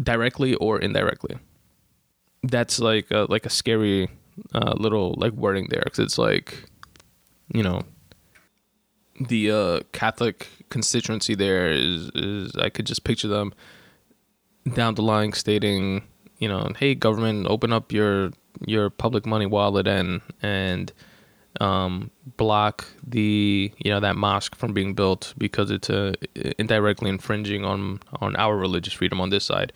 directly 0.00 0.54
or 0.54 0.78
indirectly. 0.78 1.38
That's 2.42 2.78
like 2.78 3.10
a, 3.10 3.26
like 3.28 3.46
a 3.46 3.50
scary 3.50 4.08
uh, 4.54 4.74
little 4.76 5.14
like 5.18 5.32
wording 5.32 5.68
there 5.70 5.84
cuz 5.90 5.98
it's 5.98 6.18
like 6.18 6.64
you 7.52 7.62
know 7.62 7.82
the 9.20 9.50
uh, 9.50 9.80
Catholic 9.92 10.48
constituency 10.70 11.34
there 11.34 11.70
is 11.70 12.10
is 12.14 12.56
I 12.56 12.70
could 12.70 12.86
just 12.86 13.04
picture 13.04 13.28
them 13.28 13.52
down 14.74 14.94
the 14.94 15.02
line 15.02 15.32
stating, 15.32 16.04
you 16.38 16.48
know, 16.48 16.72
hey 16.78 16.94
government, 16.94 17.46
open 17.48 17.72
up 17.72 17.92
your 17.92 18.30
your 18.66 18.90
public 18.90 19.26
money 19.26 19.46
wallet 19.46 19.86
and 19.86 20.20
and 20.42 20.92
um, 21.60 22.10
block 22.36 22.86
the 23.06 23.72
you 23.78 23.90
know 23.90 24.00
that 24.00 24.16
mosque 24.16 24.54
from 24.54 24.72
being 24.72 24.94
built 24.94 25.34
because 25.36 25.70
it's 25.70 25.90
uh, 25.90 26.14
indirectly 26.58 27.10
infringing 27.10 27.64
on 27.64 28.00
on 28.20 28.36
our 28.36 28.56
religious 28.56 28.94
freedom 28.94 29.20
on 29.20 29.30
this 29.30 29.44
side. 29.44 29.72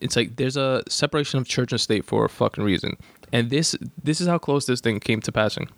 It's 0.00 0.14
like 0.14 0.36
there's 0.36 0.58
a 0.58 0.82
separation 0.88 1.38
of 1.38 1.48
church 1.48 1.72
and 1.72 1.80
state 1.80 2.04
for 2.04 2.24
a 2.24 2.28
fucking 2.28 2.62
reason, 2.62 2.96
and 3.32 3.50
this 3.50 3.74
this 4.02 4.20
is 4.20 4.28
how 4.28 4.38
close 4.38 4.66
this 4.66 4.80
thing 4.80 5.00
came 5.00 5.20
to 5.22 5.32
passing. 5.32 5.68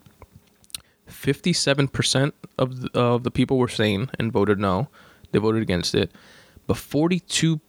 Fifty-seven 1.09 1.89
percent 1.89 2.35
of 2.59 2.83
the, 2.83 2.91
of 2.99 3.25
the 3.25 3.31
people 3.31 3.59
were 3.59 3.69
sane 3.69 4.11
and 4.19 4.33
voted 4.33 4.59
no; 4.59 4.89
they 5.33 5.39
voted 5.39 5.63
against 5.63 5.95
it, 5.95 6.13
but 6.67 6.77
forty-two, 6.77 7.61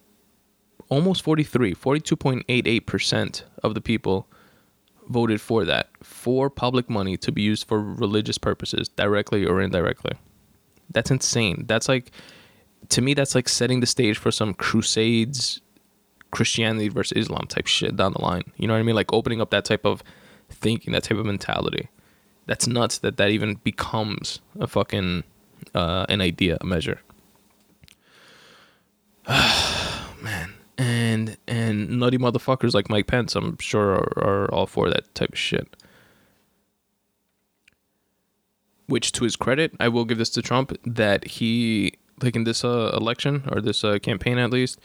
almost 0.89 1.23
43, 1.23 1.73
42.88 1.73 2.85
percent 2.85 3.43
of 3.63 3.73
the 3.73 3.81
people 3.81 4.27
voted 5.09 5.41
for 5.41 5.65
that 5.65 5.89
for 6.03 6.49
public 6.49 6.89
money 6.89 7.17
to 7.17 7.31
be 7.31 7.41
used 7.41 7.67
for 7.67 7.81
religious 7.81 8.37
purposes, 8.37 8.87
directly 8.89 9.45
or 9.45 9.61
indirectly. 9.61 10.13
That's 10.91 11.11
insane. 11.11 11.65
That's 11.67 11.87
like, 11.87 12.11
to 12.89 13.01
me, 13.01 13.13
that's 13.13 13.35
like 13.35 13.49
setting 13.49 13.79
the 13.79 13.87
stage 13.87 14.17
for 14.17 14.31
some 14.31 14.53
crusades, 14.53 15.61
Christianity 16.31 16.89
versus 16.89 17.17
Islam 17.17 17.47
type 17.47 17.67
shit 17.67 17.95
down 17.95 18.13
the 18.13 18.21
line. 18.21 18.43
You 18.57 18.67
know 18.67 18.73
what 18.73 18.79
I 18.79 18.83
mean? 18.83 18.95
Like 18.95 19.11
opening 19.11 19.41
up 19.41 19.49
that 19.51 19.65
type 19.65 19.85
of 19.85 20.03
thinking, 20.49 20.93
that 20.93 21.03
type 21.03 21.17
of 21.17 21.25
mentality. 21.25 21.89
That's 22.49 22.65
nuts 22.65 22.97
that 22.97 23.17
that 23.17 23.29
even 23.29 23.55
becomes 23.63 24.41
a 24.59 24.65
fucking 24.65 25.23
uh, 25.75 26.07
an 26.09 26.19
idea, 26.19 26.57
a 26.59 26.65
measure. 26.65 26.99
Man, 29.27 30.55
and 30.75 31.37
and 31.47 31.99
nutty 31.99 32.17
motherfuckers 32.17 32.73
like 32.73 32.89
Mike 32.89 33.05
Pence, 33.05 33.35
I'm 33.35 33.55
sure 33.59 33.91
are, 33.91 34.23
are 34.25 34.51
all 34.51 34.65
for 34.65 34.89
that 34.89 35.13
type 35.13 35.33
of 35.33 35.37
shit. 35.37 35.75
Which, 38.87 39.11
to 39.11 39.25
his 39.25 39.35
credit, 39.35 39.73
I 39.79 39.87
will 39.87 40.03
give 40.03 40.17
this 40.17 40.31
to 40.31 40.41
Trump 40.41 40.75
that 40.83 41.25
he 41.25 41.93
like 42.23 42.35
in 42.35 42.45
this 42.45 42.63
uh, 42.63 42.97
election 42.99 43.43
or 43.51 43.61
this 43.61 43.83
uh, 43.83 43.99
campaign 43.99 44.39
at 44.39 44.49
least, 44.49 44.79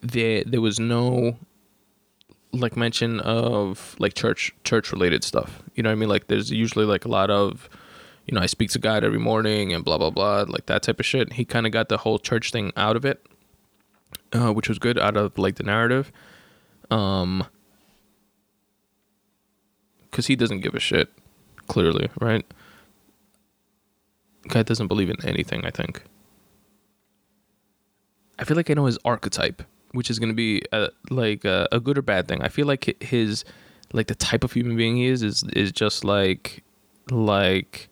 there 0.00 0.42
there 0.42 0.62
was 0.62 0.80
no 0.80 1.36
like 2.52 2.76
mention 2.76 3.20
of 3.20 3.96
like 3.98 4.14
church 4.14 4.54
church 4.64 4.92
related 4.92 5.24
stuff. 5.24 5.62
You 5.74 5.82
know 5.82 5.90
what 5.90 5.96
I 5.96 5.96
mean? 5.96 6.08
Like 6.08 6.28
there's 6.28 6.50
usually 6.50 6.84
like 6.84 7.04
a 7.04 7.08
lot 7.08 7.30
of 7.30 7.68
you 8.26 8.34
know, 8.34 8.42
I 8.42 8.46
speak 8.46 8.70
to 8.72 8.78
God 8.78 9.04
every 9.04 9.18
morning 9.18 9.72
and 9.72 9.84
blah 9.84 9.98
blah 9.98 10.10
blah, 10.10 10.44
like 10.48 10.66
that 10.66 10.82
type 10.82 11.00
of 11.00 11.06
shit. 11.06 11.34
He 11.34 11.44
kind 11.44 11.66
of 11.66 11.72
got 11.72 11.88
the 11.88 11.98
whole 11.98 12.18
church 12.18 12.50
thing 12.50 12.72
out 12.76 12.96
of 12.96 13.04
it 13.04 13.24
uh, 14.32 14.52
which 14.52 14.68
was 14.68 14.78
good 14.78 14.98
out 14.98 15.16
of 15.16 15.36
like 15.38 15.56
the 15.56 15.62
narrative. 15.62 16.12
Um, 16.90 17.46
because 20.10 20.26
he 20.26 20.36
doesn't 20.36 20.60
give 20.60 20.74
a 20.74 20.80
shit, 20.80 21.10
clearly, 21.66 22.08
right? 22.18 22.44
Guy 24.48 24.62
doesn't 24.62 24.88
believe 24.88 25.10
in 25.10 25.24
anything. 25.24 25.64
I 25.64 25.70
think. 25.70 26.02
I 28.38 28.44
feel 28.44 28.56
like 28.56 28.70
I 28.70 28.74
know 28.74 28.86
his 28.86 28.98
archetype, 29.04 29.62
which 29.92 30.10
is 30.10 30.18
going 30.18 30.30
to 30.30 30.34
be 30.34 30.62
a, 30.72 30.88
like 31.10 31.44
a, 31.44 31.68
a 31.72 31.80
good 31.80 31.98
or 31.98 32.02
bad 32.02 32.28
thing. 32.28 32.42
I 32.42 32.48
feel 32.48 32.66
like 32.66 33.02
his 33.02 33.44
like 33.92 34.06
the 34.06 34.14
type 34.14 34.44
of 34.44 34.52
human 34.52 34.76
being 34.76 34.96
he 34.96 35.06
is 35.06 35.22
is 35.22 35.44
is 35.54 35.72
just 35.72 36.04
like 36.04 36.62
like 37.10 37.88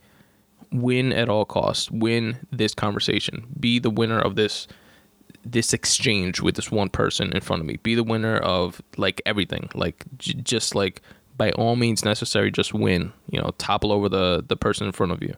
win 0.72 1.12
at 1.12 1.28
all 1.28 1.44
costs, 1.44 1.90
win 1.90 2.38
this 2.52 2.74
conversation, 2.74 3.46
be 3.58 3.78
the 3.78 3.90
winner 3.90 4.18
of 4.18 4.36
this 4.36 4.66
this 5.44 5.72
exchange 5.72 6.40
with 6.40 6.56
this 6.56 6.70
one 6.70 6.88
person 6.88 7.32
in 7.32 7.40
front 7.40 7.60
of 7.60 7.66
me. 7.66 7.76
Be 7.82 7.94
the 7.94 8.02
winner 8.02 8.36
of 8.38 8.82
like 8.96 9.22
everything. 9.24 9.68
Like 9.74 10.04
j- 10.18 10.34
just 10.34 10.74
like 10.74 11.02
by 11.36 11.52
all 11.52 11.76
means 11.76 12.04
necessary, 12.04 12.50
just 12.50 12.74
win. 12.74 13.12
You 13.30 13.40
know, 13.40 13.52
topple 13.58 13.92
over 13.92 14.08
the 14.08 14.44
the 14.46 14.56
person 14.56 14.86
in 14.86 14.92
front 14.92 15.12
of 15.12 15.22
you, 15.22 15.34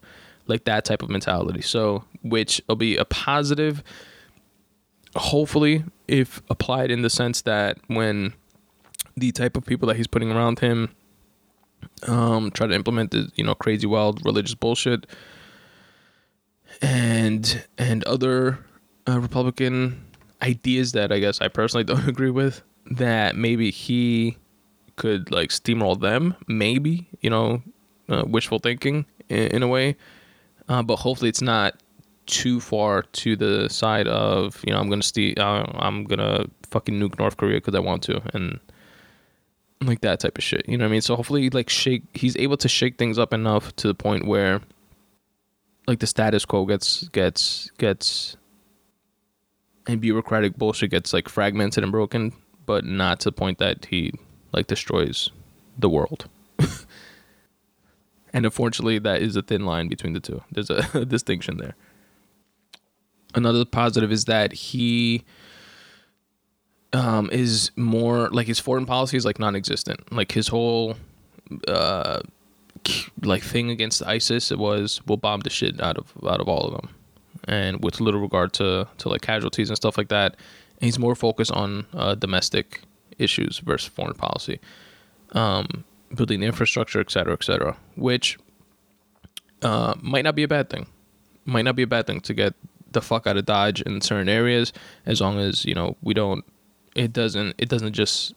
like 0.46 0.64
that 0.64 0.84
type 0.84 1.02
of 1.02 1.10
mentality. 1.10 1.60
So, 1.60 2.04
which 2.22 2.60
will 2.68 2.76
be 2.76 2.96
a 2.96 3.04
positive. 3.04 3.82
Hopefully, 5.16 5.84
if 6.06 6.42
applied 6.50 6.90
in 6.90 7.02
the 7.02 7.10
sense 7.10 7.42
that 7.42 7.78
when 7.86 8.34
the 9.16 9.32
type 9.32 9.56
of 9.56 9.64
people 9.64 9.88
that 9.88 9.96
he's 9.96 10.06
putting 10.06 10.30
around 10.30 10.60
him 10.60 10.90
um, 12.06 12.50
try 12.50 12.66
to 12.66 12.74
implement 12.74 13.10
the 13.10 13.30
you 13.34 13.44
know 13.44 13.54
crazy 13.54 13.86
wild 13.86 14.24
religious 14.24 14.54
bullshit 14.54 15.06
and 16.80 17.64
and 17.76 18.04
other 18.04 18.64
uh, 19.08 19.18
Republican 19.18 20.04
ideas 20.42 20.92
that 20.92 21.10
I 21.10 21.18
guess 21.18 21.40
I 21.40 21.48
personally 21.48 21.84
don't 21.92 22.08
agree 22.08 22.30
with. 22.30 22.62
That 22.90 23.36
maybe 23.36 23.70
he 23.70 24.38
could 24.96 25.30
like 25.30 25.50
steamroll 25.50 26.00
them. 26.00 26.34
Maybe 26.46 27.08
you 27.20 27.30
know, 27.30 27.62
uh, 28.08 28.24
wishful 28.26 28.58
thinking 28.58 29.06
in, 29.28 29.48
in 29.48 29.62
a 29.62 29.68
way. 29.68 29.96
Uh, 30.68 30.82
but 30.82 30.96
hopefully 30.96 31.30
it's 31.30 31.42
not 31.42 31.80
too 32.28 32.60
far 32.60 33.02
to 33.02 33.34
the 33.34 33.68
side 33.68 34.06
of 34.06 34.62
you 34.64 34.72
know 34.72 34.78
I'm 34.78 34.88
gonna 34.88 35.02
steal. 35.02 35.34
Uh, 35.36 35.64
I'm 35.74 36.04
gonna 36.04 36.44
fucking 36.70 36.94
nuke 36.94 37.18
North 37.18 37.36
Korea 37.36 37.56
because 37.56 37.74
I 37.74 37.80
want 37.80 38.02
to 38.04 38.22
and 38.32 38.60
like 39.80 40.00
that 40.02 40.20
type 40.20 40.38
of 40.38 40.44
shit. 40.44 40.68
You 40.68 40.76
know 40.78 40.84
what 40.84 40.90
I 40.90 40.92
mean? 40.92 41.00
So 41.00 41.16
hopefully 41.16 41.50
like 41.50 41.68
shake. 41.70 42.04
He's 42.14 42.36
able 42.36 42.56
to 42.58 42.68
shake 42.68 42.98
things 42.98 43.18
up 43.18 43.32
enough 43.32 43.74
to 43.76 43.88
the 43.88 43.94
point 43.94 44.26
where 44.26 44.60
like 45.86 45.98
the 45.98 46.06
status 46.06 46.44
quo 46.44 46.66
gets 46.66 47.08
gets 47.08 47.70
gets 47.78 48.36
and 49.86 50.00
bureaucratic 50.00 50.56
bullshit 50.56 50.90
gets 50.90 51.12
like 51.12 51.28
fragmented 51.28 51.82
and 51.82 51.90
broken, 51.90 52.32
but 52.66 52.84
not 52.84 53.20
to 53.20 53.28
the 53.28 53.32
point 53.32 53.58
that 53.58 53.86
he 53.86 54.12
like 54.52 54.66
destroys 54.66 55.30
the 55.78 55.88
world. 55.88 56.28
and 58.32 58.44
unfortunately, 58.44 58.98
that 58.98 59.22
is 59.22 59.34
a 59.36 59.42
thin 59.42 59.64
line 59.64 59.88
between 59.88 60.12
the 60.12 60.20
two. 60.20 60.42
There's 60.52 60.70
a 60.70 61.04
distinction 61.06 61.56
there. 61.56 61.74
Another 63.34 63.64
positive 63.64 64.10
is 64.10 64.24
that 64.24 64.52
he 64.52 65.24
um, 66.92 67.28
is 67.30 67.70
more 67.76 68.28
like 68.30 68.46
his 68.46 68.58
foreign 68.58 68.86
policy 68.86 69.16
is 69.16 69.24
like 69.24 69.38
non-existent. 69.38 70.10
Like 70.12 70.32
his 70.32 70.48
whole 70.48 70.96
uh, 71.66 72.20
like 73.22 73.42
thing 73.42 73.70
against 73.70 74.02
ISIS 74.02 74.50
it 74.50 74.58
was 74.58 75.00
we'll 75.06 75.16
bomb 75.16 75.40
the 75.40 75.50
shit 75.50 75.80
out 75.80 75.98
of 75.98 76.12
out 76.26 76.40
of 76.40 76.48
all 76.48 76.64
of 76.64 76.72
them 76.72 76.90
and 77.46 77.82
with 77.82 78.00
little 78.00 78.20
regard 78.20 78.52
to 78.54 78.86
to 78.98 79.08
like 79.08 79.22
casualties 79.22 79.68
and 79.70 79.76
stuff 79.76 79.98
like 79.98 80.08
that. 80.08 80.36
He's 80.80 80.98
more 80.98 81.14
focused 81.14 81.50
on 81.50 81.86
uh, 81.92 82.14
domestic 82.14 82.82
issues 83.18 83.58
versus 83.58 83.88
foreign 83.88 84.14
policy, 84.14 84.60
um, 85.32 85.84
building 86.14 86.42
infrastructure, 86.42 87.00
et 87.00 87.10
cetera, 87.10 87.32
et 87.32 87.42
cetera, 87.42 87.76
which 87.96 88.38
uh, 89.62 89.94
might 90.00 90.22
not 90.22 90.36
be 90.36 90.44
a 90.44 90.48
bad 90.48 90.70
thing. 90.70 90.86
Might 91.44 91.62
not 91.62 91.74
be 91.74 91.82
a 91.82 91.86
bad 91.86 92.06
thing 92.06 92.20
to 92.20 92.34
get 92.34 92.54
the 92.92 93.00
fuck 93.00 93.26
out 93.26 93.36
of 93.36 93.46
Dodge 93.46 93.82
in 93.82 94.00
certain 94.00 94.28
areas, 94.28 94.72
as 95.06 95.20
long 95.20 95.38
as 95.38 95.64
you 95.64 95.74
know 95.74 95.96
we 96.02 96.14
don't. 96.14 96.44
It 96.94 97.12
doesn't. 97.12 97.54
It 97.58 97.68
doesn't 97.68 97.92
just. 97.92 98.34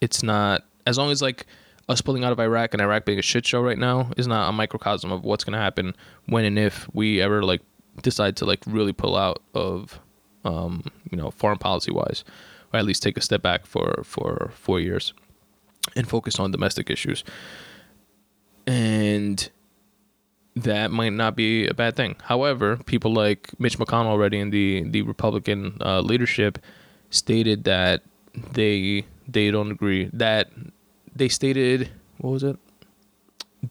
it's 0.00 0.22
not 0.22 0.64
as 0.86 0.98
long 0.98 1.10
as 1.10 1.22
like 1.22 1.46
us 1.88 2.00
pulling 2.00 2.24
out 2.24 2.32
of 2.32 2.40
Iraq 2.40 2.74
and 2.74 2.80
Iraq 2.80 3.04
being 3.04 3.18
a 3.18 3.22
shit 3.22 3.46
show 3.46 3.60
right 3.60 3.78
now 3.78 4.10
is 4.16 4.26
not 4.26 4.48
a 4.48 4.52
microcosm 4.52 5.12
of 5.12 5.24
what's 5.24 5.44
gonna 5.44 5.58
happen 5.58 5.94
when 6.26 6.44
and 6.44 6.58
if 6.58 6.88
we 6.94 7.20
ever 7.20 7.42
like 7.42 7.60
decide 8.02 8.36
to 8.36 8.44
like 8.44 8.60
really 8.66 8.92
pull 8.92 9.16
out 9.16 9.42
of 9.54 10.00
um, 10.44 10.84
you 11.10 11.16
know 11.16 11.30
foreign 11.30 11.58
policy 11.58 11.92
wise, 11.92 12.24
or 12.72 12.78
at 12.78 12.84
least 12.84 13.02
take 13.02 13.16
a 13.16 13.20
step 13.20 13.42
back 13.42 13.66
for 13.66 14.02
for 14.04 14.50
four 14.54 14.80
years 14.80 15.12
and 15.96 16.08
focus 16.08 16.38
on 16.38 16.50
domestic 16.50 16.90
issues. 16.90 17.24
And 18.66 19.50
that 20.56 20.90
might 20.90 21.12
not 21.12 21.34
be 21.34 21.66
a 21.66 21.74
bad 21.74 21.96
thing. 21.96 22.16
However, 22.22 22.76
people 22.76 23.12
like 23.12 23.50
Mitch 23.58 23.78
McConnell 23.78 24.06
already 24.06 24.38
in 24.38 24.50
the 24.50 24.84
the 24.88 25.02
Republican 25.02 25.76
uh, 25.80 26.00
leadership 26.00 26.58
stated 27.10 27.64
that 27.64 28.02
they 28.52 29.04
they 29.26 29.50
don't 29.50 29.70
agree 29.70 30.10
that 30.12 30.50
they 31.14 31.28
stated 31.28 31.90
what 32.18 32.30
was 32.30 32.42
it 32.42 32.56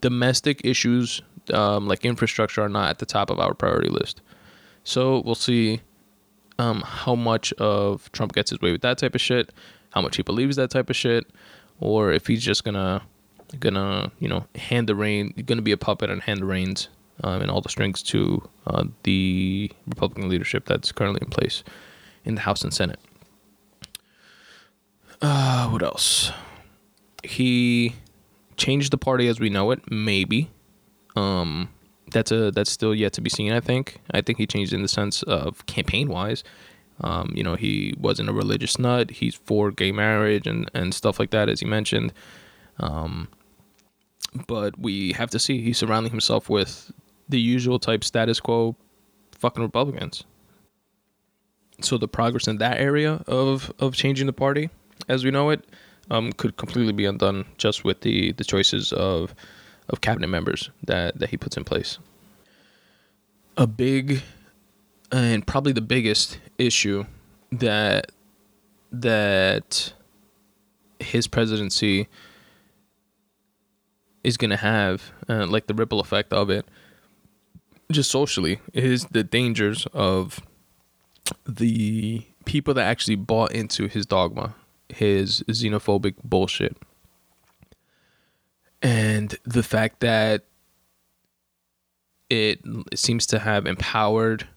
domestic 0.02 0.62
issues 0.64 1.22
um, 1.52 1.88
like 1.88 2.06
infrastructure 2.06 2.62
are 2.62 2.70
not 2.70 2.90
at 2.90 3.00
the 3.00 3.06
top 3.06 3.30
of 3.30 3.40
our 3.40 3.54
priority 3.54 3.90
list. 3.90 4.22
So 4.84 5.22
we'll 5.26 5.36
see 5.36 5.82
um, 6.60 6.82
how 6.82 7.16
much 7.16 7.52
of 7.54 8.12
Trump 8.12 8.34
gets 8.34 8.52
his 8.52 8.62
way 8.62 8.72
with 8.72 8.82
that 8.82 8.98
type 8.98 9.16
of 9.16 9.22
shit, 9.22 9.52
how 9.92 10.02
much 10.02 10.16
he 10.16 10.24
believes 10.24 10.56
that 10.56 10.70
type 10.70 10.90
of 10.90 10.96
shit, 10.96 11.26
or 11.80 12.12
if 12.12 12.28
he's 12.28 12.44
just 12.44 12.64
gonna 12.64 13.02
gonna 13.60 14.12
you 14.20 14.28
know 14.28 14.46
hand 14.56 14.88
the 14.88 14.96
rein, 14.96 15.34
gonna 15.46 15.62
be 15.62 15.72
a 15.72 15.78
puppet 15.78 16.10
and 16.10 16.22
hand 16.22 16.42
the 16.42 16.46
reins 16.46 16.90
um, 17.24 17.42
and 17.42 17.52
all 17.52 17.62
the 17.62 17.70
strings 17.70 18.02
to 18.04 18.48
uh, 18.68 18.86
the 19.04 19.72
Republican 19.88 20.30
leadership 20.30 20.66
that's 20.66 20.92
currently 20.92 21.20
in 21.22 21.30
place 21.30 21.64
in 22.26 22.36
the 22.36 22.42
House 22.42 22.64
and 22.64 22.74
Senate. 22.74 23.00
Uh, 25.22 25.70
what 25.70 25.84
else? 25.84 26.32
He 27.24 27.96
changed 28.58 28.92
the 28.92 28.98
party 28.98 29.28
as 29.28 29.40
we 29.40 29.50
know 29.50 29.72
it, 29.72 29.80
maybe. 29.90 30.50
Um, 31.16 31.70
that's 32.12 32.32
a 32.32 32.52
that's 32.52 32.72
still 32.72 32.94
yet 32.94 33.14
to 33.14 33.22
be 33.22 33.30
seen. 33.30 33.52
I 33.52 33.60
think. 33.60 34.00
I 34.12 34.22
think 34.22 34.38
he 34.38 34.46
changed 34.46 34.74
in 34.74 34.82
the 34.82 34.88
sense 34.88 35.24
of 35.24 35.66
campaign 35.66 36.10
wise. 36.10 36.44
Um, 37.02 37.32
you 37.34 37.44
know, 37.44 37.56
he 37.56 37.96
wasn't 38.00 38.30
a 38.30 38.34
religious 38.34 38.78
nut. 38.78 39.12
He's 39.12 39.36
for 39.36 39.72
gay 39.72 39.92
marriage 39.92 40.46
and 40.46 40.70
and 40.74 40.94
stuff 40.94 41.20
like 41.20 41.32
that, 41.32 41.50
as 41.50 41.60
he 41.60 41.66
mentioned. 41.66 42.14
Um, 42.80 43.30
but 44.48 44.78
we 44.80 45.14
have 45.14 45.30
to 45.32 45.40
see. 45.40 45.62
He's 45.62 45.78
surrounding 45.78 46.12
himself 46.12 46.50
with 46.50 46.92
the 47.30 47.40
usual 47.40 47.80
type 47.80 48.04
status 48.04 48.40
quo, 48.40 48.76
fucking 49.32 49.64
Republicans. 49.64 50.24
So 51.82 51.98
the 51.98 52.08
progress 52.08 52.48
in 52.48 52.58
that 52.58 52.80
area 52.80 53.24
of 53.28 53.74
of 53.80 53.96
changing 53.96 54.28
the 54.28 54.34
party, 54.34 54.70
as 55.08 55.24
we 55.24 55.32
know 55.32 55.50
it, 55.50 55.66
um, 56.10 56.32
could 56.34 56.58
completely 56.58 56.94
be 56.94 57.06
undone 57.06 57.46
just 57.58 57.84
with 57.84 58.02
the 58.02 58.32
the 58.34 58.44
choices 58.44 58.94
of 58.94 59.34
of 59.90 60.02
cabinet 60.02 60.28
members 60.28 60.70
that 60.84 61.20
that 61.20 61.30
he 61.30 61.38
puts 61.38 61.58
in 61.58 61.64
place. 61.64 61.98
A 63.58 63.68
big 63.68 64.22
and 65.12 65.46
probably 65.46 65.74
the 65.74 65.82
biggest 65.82 66.40
issue 66.58 67.06
that 67.52 68.12
that 68.92 69.94
his 71.00 71.28
presidency 71.28 72.08
is 74.24 74.38
going 74.38 74.52
to 74.52 74.58
have, 74.58 75.12
uh, 75.28 75.46
like 75.46 75.68
the 75.68 75.74
ripple 75.74 76.00
effect 76.00 76.34
of 76.34 76.50
it, 76.50 76.66
just 77.92 78.10
socially, 78.10 78.60
is 78.74 79.06
the 79.06 79.24
dangers 79.24 79.86
of 79.94 80.40
the 81.46 82.26
people 82.46 82.74
that 82.74 82.86
actually 82.86 83.16
bought 83.16 83.52
into 83.52 83.88
his 83.88 84.06
dogma, 84.06 84.56
his 84.90 85.44
xenophobic 85.48 86.16
bullshit 86.24 86.78
and 88.84 89.38
the 89.46 89.64
fact 89.64 90.02
that 90.02 90.44
it, 92.30 92.60
seems 92.94 93.26
to 93.28 93.40
have 93.40 93.66
empowered 93.66 94.48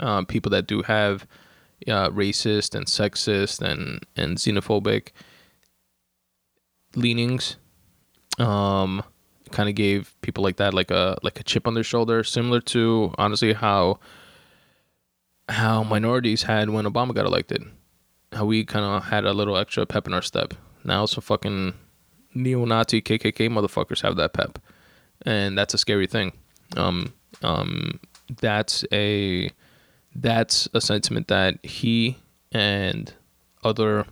um, 0.00 0.26
people 0.26 0.50
that 0.50 0.66
do 0.66 0.82
have 0.82 1.26
uh, 1.86 2.10
racist 2.10 2.74
and 2.74 2.86
sexist 2.86 3.62
and 3.62 4.04
and 4.16 4.36
xenophobic 4.38 5.10
leanings. 6.96 7.56
Um, 8.38 9.02
kind 9.50 9.68
of 9.68 9.74
gave 9.74 10.14
people 10.20 10.44
like 10.44 10.56
that 10.56 10.74
like 10.74 10.90
a 10.90 11.18
like 11.22 11.40
a 11.40 11.42
chip 11.42 11.66
on 11.66 11.74
their 11.74 11.84
shoulder, 11.84 12.22
similar 12.22 12.60
to 12.60 13.12
honestly 13.18 13.52
how 13.52 13.98
how 15.48 15.82
minorities 15.82 16.42
had 16.42 16.70
when 16.70 16.84
Obama 16.84 17.14
got 17.14 17.26
elected. 17.26 17.64
How 18.32 18.44
we 18.44 18.64
kind 18.64 18.84
of 18.84 19.04
had 19.04 19.24
a 19.24 19.32
little 19.32 19.56
extra 19.56 19.86
pep 19.86 20.06
in 20.06 20.12
our 20.12 20.22
step. 20.22 20.54
Now 20.84 21.06
some 21.06 21.22
fucking 21.22 21.74
neo-Nazi 22.34 23.00
KKK 23.00 23.48
motherfuckers 23.48 24.02
have 24.02 24.16
that 24.16 24.34
pep, 24.34 24.58
and 25.22 25.56
that's 25.56 25.74
a 25.74 25.78
scary 25.78 26.06
thing. 26.06 26.32
Um, 26.76 27.14
um, 27.42 28.00
that's 28.40 28.84
a 28.92 29.50
that's 30.14 30.68
a 30.74 30.80
sentiment 30.80 31.28
that 31.28 31.64
he 31.64 32.18
and 32.52 33.12
other 33.64 34.06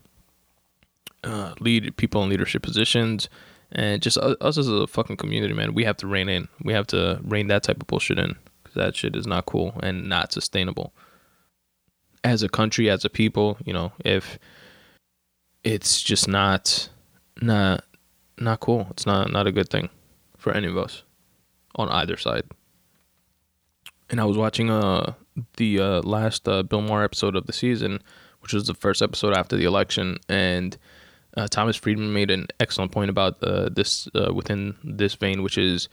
uh, 1.24 1.54
lead 1.60 1.96
people 1.96 2.22
in 2.22 2.30
leadership 2.30 2.62
positions 2.62 3.28
and 3.72 4.00
just 4.02 4.18
us 4.18 4.58
as 4.58 4.68
a 4.68 4.86
fucking 4.86 5.16
community, 5.16 5.54
man, 5.54 5.74
we 5.74 5.84
have 5.84 5.96
to 5.98 6.06
rein 6.06 6.28
in. 6.28 6.48
We 6.62 6.72
have 6.72 6.86
to 6.88 7.20
rein 7.22 7.48
that 7.48 7.62
type 7.62 7.80
of 7.80 7.86
bullshit 7.86 8.18
in 8.18 8.36
because 8.62 8.74
that 8.74 8.96
shit 8.96 9.16
is 9.16 9.26
not 9.26 9.46
cool 9.46 9.78
and 9.82 10.08
not 10.08 10.32
sustainable. 10.32 10.92
As 12.24 12.42
a 12.42 12.48
country, 12.48 12.90
as 12.90 13.04
a 13.04 13.10
people, 13.10 13.56
you 13.64 13.72
know, 13.72 13.92
if 14.04 14.38
it's 15.66 16.00
just 16.00 16.28
not 16.28 16.88
not 17.42 17.84
not 18.38 18.60
cool. 18.60 18.86
It's 18.90 19.04
not 19.04 19.30
not 19.32 19.46
a 19.46 19.52
good 19.52 19.68
thing 19.68 19.88
for 20.38 20.52
any 20.52 20.68
of 20.68 20.76
us 20.76 21.02
on 21.74 21.88
either 21.88 22.16
side. 22.16 22.44
And 24.08 24.20
I 24.20 24.24
was 24.24 24.36
watching 24.36 24.70
uh 24.70 25.14
the 25.56 25.80
uh, 25.80 26.02
last 26.02 26.48
uh, 26.48 26.62
Bill 26.62 26.80
Maher 26.80 27.02
episode 27.02 27.36
of 27.36 27.46
the 27.46 27.52
season, 27.52 28.00
which 28.40 28.52
was 28.52 28.66
the 28.66 28.74
first 28.74 29.02
episode 29.02 29.34
after 29.34 29.56
the 29.56 29.64
election, 29.64 30.18
and 30.28 30.78
uh, 31.36 31.46
Thomas 31.48 31.76
Friedman 31.76 32.12
made 32.12 32.30
an 32.30 32.46
excellent 32.60 32.92
point 32.92 33.10
about 33.10 33.42
uh, 33.42 33.68
this 33.70 34.08
uh, 34.14 34.32
within 34.32 34.74
this 34.82 35.14
vein, 35.14 35.42
which 35.42 35.58
is 35.58 35.88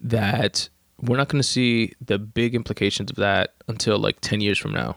that 0.00 0.68
we're 1.00 1.16
not 1.16 1.28
going 1.28 1.40
to 1.40 1.48
see 1.48 1.92
the 2.04 2.18
big 2.18 2.54
implications 2.54 3.10
of 3.10 3.16
that 3.16 3.54
until 3.68 3.98
like 3.98 4.20
10 4.20 4.40
years 4.40 4.58
from 4.58 4.72
now. 4.72 4.96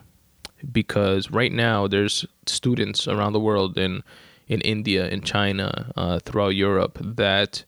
Because 0.71 1.31
right 1.31 1.51
now 1.51 1.87
there's 1.87 2.25
students 2.45 3.07
around 3.07 3.33
the 3.33 3.39
world 3.39 3.77
in 3.77 4.03
in 4.47 4.59
India, 4.61 5.07
in 5.07 5.21
China, 5.21 5.91
uh, 5.95 6.19
throughout 6.19 6.49
Europe 6.49 6.97
that 7.01 7.63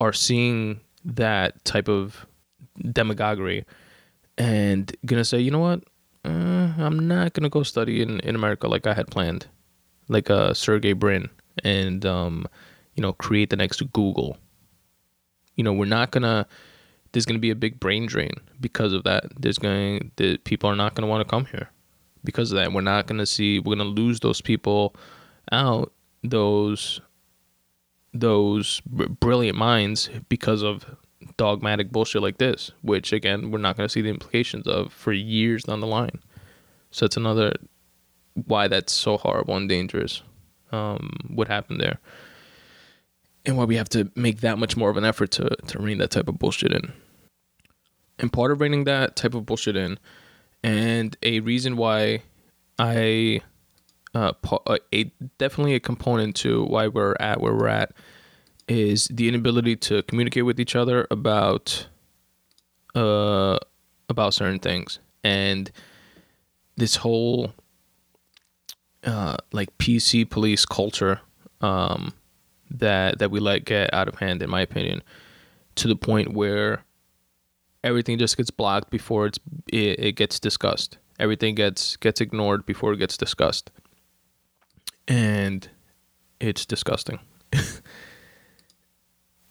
are 0.00 0.12
seeing 0.12 0.80
that 1.04 1.64
type 1.64 1.88
of 1.88 2.24
demagoguery 2.92 3.64
and 4.36 4.94
gonna 5.04 5.24
say, 5.24 5.40
you 5.40 5.50
know 5.50 5.58
what, 5.58 5.82
uh, 6.24 6.72
I'm 6.78 7.08
not 7.08 7.32
gonna 7.32 7.48
go 7.48 7.62
study 7.64 8.00
in, 8.00 8.20
in 8.20 8.36
America 8.36 8.68
like 8.68 8.86
I 8.86 8.94
had 8.94 9.08
planned, 9.08 9.48
like 10.08 10.30
uh, 10.30 10.54
Sergey 10.54 10.92
Brin, 10.92 11.28
and 11.64 12.04
um, 12.04 12.46
you 12.94 13.02
know, 13.02 13.12
create 13.12 13.50
the 13.50 13.56
next 13.56 13.80
Google. 13.92 14.36
You 15.54 15.64
know, 15.64 15.72
we're 15.72 15.86
not 15.86 16.10
gonna. 16.10 16.46
There's 17.12 17.26
gonna 17.26 17.38
be 17.38 17.50
a 17.50 17.56
big 17.56 17.80
brain 17.80 18.06
drain 18.06 18.34
because 18.60 18.92
of 18.92 19.04
that. 19.04 19.24
There's 19.38 19.58
going 19.58 20.12
the 20.16 20.36
people 20.38 20.70
are 20.70 20.76
not 20.76 20.94
gonna 20.94 21.08
want 21.08 21.26
to 21.26 21.30
come 21.30 21.46
here 21.46 21.70
because 22.24 22.52
of 22.52 22.56
that. 22.56 22.72
We're 22.72 22.80
not 22.80 23.06
gonna 23.06 23.26
see. 23.26 23.58
We're 23.58 23.76
gonna 23.76 23.88
lose 23.88 24.20
those 24.20 24.40
people 24.40 24.94
out 25.50 25.92
those 26.22 27.00
those 28.12 28.80
brilliant 28.86 29.56
minds 29.56 30.10
because 30.28 30.62
of 30.62 30.84
dogmatic 31.36 31.90
bullshit 31.90 32.22
like 32.22 32.38
this, 32.38 32.72
which 32.82 33.12
again 33.12 33.50
we're 33.50 33.58
not 33.58 33.76
going 33.76 33.86
to 33.86 33.92
see 33.92 34.00
the 34.00 34.08
implications 34.08 34.66
of 34.66 34.92
for 34.92 35.12
years 35.12 35.64
down 35.64 35.80
the 35.80 35.86
line. 35.86 36.20
So 36.90 37.06
it's 37.06 37.16
another 37.16 37.54
why 38.46 38.68
that's 38.68 38.92
so 38.92 39.16
horrible 39.16 39.56
and 39.56 39.68
dangerous. 39.68 40.22
Um, 40.70 41.16
what 41.28 41.48
happened 41.48 41.80
there, 41.80 41.98
and 43.46 43.56
why 43.56 43.64
we 43.64 43.76
have 43.76 43.88
to 43.90 44.10
make 44.14 44.40
that 44.40 44.58
much 44.58 44.76
more 44.76 44.90
of 44.90 44.96
an 44.96 45.04
effort 45.04 45.30
to 45.32 45.48
to 45.48 45.78
rein 45.78 45.98
that 45.98 46.10
type 46.10 46.28
of 46.28 46.38
bullshit 46.38 46.72
in. 46.72 46.92
And 48.18 48.32
part 48.32 48.50
of 48.50 48.60
reining 48.60 48.84
that 48.84 49.16
type 49.16 49.34
of 49.34 49.46
bullshit 49.46 49.76
in, 49.76 49.98
and 50.62 51.16
a 51.22 51.40
reason 51.40 51.76
why 51.76 52.22
I 52.78 53.40
uh, 54.14 54.32
uh, 54.66 54.78
a 54.92 55.04
definitely 55.38 55.74
a 55.74 55.80
component 55.80 56.36
to 56.36 56.64
why 56.64 56.88
we're 56.88 57.16
at 57.20 57.40
where 57.40 57.54
we're 57.54 57.68
at 57.68 57.92
is 58.68 59.08
the 59.08 59.28
inability 59.28 59.76
to 59.76 60.02
communicate 60.02 60.44
with 60.44 60.60
each 60.60 60.76
other 60.76 61.06
about 61.10 61.86
uh 62.94 63.58
about 64.08 64.34
certain 64.34 64.58
things 64.58 64.98
and 65.24 65.70
this 66.76 66.96
whole 66.96 67.52
uh 69.04 69.36
like 69.52 69.76
PC 69.78 70.28
police 70.28 70.64
culture 70.64 71.20
um 71.60 72.12
that 72.70 73.18
that 73.18 73.30
we 73.30 73.40
let 73.40 73.64
get 73.64 73.92
out 73.94 74.08
of 74.08 74.16
hand 74.16 74.42
in 74.42 74.50
my 74.50 74.60
opinion 74.60 75.02
to 75.76 75.88
the 75.88 75.96
point 75.96 76.34
where 76.34 76.84
everything 77.84 78.18
just 78.18 78.36
gets 78.36 78.50
blocked 78.50 78.90
before 78.90 79.26
it's 79.26 79.38
it, 79.68 79.98
it 80.00 80.12
gets 80.12 80.38
discussed 80.40 80.98
everything 81.18 81.54
gets 81.54 81.96
gets 81.96 82.20
ignored 82.20 82.66
before 82.66 82.92
it 82.92 82.98
gets 82.98 83.16
discussed 83.16 83.70
and 85.08 85.68
it's 86.40 86.66
disgusting. 86.66 87.18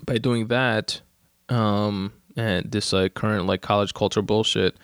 By 0.05 0.19
doing 0.19 0.47
that, 0.47 1.01
um, 1.49 2.13
and 2.37 2.71
this 2.71 2.93
like 2.93 3.15
current 3.15 3.47
like 3.47 3.61
college 3.61 3.93
culture 3.93 4.21
bullshit 4.21 4.77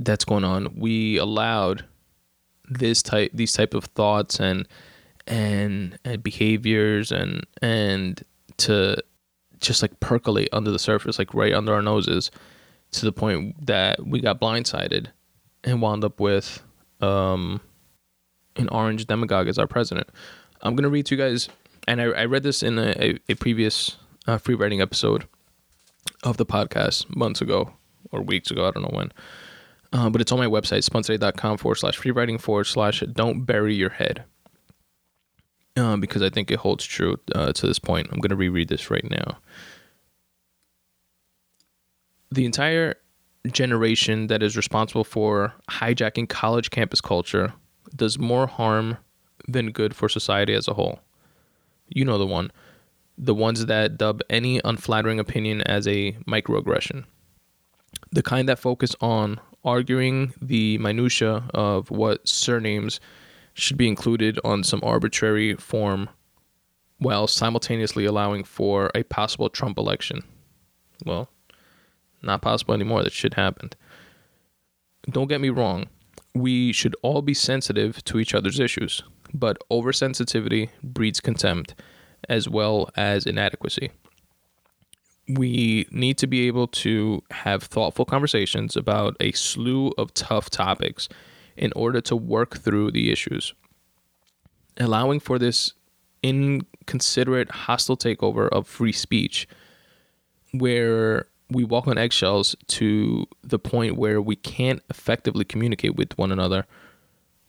that's 0.00 0.24
going 0.24 0.44
on, 0.44 0.74
we 0.76 1.16
allowed 1.16 1.84
this 2.70 3.02
type 3.02 3.30
these 3.34 3.52
type 3.52 3.74
of 3.74 3.84
thoughts 3.84 4.40
and 4.40 4.66
and, 5.26 5.98
and 6.04 6.22
behaviors 6.22 7.12
and 7.12 7.46
and 7.60 8.24
to 8.58 8.96
just 9.60 9.82
like 9.82 9.98
percolate 10.00 10.48
under 10.52 10.70
the 10.70 10.78
surface, 10.78 11.18
like 11.18 11.34
right 11.34 11.52
under 11.52 11.74
our 11.74 11.82
noses, 11.82 12.30
to 12.92 13.04
the 13.04 13.12
point 13.12 13.66
that 13.66 14.04
we 14.06 14.20
got 14.20 14.40
blindsided 14.40 15.08
and 15.64 15.82
wound 15.82 16.04
up 16.04 16.20
with 16.20 16.62
um, 17.00 17.60
an 18.56 18.68
orange 18.68 19.06
demagogue 19.06 19.48
as 19.48 19.58
our 19.58 19.66
president. 19.66 20.08
I'm 20.62 20.74
gonna 20.74 20.88
read 20.88 21.06
to 21.06 21.16
you 21.16 21.22
guys, 21.22 21.48
and 21.86 22.00
I, 22.00 22.04
I 22.04 22.24
read 22.24 22.42
this 22.42 22.62
in 22.62 22.78
a, 22.78 22.94
a, 22.98 23.18
a 23.28 23.34
previous 23.34 23.96
uh, 24.26 24.38
free 24.38 24.54
writing 24.54 24.80
episode 24.80 25.26
of 26.22 26.36
the 26.36 26.46
podcast 26.46 27.14
months 27.14 27.40
ago 27.40 27.72
or 28.10 28.22
weeks 28.22 28.50
ago. 28.50 28.66
I 28.66 28.70
don't 28.70 28.82
know 28.82 28.96
when. 28.96 29.12
Uh, 29.92 30.10
but 30.10 30.20
it's 30.20 30.32
on 30.32 30.38
my 30.38 30.46
website, 30.46 30.88
spuntoday.com 30.88 31.56
forward 31.56 31.76
slash 31.76 31.96
free 31.96 32.10
writing 32.10 32.38
forward 32.38 32.64
slash 32.64 33.00
don't 33.12 33.44
bury 33.44 33.74
your 33.74 33.90
head. 33.90 34.24
Uh, 35.76 35.96
because 35.96 36.22
I 36.22 36.30
think 36.30 36.50
it 36.50 36.58
holds 36.58 36.84
true 36.84 37.16
uh, 37.34 37.52
to 37.52 37.66
this 37.66 37.78
point. 37.78 38.08
I'm 38.10 38.18
going 38.18 38.30
to 38.30 38.36
reread 38.36 38.68
this 38.68 38.90
right 38.90 39.08
now. 39.08 39.38
The 42.30 42.44
entire 42.44 42.96
generation 43.46 44.26
that 44.26 44.42
is 44.42 44.56
responsible 44.56 45.04
for 45.04 45.54
hijacking 45.70 46.28
college 46.28 46.70
campus 46.70 47.00
culture 47.00 47.54
does 47.94 48.18
more 48.18 48.46
harm 48.46 48.98
than 49.46 49.70
good 49.70 49.94
for 49.94 50.08
society 50.08 50.52
as 50.52 50.68
a 50.68 50.74
whole. 50.74 51.00
You 51.88 52.04
know 52.04 52.18
the 52.18 52.26
one. 52.26 52.50
The 53.16 53.34
ones 53.34 53.66
that 53.66 53.96
dub 53.96 54.20
any 54.28 54.60
unflattering 54.64 55.18
opinion 55.18 55.62
as 55.62 55.88
a 55.88 56.12
microaggression. 56.26 57.04
The 58.10 58.22
kind 58.22 58.48
that 58.48 58.58
focus 58.58 58.94
on 59.00 59.40
arguing 59.68 60.32
the 60.40 60.78
minutia 60.78 61.44
of 61.52 61.90
what 61.90 62.26
surnames 62.26 63.00
should 63.52 63.76
be 63.76 63.86
included 63.86 64.40
on 64.42 64.64
some 64.64 64.80
arbitrary 64.82 65.54
form 65.56 66.08
while 66.96 67.26
simultaneously 67.26 68.06
allowing 68.06 68.42
for 68.44 68.90
a 68.94 69.02
possible 69.02 69.50
Trump 69.50 69.76
election. 69.76 70.22
Well, 71.04 71.28
not 72.22 72.40
possible 72.40 72.72
anymore. 72.72 73.02
That 73.02 73.12
shit 73.12 73.34
happened. 73.34 73.76
Don't 75.10 75.28
get 75.28 75.42
me 75.42 75.50
wrong. 75.50 75.88
We 76.34 76.72
should 76.72 76.96
all 77.02 77.20
be 77.20 77.34
sensitive 77.34 78.02
to 78.04 78.18
each 78.18 78.34
other's 78.34 78.58
issues, 78.58 79.02
but 79.34 79.58
oversensitivity 79.70 80.70
breeds 80.82 81.20
contempt 81.20 81.74
as 82.26 82.48
well 82.48 82.88
as 82.96 83.26
inadequacy. 83.26 83.90
We 85.28 85.86
need 85.90 86.16
to 86.18 86.26
be 86.26 86.46
able 86.46 86.68
to 86.68 87.22
have 87.30 87.62
thoughtful 87.62 88.04
conversations 88.04 88.76
about 88.76 89.16
a 89.20 89.32
slew 89.32 89.92
of 89.98 90.14
tough 90.14 90.48
topics 90.48 91.08
in 91.56 91.72
order 91.76 92.00
to 92.02 92.16
work 92.16 92.58
through 92.58 92.92
the 92.92 93.12
issues. 93.12 93.52
Allowing 94.78 95.20
for 95.20 95.38
this 95.38 95.74
inconsiderate, 96.22 97.50
hostile 97.50 97.96
takeover 97.96 98.48
of 98.48 98.66
free 98.66 98.92
speech, 98.92 99.48
where 100.52 101.26
we 101.50 101.64
walk 101.64 101.86
on 101.86 101.98
eggshells 101.98 102.56
to 102.66 103.26
the 103.42 103.58
point 103.58 103.96
where 103.96 104.20
we 104.20 104.36
can't 104.36 104.82
effectively 104.88 105.44
communicate 105.44 105.96
with 105.96 106.16
one 106.16 106.32
another, 106.32 106.66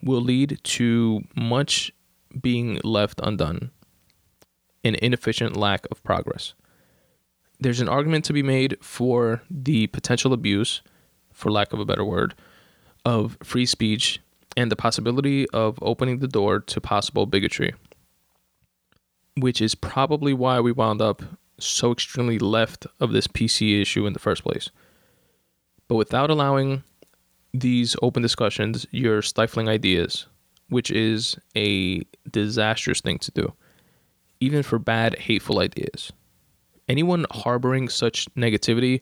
will 0.01 0.21
lead 0.21 0.59
to 0.63 1.21
much 1.35 1.93
being 2.41 2.79
left 2.83 3.19
undone, 3.23 3.71
an 4.83 4.95
inefficient 4.95 5.55
lack 5.55 5.85
of 5.91 6.03
progress. 6.03 6.53
There's 7.59 7.81
an 7.81 7.89
argument 7.89 8.25
to 8.25 8.33
be 8.33 8.43
made 8.43 8.77
for 8.81 9.41
the 9.49 9.87
potential 9.87 10.31
abuse, 10.31 10.81
for 11.33 11.51
lack 11.51 11.73
of 11.73 11.79
a 11.79 11.85
better 11.85 12.05
word, 12.05 12.33
of 13.03 13.37
free 13.43 13.65
speech 13.65 14.19
and 14.55 14.71
the 14.71 14.75
possibility 14.75 15.47
of 15.49 15.77
opening 15.81 16.19
the 16.19 16.27
door 16.27 16.59
to 16.59 16.81
possible 16.81 17.25
bigotry, 17.25 17.73
which 19.37 19.61
is 19.61 19.75
probably 19.75 20.33
why 20.33 20.59
we 20.59 20.71
wound 20.71 21.01
up 21.01 21.21
so 21.59 21.91
extremely 21.91 22.39
left 22.39 22.87
of 22.99 23.11
this 23.11 23.27
PC 23.27 23.81
issue 23.81 24.05
in 24.05 24.13
the 24.13 24.19
first 24.19 24.43
place. 24.43 24.69
But 25.87 25.95
without 25.95 26.29
allowing 26.29 26.83
these 27.53 27.95
open 28.01 28.21
discussions, 28.21 28.85
you're 28.91 29.21
stifling 29.21 29.67
ideas, 29.67 30.27
which 30.69 30.91
is 30.91 31.35
a 31.57 32.03
disastrous 32.29 33.01
thing 33.01 33.17
to 33.19 33.31
do, 33.31 33.53
even 34.39 34.63
for 34.63 34.79
bad, 34.79 35.19
hateful 35.19 35.59
ideas. 35.59 36.13
Anyone 36.89 37.25
harboring 37.31 37.87
such 37.87 38.27
negativity 38.35 39.01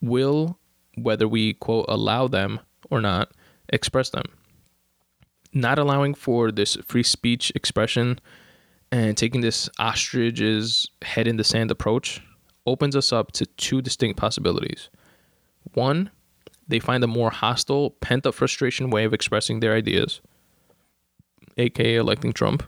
will, 0.00 0.58
whether 0.96 1.26
we 1.26 1.54
quote 1.54 1.86
allow 1.88 2.28
them 2.28 2.60
or 2.88 3.00
not, 3.00 3.32
express 3.68 4.10
them. 4.10 4.24
Not 5.52 5.78
allowing 5.78 6.14
for 6.14 6.52
this 6.52 6.76
free 6.86 7.02
speech 7.02 7.50
expression 7.54 8.20
and 8.92 9.16
taking 9.16 9.40
this 9.40 9.68
ostrich's 9.78 10.88
head 11.02 11.26
in 11.26 11.36
the 11.36 11.44
sand 11.44 11.70
approach 11.70 12.22
opens 12.64 12.94
us 12.94 13.12
up 13.12 13.32
to 13.32 13.46
two 13.46 13.82
distinct 13.82 14.18
possibilities. 14.18 14.88
One, 15.74 16.10
they 16.68 16.78
find 16.78 17.02
a 17.02 17.08
more 17.08 17.30
hostile, 17.30 17.90
pent 17.90 18.26
up 18.26 18.34
frustration 18.34 18.90
way 18.90 19.04
of 19.04 19.12
expressing 19.12 19.60
their 19.60 19.74
ideas, 19.74 20.20
aka 21.58 21.96
electing 21.96 22.32
Trump. 22.32 22.62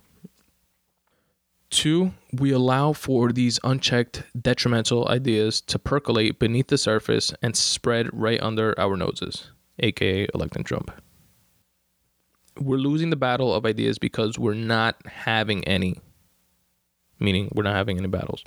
Two, 1.70 2.12
we 2.32 2.50
allow 2.50 2.92
for 2.94 3.30
these 3.30 3.60
unchecked, 3.62 4.22
detrimental 4.40 5.06
ideas 5.08 5.60
to 5.62 5.78
percolate 5.78 6.38
beneath 6.38 6.68
the 6.68 6.78
surface 6.78 7.32
and 7.42 7.54
spread 7.54 8.08
right 8.12 8.40
under 8.42 8.78
our 8.80 8.96
noses, 8.96 9.50
aka 9.78 10.26
electing 10.34 10.64
Trump. 10.64 10.90
We're 12.58 12.78
losing 12.78 13.10
the 13.10 13.16
battle 13.16 13.54
of 13.54 13.66
ideas 13.66 13.98
because 13.98 14.38
we're 14.38 14.54
not 14.54 14.96
having 15.06 15.62
any, 15.64 16.00
meaning 17.20 17.50
we're 17.54 17.64
not 17.64 17.76
having 17.76 17.98
any 17.98 18.08
battles. 18.08 18.42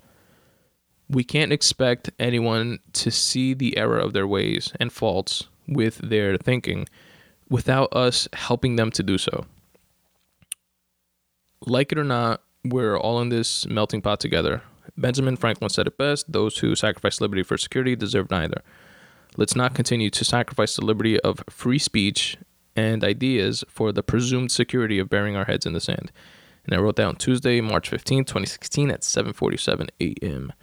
We 1.08 1.24
can't 1.24 1.54
expect 1.54 2.10
anyone 2.20 2.80
to 2.94 3.12
see 3.12 3.54
the 3.54 3.78
error 3.78 4.00
of 4.00 4.14
their 4.14 4.28
ways 4.28 4.74
and 4.80 4.92
faults 4.92 5.48
with 5.68 5.98
their 5.98 6.38
thinking 6.38 6.88
without 7.50 7.94
us 7.94 8.28
helping 8.34 8.78
them 8.78 8.92
to 8.92 9.04
do 9.04 9.18
so. 9.18 9.46
Like 11.68 11.92
it 11.92 12.00
or 12.00 12.04
not, 12.04 12.42
we're 12.64 12.98
all 12.98 13.22
in 13.22 13.30
this 13.30 13.68
melting 13.68 14.02
pot 14.02 14.20
together. 14.20 14.62
Benjamin 14.98 15.38
Franklin 15.38 15.70
said 15.70 15.88
it 15.88 15.98
best 15.98 16.32
those 16.32 16.58
who 16.58 16.76
sacrifice 16.76 17.22
liberty 17.22 17.44
for 17.44 17.58
security 17.58 17.96
deserve 17.96 18.30
neither. 18.30 18.62
Let's 19.38 19.56
not 19.56 19.74
continue 19.74 20.10
to 20.10 20.26
sacrifice 20.26 20.76
the 20.76 20.86
liberty 20.86 21.20
of 21.22 21.44
free 21.50 21.80
speech 21.80 22.38
and 22.76 23.04
ideas 23.04 23.64
for 23.68 23.92
the 23.92 24.04
presumed 24.04 24.52
security 24.52 25.00
of 25.00 25.10
burying 25.10 25.36
our 25.36 25.46
heads 25.46 25.66
in 25.66 25.74
the 25.74 25.80
sand. 25.80 26.12
And 26.66 26.76
I 26.76 26.80
wrote 26.80 27.00
on 27.00 27.16
Tuesday, 27.16 27.62
March 27.62 27.90
15, 27.90 28.26
2016 28.26 28.92
at 28.92 29.02
7:47 29.02 29.90
a.m. 30.00 30.54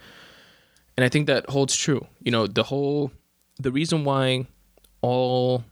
And 0.95 1.03
I 1.03 1.09
think 1.09 1.27
that 1.27 1.49
holds 1.49 1.75
true. 1.75 2.07
You 2.21 2.31
know, 2.31 2.47
the 2.47 2.63
whole 2.63 3.11
the 3.59 3.71
reason 3.71 4.05
why 4.05 4.47
all 5.01 5.65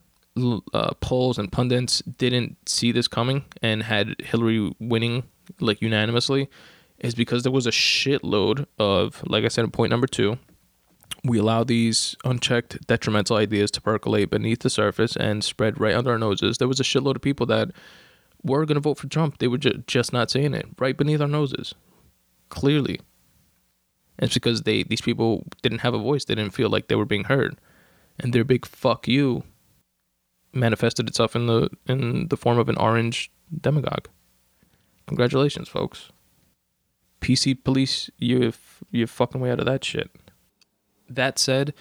uh, 0.73 0.93
polls 1.01 1.37
and 1.37 1.51
pundits 1.51 2.01
didn't 2.01 2.57
see 2.67 2.91
this 2.91 3.07
coming 3.07 3.45
and 3.61 3.83
had 3.83 4.15
Hillary 4.19 4.71
winning 4.79 5.23
like 5.59 5.81
unanimously 5.81 6.49
is 6.99 7.15
because 7.15 7.43
there 7.43 7.51
was 7.51 7.67
a 7.67 7.71
shitload 7.71 8.65
of, 8.79 9.23
like 9.27 9.43
I 9.43 9.49
said 9.49 9.65
in 9.65 9.71
point 9.71 9.91
number 9.91 10.07
two, 10.07 10.37
we 11.23 11.37
allow 11.37 11.63
these 11.63 12.15
unchecked 12.23 12.85
detrimental 12.87 13.37
ideas 13.37 13.71
to 13.71 13.81
percolate 13.81 14.29
beneath 14.29 14.59
the 14.59 14.69
surface 14.69 15.15
and 15.15 15.43
spread 15.43 15.79
right 15.79 15.95
under 15.95 16.11
our 16.11 16.17
noses. 16.17 16.57
There 16.57 16.67
was 16.67 16.79
a 16.79 16.83
shitload 16.83 17.15
of 17.15 17.21
people 17.21 17.45
that 17.47 17.71
were 18.43 18.65
going 18.65 18.75
to 18.75 18.81
vote 18.81 18.97
for 18.97 19.07
Trump. 19.07 19.37
They 19.37 19.47
were 19.47 19.57
ju- 19.57 19.83
just 19.87 20.13
not 20.13 20.31
saying 20.31 20.53
it 20.53 20.67
right 20.79 20.97
beneath 20.97 21.21
our 21.21 21.27
noses, 21.27 21.75
clearly. 22.49 22.99
It's 24.19 24.33
because 24.33 24.63
they 24.63 24.83
these 24.83 25.01
people 25.01 25.45
didn't 25.61 25.79
have 25.79 25.93
a 25.93 25.99
voice. 25.99 26.25
They 26.25 26.35
didn't 26.35 26.53
feel 26.53 26.69
like 26.69 26.87
they 26.87 26.95
were 26.95 27.05
being 27.05 27.25
heard, 27.25 27.59
and 28.19 28.33
their 28.33 28.43
big 28.43 28.65
"fuck 28.65 29.07
you" 29.07 29.43
manifested 30.53 31.07
itself 31.07 31.35
in 31.35 31.45
the 31.45 31.69
in 31.87 32.27
the 32.29 32.37
form 32.37 32.57
of 32.57 32.69
an 32.69 32.77
orange 32.77 33.31
demagogue. 33.61 34.07
Congratulations, 35.07 35.67
folks. 35.69 36.11
PC 37.21 37.63
police, 37.63 38.09
you 38.17 38.53
you 38.91 39.07
fucking 39.07 39.41
way 39.41 39.51
out 39.51 39.59
of 39.59 39.65
that 39.65 39.83
shit. 39.83 40.11
That 41.09 41.39
said, 41.39 41.73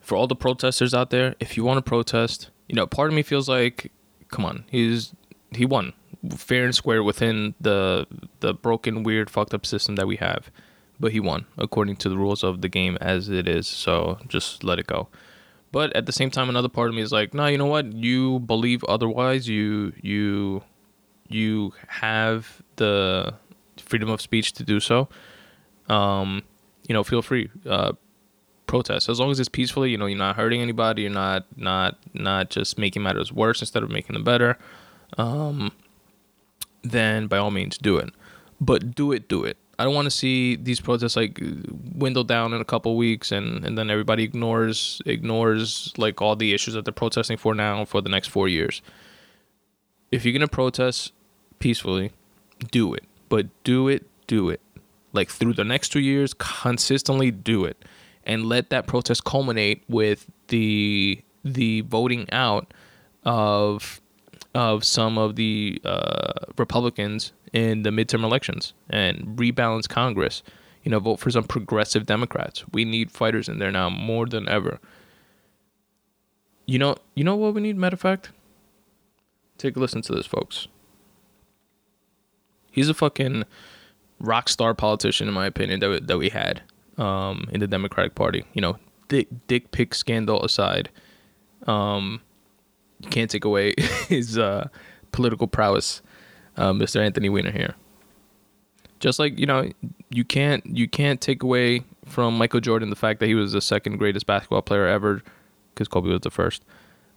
for 0.00 0.16
all 0.16 0.26
the 0.26 0.36
protesters 0.36 0.92
out 0.92 1.10
there, 1.10 1.34
if 1.40 1.56
you 1.56 1.64
want 1.64 1.78
to 1.78 1.82
protest, 1.82 2.50
you 2.68 2.74
know, 2.74 2.86
part 2.86 3.08
of 3.08 3.14
me 3.14 3.22
feels 3.22 3.48
like, 3.48 3.92
come 4.30 4.44
on, 4.44 4.64
he's 4.68 5.14
he 5.52 5.64
won 5.64 5.92
fair 6.30 6.64
and 6.64 6.74
square 6.74 7.02
within 7.02 7.54
the 7.60 8.06
the 8.40 8.52
broken, 8.52 9.02
weird, 9.02 9.30
fucked 9.30 9.54
up 9.54 9.64
system 9.64 9.96
that 9.96 10.06
we 10.06 10.16
have. 10.16 10.50
But 11.00 11.12
he 11.12 11.20
won 11.20 11.46
according 11.56 11.96
to 11.96 12.08
the 12.08 12.16
rules 12.16 12.44
of 12.44 12.60
the 12.60 12.68
game 12.68 12.98
as 13.00 13.28
it 13.28 13.48
is. 13.48 13.66
So 13.66 14.18
just 14.28 14.62
let 14.62 14.78
it 14.78 14.86
go. 14.86 15.08
But 15.72 15.96
at 15.96 16.06
the 16.06 16.12
same 16.12 16.30
time, 16.30 16.50
another 16.50 16.68
part 16.68 16.90
of 16.90 16.94
me 16.94 17.00
is 17.00 17.12
like, 17.12 17.32
no, 17.32 17.44
nah, 17.44 17.48
you 17.48 17.58
know 17.58 17.66
what? 17.66 17.92
You 17.92 18.40
believe 18.40 18.84
otherwise. 18.84 19.48
You 19.48 19.92
you 20.00 20.62
you 21.32 21.72
have 21.88 22.62
the 22.76 23.34
freedom 23.76 24.08
of 24.10 24.20
speech 24.20 24.52
to 24.54 24.64
do 24.64 24.80
so, 24.80 25.08
um, 25.88 26.42
you 26.88 26.92
know, 26.92 27.04
feel 27.04 27.22
free. 27.22 27.50
Uh, 27.66 27.92
protest 28.66 29.10
as 29.10 29.20
long 29.20 29.30
as 29.30 29.38
it's 29.38 29.50
peacefully. 29.50 29.90
You 29.90 29.98
know, 29.98 30.06
you're 30.06 30.18
not 30.18 30.36
hurting 30.36 30.62
anybody. 30.62 31.02
You're 31.02 31.10
not 31.10 31.46
not 31.56 31.98
not 32.14 32.50
just 32.50 32.78
making 32.78 33.02
matters 33.02 33.32
worse 33.32 33.60
instead 33.60 33.82
of 33.82 33.90
making 33.90 34.14
them 34.14 34.24
better. 34.24 34.58
Um, 35.18 35.72
then 36.82 37.26
by 37.26 37.38
all 37.38 37.50
means 37.50 37.76
do 37.76 37.98
it, 37.98 38.10
but 38.60 38.94
do 38.94 39.12
it, 39.12 39.28
do 39.28 39.44
it. 39.44 39.58
I 39.78 39.84
don't 39.84 39.94
want 39.94 40.06
to 40.06 40.10
see 40.10 40.56
these 40.56 40.80
protests 40.80 41.16
like 41.16 41.34
dwindle 41.98 42.24
down 42.24 42.52
in 42.52 42.60
a 42.60 42.64
couple 42.64 42.96
weeks 42.96 43.32
and, 43.32 43.64
and 43.64 43.76
then 43.76 43.90
everybody 43.90 44.22
ignores 44.22 45.02
ignores 45.06 45.92
like 45.96 46.22
all 46.22 46.36
the 46.36 46.54
issues 46.54 46.74
that 46.74 46.84
they're 46.84 46.92
protesting 46.92 47.36
for 47.36 47.54
now 47.54 47.84
for 47.84 48.00
the 48.00 48.08
next 48.08 48.28
four 48.28 48.48
years. 48.48 48.80
If 50.10 50.24
you're 50.24 50.32
gonna 50.32 50.48
protest 50.48 51.12
peacefully, 51.62 52.10
do 52.72 52.92
it. 52.92 53.04
But 53.28 53.46
do 53.62 53.88
it, 53.88 54.04
do 54.26 54.50
it. 54.50 54.60
Like 55.12 55.30
through 55.30 55.54
the 55.54 55.64
next 55.64 55.90
two 55.90 56.00
years, 56.00 56.34
consistently 56.34 57.30
do 57.30 57.64
it. 57.64 57.82
And 58.24 58.46
let 58.46 58.70
that 58.70 58.86
protest 58.86 59.24
culminate 59.24 59.82
with 59.88 60.26
the 60.48 61.22
the 61.44 61.80
voting 61.82 62.30
out 62.32 62.74
of 63.24 64.00
of 64.54 64.84
some 64.84 65.18
of 65.18 65.36
the 65.36 65.80
uh, 65.84 66.32
Republicans 66.58 67.32
in 67.52 67.82
the 67.82 67.90
midterm 67.90 68.22
elections 68.22 68.74
and 68.90 69.36
rebalance 69.38 69.88
Congress. 69.88 70.42
You 70.82 70.90
know, 70.90 70.98
vote 70.98 71.20
for 71.20 71.30
some 71.30 71.44
progressive 71.44 72.06
Democrats. 72.06 72.64
We 72.72 72.84
need 72.84 73.12
fighters 73.12 73.48
in 73.48 73.58
there 73.58 73.70
now 73.70 73.88
more 73.88 74.26
than 74.26 74.48
ever. 74.48 74.80
You 76.66 76.80
know, 76.80 76.96
you 77.14 77.22
know 77.22 77.36
what 77.36 77.54
we 77.54 77.60
need. 77.60 77.76
Matter 77.76 77.94
of 77.94 78.00
fact, 78.00 78.30
take 79.58 79.76
a 79.76 79.78
listen 79.80 80.02
to 80.02 80.12
this, 80.12 80.26
folks. 80.26 80.66
He's 82.72 82.88
a 82.88 82.94
fucking 82.94 83.44
rock 84.18 84.48
star 84.48 84.74
politician, 84.74 85.28
in 85.28 85.34
my 85.34 85.46
opinion, 85.46 85.80
that 85.80 85.90
we, 85.90 86.00
that 86.00 86.18
we 86.18 86.30
had 86.30 86.62
um, 86.98 87.48
in 87.52 87.60
the 87.60 87.66
Democratic 87.66 88.14
Party. 88.14 88.44
You 88.54 88.62
know, 88.62 88.78
dick, 89.08 89.28
dick 89.46 89.70
pic 89.70 89.94
scandal 89.94 90.42
aside, 90.44 90.88
um, 91.66 92.20
you 93.00 93.10
can't 93.10 93.30
take 93.30 93.44
away 93.44 93.74
his 94.08 94.38
uh, 94.38 94.68
political 95.12 95.46
prowess, 95.46 96.02
uh, 96.56 96.72
Mr. 96.72 97.04
Anthony 97.04 97.28
Weiner 97.28 97.52
here. 97.52 97.74
Just 99.00 99.18
like 99.18 99.38
you 99.38 99.46
know, 99.46 99.70
you 100.10 100.24
can't 100.24 100.64
you 100.64 100.88
can't 100.88 101.20
take 101.20 101.42
away 101.42 101.82
from 102.06 102.38
Michael 102.38 102.60
Jordan 102.60 102.88
the 102.90 102.96
fact 102.96 103.20
that 103.20 103.26
he 103.26 103.34
was 103.34 103.52
the 103.52 103.60
second 103.60 103.98
greatest 103.98 104.26
basketball 104.26 104.62
player 104.62 104.86
ever, 104.86 105.22
because 105.74 105.88
Kobe 105.88 106.08
was 106.08 106.20
the 106.20 106.30
first. 106.30 106.64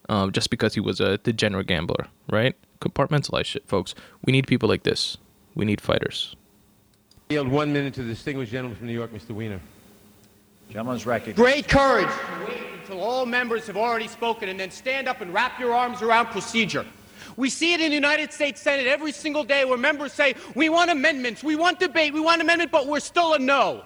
Um, 0.07 0.31
just 0.31 0.51
because 0.51 0.75
he 0.75 0.79
was 0.79 0.99
a 0.99 1.17
degenerate 1.19 1.65
gambler, 1.65 2.07
right? 2.29 2.55
Compartmentalize 2.79 3.45
shit, 3.45 3.67
folks. 3.67 3.95
We 4.23 4.31
need 4.31 4.45
people 4.45 4.69
like 4.69 4.83
this. 4.83 5.17
We 5.55 5.65
need 5.65 5.81
fighters. 5.81 6.35
Yield 7.29 7.47
one 7.47 7.73
minute 7.73 7.93
to 7.95 8.03
the 8.03 8.09
distinguished 8.09 8.51
gentleman 8.51 8.77
from 8.77 8.87
New 8.87 8.93
York, 8.93 9.11
Mr. 9.11 9.31
Weiner. 9.31 9.59
Gentleman's 10.69 11.05
recognized. 11.05 11.37
Great 11.37 11.67
courage 11.67 12.07
to 12.07 12.45
wait 12.45 12.63
until 12.81 13.01
all 13.01 13.25
members 13.25 13.65
have 13.67 13.77
already 13.77 14.07
spoken 14.07 14.49
and 14.49 14.59
then 14.59 14.69
stand 14.69 15.07
up 15.07 15.21
and 15.21 15.33
wrap 15.33 15.59
your 15.59 15.73
arms 15.73 16.01
around 16.01 16.27
procedure. 16.27 16.85
We 17.37 17.49
see 17.49 17.73
it 17.73 17.81
in 17.81 17.89
the 17.89 17.95
United 17.95 18.31
States 18.31 18.61
Senate 18.61 18.87
every 18.87 19.11
single 19.11 19.43
day 19.43 19.65
where 19.65 19.77
members 19.77 20.13
say, 20.13 20.35
we 20.55 20.69
want 20.69 20.91
amendments, 20.91 21.43
we 21.43 21.55
want 21.55 21.79
debate, 21.79 22.13
we 22.13 22.19
want 22.19 22.41
amendment, 22.41 22.71
but 22.71 22.87
we're 22.87 22.99
still 22.99 23.33
a 23.33 23.39
no. 23.39 23.83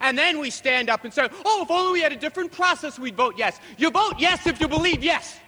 And 0.00 0.16
then 0.16 0.38
we 0.38 0.48
stand 0.50 0.88
up 0.88 1.04
and 1.04 1.12
say, 1.12 1.28
oh, 1.44 1.62
if 1.62 1.70
only 1.70 1.92
we 1.92 2.00
had 2.00 2.12
a 2.12 2.16
different 2.16 2.50
process, 2.50 2.98
we'd 2.98 3.16
vote 3.16 3.34
yes. 3.36 3.60
You 3.76 3.90
vote 3.90 4.14
yes 4.18 4.46
if 4.46 4.60
you 4.60 4.68
believe 4.68 5.04
yes. 5.04 5.38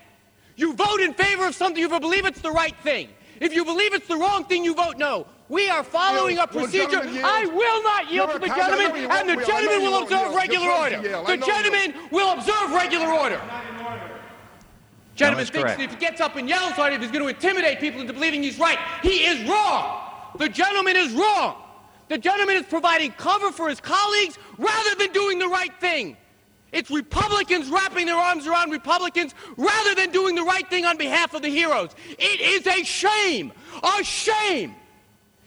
You 0.56 0.74
vote 0.74 1.00
in 1.00 1.14
favor 1.14 1.46
of 1.46 1.54
something 1.54 1.82
if 1.82 1.90
you 1.90 2.00
believe 2.00 2.26
it's 2.26 2.42
the 2.42 2.50
right 2.50 2.76
thing. 2.82 3.08
If 3.40 3.54
you 3.54 3.64
believe 3.64 3.94
it's 3.94 4.06
the 4.06 4.16
wrong 4.16 4.44
thing, 4.44 4.64
you 4.64 4.74
vote 4.74 4.98
no. 4.98 5.26
We 5.52 5.68
are 5.68 5.84
following 5.84 6.38
a 6.38 6.46
procedure. 6.46 7.02
I 7.02 7.44
will 7.44 7.82
not 7.82 8.10
yield 8.10 8.30
to 8.30 8.38
the 8.38 8.46
gentleman, 8.46 9.04
and 9.10 9.28
the 9.28 9.44
gentleman 9.44 9.82
will 9.82 10.02
observe 10.02 10.34
regular 10.34 10.70
order. 10.70 11.02
The 11.02 11.36
gentleman 11.36 11.94
will 12.10 12.32
observe 12.32 12.70
regular 12.70 13.12
order. 13.12 13.38
Gentleman 15.14 15.44
thinks 15.44 15.72
if 15.72 15.90
he 15.90 15.96
gets 15.96 16.22
up 16.22 16.36
and 16.36 16.48
yells 16.48 16.78
on 16.78 16.90
it, 16.90 16.94
if 16.94 17.02
he's 17.02 17.10
going 17.10 17.22
to 17.22 17.28
intimidate 17.28 17.80
people 17.80 18.00
into 18.00 18.14
believing 18.14 18.42
he's 18.42 18.58
right, 18.58 18.78
he 19.02 19.26
is 19.26 19.46
wrong. 19.46 20.10
The 20.38 20.48
gentleman 20.48 20.96
is 20.96 21.12
wrong. 21.12 21.62
The 22.08 22.16
gentleman 22.16 22.56
is 22.56 22.64
providing 22.64 23.12
cover 23.12 23.52
for 23.52 23.68
his 23.68 23.78
colleagues 23.78 24.38
rather 24.56 24.94
than 24.94 25.12
doing 25.12 25.38
the 25.38 25.48
right 25.48 25.78
thing. 25.80 26.16
It's 26.72 26.90
Republicans 26.90 27.68
wrapping 27.68 28.06
their 28.06 28.16
arms 28.16 28.46
around 28.46 28.70
Republicans 28.70 29.34
rather 29.58 29.94
than 29.96 30.12
doing 30.12 30.34
the 30.34 30.44
right 30.44 30.66
thing 30.70 30.86
on 30.86 30.96
behalf 30.96 31.34
of 31.34 31.42
the 31.42 31.50
heroes. 31.50 31.90
It 32.18 32.40
is 32.40 32.66
a 32.66 32.82
shame, 32.84 33.52
a 33.82 34.02
shame. 34.02 34.76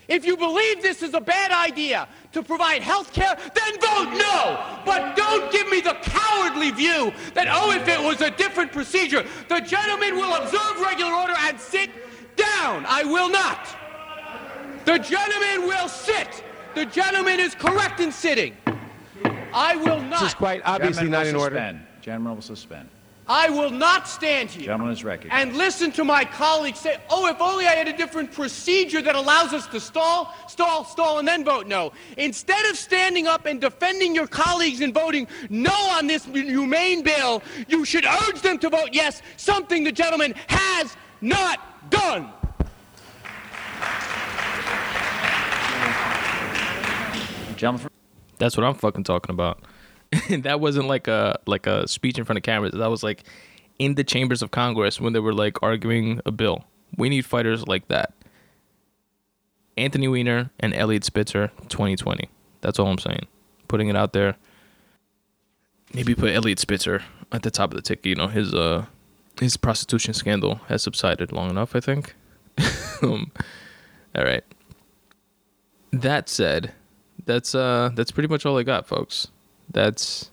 If 0.08 0.26
you 0.26 0.38
believe 0.38 0.82
this 0.82 1.02
is 1.02 1.14
a 1.14 1.22
bad 1.22 1.52
idea 1.52 2.08
to 2.34 2.44
provide 2.44 2.82
health 2.82 3.12
care, 3.14 3.36
then 3.36 3.74
vote 3.80 4.12
no. 4.18 4.82
But 4.86 5.16
don't 5.16 5.52
give 5.52 5.68
me 5.70 5.82
the 5.82 5.98
cowardly 6.02 6.72
view 6.72 7.12
that, 7.34 7.48
oh, 7.50 7.72
if 7.72 7.88
it 7.88 8.00
was 8.00 8.22
a 8.22 8.32
different 8.32 8.72
procedure, 8.72 9.26
the 9.50 9.60
gentleman 9.62 10.16
will 10.16 10.34
observe 10.36 10.80
regular 10.80 11.14
order 11.14 11.34
and 11.40 11.60
sit 11.60 11.90
down. 12.36 12.86
I 12.88 13.04
will 13.04 13.30
not. 13.30 13.68
The 14.86 15.00
gentleman 15.00 15.68
will 15.68 15.90
sit. 15.90 16.44
The 16.76 16.86
gentleman 16.86 17.40
is 17.40 17.56
correct 17.56 18.00
in 18.00 18.12
sitting. 18.12 18.56
I 19.54 19.76
will 19.78 20.02
not. 20.02 20.20
This 20.20 20.30
is 20.30 20.34
quite 20.36 20.62
obviously 20.66 21.10
not 21.10 21.26
in 21.26 21.36
order. 21.36 21.56
Suspend. 21.56 21.82
Gentleman 22.02 22.36
will 22.36 22.42
suspend. 22.42 22.90
I 23.28 23.50
will 23.50 23.72
not 23.72 24.08
stand 24.08 24.52
here 24.52 24.66
Gentleman 24.66 24.94
is 24.94 25.04
recognized. 25.04 25.48
and 25.48 25.58
listen 25.58 25.92
to 25.94 26.04
my 26.04 26.26
colleagues 26.26 26.80
say, 26.80 26.98
oh, 27.10 27.28
if 27.28 27.42
only 27.42 27.66
I 27.66 27.72
had 27.72 27.88
a 27.88 27.98
different 27.98 28.32
procedure 28.32 29.02
that 29.02 29.16
allows 29.16 29.52
us 29.52 29.66
to 29.68 29.80
stall, 29.80 30.34
stall, 30.48 30.86
stall, 30.86 31.18
and 31.18 31.28
then 31.28 31.44
vote 31.44 31.66
no. 31.66 31.92
Instead 32.18 32.66
of 32.70 32.78
standing 32.78 33.26
up 33.26 33.46
and 33.46 33.60
defending 33.60 34.14
your 34.14 34.28
colleagues 34.28 34.82
and 34.82 34.94
voting 34.94 35.28
no 35.50 35.74
on 35.74 36.06
this 36.06 36.26
humane 36.26 37.02
bill, 37.02 37.42
you 37.68 37.84
should 37.84 38.06
urge 38.06 38.42
them 38.42 38.60
to 38.60 38.70
vote 38.70 38.90
yes, 38.92 39.22
something 39.38 39.84
the 39.84 39.92
gentleman 39.92 40.34
has 40.48 40.96
not 41.22 41.90
done. 41.90 42.32
Gentleman 47.56 47.90
That's 48.38 48.58
what 48.58 48.66
I'm 48.66 48.76
fucking 48.76 49.04
talking 49.06 49.34
about. 49.34 49.64
that 50.30 50.60
wasn't 50.60 50.88
like 50.88 51.08
a 51.08 51.40
like 51.46 51.68
a 51.68 51.88
speech 51.88 52.18
in 52.18 52.26
front 52.26 52.38
of 52.38 52.44
cameras. 52.44 52.74
That 52.74 52.90
was 52.90 53.04
like 53.04 53.24
in 53.80 53.96
the 53.96 54.04
chambers 54.04 54.42
of 54.42 54.52
Congress 54.52 55.00
when 55.00 55.14
they 55.14 55.20
were 55.20 55.34
like 55.34 55.62
arguing 55.62 56.22
a 56.26 56.32
bill. 56.32 56.64
We 56.98 57.10
need 57.10 57.26
fighters 57.26 57.68
like 57.68 57.88
that. 57.90 58.14
Anthony 59.78 60.08
Weiner 60.08 60.52
and 60.60 60.74
Eliot 60.74 61.04
Spitzer, 61.04 61.52
2020. 61.68 62.30
That's 62.62 62.80
all 62.80 62.88
I'm 62.88 62.98
saying. 62.98 63.28
Putting 63.68 63.90
it 63.90 63.96
out 63.96 64.14
there. 64.14 64.38
Maybe 65.94 66.16
put 66.16 66.32
Eliot 66.32 66.60
Spitzer 66.60 67.04
at 67.32 67.44
the 67.44 67.52
top 67.52 67.72
of 67.72 67.76
the 67.76 67.82
ticket. 67.82 68.06
You 68.06 68.16
know, 68.16 68.28
his 68.28 68.54
uh 68.54 68.86
his 69.40 69.58
prostitution 69.58 70.14
scandal 70.14 70.62
has 70.68 70.84
subsided 70.84 71.32
long 71.32 71.50
enough, 71.50 71.76
I 71.76 71.82
think. 71.82 72.16
um, 73.02 73.32
all 74.16 74.24
right. 74.24 74.44
That 75.92 76.30
said, 76.30 76.72
that's 77.26 77.54
uh 77.54 77.92
that's 77.96 78.12
pretty 78.12 78.30
much 78.30 78.46
all 78.46 78.58
I 78.58 78.64
got, 78.64 78.88
folks. 78.88 79.28
That's 79.70 80.32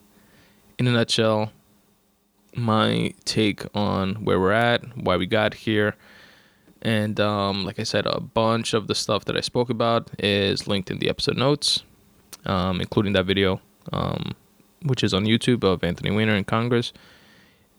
in 0.79 0.87
a 0.87 0.93
nutshell 0.93 1.53
my 2.55 3.15
take 3.25 3.65
on 3.75 4.17
where 4.25 4.39
we're 4.39 4.53
at, 4.53 4.85
why 4.97 5.17
we 5.17 5.27
got 5.27 5.55
here. 5.55 5.95
And 6.83 7.19
um, 7.21 7.65
like 7.65 7.79
I 7.79 7.85
said, 7.85 8.07
a 8.07 8.21
bunch 8.21 8.75
of 8.75 8.89
the 8.89 8.95
stuff 8.95 9.25
that 9.27 9.37
I 9.37 9.41
spoke 9.41 9.71
about 9.71 10.11
is 10.19 10.67
linked 10.67 10.91
in 10.91 10.99
the 10.99 11.09
episode 11.09 11.37
notes, 11.37 11.85
um, 12.45 12.81
including 12.81 13.13
that 13.13 13.25
video, 13.25 13.61
um, 13.93 14.33
which 14.83 15.05
is 15.05 15.15
on 15.15 15.25
YouTube 15.25 15.65
of 15.65 15.85
Anthony 15.85 16.11
Weiner 16.11 16.35
in 16.35 16.45
Congress. 16.45 16.93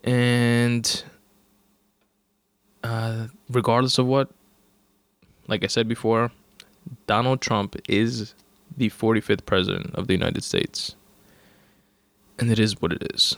And 0.03 1.03
uh, 2.83 3.27
regardless 3.49 3.97
of 3.97 4.05
what, 4.05 4.29
like 5.47 5.63
I 5.63 5.67
said 5.67 5.87
before, 5.87 6.31
Donald 7.05 7.41
Trump 7.41 7.75
is 7.89 8.33
the 8.75 8.89
45th 8.89 9.45
president 9.45 9.93
of 9.95 10.07
the 10.07 10.13
United 10.13 10.43
States. 10.43 10.95
And 12.39 12.51
it 12.51 12.59
is 12.59 12.81
what 12.81 12.93
it 12.93 13.13
is. 13.13 13.37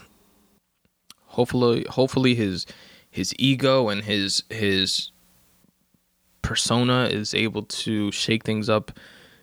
Hopefully 1.26 1.86
hopefully 1.90 2.34
his 2.34 2.66
his 3.10 3.34
ego 3.38 3.88
and 3.88 4.04
his 4.04 4.42
his 4.50 5.10
persona 6.42 7.08
is 7.10 7.34
able 7.34 7.62
to 7.62 8.10
shake 8.12 8.44
things 8.44 8.68
up 8.68 8.92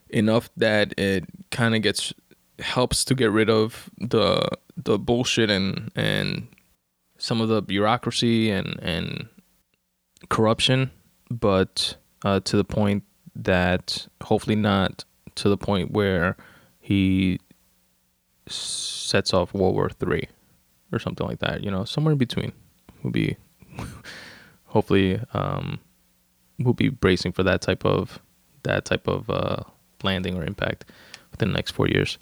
enough 0.09 0.49
that 0.55 0.93
it 0.97 1.25
kind 1.51 1.75
of 1.75 1.81
gets 1.81 2.13
helps 2.59 3.03
to 3.03 3.15
get 3.15 3.31
rid 3.31 3.49
of 3.49 3.89
the 3.99 4.47
the 4.77 4.97
bullshit 4.97 5.49
and 5.49 5.91
and 5.95 6.47
some 7.17 7.41
of 7.41 7.49
the 7.49 7.61
bureaucracy 7.61 8.49
and 8.49 8.79
and 8.81 9.27
corruption 10.29 10.91
but 11.29 11.95
uh, 12.23 12.39
to 12.39 12.55
the 12.55 12.63
point 12.63 13.03
that 13.35 14.07
hopefully 14.23 14.55
not 14.55 15.03
to 15.35 15.49
the 15.49 15.57
point 15.57 15.91
where 15.91 16.37
he 16.79 17.39
sets 18.47 19.33
off 19.33 19.53
World 19.53 19.75
War 19.75 19.89
Three 19.89 20.27
or 20.91 20.99
something 20.99 21.27
like 21.27 21.39
that. 21.39 21.63
You 21.63 21.71
know, 21.71 21.85
somewhere 21.85 22.13
in 22.13 22.17
between 22.17 22.53
would 23.03 23.13
be 23.13 23.37
hopefully 24.65 25.19
um, 25.33 25.79
we'll 26.59 26.73
be 26.73 26.89
bracing 26.89 27.31
for 27.31 27.43
that 27.43 27.61
type 27.61 27.85
of 27.85 28.19
that 28.63 28.85
type 28.85 29.07
of 29.07 29.29
uh, 29.29 29.63
landing 30.03 30.37
or 30.37 30.43
impact 30.43 30.85
within 31.31 31.49
the 31.49 31.55
next 31.55 31.71
four 31.71 31.87
years. 31.87 32.17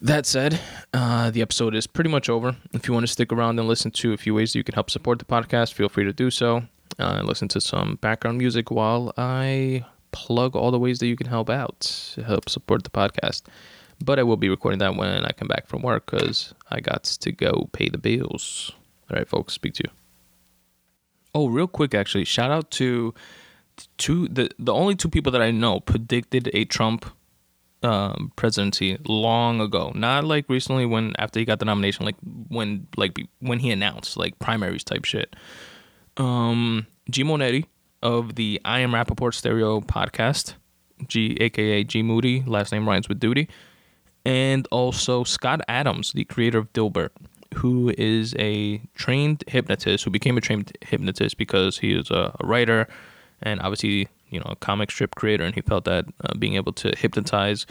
That 0.00 0.26
said, 0.26 0.60
uh, 0.92 1.30
the 1.30 1.40
episode 1.40 1.74
is 1.74 1.86
pretty 1.86 2.10
much 2.10 2.28
over. 2.28 2.56
If 2.74 2.86
you 2.86 2.92
want 2.92 3.04
to 3.04 3.12
stick 3.12 3.32
around 3.32 3.58
and 3.58 3.66
listen 3.66 3.90
to 3.92 4.12
a 4.12 4.18
few 4.18 4.34
ways 4.34 4.52
that 4.52 4.58
you 4.58 4.64
can 4.64 4.74
help 4.74 4.90
support 4.90 5.18
the 5.18 5.24
podcast, 5.24 5.72
feel 5.72 5.88
free 5.88 6.04
to 6.04 6.12
do 6.12 6.30
so. 6.30 6.64
Uh, 6.98 7.22
listen 7.24 7.48
to 7.48 7.60
some 7.60 7.96
background 7.96 8.36
music 8.36 8.70
while 8.70 9.14
I 9.16 9.86
plug 10.12 10.54
all 10.54 10.70
the 10.70 10.78
ways 10.78 10.98
that 10.98 11.06
you 11.06 11.16
can 11.16 11.26
help 11.26 11.48
out, 11.48 11.80
to 12.14 12.22
help 12.22 12.48
support 12.48 12.84
the 12.84 12.90
podcast. 12.90 13.42
But 14.02 14.18
I 14.18 14.22
will 14.22 14.36
be 14.36 14.48
recording 14.48 14.78
that 14.80 14.96
when 14.96 15.24
I 15.24 15.32
come 15.32 15.48
back 15.48 15.66
from 15.66 15.82
work 15.82 16.10
because 16.10 16.54
I 16.70 16.80
got 16.80 17.04
to 17.04 17.32
go 17.32 17.68
pay 17.72 17.88
the 17.88 17.98
bills. 17.98 18.72
All 19.10 19.16
right, 19.16 19.28
folks, 19.28 19.54
speak 19.54 19.74
to 19.74 19.84
you. 19.84 19.90
Oh, 21.34 21.48
real 21.48 21.66
quick, 21.66 21.94
actually, 21.94 22.24
shout 22.24 22.50
out 22.50 22.70
to 22.72 23.14
two 23.98 24.28
the 24.28 24.50
the 24.58 24.72
only 24.72 24.94
two 24.94 25.08
people 25.08 25.32
that 25.32 25.42
I 25.42 25.50
know 25.50 25.80
predicted 25.80 26.50
a 26.54 26.64
Trump 26.64 27.06
um, 27.82 28.32
presidency 28.36 28.98
long 29.06 29.60
ago. 29.60 29.92
Not 29.94 30.24
like 30.24 30.48
recently 30.48 30.86
when 30.86 31.14
after 31.18 31.38
he 31.38 31.44
got 31.44 31.58
the 31.58 31.64
nomination, 31.64 32.04
like 32.04 32.16
when 32.48 32.86
like 32.96 33.18
when 33.40 33.58
he 33.58 33.70
announced 33.70 34.16
like 34.16 34.38
primaries 34.38 34.84
type 34.84 35.04
shit. 35.04 35.36
Um, 36.16 36.86
G 37.10 37.24
Monetti 37.24 37.66
of 38.02 38.36
the 38.36 38.60
I 38.64 38.80
Am 38.80 38.92
Rapaport 38.92 39.34
Stereo 39.34 39.80
podcast, 39.80 40.54
G 41.08 41.36
aka 41.40 41.84
G 41.84 42.02
Moody, 42.02 42.42
last 42.46 42.72
name 42.72 42.88
rhymes 42.88 43.08
with 43.08 43.20
duty, 43.20 43.48
and 44.24 44.66
also 44.70 45.24
Scott 45.24 45.60
Adams, 45.68 46.12
the 46.12 46.24
creator 46.24 46.58
of 46.58 46.72
Dilbert, 46.72 47.10
who 47.54 47.92
is 47.96 48.34
a 48.38 48.78
trained 48.94 49.44
hypnotist 49.48 50.04
who 50.04 50.10
became 50.10 50.36
a 50.36 50.40
trained 50.40 50.76
hypnotist 50.82 51.36
because 51.36 51.78
he 51.78 51.92
is 51.92 52.10
a, 52.10 52.34
writer 52.42 52.88
and 53.42 53.60
obviously 53.60 54.08
you 54.30 54.40
know 54.40 54.46
a 54.46 54.56
comic 54.56 54.90
strip 54.90 55.14
creator, 55.14 55.44
and 55.44 55.54
he 55.54 55.60
felt 55.60 55.84
that 55.84 56.06
uh, 56.24 56.34
being 56.38 56.54
able 56.54 56.72
to 56.72 56.92
hypnotize 56.96 57.66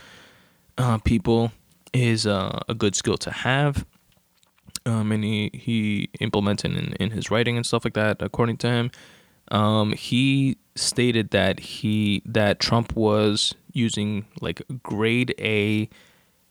uh, 0.78 0.98
people 1.00 1.52
is 1.94 2.26
uh, 2.26 2.60
a 2.68 2.74
good 2.74 2.96
skill 2.96 3.18
to 3.18 3.32
have. 3.32 3.86
Um, 4.86 5.12
and 5.12 5.24
he 5.24 5.50
he 5.54 6.10
implemented 6.20 6.76
in, 6.76 6.94
in 6.94 7.12
his 7.12 7.32
writing 7.32 7.58
and 7.58 7.66
stuff 7.66 7.86
like 7.86 7.94
that. 7.94 8.22
According 8.22 8.58
to 8.58 8.70
him, 8.70 8.92
um, 9.50 9.94
he 9.94 10.58
stated 10.76 11.32
that 11.32 11.60
he 11.60 12.22
that 12.26 12.60
Trump 12.60 12.96
was 12.96 13.56
using 13.72 14.26
like 14.42 14.62
grade 14.84 15.34
A 15.40 15.90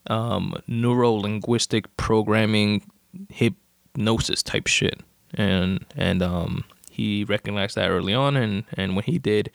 um, 0.09 0.55
neuro 0.67 1.13
linguistic 1.13 1.95
programming 1.97 2.83
hypnosis 3.29 4.43
type 4.43 4.67
shit, 4.67 5.01
and 5.35 5.85
and 5.97 6.23
um, 6.23 6.65
he 6.91 7.25
recognized 7.25 7.77
that 7.77 7.91
early 7.91 8.15
on, 8.15 8.37
and 8.37 8.65
and 8.75 8.97
when 8.97 9.05
he 9.05 9.19
did, 9.19 9.51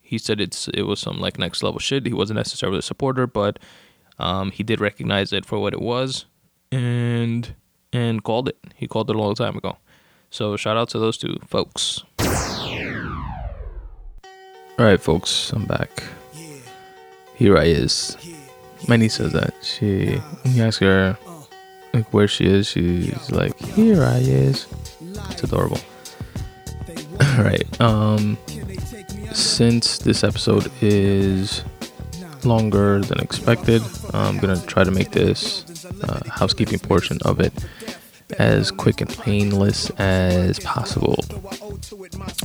he 0.00 0.18
said 0.18 0.40
it's 0.40 0.68
it 0.68 0.82
was 0.82 1.00
some 1.00 1.18
like 1.18 1.38
next 1.38 1.62
level 1.62 1.80
shit. 1.80 2.06
He 2.06 2.12
wasn't 2.12 2.36
necessarily 2.36 2.78
a 2.78 2.82
supporter, 2.82 3.26
but 3.26 3.58
um, 4.18 4.50
he 4.50 4.62
did 4.62 4.80
recognize 4.80 5.32
it 5.32 5.44
for 5.44 5.58
what 5.58 5.72
it 5.72 5.80
was, 5.80 6.26
and 6.70 7.54
and 7.92 8.22
called 8.22 8.48
it. 8.48 8.58
He 8.74 8.86
called 8.86 9.10
it 9.10 9.16
a 9.16 9.18
long 9.18 9.34
time 9.34 9.56
ago. 9.56 9.78
So 10.30 10.56
shout 10.56 10.76
out 10.76 10.90
to 10.90 10.98
those 10.98 11.16
two 11.16 11.38
folks. 11.46 12.04
All 14.78 14.84
right, 14.84 15.00
folks, 15.00 15.52
I'm 15.52 15.64
back. 15.64 16.04
Here 17.34 17.56
I 17.56 17.64
is. 17.64 18.16
My 18.86 18.96
niece 18.96 19.14
says 19.14 19.32
that 19.32 19.54
she. 19.62 20.20
You 20.44 20.62
ask 20.62 20.80
her 20.80 21.18
like 21.92 22.12
where 22.12 22.28
she 22.28 22.44
is, 22.46 22.68
she's 22.68 23.30
like, 23.30 23.58
"Here 23.58 24.04
I 24.04 24.18
is." 24.18 24.66
It's 25.30 25.42
adorable. 25.42 25.80
All 27.20 27.42
right. 27.44 27.80
Um, 27.80 28.38
since 29.32 29.98
this 29.98 30.22
episode 30.24 30.70
is 30.80 31.64
longer 32.44 33.00
than 33.00 33.20
expected, 33.20 33.82
I'm 34.14 34.38
gonna 34.38 34.60
try 34.66 34.84
to 34.84 34.90
make 34.90 35.10
this 35.10 35.64
uh, 36.02 36.20
housekeeping 36.28 36.78
portion 36.78 37.18
of 37.24 37.40
it 37.40 37.52
as 38.38 38.70
quick 38.70 39.00
and 39.00 39.10
painless 39.10 39.90
as 39.98 40.58
possible. 40.60 41.22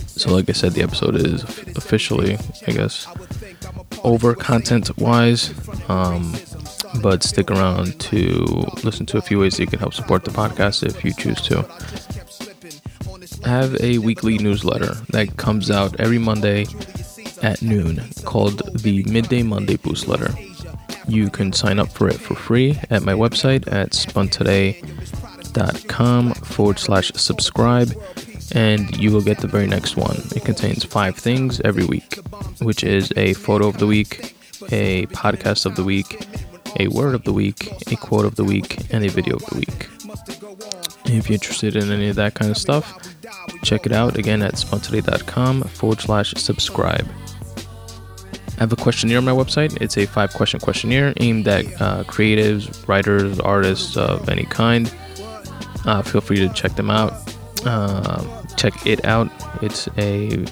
So, 0.07 0.33
like 0.33 0.49
I 0.49 0.53
said, 0.53 0.73
the 0.73 0.83
episode 0.83 1.15
is 1.15 1.43
officially, 1.75 2.37
I 2.67 2.71
guess, 2.71 3.07
over 4.03 4.35
content 4.35 4.95
wise. 4.97 5.53
Um, 5.89 6.35
but 7.01 7.23
stick 7.23 7.49
around 7.49 7.99
to 7.99 8.21
listen 8.83 9.05
to 9.07 9.17
a 9.17 9.21
few 9.21 9.39
ways 9.39 9.59
you 9.59 9.65
can 9.65 9.79
help 9.79 9.93
support 9.93 10.23
the 10.25 10.31
podcast 10.31 10.85
if 10.85 11.03
you 11.03 11.11
choose 11.11 11.41
to 11.41 11.65
I 13.45 13.49
have 13.49 13.75
a 13.81 13.97
weekly 13.97 14.37
newsletter 14.37 14.93
that 15.09 15.35
comes 15.37 15.69
out 15.69 15.99
every 15.99 16.17
Monday 16.17 16.65
at 17.41 17.61
noon 17.61 18.01
called 18.23 18.61
the 18.79 19.03
Midday 19.03 19.43
Monday 19.43 19.75
Boost 19.75 20.07
Letter. 20.07 20.33
You 21.07 21.29
can 21.29 21.51
sign 21.51 21.79
up 21.79 21.89
for 21.89 22.07
it 22.07 22.15
for 22.15 22.35
free 22.35 22.79
at 22.89 23.03
my 23.03 23.13
website 23.13 23.69
at 23.71 23.91
spuntoday.com 23.91 25.22
forward 25.53 26.79
slash 26.79 27.11
subscribe, 27.15 27.93
and 28.53 28.95
you 28.97 29.11
will 29.11 29.21
get 29.21 29.39
the 29.39 29.47
very 29.47 29.67
next 29.67 29.95
one. 29.95 30.17
It 30.35 30.45
contains 30.45 30.83
five 30.83 31.15
things 31.15 31.59
every 31.61 31.85
week, 31.85 32.19
which 32.61 32.83
is 32.83 33.11
a 33.15 33.33
photo 33.33 33.67
of 33.67 33.77
the 33.77 33.87
week, 33.87 34.35
a 34.71 35.05
podcast 35.07 35.65
of 35.65 35.75
the 35.75 35.83
week, 35.83 36.27
a 36.79 36.87
word 36.87 37.15
of 37.15 37.23
the 37.23 37.33
week, 37.33 37.71
a 37.91 37.95
quote 37.95 38.25
of 38.25 38.35
the 38.35 38.43
week, 38.43 38.91
and 38.91 39.05
a 39.05 39.09
video 39.09 39.35
of 39.35 39.45
the 39.45 39.57
week. 39.57 39.87
If 41.05 41.29
you're 41.29 41.35
interested 41.35 41.75
in 41.75 41.91
any 41.91 42.09
of 42.09 42.15
that 42.15 42.33
kind 42.33 42.49
of 42.49 42.57
stuff, 42.57 42.97
check 43.63 43.85
it 43.85 43.91
out 43.91 44.17
again 44.17 44.41
at 44.41 44.53
spuntoday.com 44.53 45.63
forward 45.63 45.99
slash 46.01 46.33
subscribe. 46.37 47.07
I 48.55 48.59
have 48.59 48.71
a 48.71 48.75
questionnaire 48.75 49.17
on 49.17 49.25
my 49.25 49.31
website. 49.31 49.79
It's 49.81 49.97
a 49.97 50.05
five 50.05 50.33
question 50.33 50.59
questionnaire 50.59 51.13
aimed 51.17 51.47
at 51.47 51.65
uh, 51.81 52.03
creatives, 52.03 52.87
writers, 52.87 53.39
artists 53.39 53.97
of 53.97 54.29
any 54.29 54.45
kind. 54.45 54.91
Uh, 55.85 56.01
feel 56.01 56.21
free 56.21 56.37
to 56.37 56.49
check 56.49 56.75
them 56.75 56.89
out. 56.89 57.13
Uh, 57.65 58.23
check 58.55 58.85
it 58.85 59.05
out. 59.05 59.29
It's 59.61 59.87
a 59.97 60.45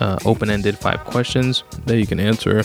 uh, 0.00 0.18
open-ended 0.24 0.78
five 0.78 1.04
questions 1.04 1.64
that 1.86 1.98
you 1.98 2.06
can 2.06 2.18
answer 2.20 2.62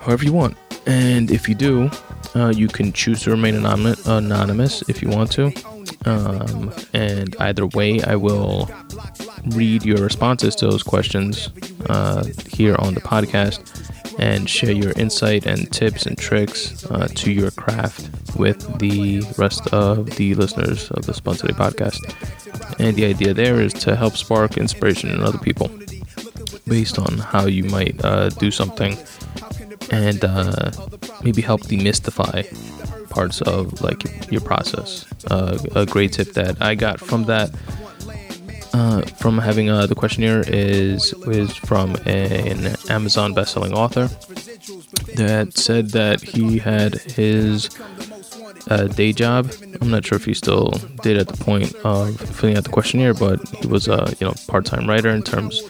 however 0.00 0.24
you 0.24 0.32
want. 0.32 0.56
And 0.86 1.30
if 1.30 1.48
you 1.48 1.54
do, 1.54 1.90
uh, 2.34 2.52
you 2.54 2.68
can 2.68 2.92
choose 2.92 3.22
to 3.22 3.30
remain 3.30 3.54
anonymous 3.56 4.82
if 4.88 5.02
you 5.02 5.08
want 5.08 5.32
to. 5.32 5.52
Um, 6.06 6.72
and 6.94 7.34
either 7.40 7.66
way, 7.66 8.00
I 8.02 8.16
will 8.16 8.70
read 9.48 9.84
your 9.84 9.98
responses 9.98 10.54
to 10.56 10.66
those 10.66 10.82
questions 10.82 11.50
uh, 11.88 12.24
here 12.50 12.76
on 12.78 12.94
the 12.94 13.00
podcast 13.00 13.87
and 14.18 14.48
share 14.48 14.72
your 14.72 14.92
insight 14.92 15.46
and 15.46 15.70
tips 15.72 16.06
and 16.06 16.18
tricks 16.18 16.84
uh, 16.90 17.08
to 17.14 17.32
your 17.32 17.50
craft 17.52 18.10
with 18.36 18.78
the 18.78 19.22
rest 19.36 19.66
of 19.68 20.10
the 20.16 20.34
listeners 20.34 20.90
of 20.90 21.06
the 21.06 21.12
Today 21.12 21.54
podcast. 21.54 22.00
And 22.80 22.96
the 22.96 23.04
idea 23.06 23.34
there 23.34 23.60
is 23.60 23.72
to 23.74 23.96
help 23.96 24.16
spark 24.16 24.56
inspiration 24.56 25.10
in 25.10 25.22
other 25.22 25.38
people 25.38 25.70
based 26.66 26.98
on 26.98 27.18
how 27.18 27.46
you 27.46 27.64
might 27.64 28.02
uh, 28.04 28.28
do 28.30 28.50
something 28.50 28.96
and 29.90 30.24
uh, 30.24 30.70
maybe 31.22 31.42
help 31.42 31.62
demystify 31.62 32.44
parts 33.08 33.40
of 33.42 33.80
like 33.80 34.30
your 34.30 34.40
process. 34.40 35.06
Uh, 35.30 35.58
a 35.74 35.86
great 35.86 36.12
tip 36.12 36.32
that 36.34 36.60
I 36.60 36.74
got 36.74 37.00
from 37.00 37.24
that, 37.24 37.50
uh, 38.72 39.02
from 39.02 39.38
having 39.38 39.70
uh, 39.70 39.86
the 39.86 39.94
questionnaire, 39.94 40.44
is 40.46 41.12
is 41.26 41.54
from 41.54 41.96
an 42.06 42.74
Amazon 42.88 43.34
best-selling 43.34 43.72
author 43.72 44.06
that 45.16 45.56
said 45.56 45.90
that 45.90 46.20
he 46.22 46.58
had 46.58 46.94
his 46.94 47.70
uh, 48.68 48.86
day 48.88 49.12
job. 49.12 49.52
I'm 49.80 49.90
not 49.90 50.04
sure 50.04 50.16
if 50.16 50.24
he 50.24 50.34
still 50.34 50.70
did 51.02 51.16
at 51.16 51.28
the 51.28 51.44
point 51.44 51.74
of 51.76 52.18
filling 52.20 52.56
out 52.56 52.64
the 52.64 52.70
questionnaire, 52.70 53.14
but 53.14 53.46
he 53.48 53.66
was 53.66 53.88
a 53.88 54.14
you 54.20 54.26
know 54.26 54.34
part-time 54.46 54.88
writer 54.88 55.10
in 55.10 55.22
terms 55.22 55.62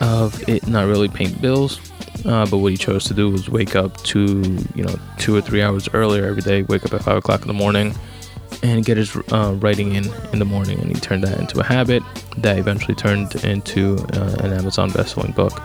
of 0.00 0.48
it 0.48 0.66
not 0.66 0.86
really 0.86 1.08
paying 1.08 1.34
bills 1.34 1.78
uh, 2.24 2.46
but 2.46 2.58
what 2.58 2.70
he 2.72 2.78
chose 2.78 3.04
to 3.04 3.14
do 3.14 3.30
was 3.30 3.48
wake 3.48 3.74
up 3.74 3.96
two, 4.02 4.58
you 4.74 4.84
know, 4.84 4.94
two 5.18 5.34
or 5.34 5.40
three 5.40 5.62
hours 5.62 5.88
earlier 5.92 6.24
every 6.24 6.42
day. 6.42 6.62
Wake 6.62 6.84
up 6.84 6.92
at 6.94 7.02
five 7.02 7.16
o'clock 7.16 7.42
in 7.42 7.48
the 7.48 7.54
morning, 7.54 7.94
and 8.62 8.84
get 8.84 8.96
his 8.96 9.16
uh, 9.32 9.56
writing 9.60 9.94
in 9.94 10.04
in 10.32 10.38
the 10.38 10.44
morning. 10.44 10.78
And 10.80 10.94
he 10.94 11.00
turned 11.00 11.24
that 11.24 11.38
into 11.38 11.60
a 11.60 11.64
habit 11.64 12.02
that 12.38 12.58
eventually 12.58 12.94
turned 12.94 13.34
into 13.44 13.96
uh, 14.14 14.36
an 14.40 14.52
Amazon 14.52 14.90
best-selling 14.90 15.32
book. 15.32 15.60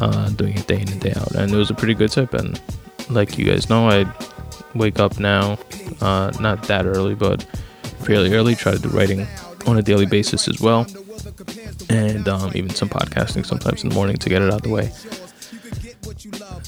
Uh, 0.00 0.28
doing 0.30 0.56
it 0.56 0.66
day 0.68 0.80
in 0.80 0.88
and 0.92 1.00
day 1.00 1.12
out, 1.16 1.32
and 1.32 1.52
it 1.52 1.56
was 1.56 1.70
a 1.70 1.74
pretty 1.74 1.94
good 1.94 2.12
tip. 2.12 2.32
And 2.32 2.60
like 3.10 3.36
you 3.36 3.44
guys 3.44 3.68
know, 3.68 3.88
I 3.88 4.06
wake 4.74 5.00
up 5.00 5.18
now, 5.18 5.58
uh, 6.00 6.30
not 6.38 6.62
that 6.64 6.86
early, 6.86 7.16
but 7.16 7.42
fairly 8.04 8.32
early. 8.32 8.54
Try 8.54 8.72
to 8.72 8.78
do 8.78 8.88
writing 8.90 9.26
on 9.66 9.76
a 9.76 9.82
daily 9.82 10.06
basis 10.06 10.46
as 10.46 10.60
well, 10.60 10.86
and 11.88 12.28
um, 12.28 12.52
even 12.54 12.70
some 12.70 12.88
podcasting 12.88 13.44
sometimes 13.44 13.82
in 13.82 13.88
the 13.88 13.94
morning 13.94 14.16
to 14.18 14.28
get 14.28 14.40
it 14.40 14.52
out 14.52 14.60
of 14.60 14.62
the 14.62 14.68
way. 14.68 14.92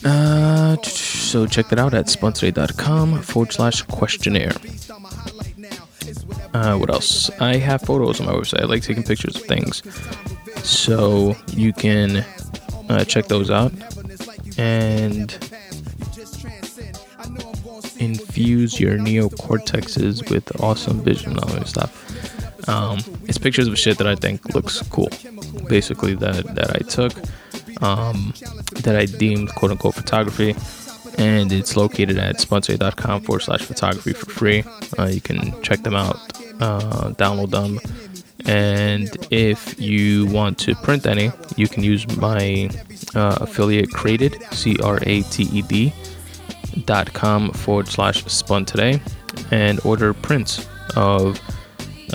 Uh, 0.04 0.76
so 0.82 1.46
check 1.46 1.68
that 1.68 1.78
out 1.78 1.94
at 1.94 2.06
spuntoday.com 2.06 3.22
forward 3.22 3.52
slash 3.52 3.82
questionnaire. 3.82 4.52
Uh, 6.52 6.77
what 6.77 6.90
else? 6.90 7.31
I 7.40 7.56
have 7.56 7.82
photos 7.82 8.20
on 8.20 8.27
my 8.27 8.32
website. 8.32 8.60
I 8.62 8.64
like 8.66 8.82
taking 8.82 9.02
pictures 9.05 9.36
of 9.36 9.43
things. 9.43 9.82
So 10.64 11.36
you 11.48 11.72
can 11.72 12.24
uh, 12.89 13.05
check 13.05 13.27
those 13.27 13.51
out. 13.51 13.72
and 14.59 15.32
infuse 17.98 18.81
your 18.81 18.97
neocortexes 18.98 20.31
with 20.31 20.60
awesome 20.62 21.01
vision. 21.02 21.32
and 21.32 21.40
all 21.44 21.56
me 21.56 21.64
stop. 21.66 21.90
Um, 22.68 22.98
it's 23.24 23.39
pictures 23.39 23.66
of 23.68 23.78
shit 23.78 23.98
that 23.98 24.06
I 24.06 24.14
think 24.14 24.55
looks 24.55 24.82
cool. 24.89 25.09
Basically, 25.68 26.14
that 26.14 26.55
that 26.55 26.70
I 26.74 26.78
took, 26.81 27.12
um, 27.82 28.35
that 28.82 28.97
I 28.97 29.06
deemed 29.06 29.55
quote 29.55 29.70
unquote 29.70 29.94
photography, 29.94 30.55
and 31.18 31.52
it's 31.52 31.77
located 31.77 32.18
at 32.18 32.36
spuntoday.com 32.36 33.22
forward 33.22 33.40
slash 33.40 33.62
photography 33.62 34.12
for 34.12 34.31
free. 34.31 34.64
Uh, 34.98 35.06
you 35.06 35.20
can 35.20 35.60
check 35.62 35.82
them 35.82 35.94
out, 35.94 36.18
uh, 36.60 37.10
download 37.10 37.50
them, 37.50 37.80
and 38.46 39.08
if 39.30 39.80
you 39.80 40.26
want 40.26 40.58
to 40.58 40.74
print 40.76 41.06
any, 41.06 41.30
you 41.56 41.68
can 41.68 41.82
use 41.82 42.06
my 42.16 42.70
uh, 43.14 43.38
affiliate 43.40 43.90
Crated, 43.90 44.42
C 44.52 44.76
R 44.82 44.98
A 45.02 45.22
T 45.22 45.44
E 45.52 45.62
D 45.62 45.92
dot 46.84 47.12
com 47.12 47.50
forward 47.50 47.88
slash 47.88 48.24
spun 48.26 48.64
today 48.64 49.00
and 49.50 49.80
order 49.84 50.14
prints 50.14 50.66
of 50.96 51.40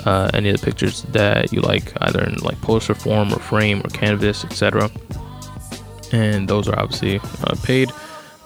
uh, 0.04 0.30
any 0.34 0.50
of 0.50 0.60
the 0.60 0.64
pictures 0.64 1.02
that 1.04 1.52
you 1.52 1.60
like, 1.60 1.92
either 2.02 2.22
in 2.24 2.34
like 2.36 2.60
poster 2.60 2.94
form 2.94 3.32
or 3.32 3.38
frame 3.38 3.80
or 3.84 3.88
canvas, 3.90 4.44
etc. 4.44 4.90
And 6.12 6.48
those 6.48 6.68
are 6.68 6.78
obviously 6.78 7.20
uh, 7.44 7.54
paid. 7.62 7.90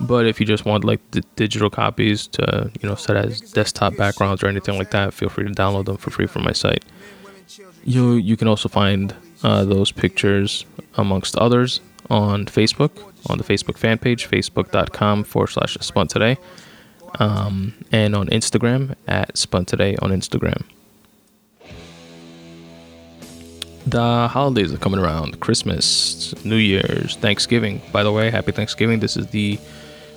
But 0.00 0.26
if 0.26 0.40
you 0.40 0.46
just 0.46 0.64
want 0.64 0.84
like 0.84 1.00
the 1.10 1.22
digital 1.36 1.68
copies 1.68 2.26
to 2.28 2.70
you 2.80 2.88
know 2.88 2.94
set 2.94 3.16
as 3.16 3.40
desktop 3.40 3.96
backgrounds 3.96 4.42
or 4.42 4.46
anything 4.46 4.78
like 4.78 4.90
that, 4.92 5.12
feel 5.12 5.28
free 5.28 5.44
to 5.44 5.50
download 5.50 5.84
them 5.86 5.98
for 5.98 6.10
free 6.10 6.26
from 6.26 6.44
my 6.44 6.52
site. 6.52 6.84
You 7.84 8.14
you 8.14 8.36
can 8.36 8.48
also 8.48 8.68
find 8.68 9.14
uh, 9.42 9.64
those 9.64 9.92
pictures 9.92 10.64
amongst 10.96 11.36
others 11.36 11.80
on 12.08 12.46
Facebook 12.46 12.90
on 13.28 13.38
the 13.38 13.44
Facebook 13.44 13.76
fan 13.76 13.98
page, 13.98 14.28
facebook.com 14.28 15.24
forward 15.24 15.48
slash 15.48 15.76
spun 15.80 16.08
today, 16.08 16.38
um, 17.18 17.74
and 17.92 18.14
on 18.14 18.26
Instagram 18.28 18.94
at 19.06 19.36
spun 19.36 19.64
today 19.64 19.96
on 19.96 20.10
Instagram. 20.10 20.62
The 23.86 24.28
holidays 24.28 24.72
are 24.72 24.78
coming 24.78 25.00
around 25.00 25.40
Christmas, 25.40 26.34
New 26.44 26.56
Year's, 26.56 27.16
Thanksgiving. 27.16 27.80
By 27.92 28.02
the 28.02 28.12
way, 28.12 28.30
happy 28.30 28.52
Thanksgiving. 28.52 29.00
This 29.00 29.16
is 29.16 29.26
the 29.28 29.58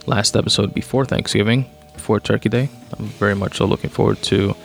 last 0.06 0.36
episode 0.36 0.74
before 0.74 1.06
Thanksgiving, 1.06 1.70
before 1.94 2.20
Turkey 2.20 2.50
Day. 2.50 2.70
I'm 2.98 3.06
very 3.06 3.36
much 3.36 3.58
so 3.58 3.66
looking 3.66 3.90
forward 3.90 4.22
to 4.24 4.56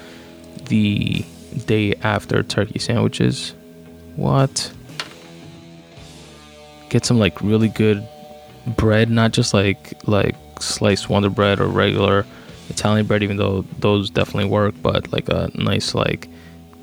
the 0.67 1.25
day 1.67 1.95
after 2.03 2.43
turkey 2.43 2.79
sandwiches. 2.79 3.55
What? 4.17 4.73
Get 6.89 7.05
some 7.05 7.19
like 7.19 7.41
really 7.43 7.69
good 7.69 8.07
bread, 8.67 9.11
not 9.11 9.33
just 9.33 9.55
like 9.55 9.95
like 10.07 10.37
sliced 10.61 11.09
Wonder 11.09 11.31
Bread 11.31 11.61
or 11.61 11.67
regular 11.67 12.27
Italian 12.69 13.07
bread, 13.07 13.23
even 13.23 13.37
though 13.37 13.63
those 13.79 14.11
definitely 14.11 14.51
work, 14.51 14.75
but 14.83 15.11
like 15.13 15.29
a 15.29 15.51
nice 15.55 15.95
like 15.95 16.29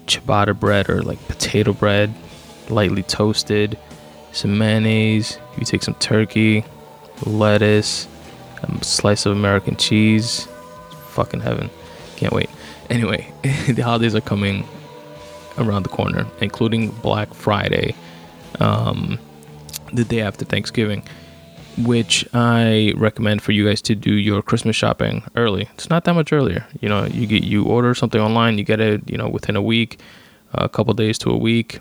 ciabatta 0.06 0.60
bread 0.60 0.90
or 0.90 1.02
like 1.02 1.20
potato 1.28 1.74
bread, 1.74 2.14
lightly 2.70 3.04
toasted, 3.04 3.78
some 4.32 4.58
mayonnaise. 4.58 5.40
You 5.58 5.66
take 5.66 5.84
some 5.84 5.96
turkey, 5.96 6.64
lettuce, 7.26 8.08
a 8.64 8.84
slice 8.84 9.26
of 9.26 9.32
American 9.32 9.76
cheese. 9.76 10.48
Fucking 11.10 11.42
heaven. 11.42 11.70
Can't 12.18 12.34
wait. 12.34 12.50
Anyway, 12.90 13.32
the 13.68 13.82
holidays 13.82 14.16
are 14.16 14.22
coming 14.22 14.66
around 15.58 15.84
the 15.84 15.90
corner, 15.90 16.26
including 16.42 16.92
Black 16.92 17.34
Friday, 17.34 17.96
um, 18.60 19.20
the 19.94 20.04
day 20.04 20.22
after 20.22 20.46
Thanksgiving 20.46 21.04
which 21.78 22.28
I 22.34 22.94
recommend 22.96 23.42
for 23.42 23.52
you 23.52 23.68
guys 23.68 23.82
to 23.84 23.96
do 23.96 24.14
your 24.14 24.42
Christmas 24.42 24.76
shopping 24.76 25.24
early. 25.36 25.68
It's 25.74 25.90
not 25.90 26.06
that 26.06 26.14
much 26.14 26.32
earlier. 26.32 26.66
You 26.80 26.90
know, 26.90 27.06
you 27.06 27.28
get 27.28 27.44
you 27.44 27.66
order 27.66 27.94
something 27.94 28.22
online, 28.22 28.58
you 28.58 28.64
get 28.64 28.80
it, 28.80 29.10
you 29.10 29.18
know, 29.18 29.28
within 29.28 29.56
a 29.56 29.62
week, 29.62 30.00
a 30.54 30.70
couple 30.70 30.94
days 30.94 31.18
to 31.20 31.32
a 31.32 31.38
week, 31.38 31.80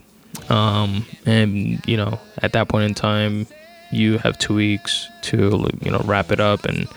um, 0.49 1.07
and 1.27 1.83
you 1.87 1.97
know, 1.97 2.19
at 2.43 2.53
that 2.53 2.69
point 2.69 2.85
in 2.85 2.95
time, 2.95 3.47
you 3.95 4.19
have 4.19 4.39
two 4.39 4.55
weeks 4.55 5.09
to 5.23 5.69
you 5.83 5.91
know 5.91 6.03
wrap 6.05 6.31
it 6.33 6.41
up 6.41 6.65
and 6.65 6.89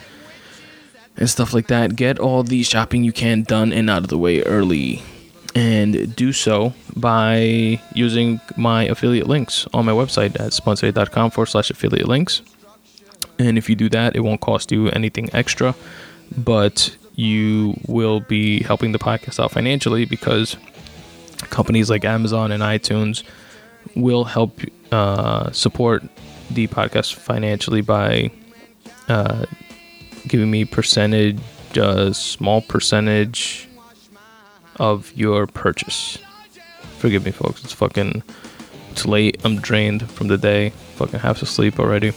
and 1.16 1.28
stuff 1.28 1.52
like 1.52 1.66
that. 1.66 1.96
Get 1.96 2.18
all 2.18 2.42
the 2.42 2.62
shopping 2.62 3.04
you 3.04 3.12
can 3.12 3.42
done 3.42 3.72
and 3.72 3.90
out 3.90 4.02
of 4.02 4.08
the 4.08 4.18
way 4.18 4.42
early. 4.42 5.02
And 5.54 6.14
do 6.14 6.32
so 6.32 6.74
by 6.94 7.80
using 7.94 8.40
my 8.56 8.84
affiliate 8.84 9.26
links 9.26 9.66
on 9.74 9.84
my 9.86 9.92
website 9.92 10.38
at 10.38 10.52
spuntoday.com 10.52 11.30
forward 11.30 11.46
slash 11.46 11.70
affiliate 11.70 12.06
links. 12.06 12.42
And 13.38 13.58
if 13.58 13.68
you 13.68 13.74
do 13.74 13.88
that, 13.88 14.14
it 14.14 14.20
won't 14.20 14.40
cost 14.40 14.70
you 14.70 14.88
anything 14.90 15.30
extra, 15.32 15.74
but 16.36 16.96
you 17.14 17.74
will 17.88 18.20
be 18.20 18.62
helping 18.62 18.92
the 18.92 18.98
podcast 18.98 19.42
out 19.42 19.50
financially 19.50 20.04
because 20.04 20.56
companies 21.50 21.90
like 21.90 22.04
Amazon 22.04 22.52
and 22.52 22.62
iTunes 22.62 23.24
will 23.96 24.24
help 24.24 24.60
uh, 24.92 25.50
support 25.50 26.04
the 26.50 26.66
podcast 26.68 27.14
financially 27.14 27.80
by 27.80 28.30
uh, 29.08 29.46
giving 30.26 30.50
me 30.50 30.64
percentage, 30.64 31.40
a 31.76 32.12
small 32.14 32.62
percentage 32.62 33.68
of 34.76 35.12
your 35.16 35.46
purchase. 35.46 36.18
Forgive 36.98 37.24
me, 37.24 37.30
folks. 37.30 37.64
It's 37.64 37.72
fucking. 37.72 38.22
It's 38.90 39.06
late. 39.06 39.40
I'm 39.44 39.56
drained 39.60 40.10
from 40.10 40.28
the 40.28 40.38
day. 40.38 40.70
Fucking 40.96 41.20
half 41.20 41.42
asleep 41.42 41.78
already. 41.78 42.12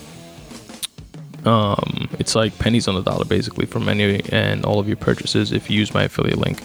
Um, 1.46 2.10
it's 2.20 2.36
like 2.36 2.58
pennies 2.60 2.88
on 2.88 2.96
the 2.96 3.02
dollar 3.02 3.26
basically 3.26 3.66
from 3.66 3.90
any 3.90 4.22
and 4.30 4.64
all 4.64 4.80
of 4.80 4.88
your 4.88 4.98
purchases 4.98 5.52
if 5.52 5.70
you 5.70 5.80
use 5.80 5.94
my 5.94 6.04
affiliate 6.04 6.38
link. 6.38 6.62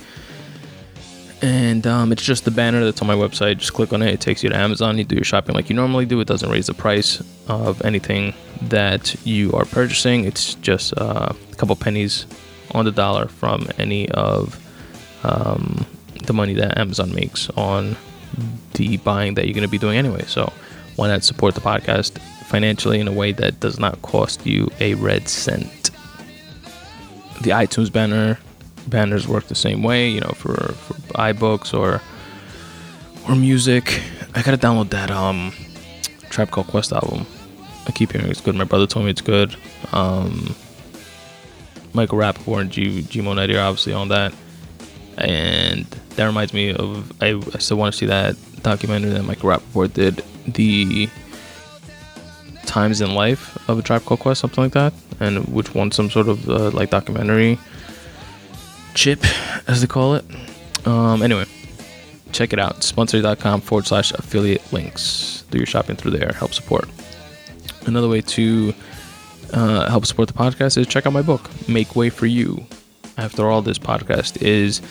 And 1.43 1.87
um, 1.87 2.13
it's 2.13 2.23
just 2.23 2.45
the 2.45 2.51
banner 2.51 2.85
that's 2.85 3.03
on 3.03 3.07
my 3.07 3.15
website. 3.15 3.59
Just 3.59 3.75
click 3.75 3.93
on 3.93 4.03
it. 4.03 4.13
It 4.13 4.21
takes 4.21 4.43
you 4.43 4.49
to 4.49 4.57
Amazon. 4.57 4.97
You 4.97 5.05
do 5.05 5.17
your 5.17 5.25
shopping 5.25 5.55
like 5.55 5.69
you 5.69 5.77
normally 5.77 6.07
do. 6.07 6.19
It 6.21 6.27
doesn't 6.27 6.49
raise 6.49 6.67
the 6.67 6.75
price 6.75 7.23
of 7.49 7.83
anything 7.85 8.33
that 8.63 9.15
you 9.27 9.53
are 9.53 9.67
purchasing. 9.67 10.25
It's 10.25 10.55
just 10.55 10.97
uh, 10.97 11.33
a 11.53 11.55
couple 11.57 11.77
pennies 11.77 12.27
on 12.73 12.85
the 12.87 12.93
dollar 12.93 13.29
from 13.29 13.69
any 13.79 14.09
of 14.11 14.59
um, 15.25 15.85
the 16.25 16.33
money 16.33 16.55
that 16.55 16.79
Amazon 16.79 17.15
makes 17.15 17.51
on 17.51 17.97
the 18.75 18.97
buying 18.99 19.35
that 19.35 19.47
you're 19.47 19.55
going 19.55 19.63
to 19.63 19.71
be 19.71 19.79
doing 19.79 19.99
anyway. 19.99 20.23
So 20.27 20.53
why 20.97 21.09
not 21.09 21.23
support 21.23 21.55
the 21.55 21.61
podcast 21.61 22.19
financially 22.47 23.01
in 23.01 23.09
a 23.09 23.13
way 23.13 23.33
that 23.33 23.61
does 23.61 23.79
not 23.79 24.01
cost 24.03 24.47
you 24.47 24.71
a 24.81 24.95
red 24.95 25.29
cent. 25.29 25.91
The 27.43 27.51
iTunes 27.51 27.93
banner 27.93 28.39
banners 28.87 29.27
work 29.27 29.47
the 29.47 29.55
same 29.55 29.83
way, 29.83 30.09
you 30.09 30.21
know, 30.21 30.33
for, 30.37 30.55
for 30.55 30.95
iBooks 31.15 31.73
or 31.73 32.01
or 33.29 33.35
music. 33.35 34.01
I 34.35 34.43
gotta 34.43 34.59
download 34.59 34.91
that 34.91 35.11
um 35.11 35.53
Tribe 36.31 36.51
Called 36.51 36.67
Quest 36.69 36.93
album. 36.93 37.27
I 37.87 37.93
keep 37.93 38.13
hearing 38.13 38.29
it's 38.29 38.41
good. 38.41 38.55
My 38.55 38.65
brother 38.65 38.87
told 38.87 39.05
me 39.05 39.11
it's 39.11 39.21
good. 39.21 39.57
Um, 39.93 40.55
Michael 41.93 42.19
Rapaport 42.19 42.61
and 42.63 42.71
G 42.71 43.03
G 43.03 43.21
Monetti 43.21 43.57
are 43.57 43.67
obviously 43.67 43.93
on 43.93 44.09
that, 44.09 44.35
and 45.19 45.85
that 46.17 46.27
reminds 46.27 46.53
me 46.53 46.73
of 46.75 47.13
I, 47.23 47.41
I 47.55 47.59
still 47.59 47.77
want 47.77 47.95
to 47.95 47.99
see 47.99 48.07
that 48.07 48.37
documentary 48.63 49.11
that 49.11 49.23
Michael 49.23 49.51
Rapaport 49.51 49.95
did. 49.95 50.23
The 50.47 51.09
times 52.67 53.01
in 53.01 53.15
life 53.15 53.57
of 53.69 53.79
a 53.79 53.83
Tribe 53.83 54.05
Called 54.05 54.21
Quest, 54.21 54.41
something 54.41 54.63
like 54.63 54.73
that, 54.73 54.93
and 55.19 55.47
which 55.49 55.75
won 55.75 55.91
some 55.91 56.11
sort 56.11 56.29
of 56.29 56.49
uh, 56.49 56.71
like 56.71 56.91
documentary 56.91 57.59
chip, 58.97 59.25
as 59.69 59.81
they 59.81 59.87
call 59.87 60.15
it. 60.15 60.25
Um, 60.85 61.23
anyway, 61.23 61.45
check 62.33 62.53
it 62.53 62.59
out. 62.59 62.77
Spuntoday.com 62.81 63.61
forward 63.61 63.87
slash 63.87 64.13
affiliate 64.13 64.73
links. 64.73 65.45
Do 65.51 65.59
your 65.59 65.67
shopping 65.67 65.97
through 65.97 66.13
there. 66.13 66.33
Help 66.33 66.53
support. 66.55 66.89
Another 67.87 68.09
way 68.09 68.21
to 68.23 68.75
uh, 69.53 69.89
help 69.89 70.07
support 70.07 70.29
the 70.29 70.35
podcast 70.35 70.77
is 70.77 70.87
check 70.87 71.07
out 71.07 71.13
my 71.13 71.23
book, 71.23 71.49
Make 71.69 71.95
Way 71.95 72.11
for 72.11 72.27
You. 72.27 72.67
After 73.17 73.49
all, 73.49 73.63
this 73.63 73.79
podcast 73.79 74.43
is 74.43 74.83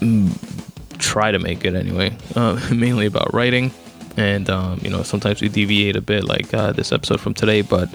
mm, 0.00 0.98
try 0.98 1.32
to 1.32 1.38
make 1.38 1.64
it 1.64 1.74
anyway, 1.74 2.16
uh, 2.36 2.60
mainly 2.72 3.06
about 3.06 3.34
writing 3.34 3.72
and 4.16 4.50
um, 4.50 4.80
you 4.82 4.90
know 4.90 5.02
sometimes 5.02 5.40
we 5.40 5.48
deviate 5.48 5.96
a 5.96 6.00
bit 6.00 6.24
like 6.24 6.52
uh, 6.52 6.72
this 6.72 6.92
episode 6.92 7.20
from 7.20 7.32
today 7.34 7.62
but 7.62 7.88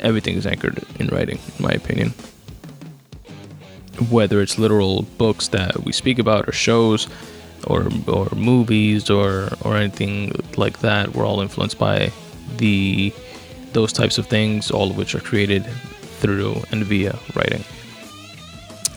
everything 0.00 0.36
is 0.36 0.46
anchored 0.46 0.82
in 0.98 1.08
writing 1.08 1.38
in 1.58 1.64
my 1.64 1.70
opinion 1.70 2.12
whether 4.10 4.40
it's 4.40 4.58
literal 4.58 5.02
books 5.18 5.48
that 5.48 5.84
we 5.84 5.92
speak 5.92 6.18
about 6.18 6.48
or 6.48 6.52
shows 6.52 7.08
or 7.66 7.88
or 8.06 8.28
movies 8.34 9.10
or 9.10 9.48
or 9.62 9.76
anything 9.76 10.32
like 10.56 10.80
that 10.80 11.14
we're 11.14 11.26
all 11.26 11.40
influenced 11.40 11.78
by 11.78 12.10
the 12.56 13.12
those 13.72 13.92
types 13.92 14.18
of 14.18 14.26
things 14.26 14.70
all 14.70 14.90
of 14.90 14.96
which 14.96 15.14
are 15.14 15.20
created 15.20 15.64
through 16.20 16.56
and 16.70 16.84
via 16.84 17.18
writing. 17.34 17.64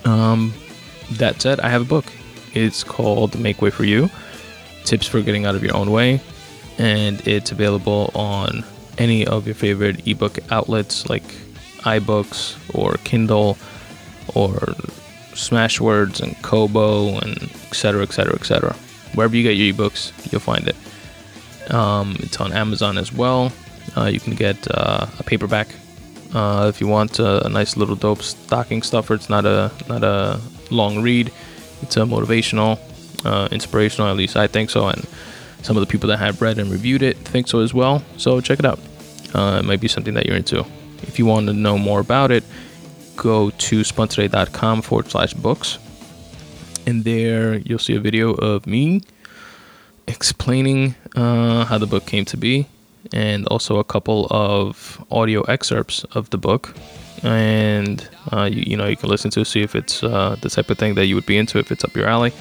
Um 0.05 0.53
that 1.13 1.41
said 1.41 1.59
i 1.59 1.69
have 1.69 1.81
a 1.81 1.85
book. 1.85 2.05
It's 2.53 2.83
called 2.83 3.37
make 3.39 3.61
way 3.61 3.69
for 3.69 3.83
you 3.83 4.09
tips 4.85 5.07
for 5.07 5.21
getting 5.21 5.45
out 5.45 5.55
of 5.55 5.63
your 5.63 5.75
own 5.75 5.91
way 5.91 6.21
and 6.77 7.25
it's 7.27 7.51
available 7.51 8.11
on 8.13 8.63
any 8.97 9.25
of 9.25 9.45
your 9.45 9.55
favorite 9.55 10.07
ebook 10.07 10.39
outlets 10.51 11.09
like 11.09 11.23
iBooks 11.85 12.55
or 12.73 12.95
Kindle 13.03 13.57
or 14.33 14.53
Smashwords 15.33 16.21
and 16.21 16.41
Kobo 16.41 17.19
and 17.19 17.43
etc. 17.67 18.03
etc. 18.03 18.35
etc. 18.35 18.73
Wherever 19.13 19.35
you 19.35 19.43
get 19.43 19.51
your 19.51 19.73
ebooks, 19.73 20.11
you'll 20.31 20.41
find 20.41 20.67
it. 20.67 20.75
Um, 21.73 22.15
it's 22.19 22.39
on 22.39 22.53
Amazon 22.53 22.97
as 22.97 23.11
well. 23.11 23.51
Uh, 23.97 24.05
you 24.05 24.19
can 24.19 24.35
get 24.35 24.67
uh, 24.71 25.07
a 25.19 25.23
paperback 25.23 25.67
uh, 26.33 26.67
if 26.67 26.81
you 26.81 26.87
want 26.87 27.19
a, 27.19 27.45
a, 27.45 27.49
nice 27.49 27.77
little 27.77 27.95
dope 27.95 28.21
stocking 28.21 28.81
stuffer. 28.81 29.13
It's 29.13 29.29
not 29.29 29.45
a 29.45 29.71
not 29.87 30.03
a 30.03 30.39
long 30.69 31.01
read. 31.01 31.31
It's 31.81 31.97
a 31.97 32.01
motivational, 32.01 32.79
uh, 33.25 33.47
inspirational. 33.51 34.09
At 34.09 34.17
least 34.17 34.35
I 34.35 34.47
think 34.47 34.69
so, 34.69 34.87
and 34.87 35.05
some 35.61 35.77
of 35.77 35.81
the 35.81 35.87
people 35.87 36.09
that 36.09 36.17
have 36.17 36.41
read 36.41 36.59
and 36.59 36.69
reviewed 36.69 37.01
it 37.01 37.17
think 37.17 37.47
so 37.47 37.59
as 37.59 37.73
well. 37.73 38.03
So 38.17 38.41
check 38.41 38.59
it 38.59 38.65
out. 38.65 38.79
Uh, 39.33 39.59
it 39.59 39.65
might 39.65 39.79
be 39.79 39.87
something 39.87 40.13
that 40.13 40.25
you're 40.25 40.35
into. 40.35 40.65
If 41.03 41.19
you 41.19 41.25
want 41.25 41.47
to 41.47 41.53
know 41.53 41.77
more 41.77 41.99
about 41.99 42.31
it, 42.31 42.43
go 43.15 43.49
to 43.49 43.81
spuntoday.com 43.81 44.81
forward 44.81 45.09
slash 45.09 45.33
books. 45.33 45.77
And 46.85 47.03
there 47.03 47.55
you'll 47.55 47.79
see 47.79 47.95
a 47.95 47.99
video 47.99 48.33
of 48.33 48.67
me 48.67 49.01
explaining 50.07 50.95
uh, 51.15 51.65
how 51.65 51.77
the 51.77 51.87
book 51.87 52.05
came 52.05 52.25
to 52.25 52.37
be 52.37 52.67
and 53.13 53.47
also 53.47 53.77
a 53.77 53.83
couple 53.83 54.27
of 54.29 55.03
audio 55.11 55.41
excerpts 55.43 56.03
of 56.15 56.29
the 56.29 56.37
book. 56.37 56.75
And 57.23 58.07
uh, 58.31 58.43
you, 58.43 58.63
you, 58.67 58.77
know, 58.77 58.87
you 58.87 58.97
can 58.97 59.09
listen 59.09 59.31
to 59.31 59.45
see 59.45 59.61
if 59.61 59.75
it's 59.75 60.03
uh, 60.03 60.35
the 60.41 60.49
type 60.49 60.69
of 60.69 60.77
thing 60.77 60.95
that 60.95 61.05
you 61.05 61.15
would 61.15 61.25
be 61.25 61.37
into, 61.37 61.59
if 61.59 61.71
it's 61.71 61.83
up 61.83 61.95
your 61.95 62.07
alley. 62.07 62.33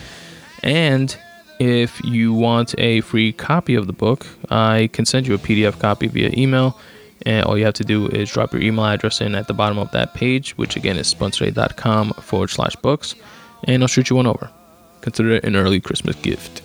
And 0.63 1.17
if 1.59 2.03
you 2.05 2.33
want 2.35 2.75
a 2.79 3.01
free 3.03 3.33
copy 3.33 3.75
of 3.75 3.87
the 3.87 3.93
book, 3.93 4.27
I 4.51 4.91
can 4.93 5.07
send 5.07 5.27
you 5.27 5.35
a 5.35 5.39
PDF 5.39 5.79
copy 5.79 6.09
via 6.09 6.31
email. 6.37 6.79
And 7.27 7.45
all 7.47 7.57
you 7.57 7.65
have 7.65 7.75
to 7.75 7.85
do 7.85 8.07
is 8.09 8.31
drop 8.31 8.53
your 8.53 8.61
email 8.63 8.85
address 8.85 9.21
in 9.21 9.35
at 9.35 9.49
the 9.49 9.55
bottom 9.55 9.79
of 9.79 9.91
that 9.93 10.15
page, 10.15 10.57
which 10.59 10.77
again 10.77 10.99
is 10.99 11.13
spuntoday.com 11.13 12.13
forward 12.15 12.51
slash 12.51 12.77
books, 12.77 13.15
and 13.65 13.83
I'll 13.83 13.89
shoot 13.89 14.11
you 14.11 14.17
one 14.17 14.27
over. 14.27 14.51
Consider 15.01 15.33
it 15.33 15.45
an 15.45 15.57
early 15.57 15.81
Christmas 15.81 16.17
gift. 16.17 16.63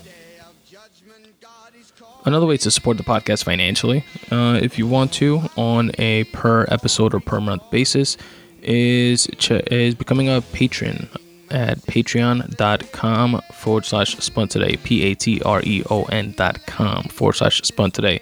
Another 2.26 2.45
way 2.45 2.57
to 2.57 2.69
support 2.69 2.98
the 2.98 3.03
podcast 3.03 3.45
financially, 3.45 4.03
uh, 4.30 4.60
if 4.61 4.77
you 4.77 4.86
want 4.86 5.14
to, 5.14 5.41
on 5.56 5.91
a 5.98 6.26
per 6.26 6.65
episode 6.69 7.14
or 7.14 7.22
per 7.22 7.40
month 7.40 7.64
basis, 7.72 8.18
is 8.61 9.27
ch- 9.38 9.52
is 9.72 9.95
becoming 9.95 10.27
a 10.27 10.41
patron 10.41 11.07
at 11.49 11.77
patreon.com 11.80 13.41
forward 13.53 13.86
slash 13.86 14.18
spun 14.18 14.49
today. 14.49 14.76
P 14.84 15.03
A 15.03 15.15
T 15.15 15.41
R 15.44 15.61
E 15.64 15.81
O 15.90 16.03
N 16.03 16.34
dot 16.34 16.65
com 16.68 17.03
forward 17.06 17.34
slash 17.34 17.61
spun 17.64 17.91
today. 17.91 18.22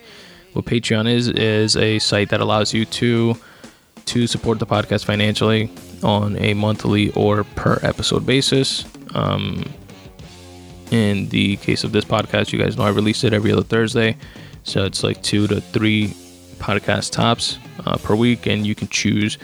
What 0.54 0.66
Patreon 0.66 1.12
is, 1.12 1.28
is 1.28 1.76
a 1.76 2.00
site 2.00 2.30
that 2.30 2.42
allows 2.42 2.74
you 2.74 2.86
to 2.86 3.38
to 4.06 4.26
support 4.26 4.58
the 4.60 4.66
podcast 4.66 5.04
financially 5.06 5.70
on 6.02 6.38
a 6.38 6.54
monthly 6.54 7.12
or 7.12 7.44
per 7.44 7.80
episode 7.84 8.26
basis. 8.26 8.86
Um, 9.14 9.66
in 10.92 11.28
the 11.30 11.58
case 11.58 11.84
of 11.84 11.92
this 11.92 12.06
podcast, 12.06 12.54
you 12.54 12.60
guys 12.60 12.78
know 12.78 12.84
I 12.84 12.90
release 12.90 13.24
it 13.24 13.34
every 13.34 13.52
other 13.52 13.64
Thursday. 13.64 14.16
So 14.64 14.86
it's 14.86 15.04
like 15.04 15.22
two 15.22 15.48
to 15.48 15.60
three 15.60 16.10
podcast 16.60 17.12
tops 17.12 17.58
uh, 17.86 17.98
per 17.98 18.16
week. 18.16 18.48
And 18.48 18.66
you 18.66 18.76
can 18.76 18.88
choose 18.88 19.38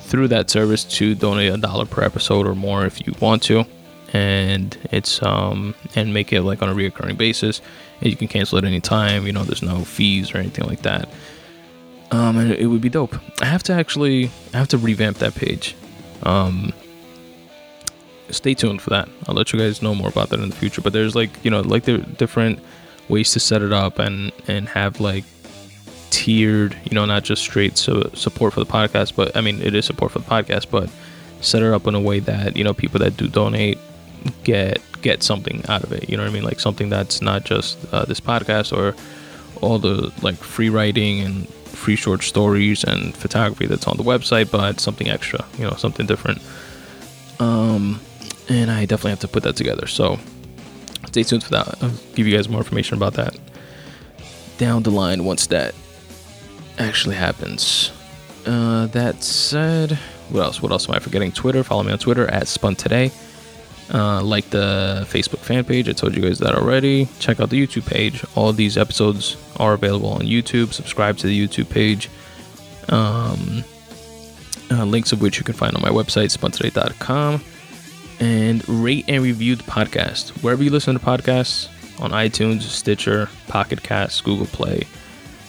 through 0.00 0.28
that 0.28 0.50
service 0.50 0.84
to 0.84 1.14
donate 1.14 1.52
a 1.52 1.56
dollar 1.56 1.86
per 1.86 2.02
episode 2.02 2.46
or 2.46 2.54
more 2.54 2.84
if 2.84 3.06
you 3.06 3.14
want 3.20 3.42
to. 3.44 3.64
And 4.12 4.76
it's, 4.90 5.22
um, 5.22 5.74
and 5.94 6.12
make 6.12 6.32
it 6.32 6.42
like 6.42 6.62
on 6.62 6.68
a 6.68 6.74
reoccurring 6.74 7.16
basis. 7.16 7.60
You 8.00 8.16
can 8.16 8.28
cancel 8.28 8.58
it 8.58 8.64
anytime. 8.64 9.26
You 9.26 9.32
know, 9.32 9.44
there's 9.44 9.62
no 9.62 9.84
fees 9.84 10.34
or 10.34 10.38
anything 10.38 10.66
like 10.66 10.82
that. 10.82 11.08
Um, 12.10 12.38
and 12.38 12.52
it 12.52 12.66
would 12.66 12.80
be 12.80 12.88
dope. 12.88 13.14
I 13.40 13.44
have 13.44 13.62
to 13.64 13.72
actually, 13.72 14.30
I 14.52 14.58
have 14.58 14.68
to 14.68 14.78
revamp 14.78 15.18
that 15.18 15.34
page. 15.34 15.76
Um, 16.22 16.72
stay 18.30 18.54
tuned 18.54 18.82
for 18.82 18.90
that. 18.90 19.08
I'll 19.28 19.34
let 19.34 19.52
you 19.52 19.58
guys 19.58 19.82
know 19.82 19.94
more 19.94 20.08
about 20.08 20.30
that 20.30 20.40
in 20.40 20.48
the 20.48 20.56
future. 20.56 20.80
But 20.80 20.92
there's 20.92 21.14
like 21.14 21.30
you 21.44 21.50
know 21.50 21.60
like 21.60 21.84
there 21.84 21.98
different 21.98 22.60
ways 23.08 23.32
to 23.32 23.40
set 23.40 23.62
it 23.62 23.72
up 23.72 23.98
and 23.98 24.32
and 24.48 24.68
have 24.68 25.00
like 25.00 25.24
tiered, 26.10 26.76
you 26.84 26.94
know, 26.94 27.04
not 27.04 27.22
just 27.22 27.42
straight 27.42 27.78
support 27.78 28.52
for 28.52 28.60
the 28.60 28.70
podcast, 28.70 29.14
but 29.14 29.36
I 29.36 29.40
mean 29.40 29.60
it 29.62 29.74
is 29.74 29.86
support 29.86 30.12
for 30.12 30.18
the 30.18 30.24
podcast, 30.24 30.70
but 30.70 30.90
set 31.40 31.62
it 31.62 31.72
up 31.72 31.86
in 31.86 31.94
a 31.94 32.00
way 32.00 32.20
that 32.20 32.56
you 32.56 32.64
know 32.64 32.74
people 32.74 32.98
that 33.00 33.16
do 33.16 33.28
donate 33.28 33.78
get 34.44 34.80
get 35.02 35.22
something 35.22 35.64
out 35.68 35.82
of 35.82 35.92
it. 35.92 36.08
You 36.08 36.16
know 36.16 36.22
what 36.22 36.30
I 36.30 36.32
mean? 36.32 36.44
Like 36.44 36.60
something 36.60 36.88
that's 36.88 37.22
not 37.22 37.44
just 37.44 37.78
uh, 37.92 38.04
this 38.04 38.20
podcast 38.20 38.76
or 38.76 38.94
all 39.60 39.78
the 39.78 40.12
like 40.22 40.36
free 40.36 40.68
writing 40.68 41.20
and 41.20 41.48
free 41.48 41.96
short 41.96 42.22
stories 42.22 42.84
and 42.84 43.16
photography 43.16 43.66
that's 43.66 43.86
on 43.86 43.96
the 43.96 44.02
website, 44.02 44.50
but 44.50 44.80
something 44.80 45.08
extra. 45.08 45.44
You 45.58 45.64
know, 45.64 45.76
something 45.76 46.06
different. 46.06 46.40
Um, 47.38 48.00
and 48.48 48.70
I 48.70 48.84
definitely 48.84 49.10
have 49.10 49.20
to 49.20 49.28
put 49.28 49.42
that 49.44 49.56
together. 49.56 49.86
So 49.86 50.18
stay 51.06 51.22
tuned 51.22 51.44
for 51.44 51.50
that. 51.50 51.82
I'll 51.82 51.90
give 52.14 52.26
you 52.26 52.36
guys 52.36 52.48
more 52.48 52.60
information 52.60 52.96
about 52.96 53.14
that 53.14 53.36
down 54.58 54.82
the 54.82 54.90
line 54.90 55.24
once 55.24 55.46
that 55.46 55.74
actually 56.78 57.16
happens. 57.16 57.90
Uh, 58.44 58.86
that 58.88 59.22
said, 59.22 59.92
what 60.28 60.42
else? 60.42 60.62
What 60.62 60.72
else 60.72 60.88
am 60.88 60.94
I 60.94 60.98
forgetting? 60.98 61.32
Twitter. 61.32 61.62
Follow 61.62 61.82
me 61.82 61.92
on 61.92 61.98
Twitter 61.98 62.26
at 62.28 62.46
Spun 62.46 62.74
Today. 62.76 63.10
Uh, 63.92 64.22
like 64.22 64.48
the 64.50 65.04
Facebook 65.08 65.40
fan 65.40 65.64
page. 65.64 65.88
I 65.88 65.92
told 65.92 66.14
you 66.14 66.22
guys 66.22 66.38
that 66.38 66.54
already. 66.54 67.08
Check 67.18 67.40
out 67.40 67.50
the 67.50 67.66
YouTube 67.66 67.86
page. 67.86 68.24
All 68.36 68.52
these 68.52 68.78
episodes 68.78 69.36
are 69.56 69.72
available 69.72 70.10
on 70.10 70.20
YouTube. 70.20 70.72
Subscribe 70.72 71.18
to 71.18 71.26
the 71.26 71.48
YouTube 71.48 71.68
page. 71.70 72.08
Um, 72.88 73.64
uh, 74.70 74.84
links 74.84 75.10
of 75.10 75.20
which 75.20 75.38
you 75.38 75.44
can 75.44 75.54
find 75.54 75.74
on 75.74 75.82
my 75.82 75.88
website, 75.88 76.30
spuntoday.com 76.36 77.42
and 78.20 78.68
rate 78.68 79.06
and 79.08 79.22
review 79.22 79.56
the 79.56 79.64
podcast 79.64 80.42
wherever 80.42 80.62
you 80.62 80.70
listen 80.70 80.96
to 80.96 81.04
podcasts 81.04 81.68
on 82.00 82.10
iTunes, 82.12 82.62
Stitcher, 82.62 83.28
Pocket 83.48 83.82
Cast, 83.82 84.22
Google 84.24 84.46
Play. 84.46 84.82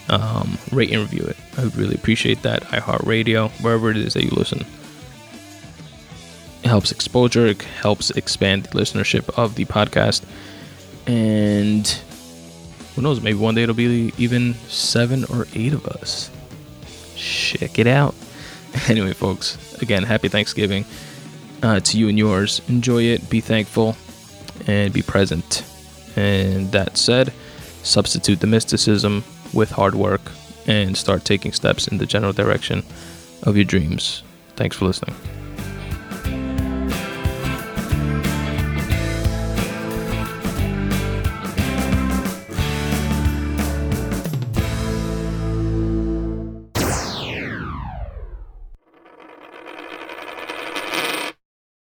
Um, 0.09 0.57
rate 0.71 0.91
and 0.91 1.01
review 1.01 1.23
it. 1.25 1.37
I 1.57 1.63
would 1.63 1.75
really 1.75 1.95
appreciate 1.95 2.41
that. 2.41 2.63
iHeartRadio, 2.63 3.49
wherever 3.61 3.91
it 3.91 3.97
is 3.97 4.13
that 4.15 4.23
you 4.23 4.31
listen. 4.31 4.65
It 6.63 6.67
helps 6.67 6.91
exposure, 6.91 7.47
it 7.47 7.61
helps 7.61 8.11
expand 8.11 8.65
the 8.65 8.79
listenership 8.79 9.29
of 9.37 9.55
the 9.55 9.65
podcast. 9.65 10.23
And 11.07 11.87
who 12.95 13.01
knows, 13.01 13.21
maybe 13.21 13.39
one 13.39 13.55
day 13.55 13.63
it'll 13.63 13.75
be 13.75 14.13
even 14.17 14.53
seven 14.67 15.25
or 15.25 15.47
eight 15.53 15.73
of 15.73 15.87
us. 15.87 16.29
Check 17.15 17.79
it 17.79 17.87
out. 17.87 18.15
Anyway, 18.87 19.11
folks, 19.11 19.57
again, 19.81 20.01
happy 20.01 20.29
Thanksgiving 20.29 20.85
uh, 21.61 21.81
to 21.81 21.97
you 21.97 22.07
and 22.07 22.17
yours. 22.17 22.61
Enjoy 22.69 23.03
it, 23.03 23.29
be 23.29 23.41
thankful, 23.41 23.97
and 24.65 24.93
be 24.93 25.01
present. 25.01 25.65
And 26.15 26.71
that 26.71 26.97
said, 26.97 27.33
substitute 27.83 28.39
the 28.39 28.47
mysticism 28.47 29.25
with 29.53 29.71
hard 29.71 29.95
work 29.95 30.21
and 30.67 30.95
start 30.95 31.25
taking 31.25 31.51
steps 31.51 31.87
in 31.87 31.97
the 31.97 32.05
general 32.05 32.33
direction 32.33 32.83
of 33.43 33.55
your 33.55 33.65
dreams. 33.65 34.23
Thanks 34.55 34.77
for 34.77 34.85
listening. 34.85 35.15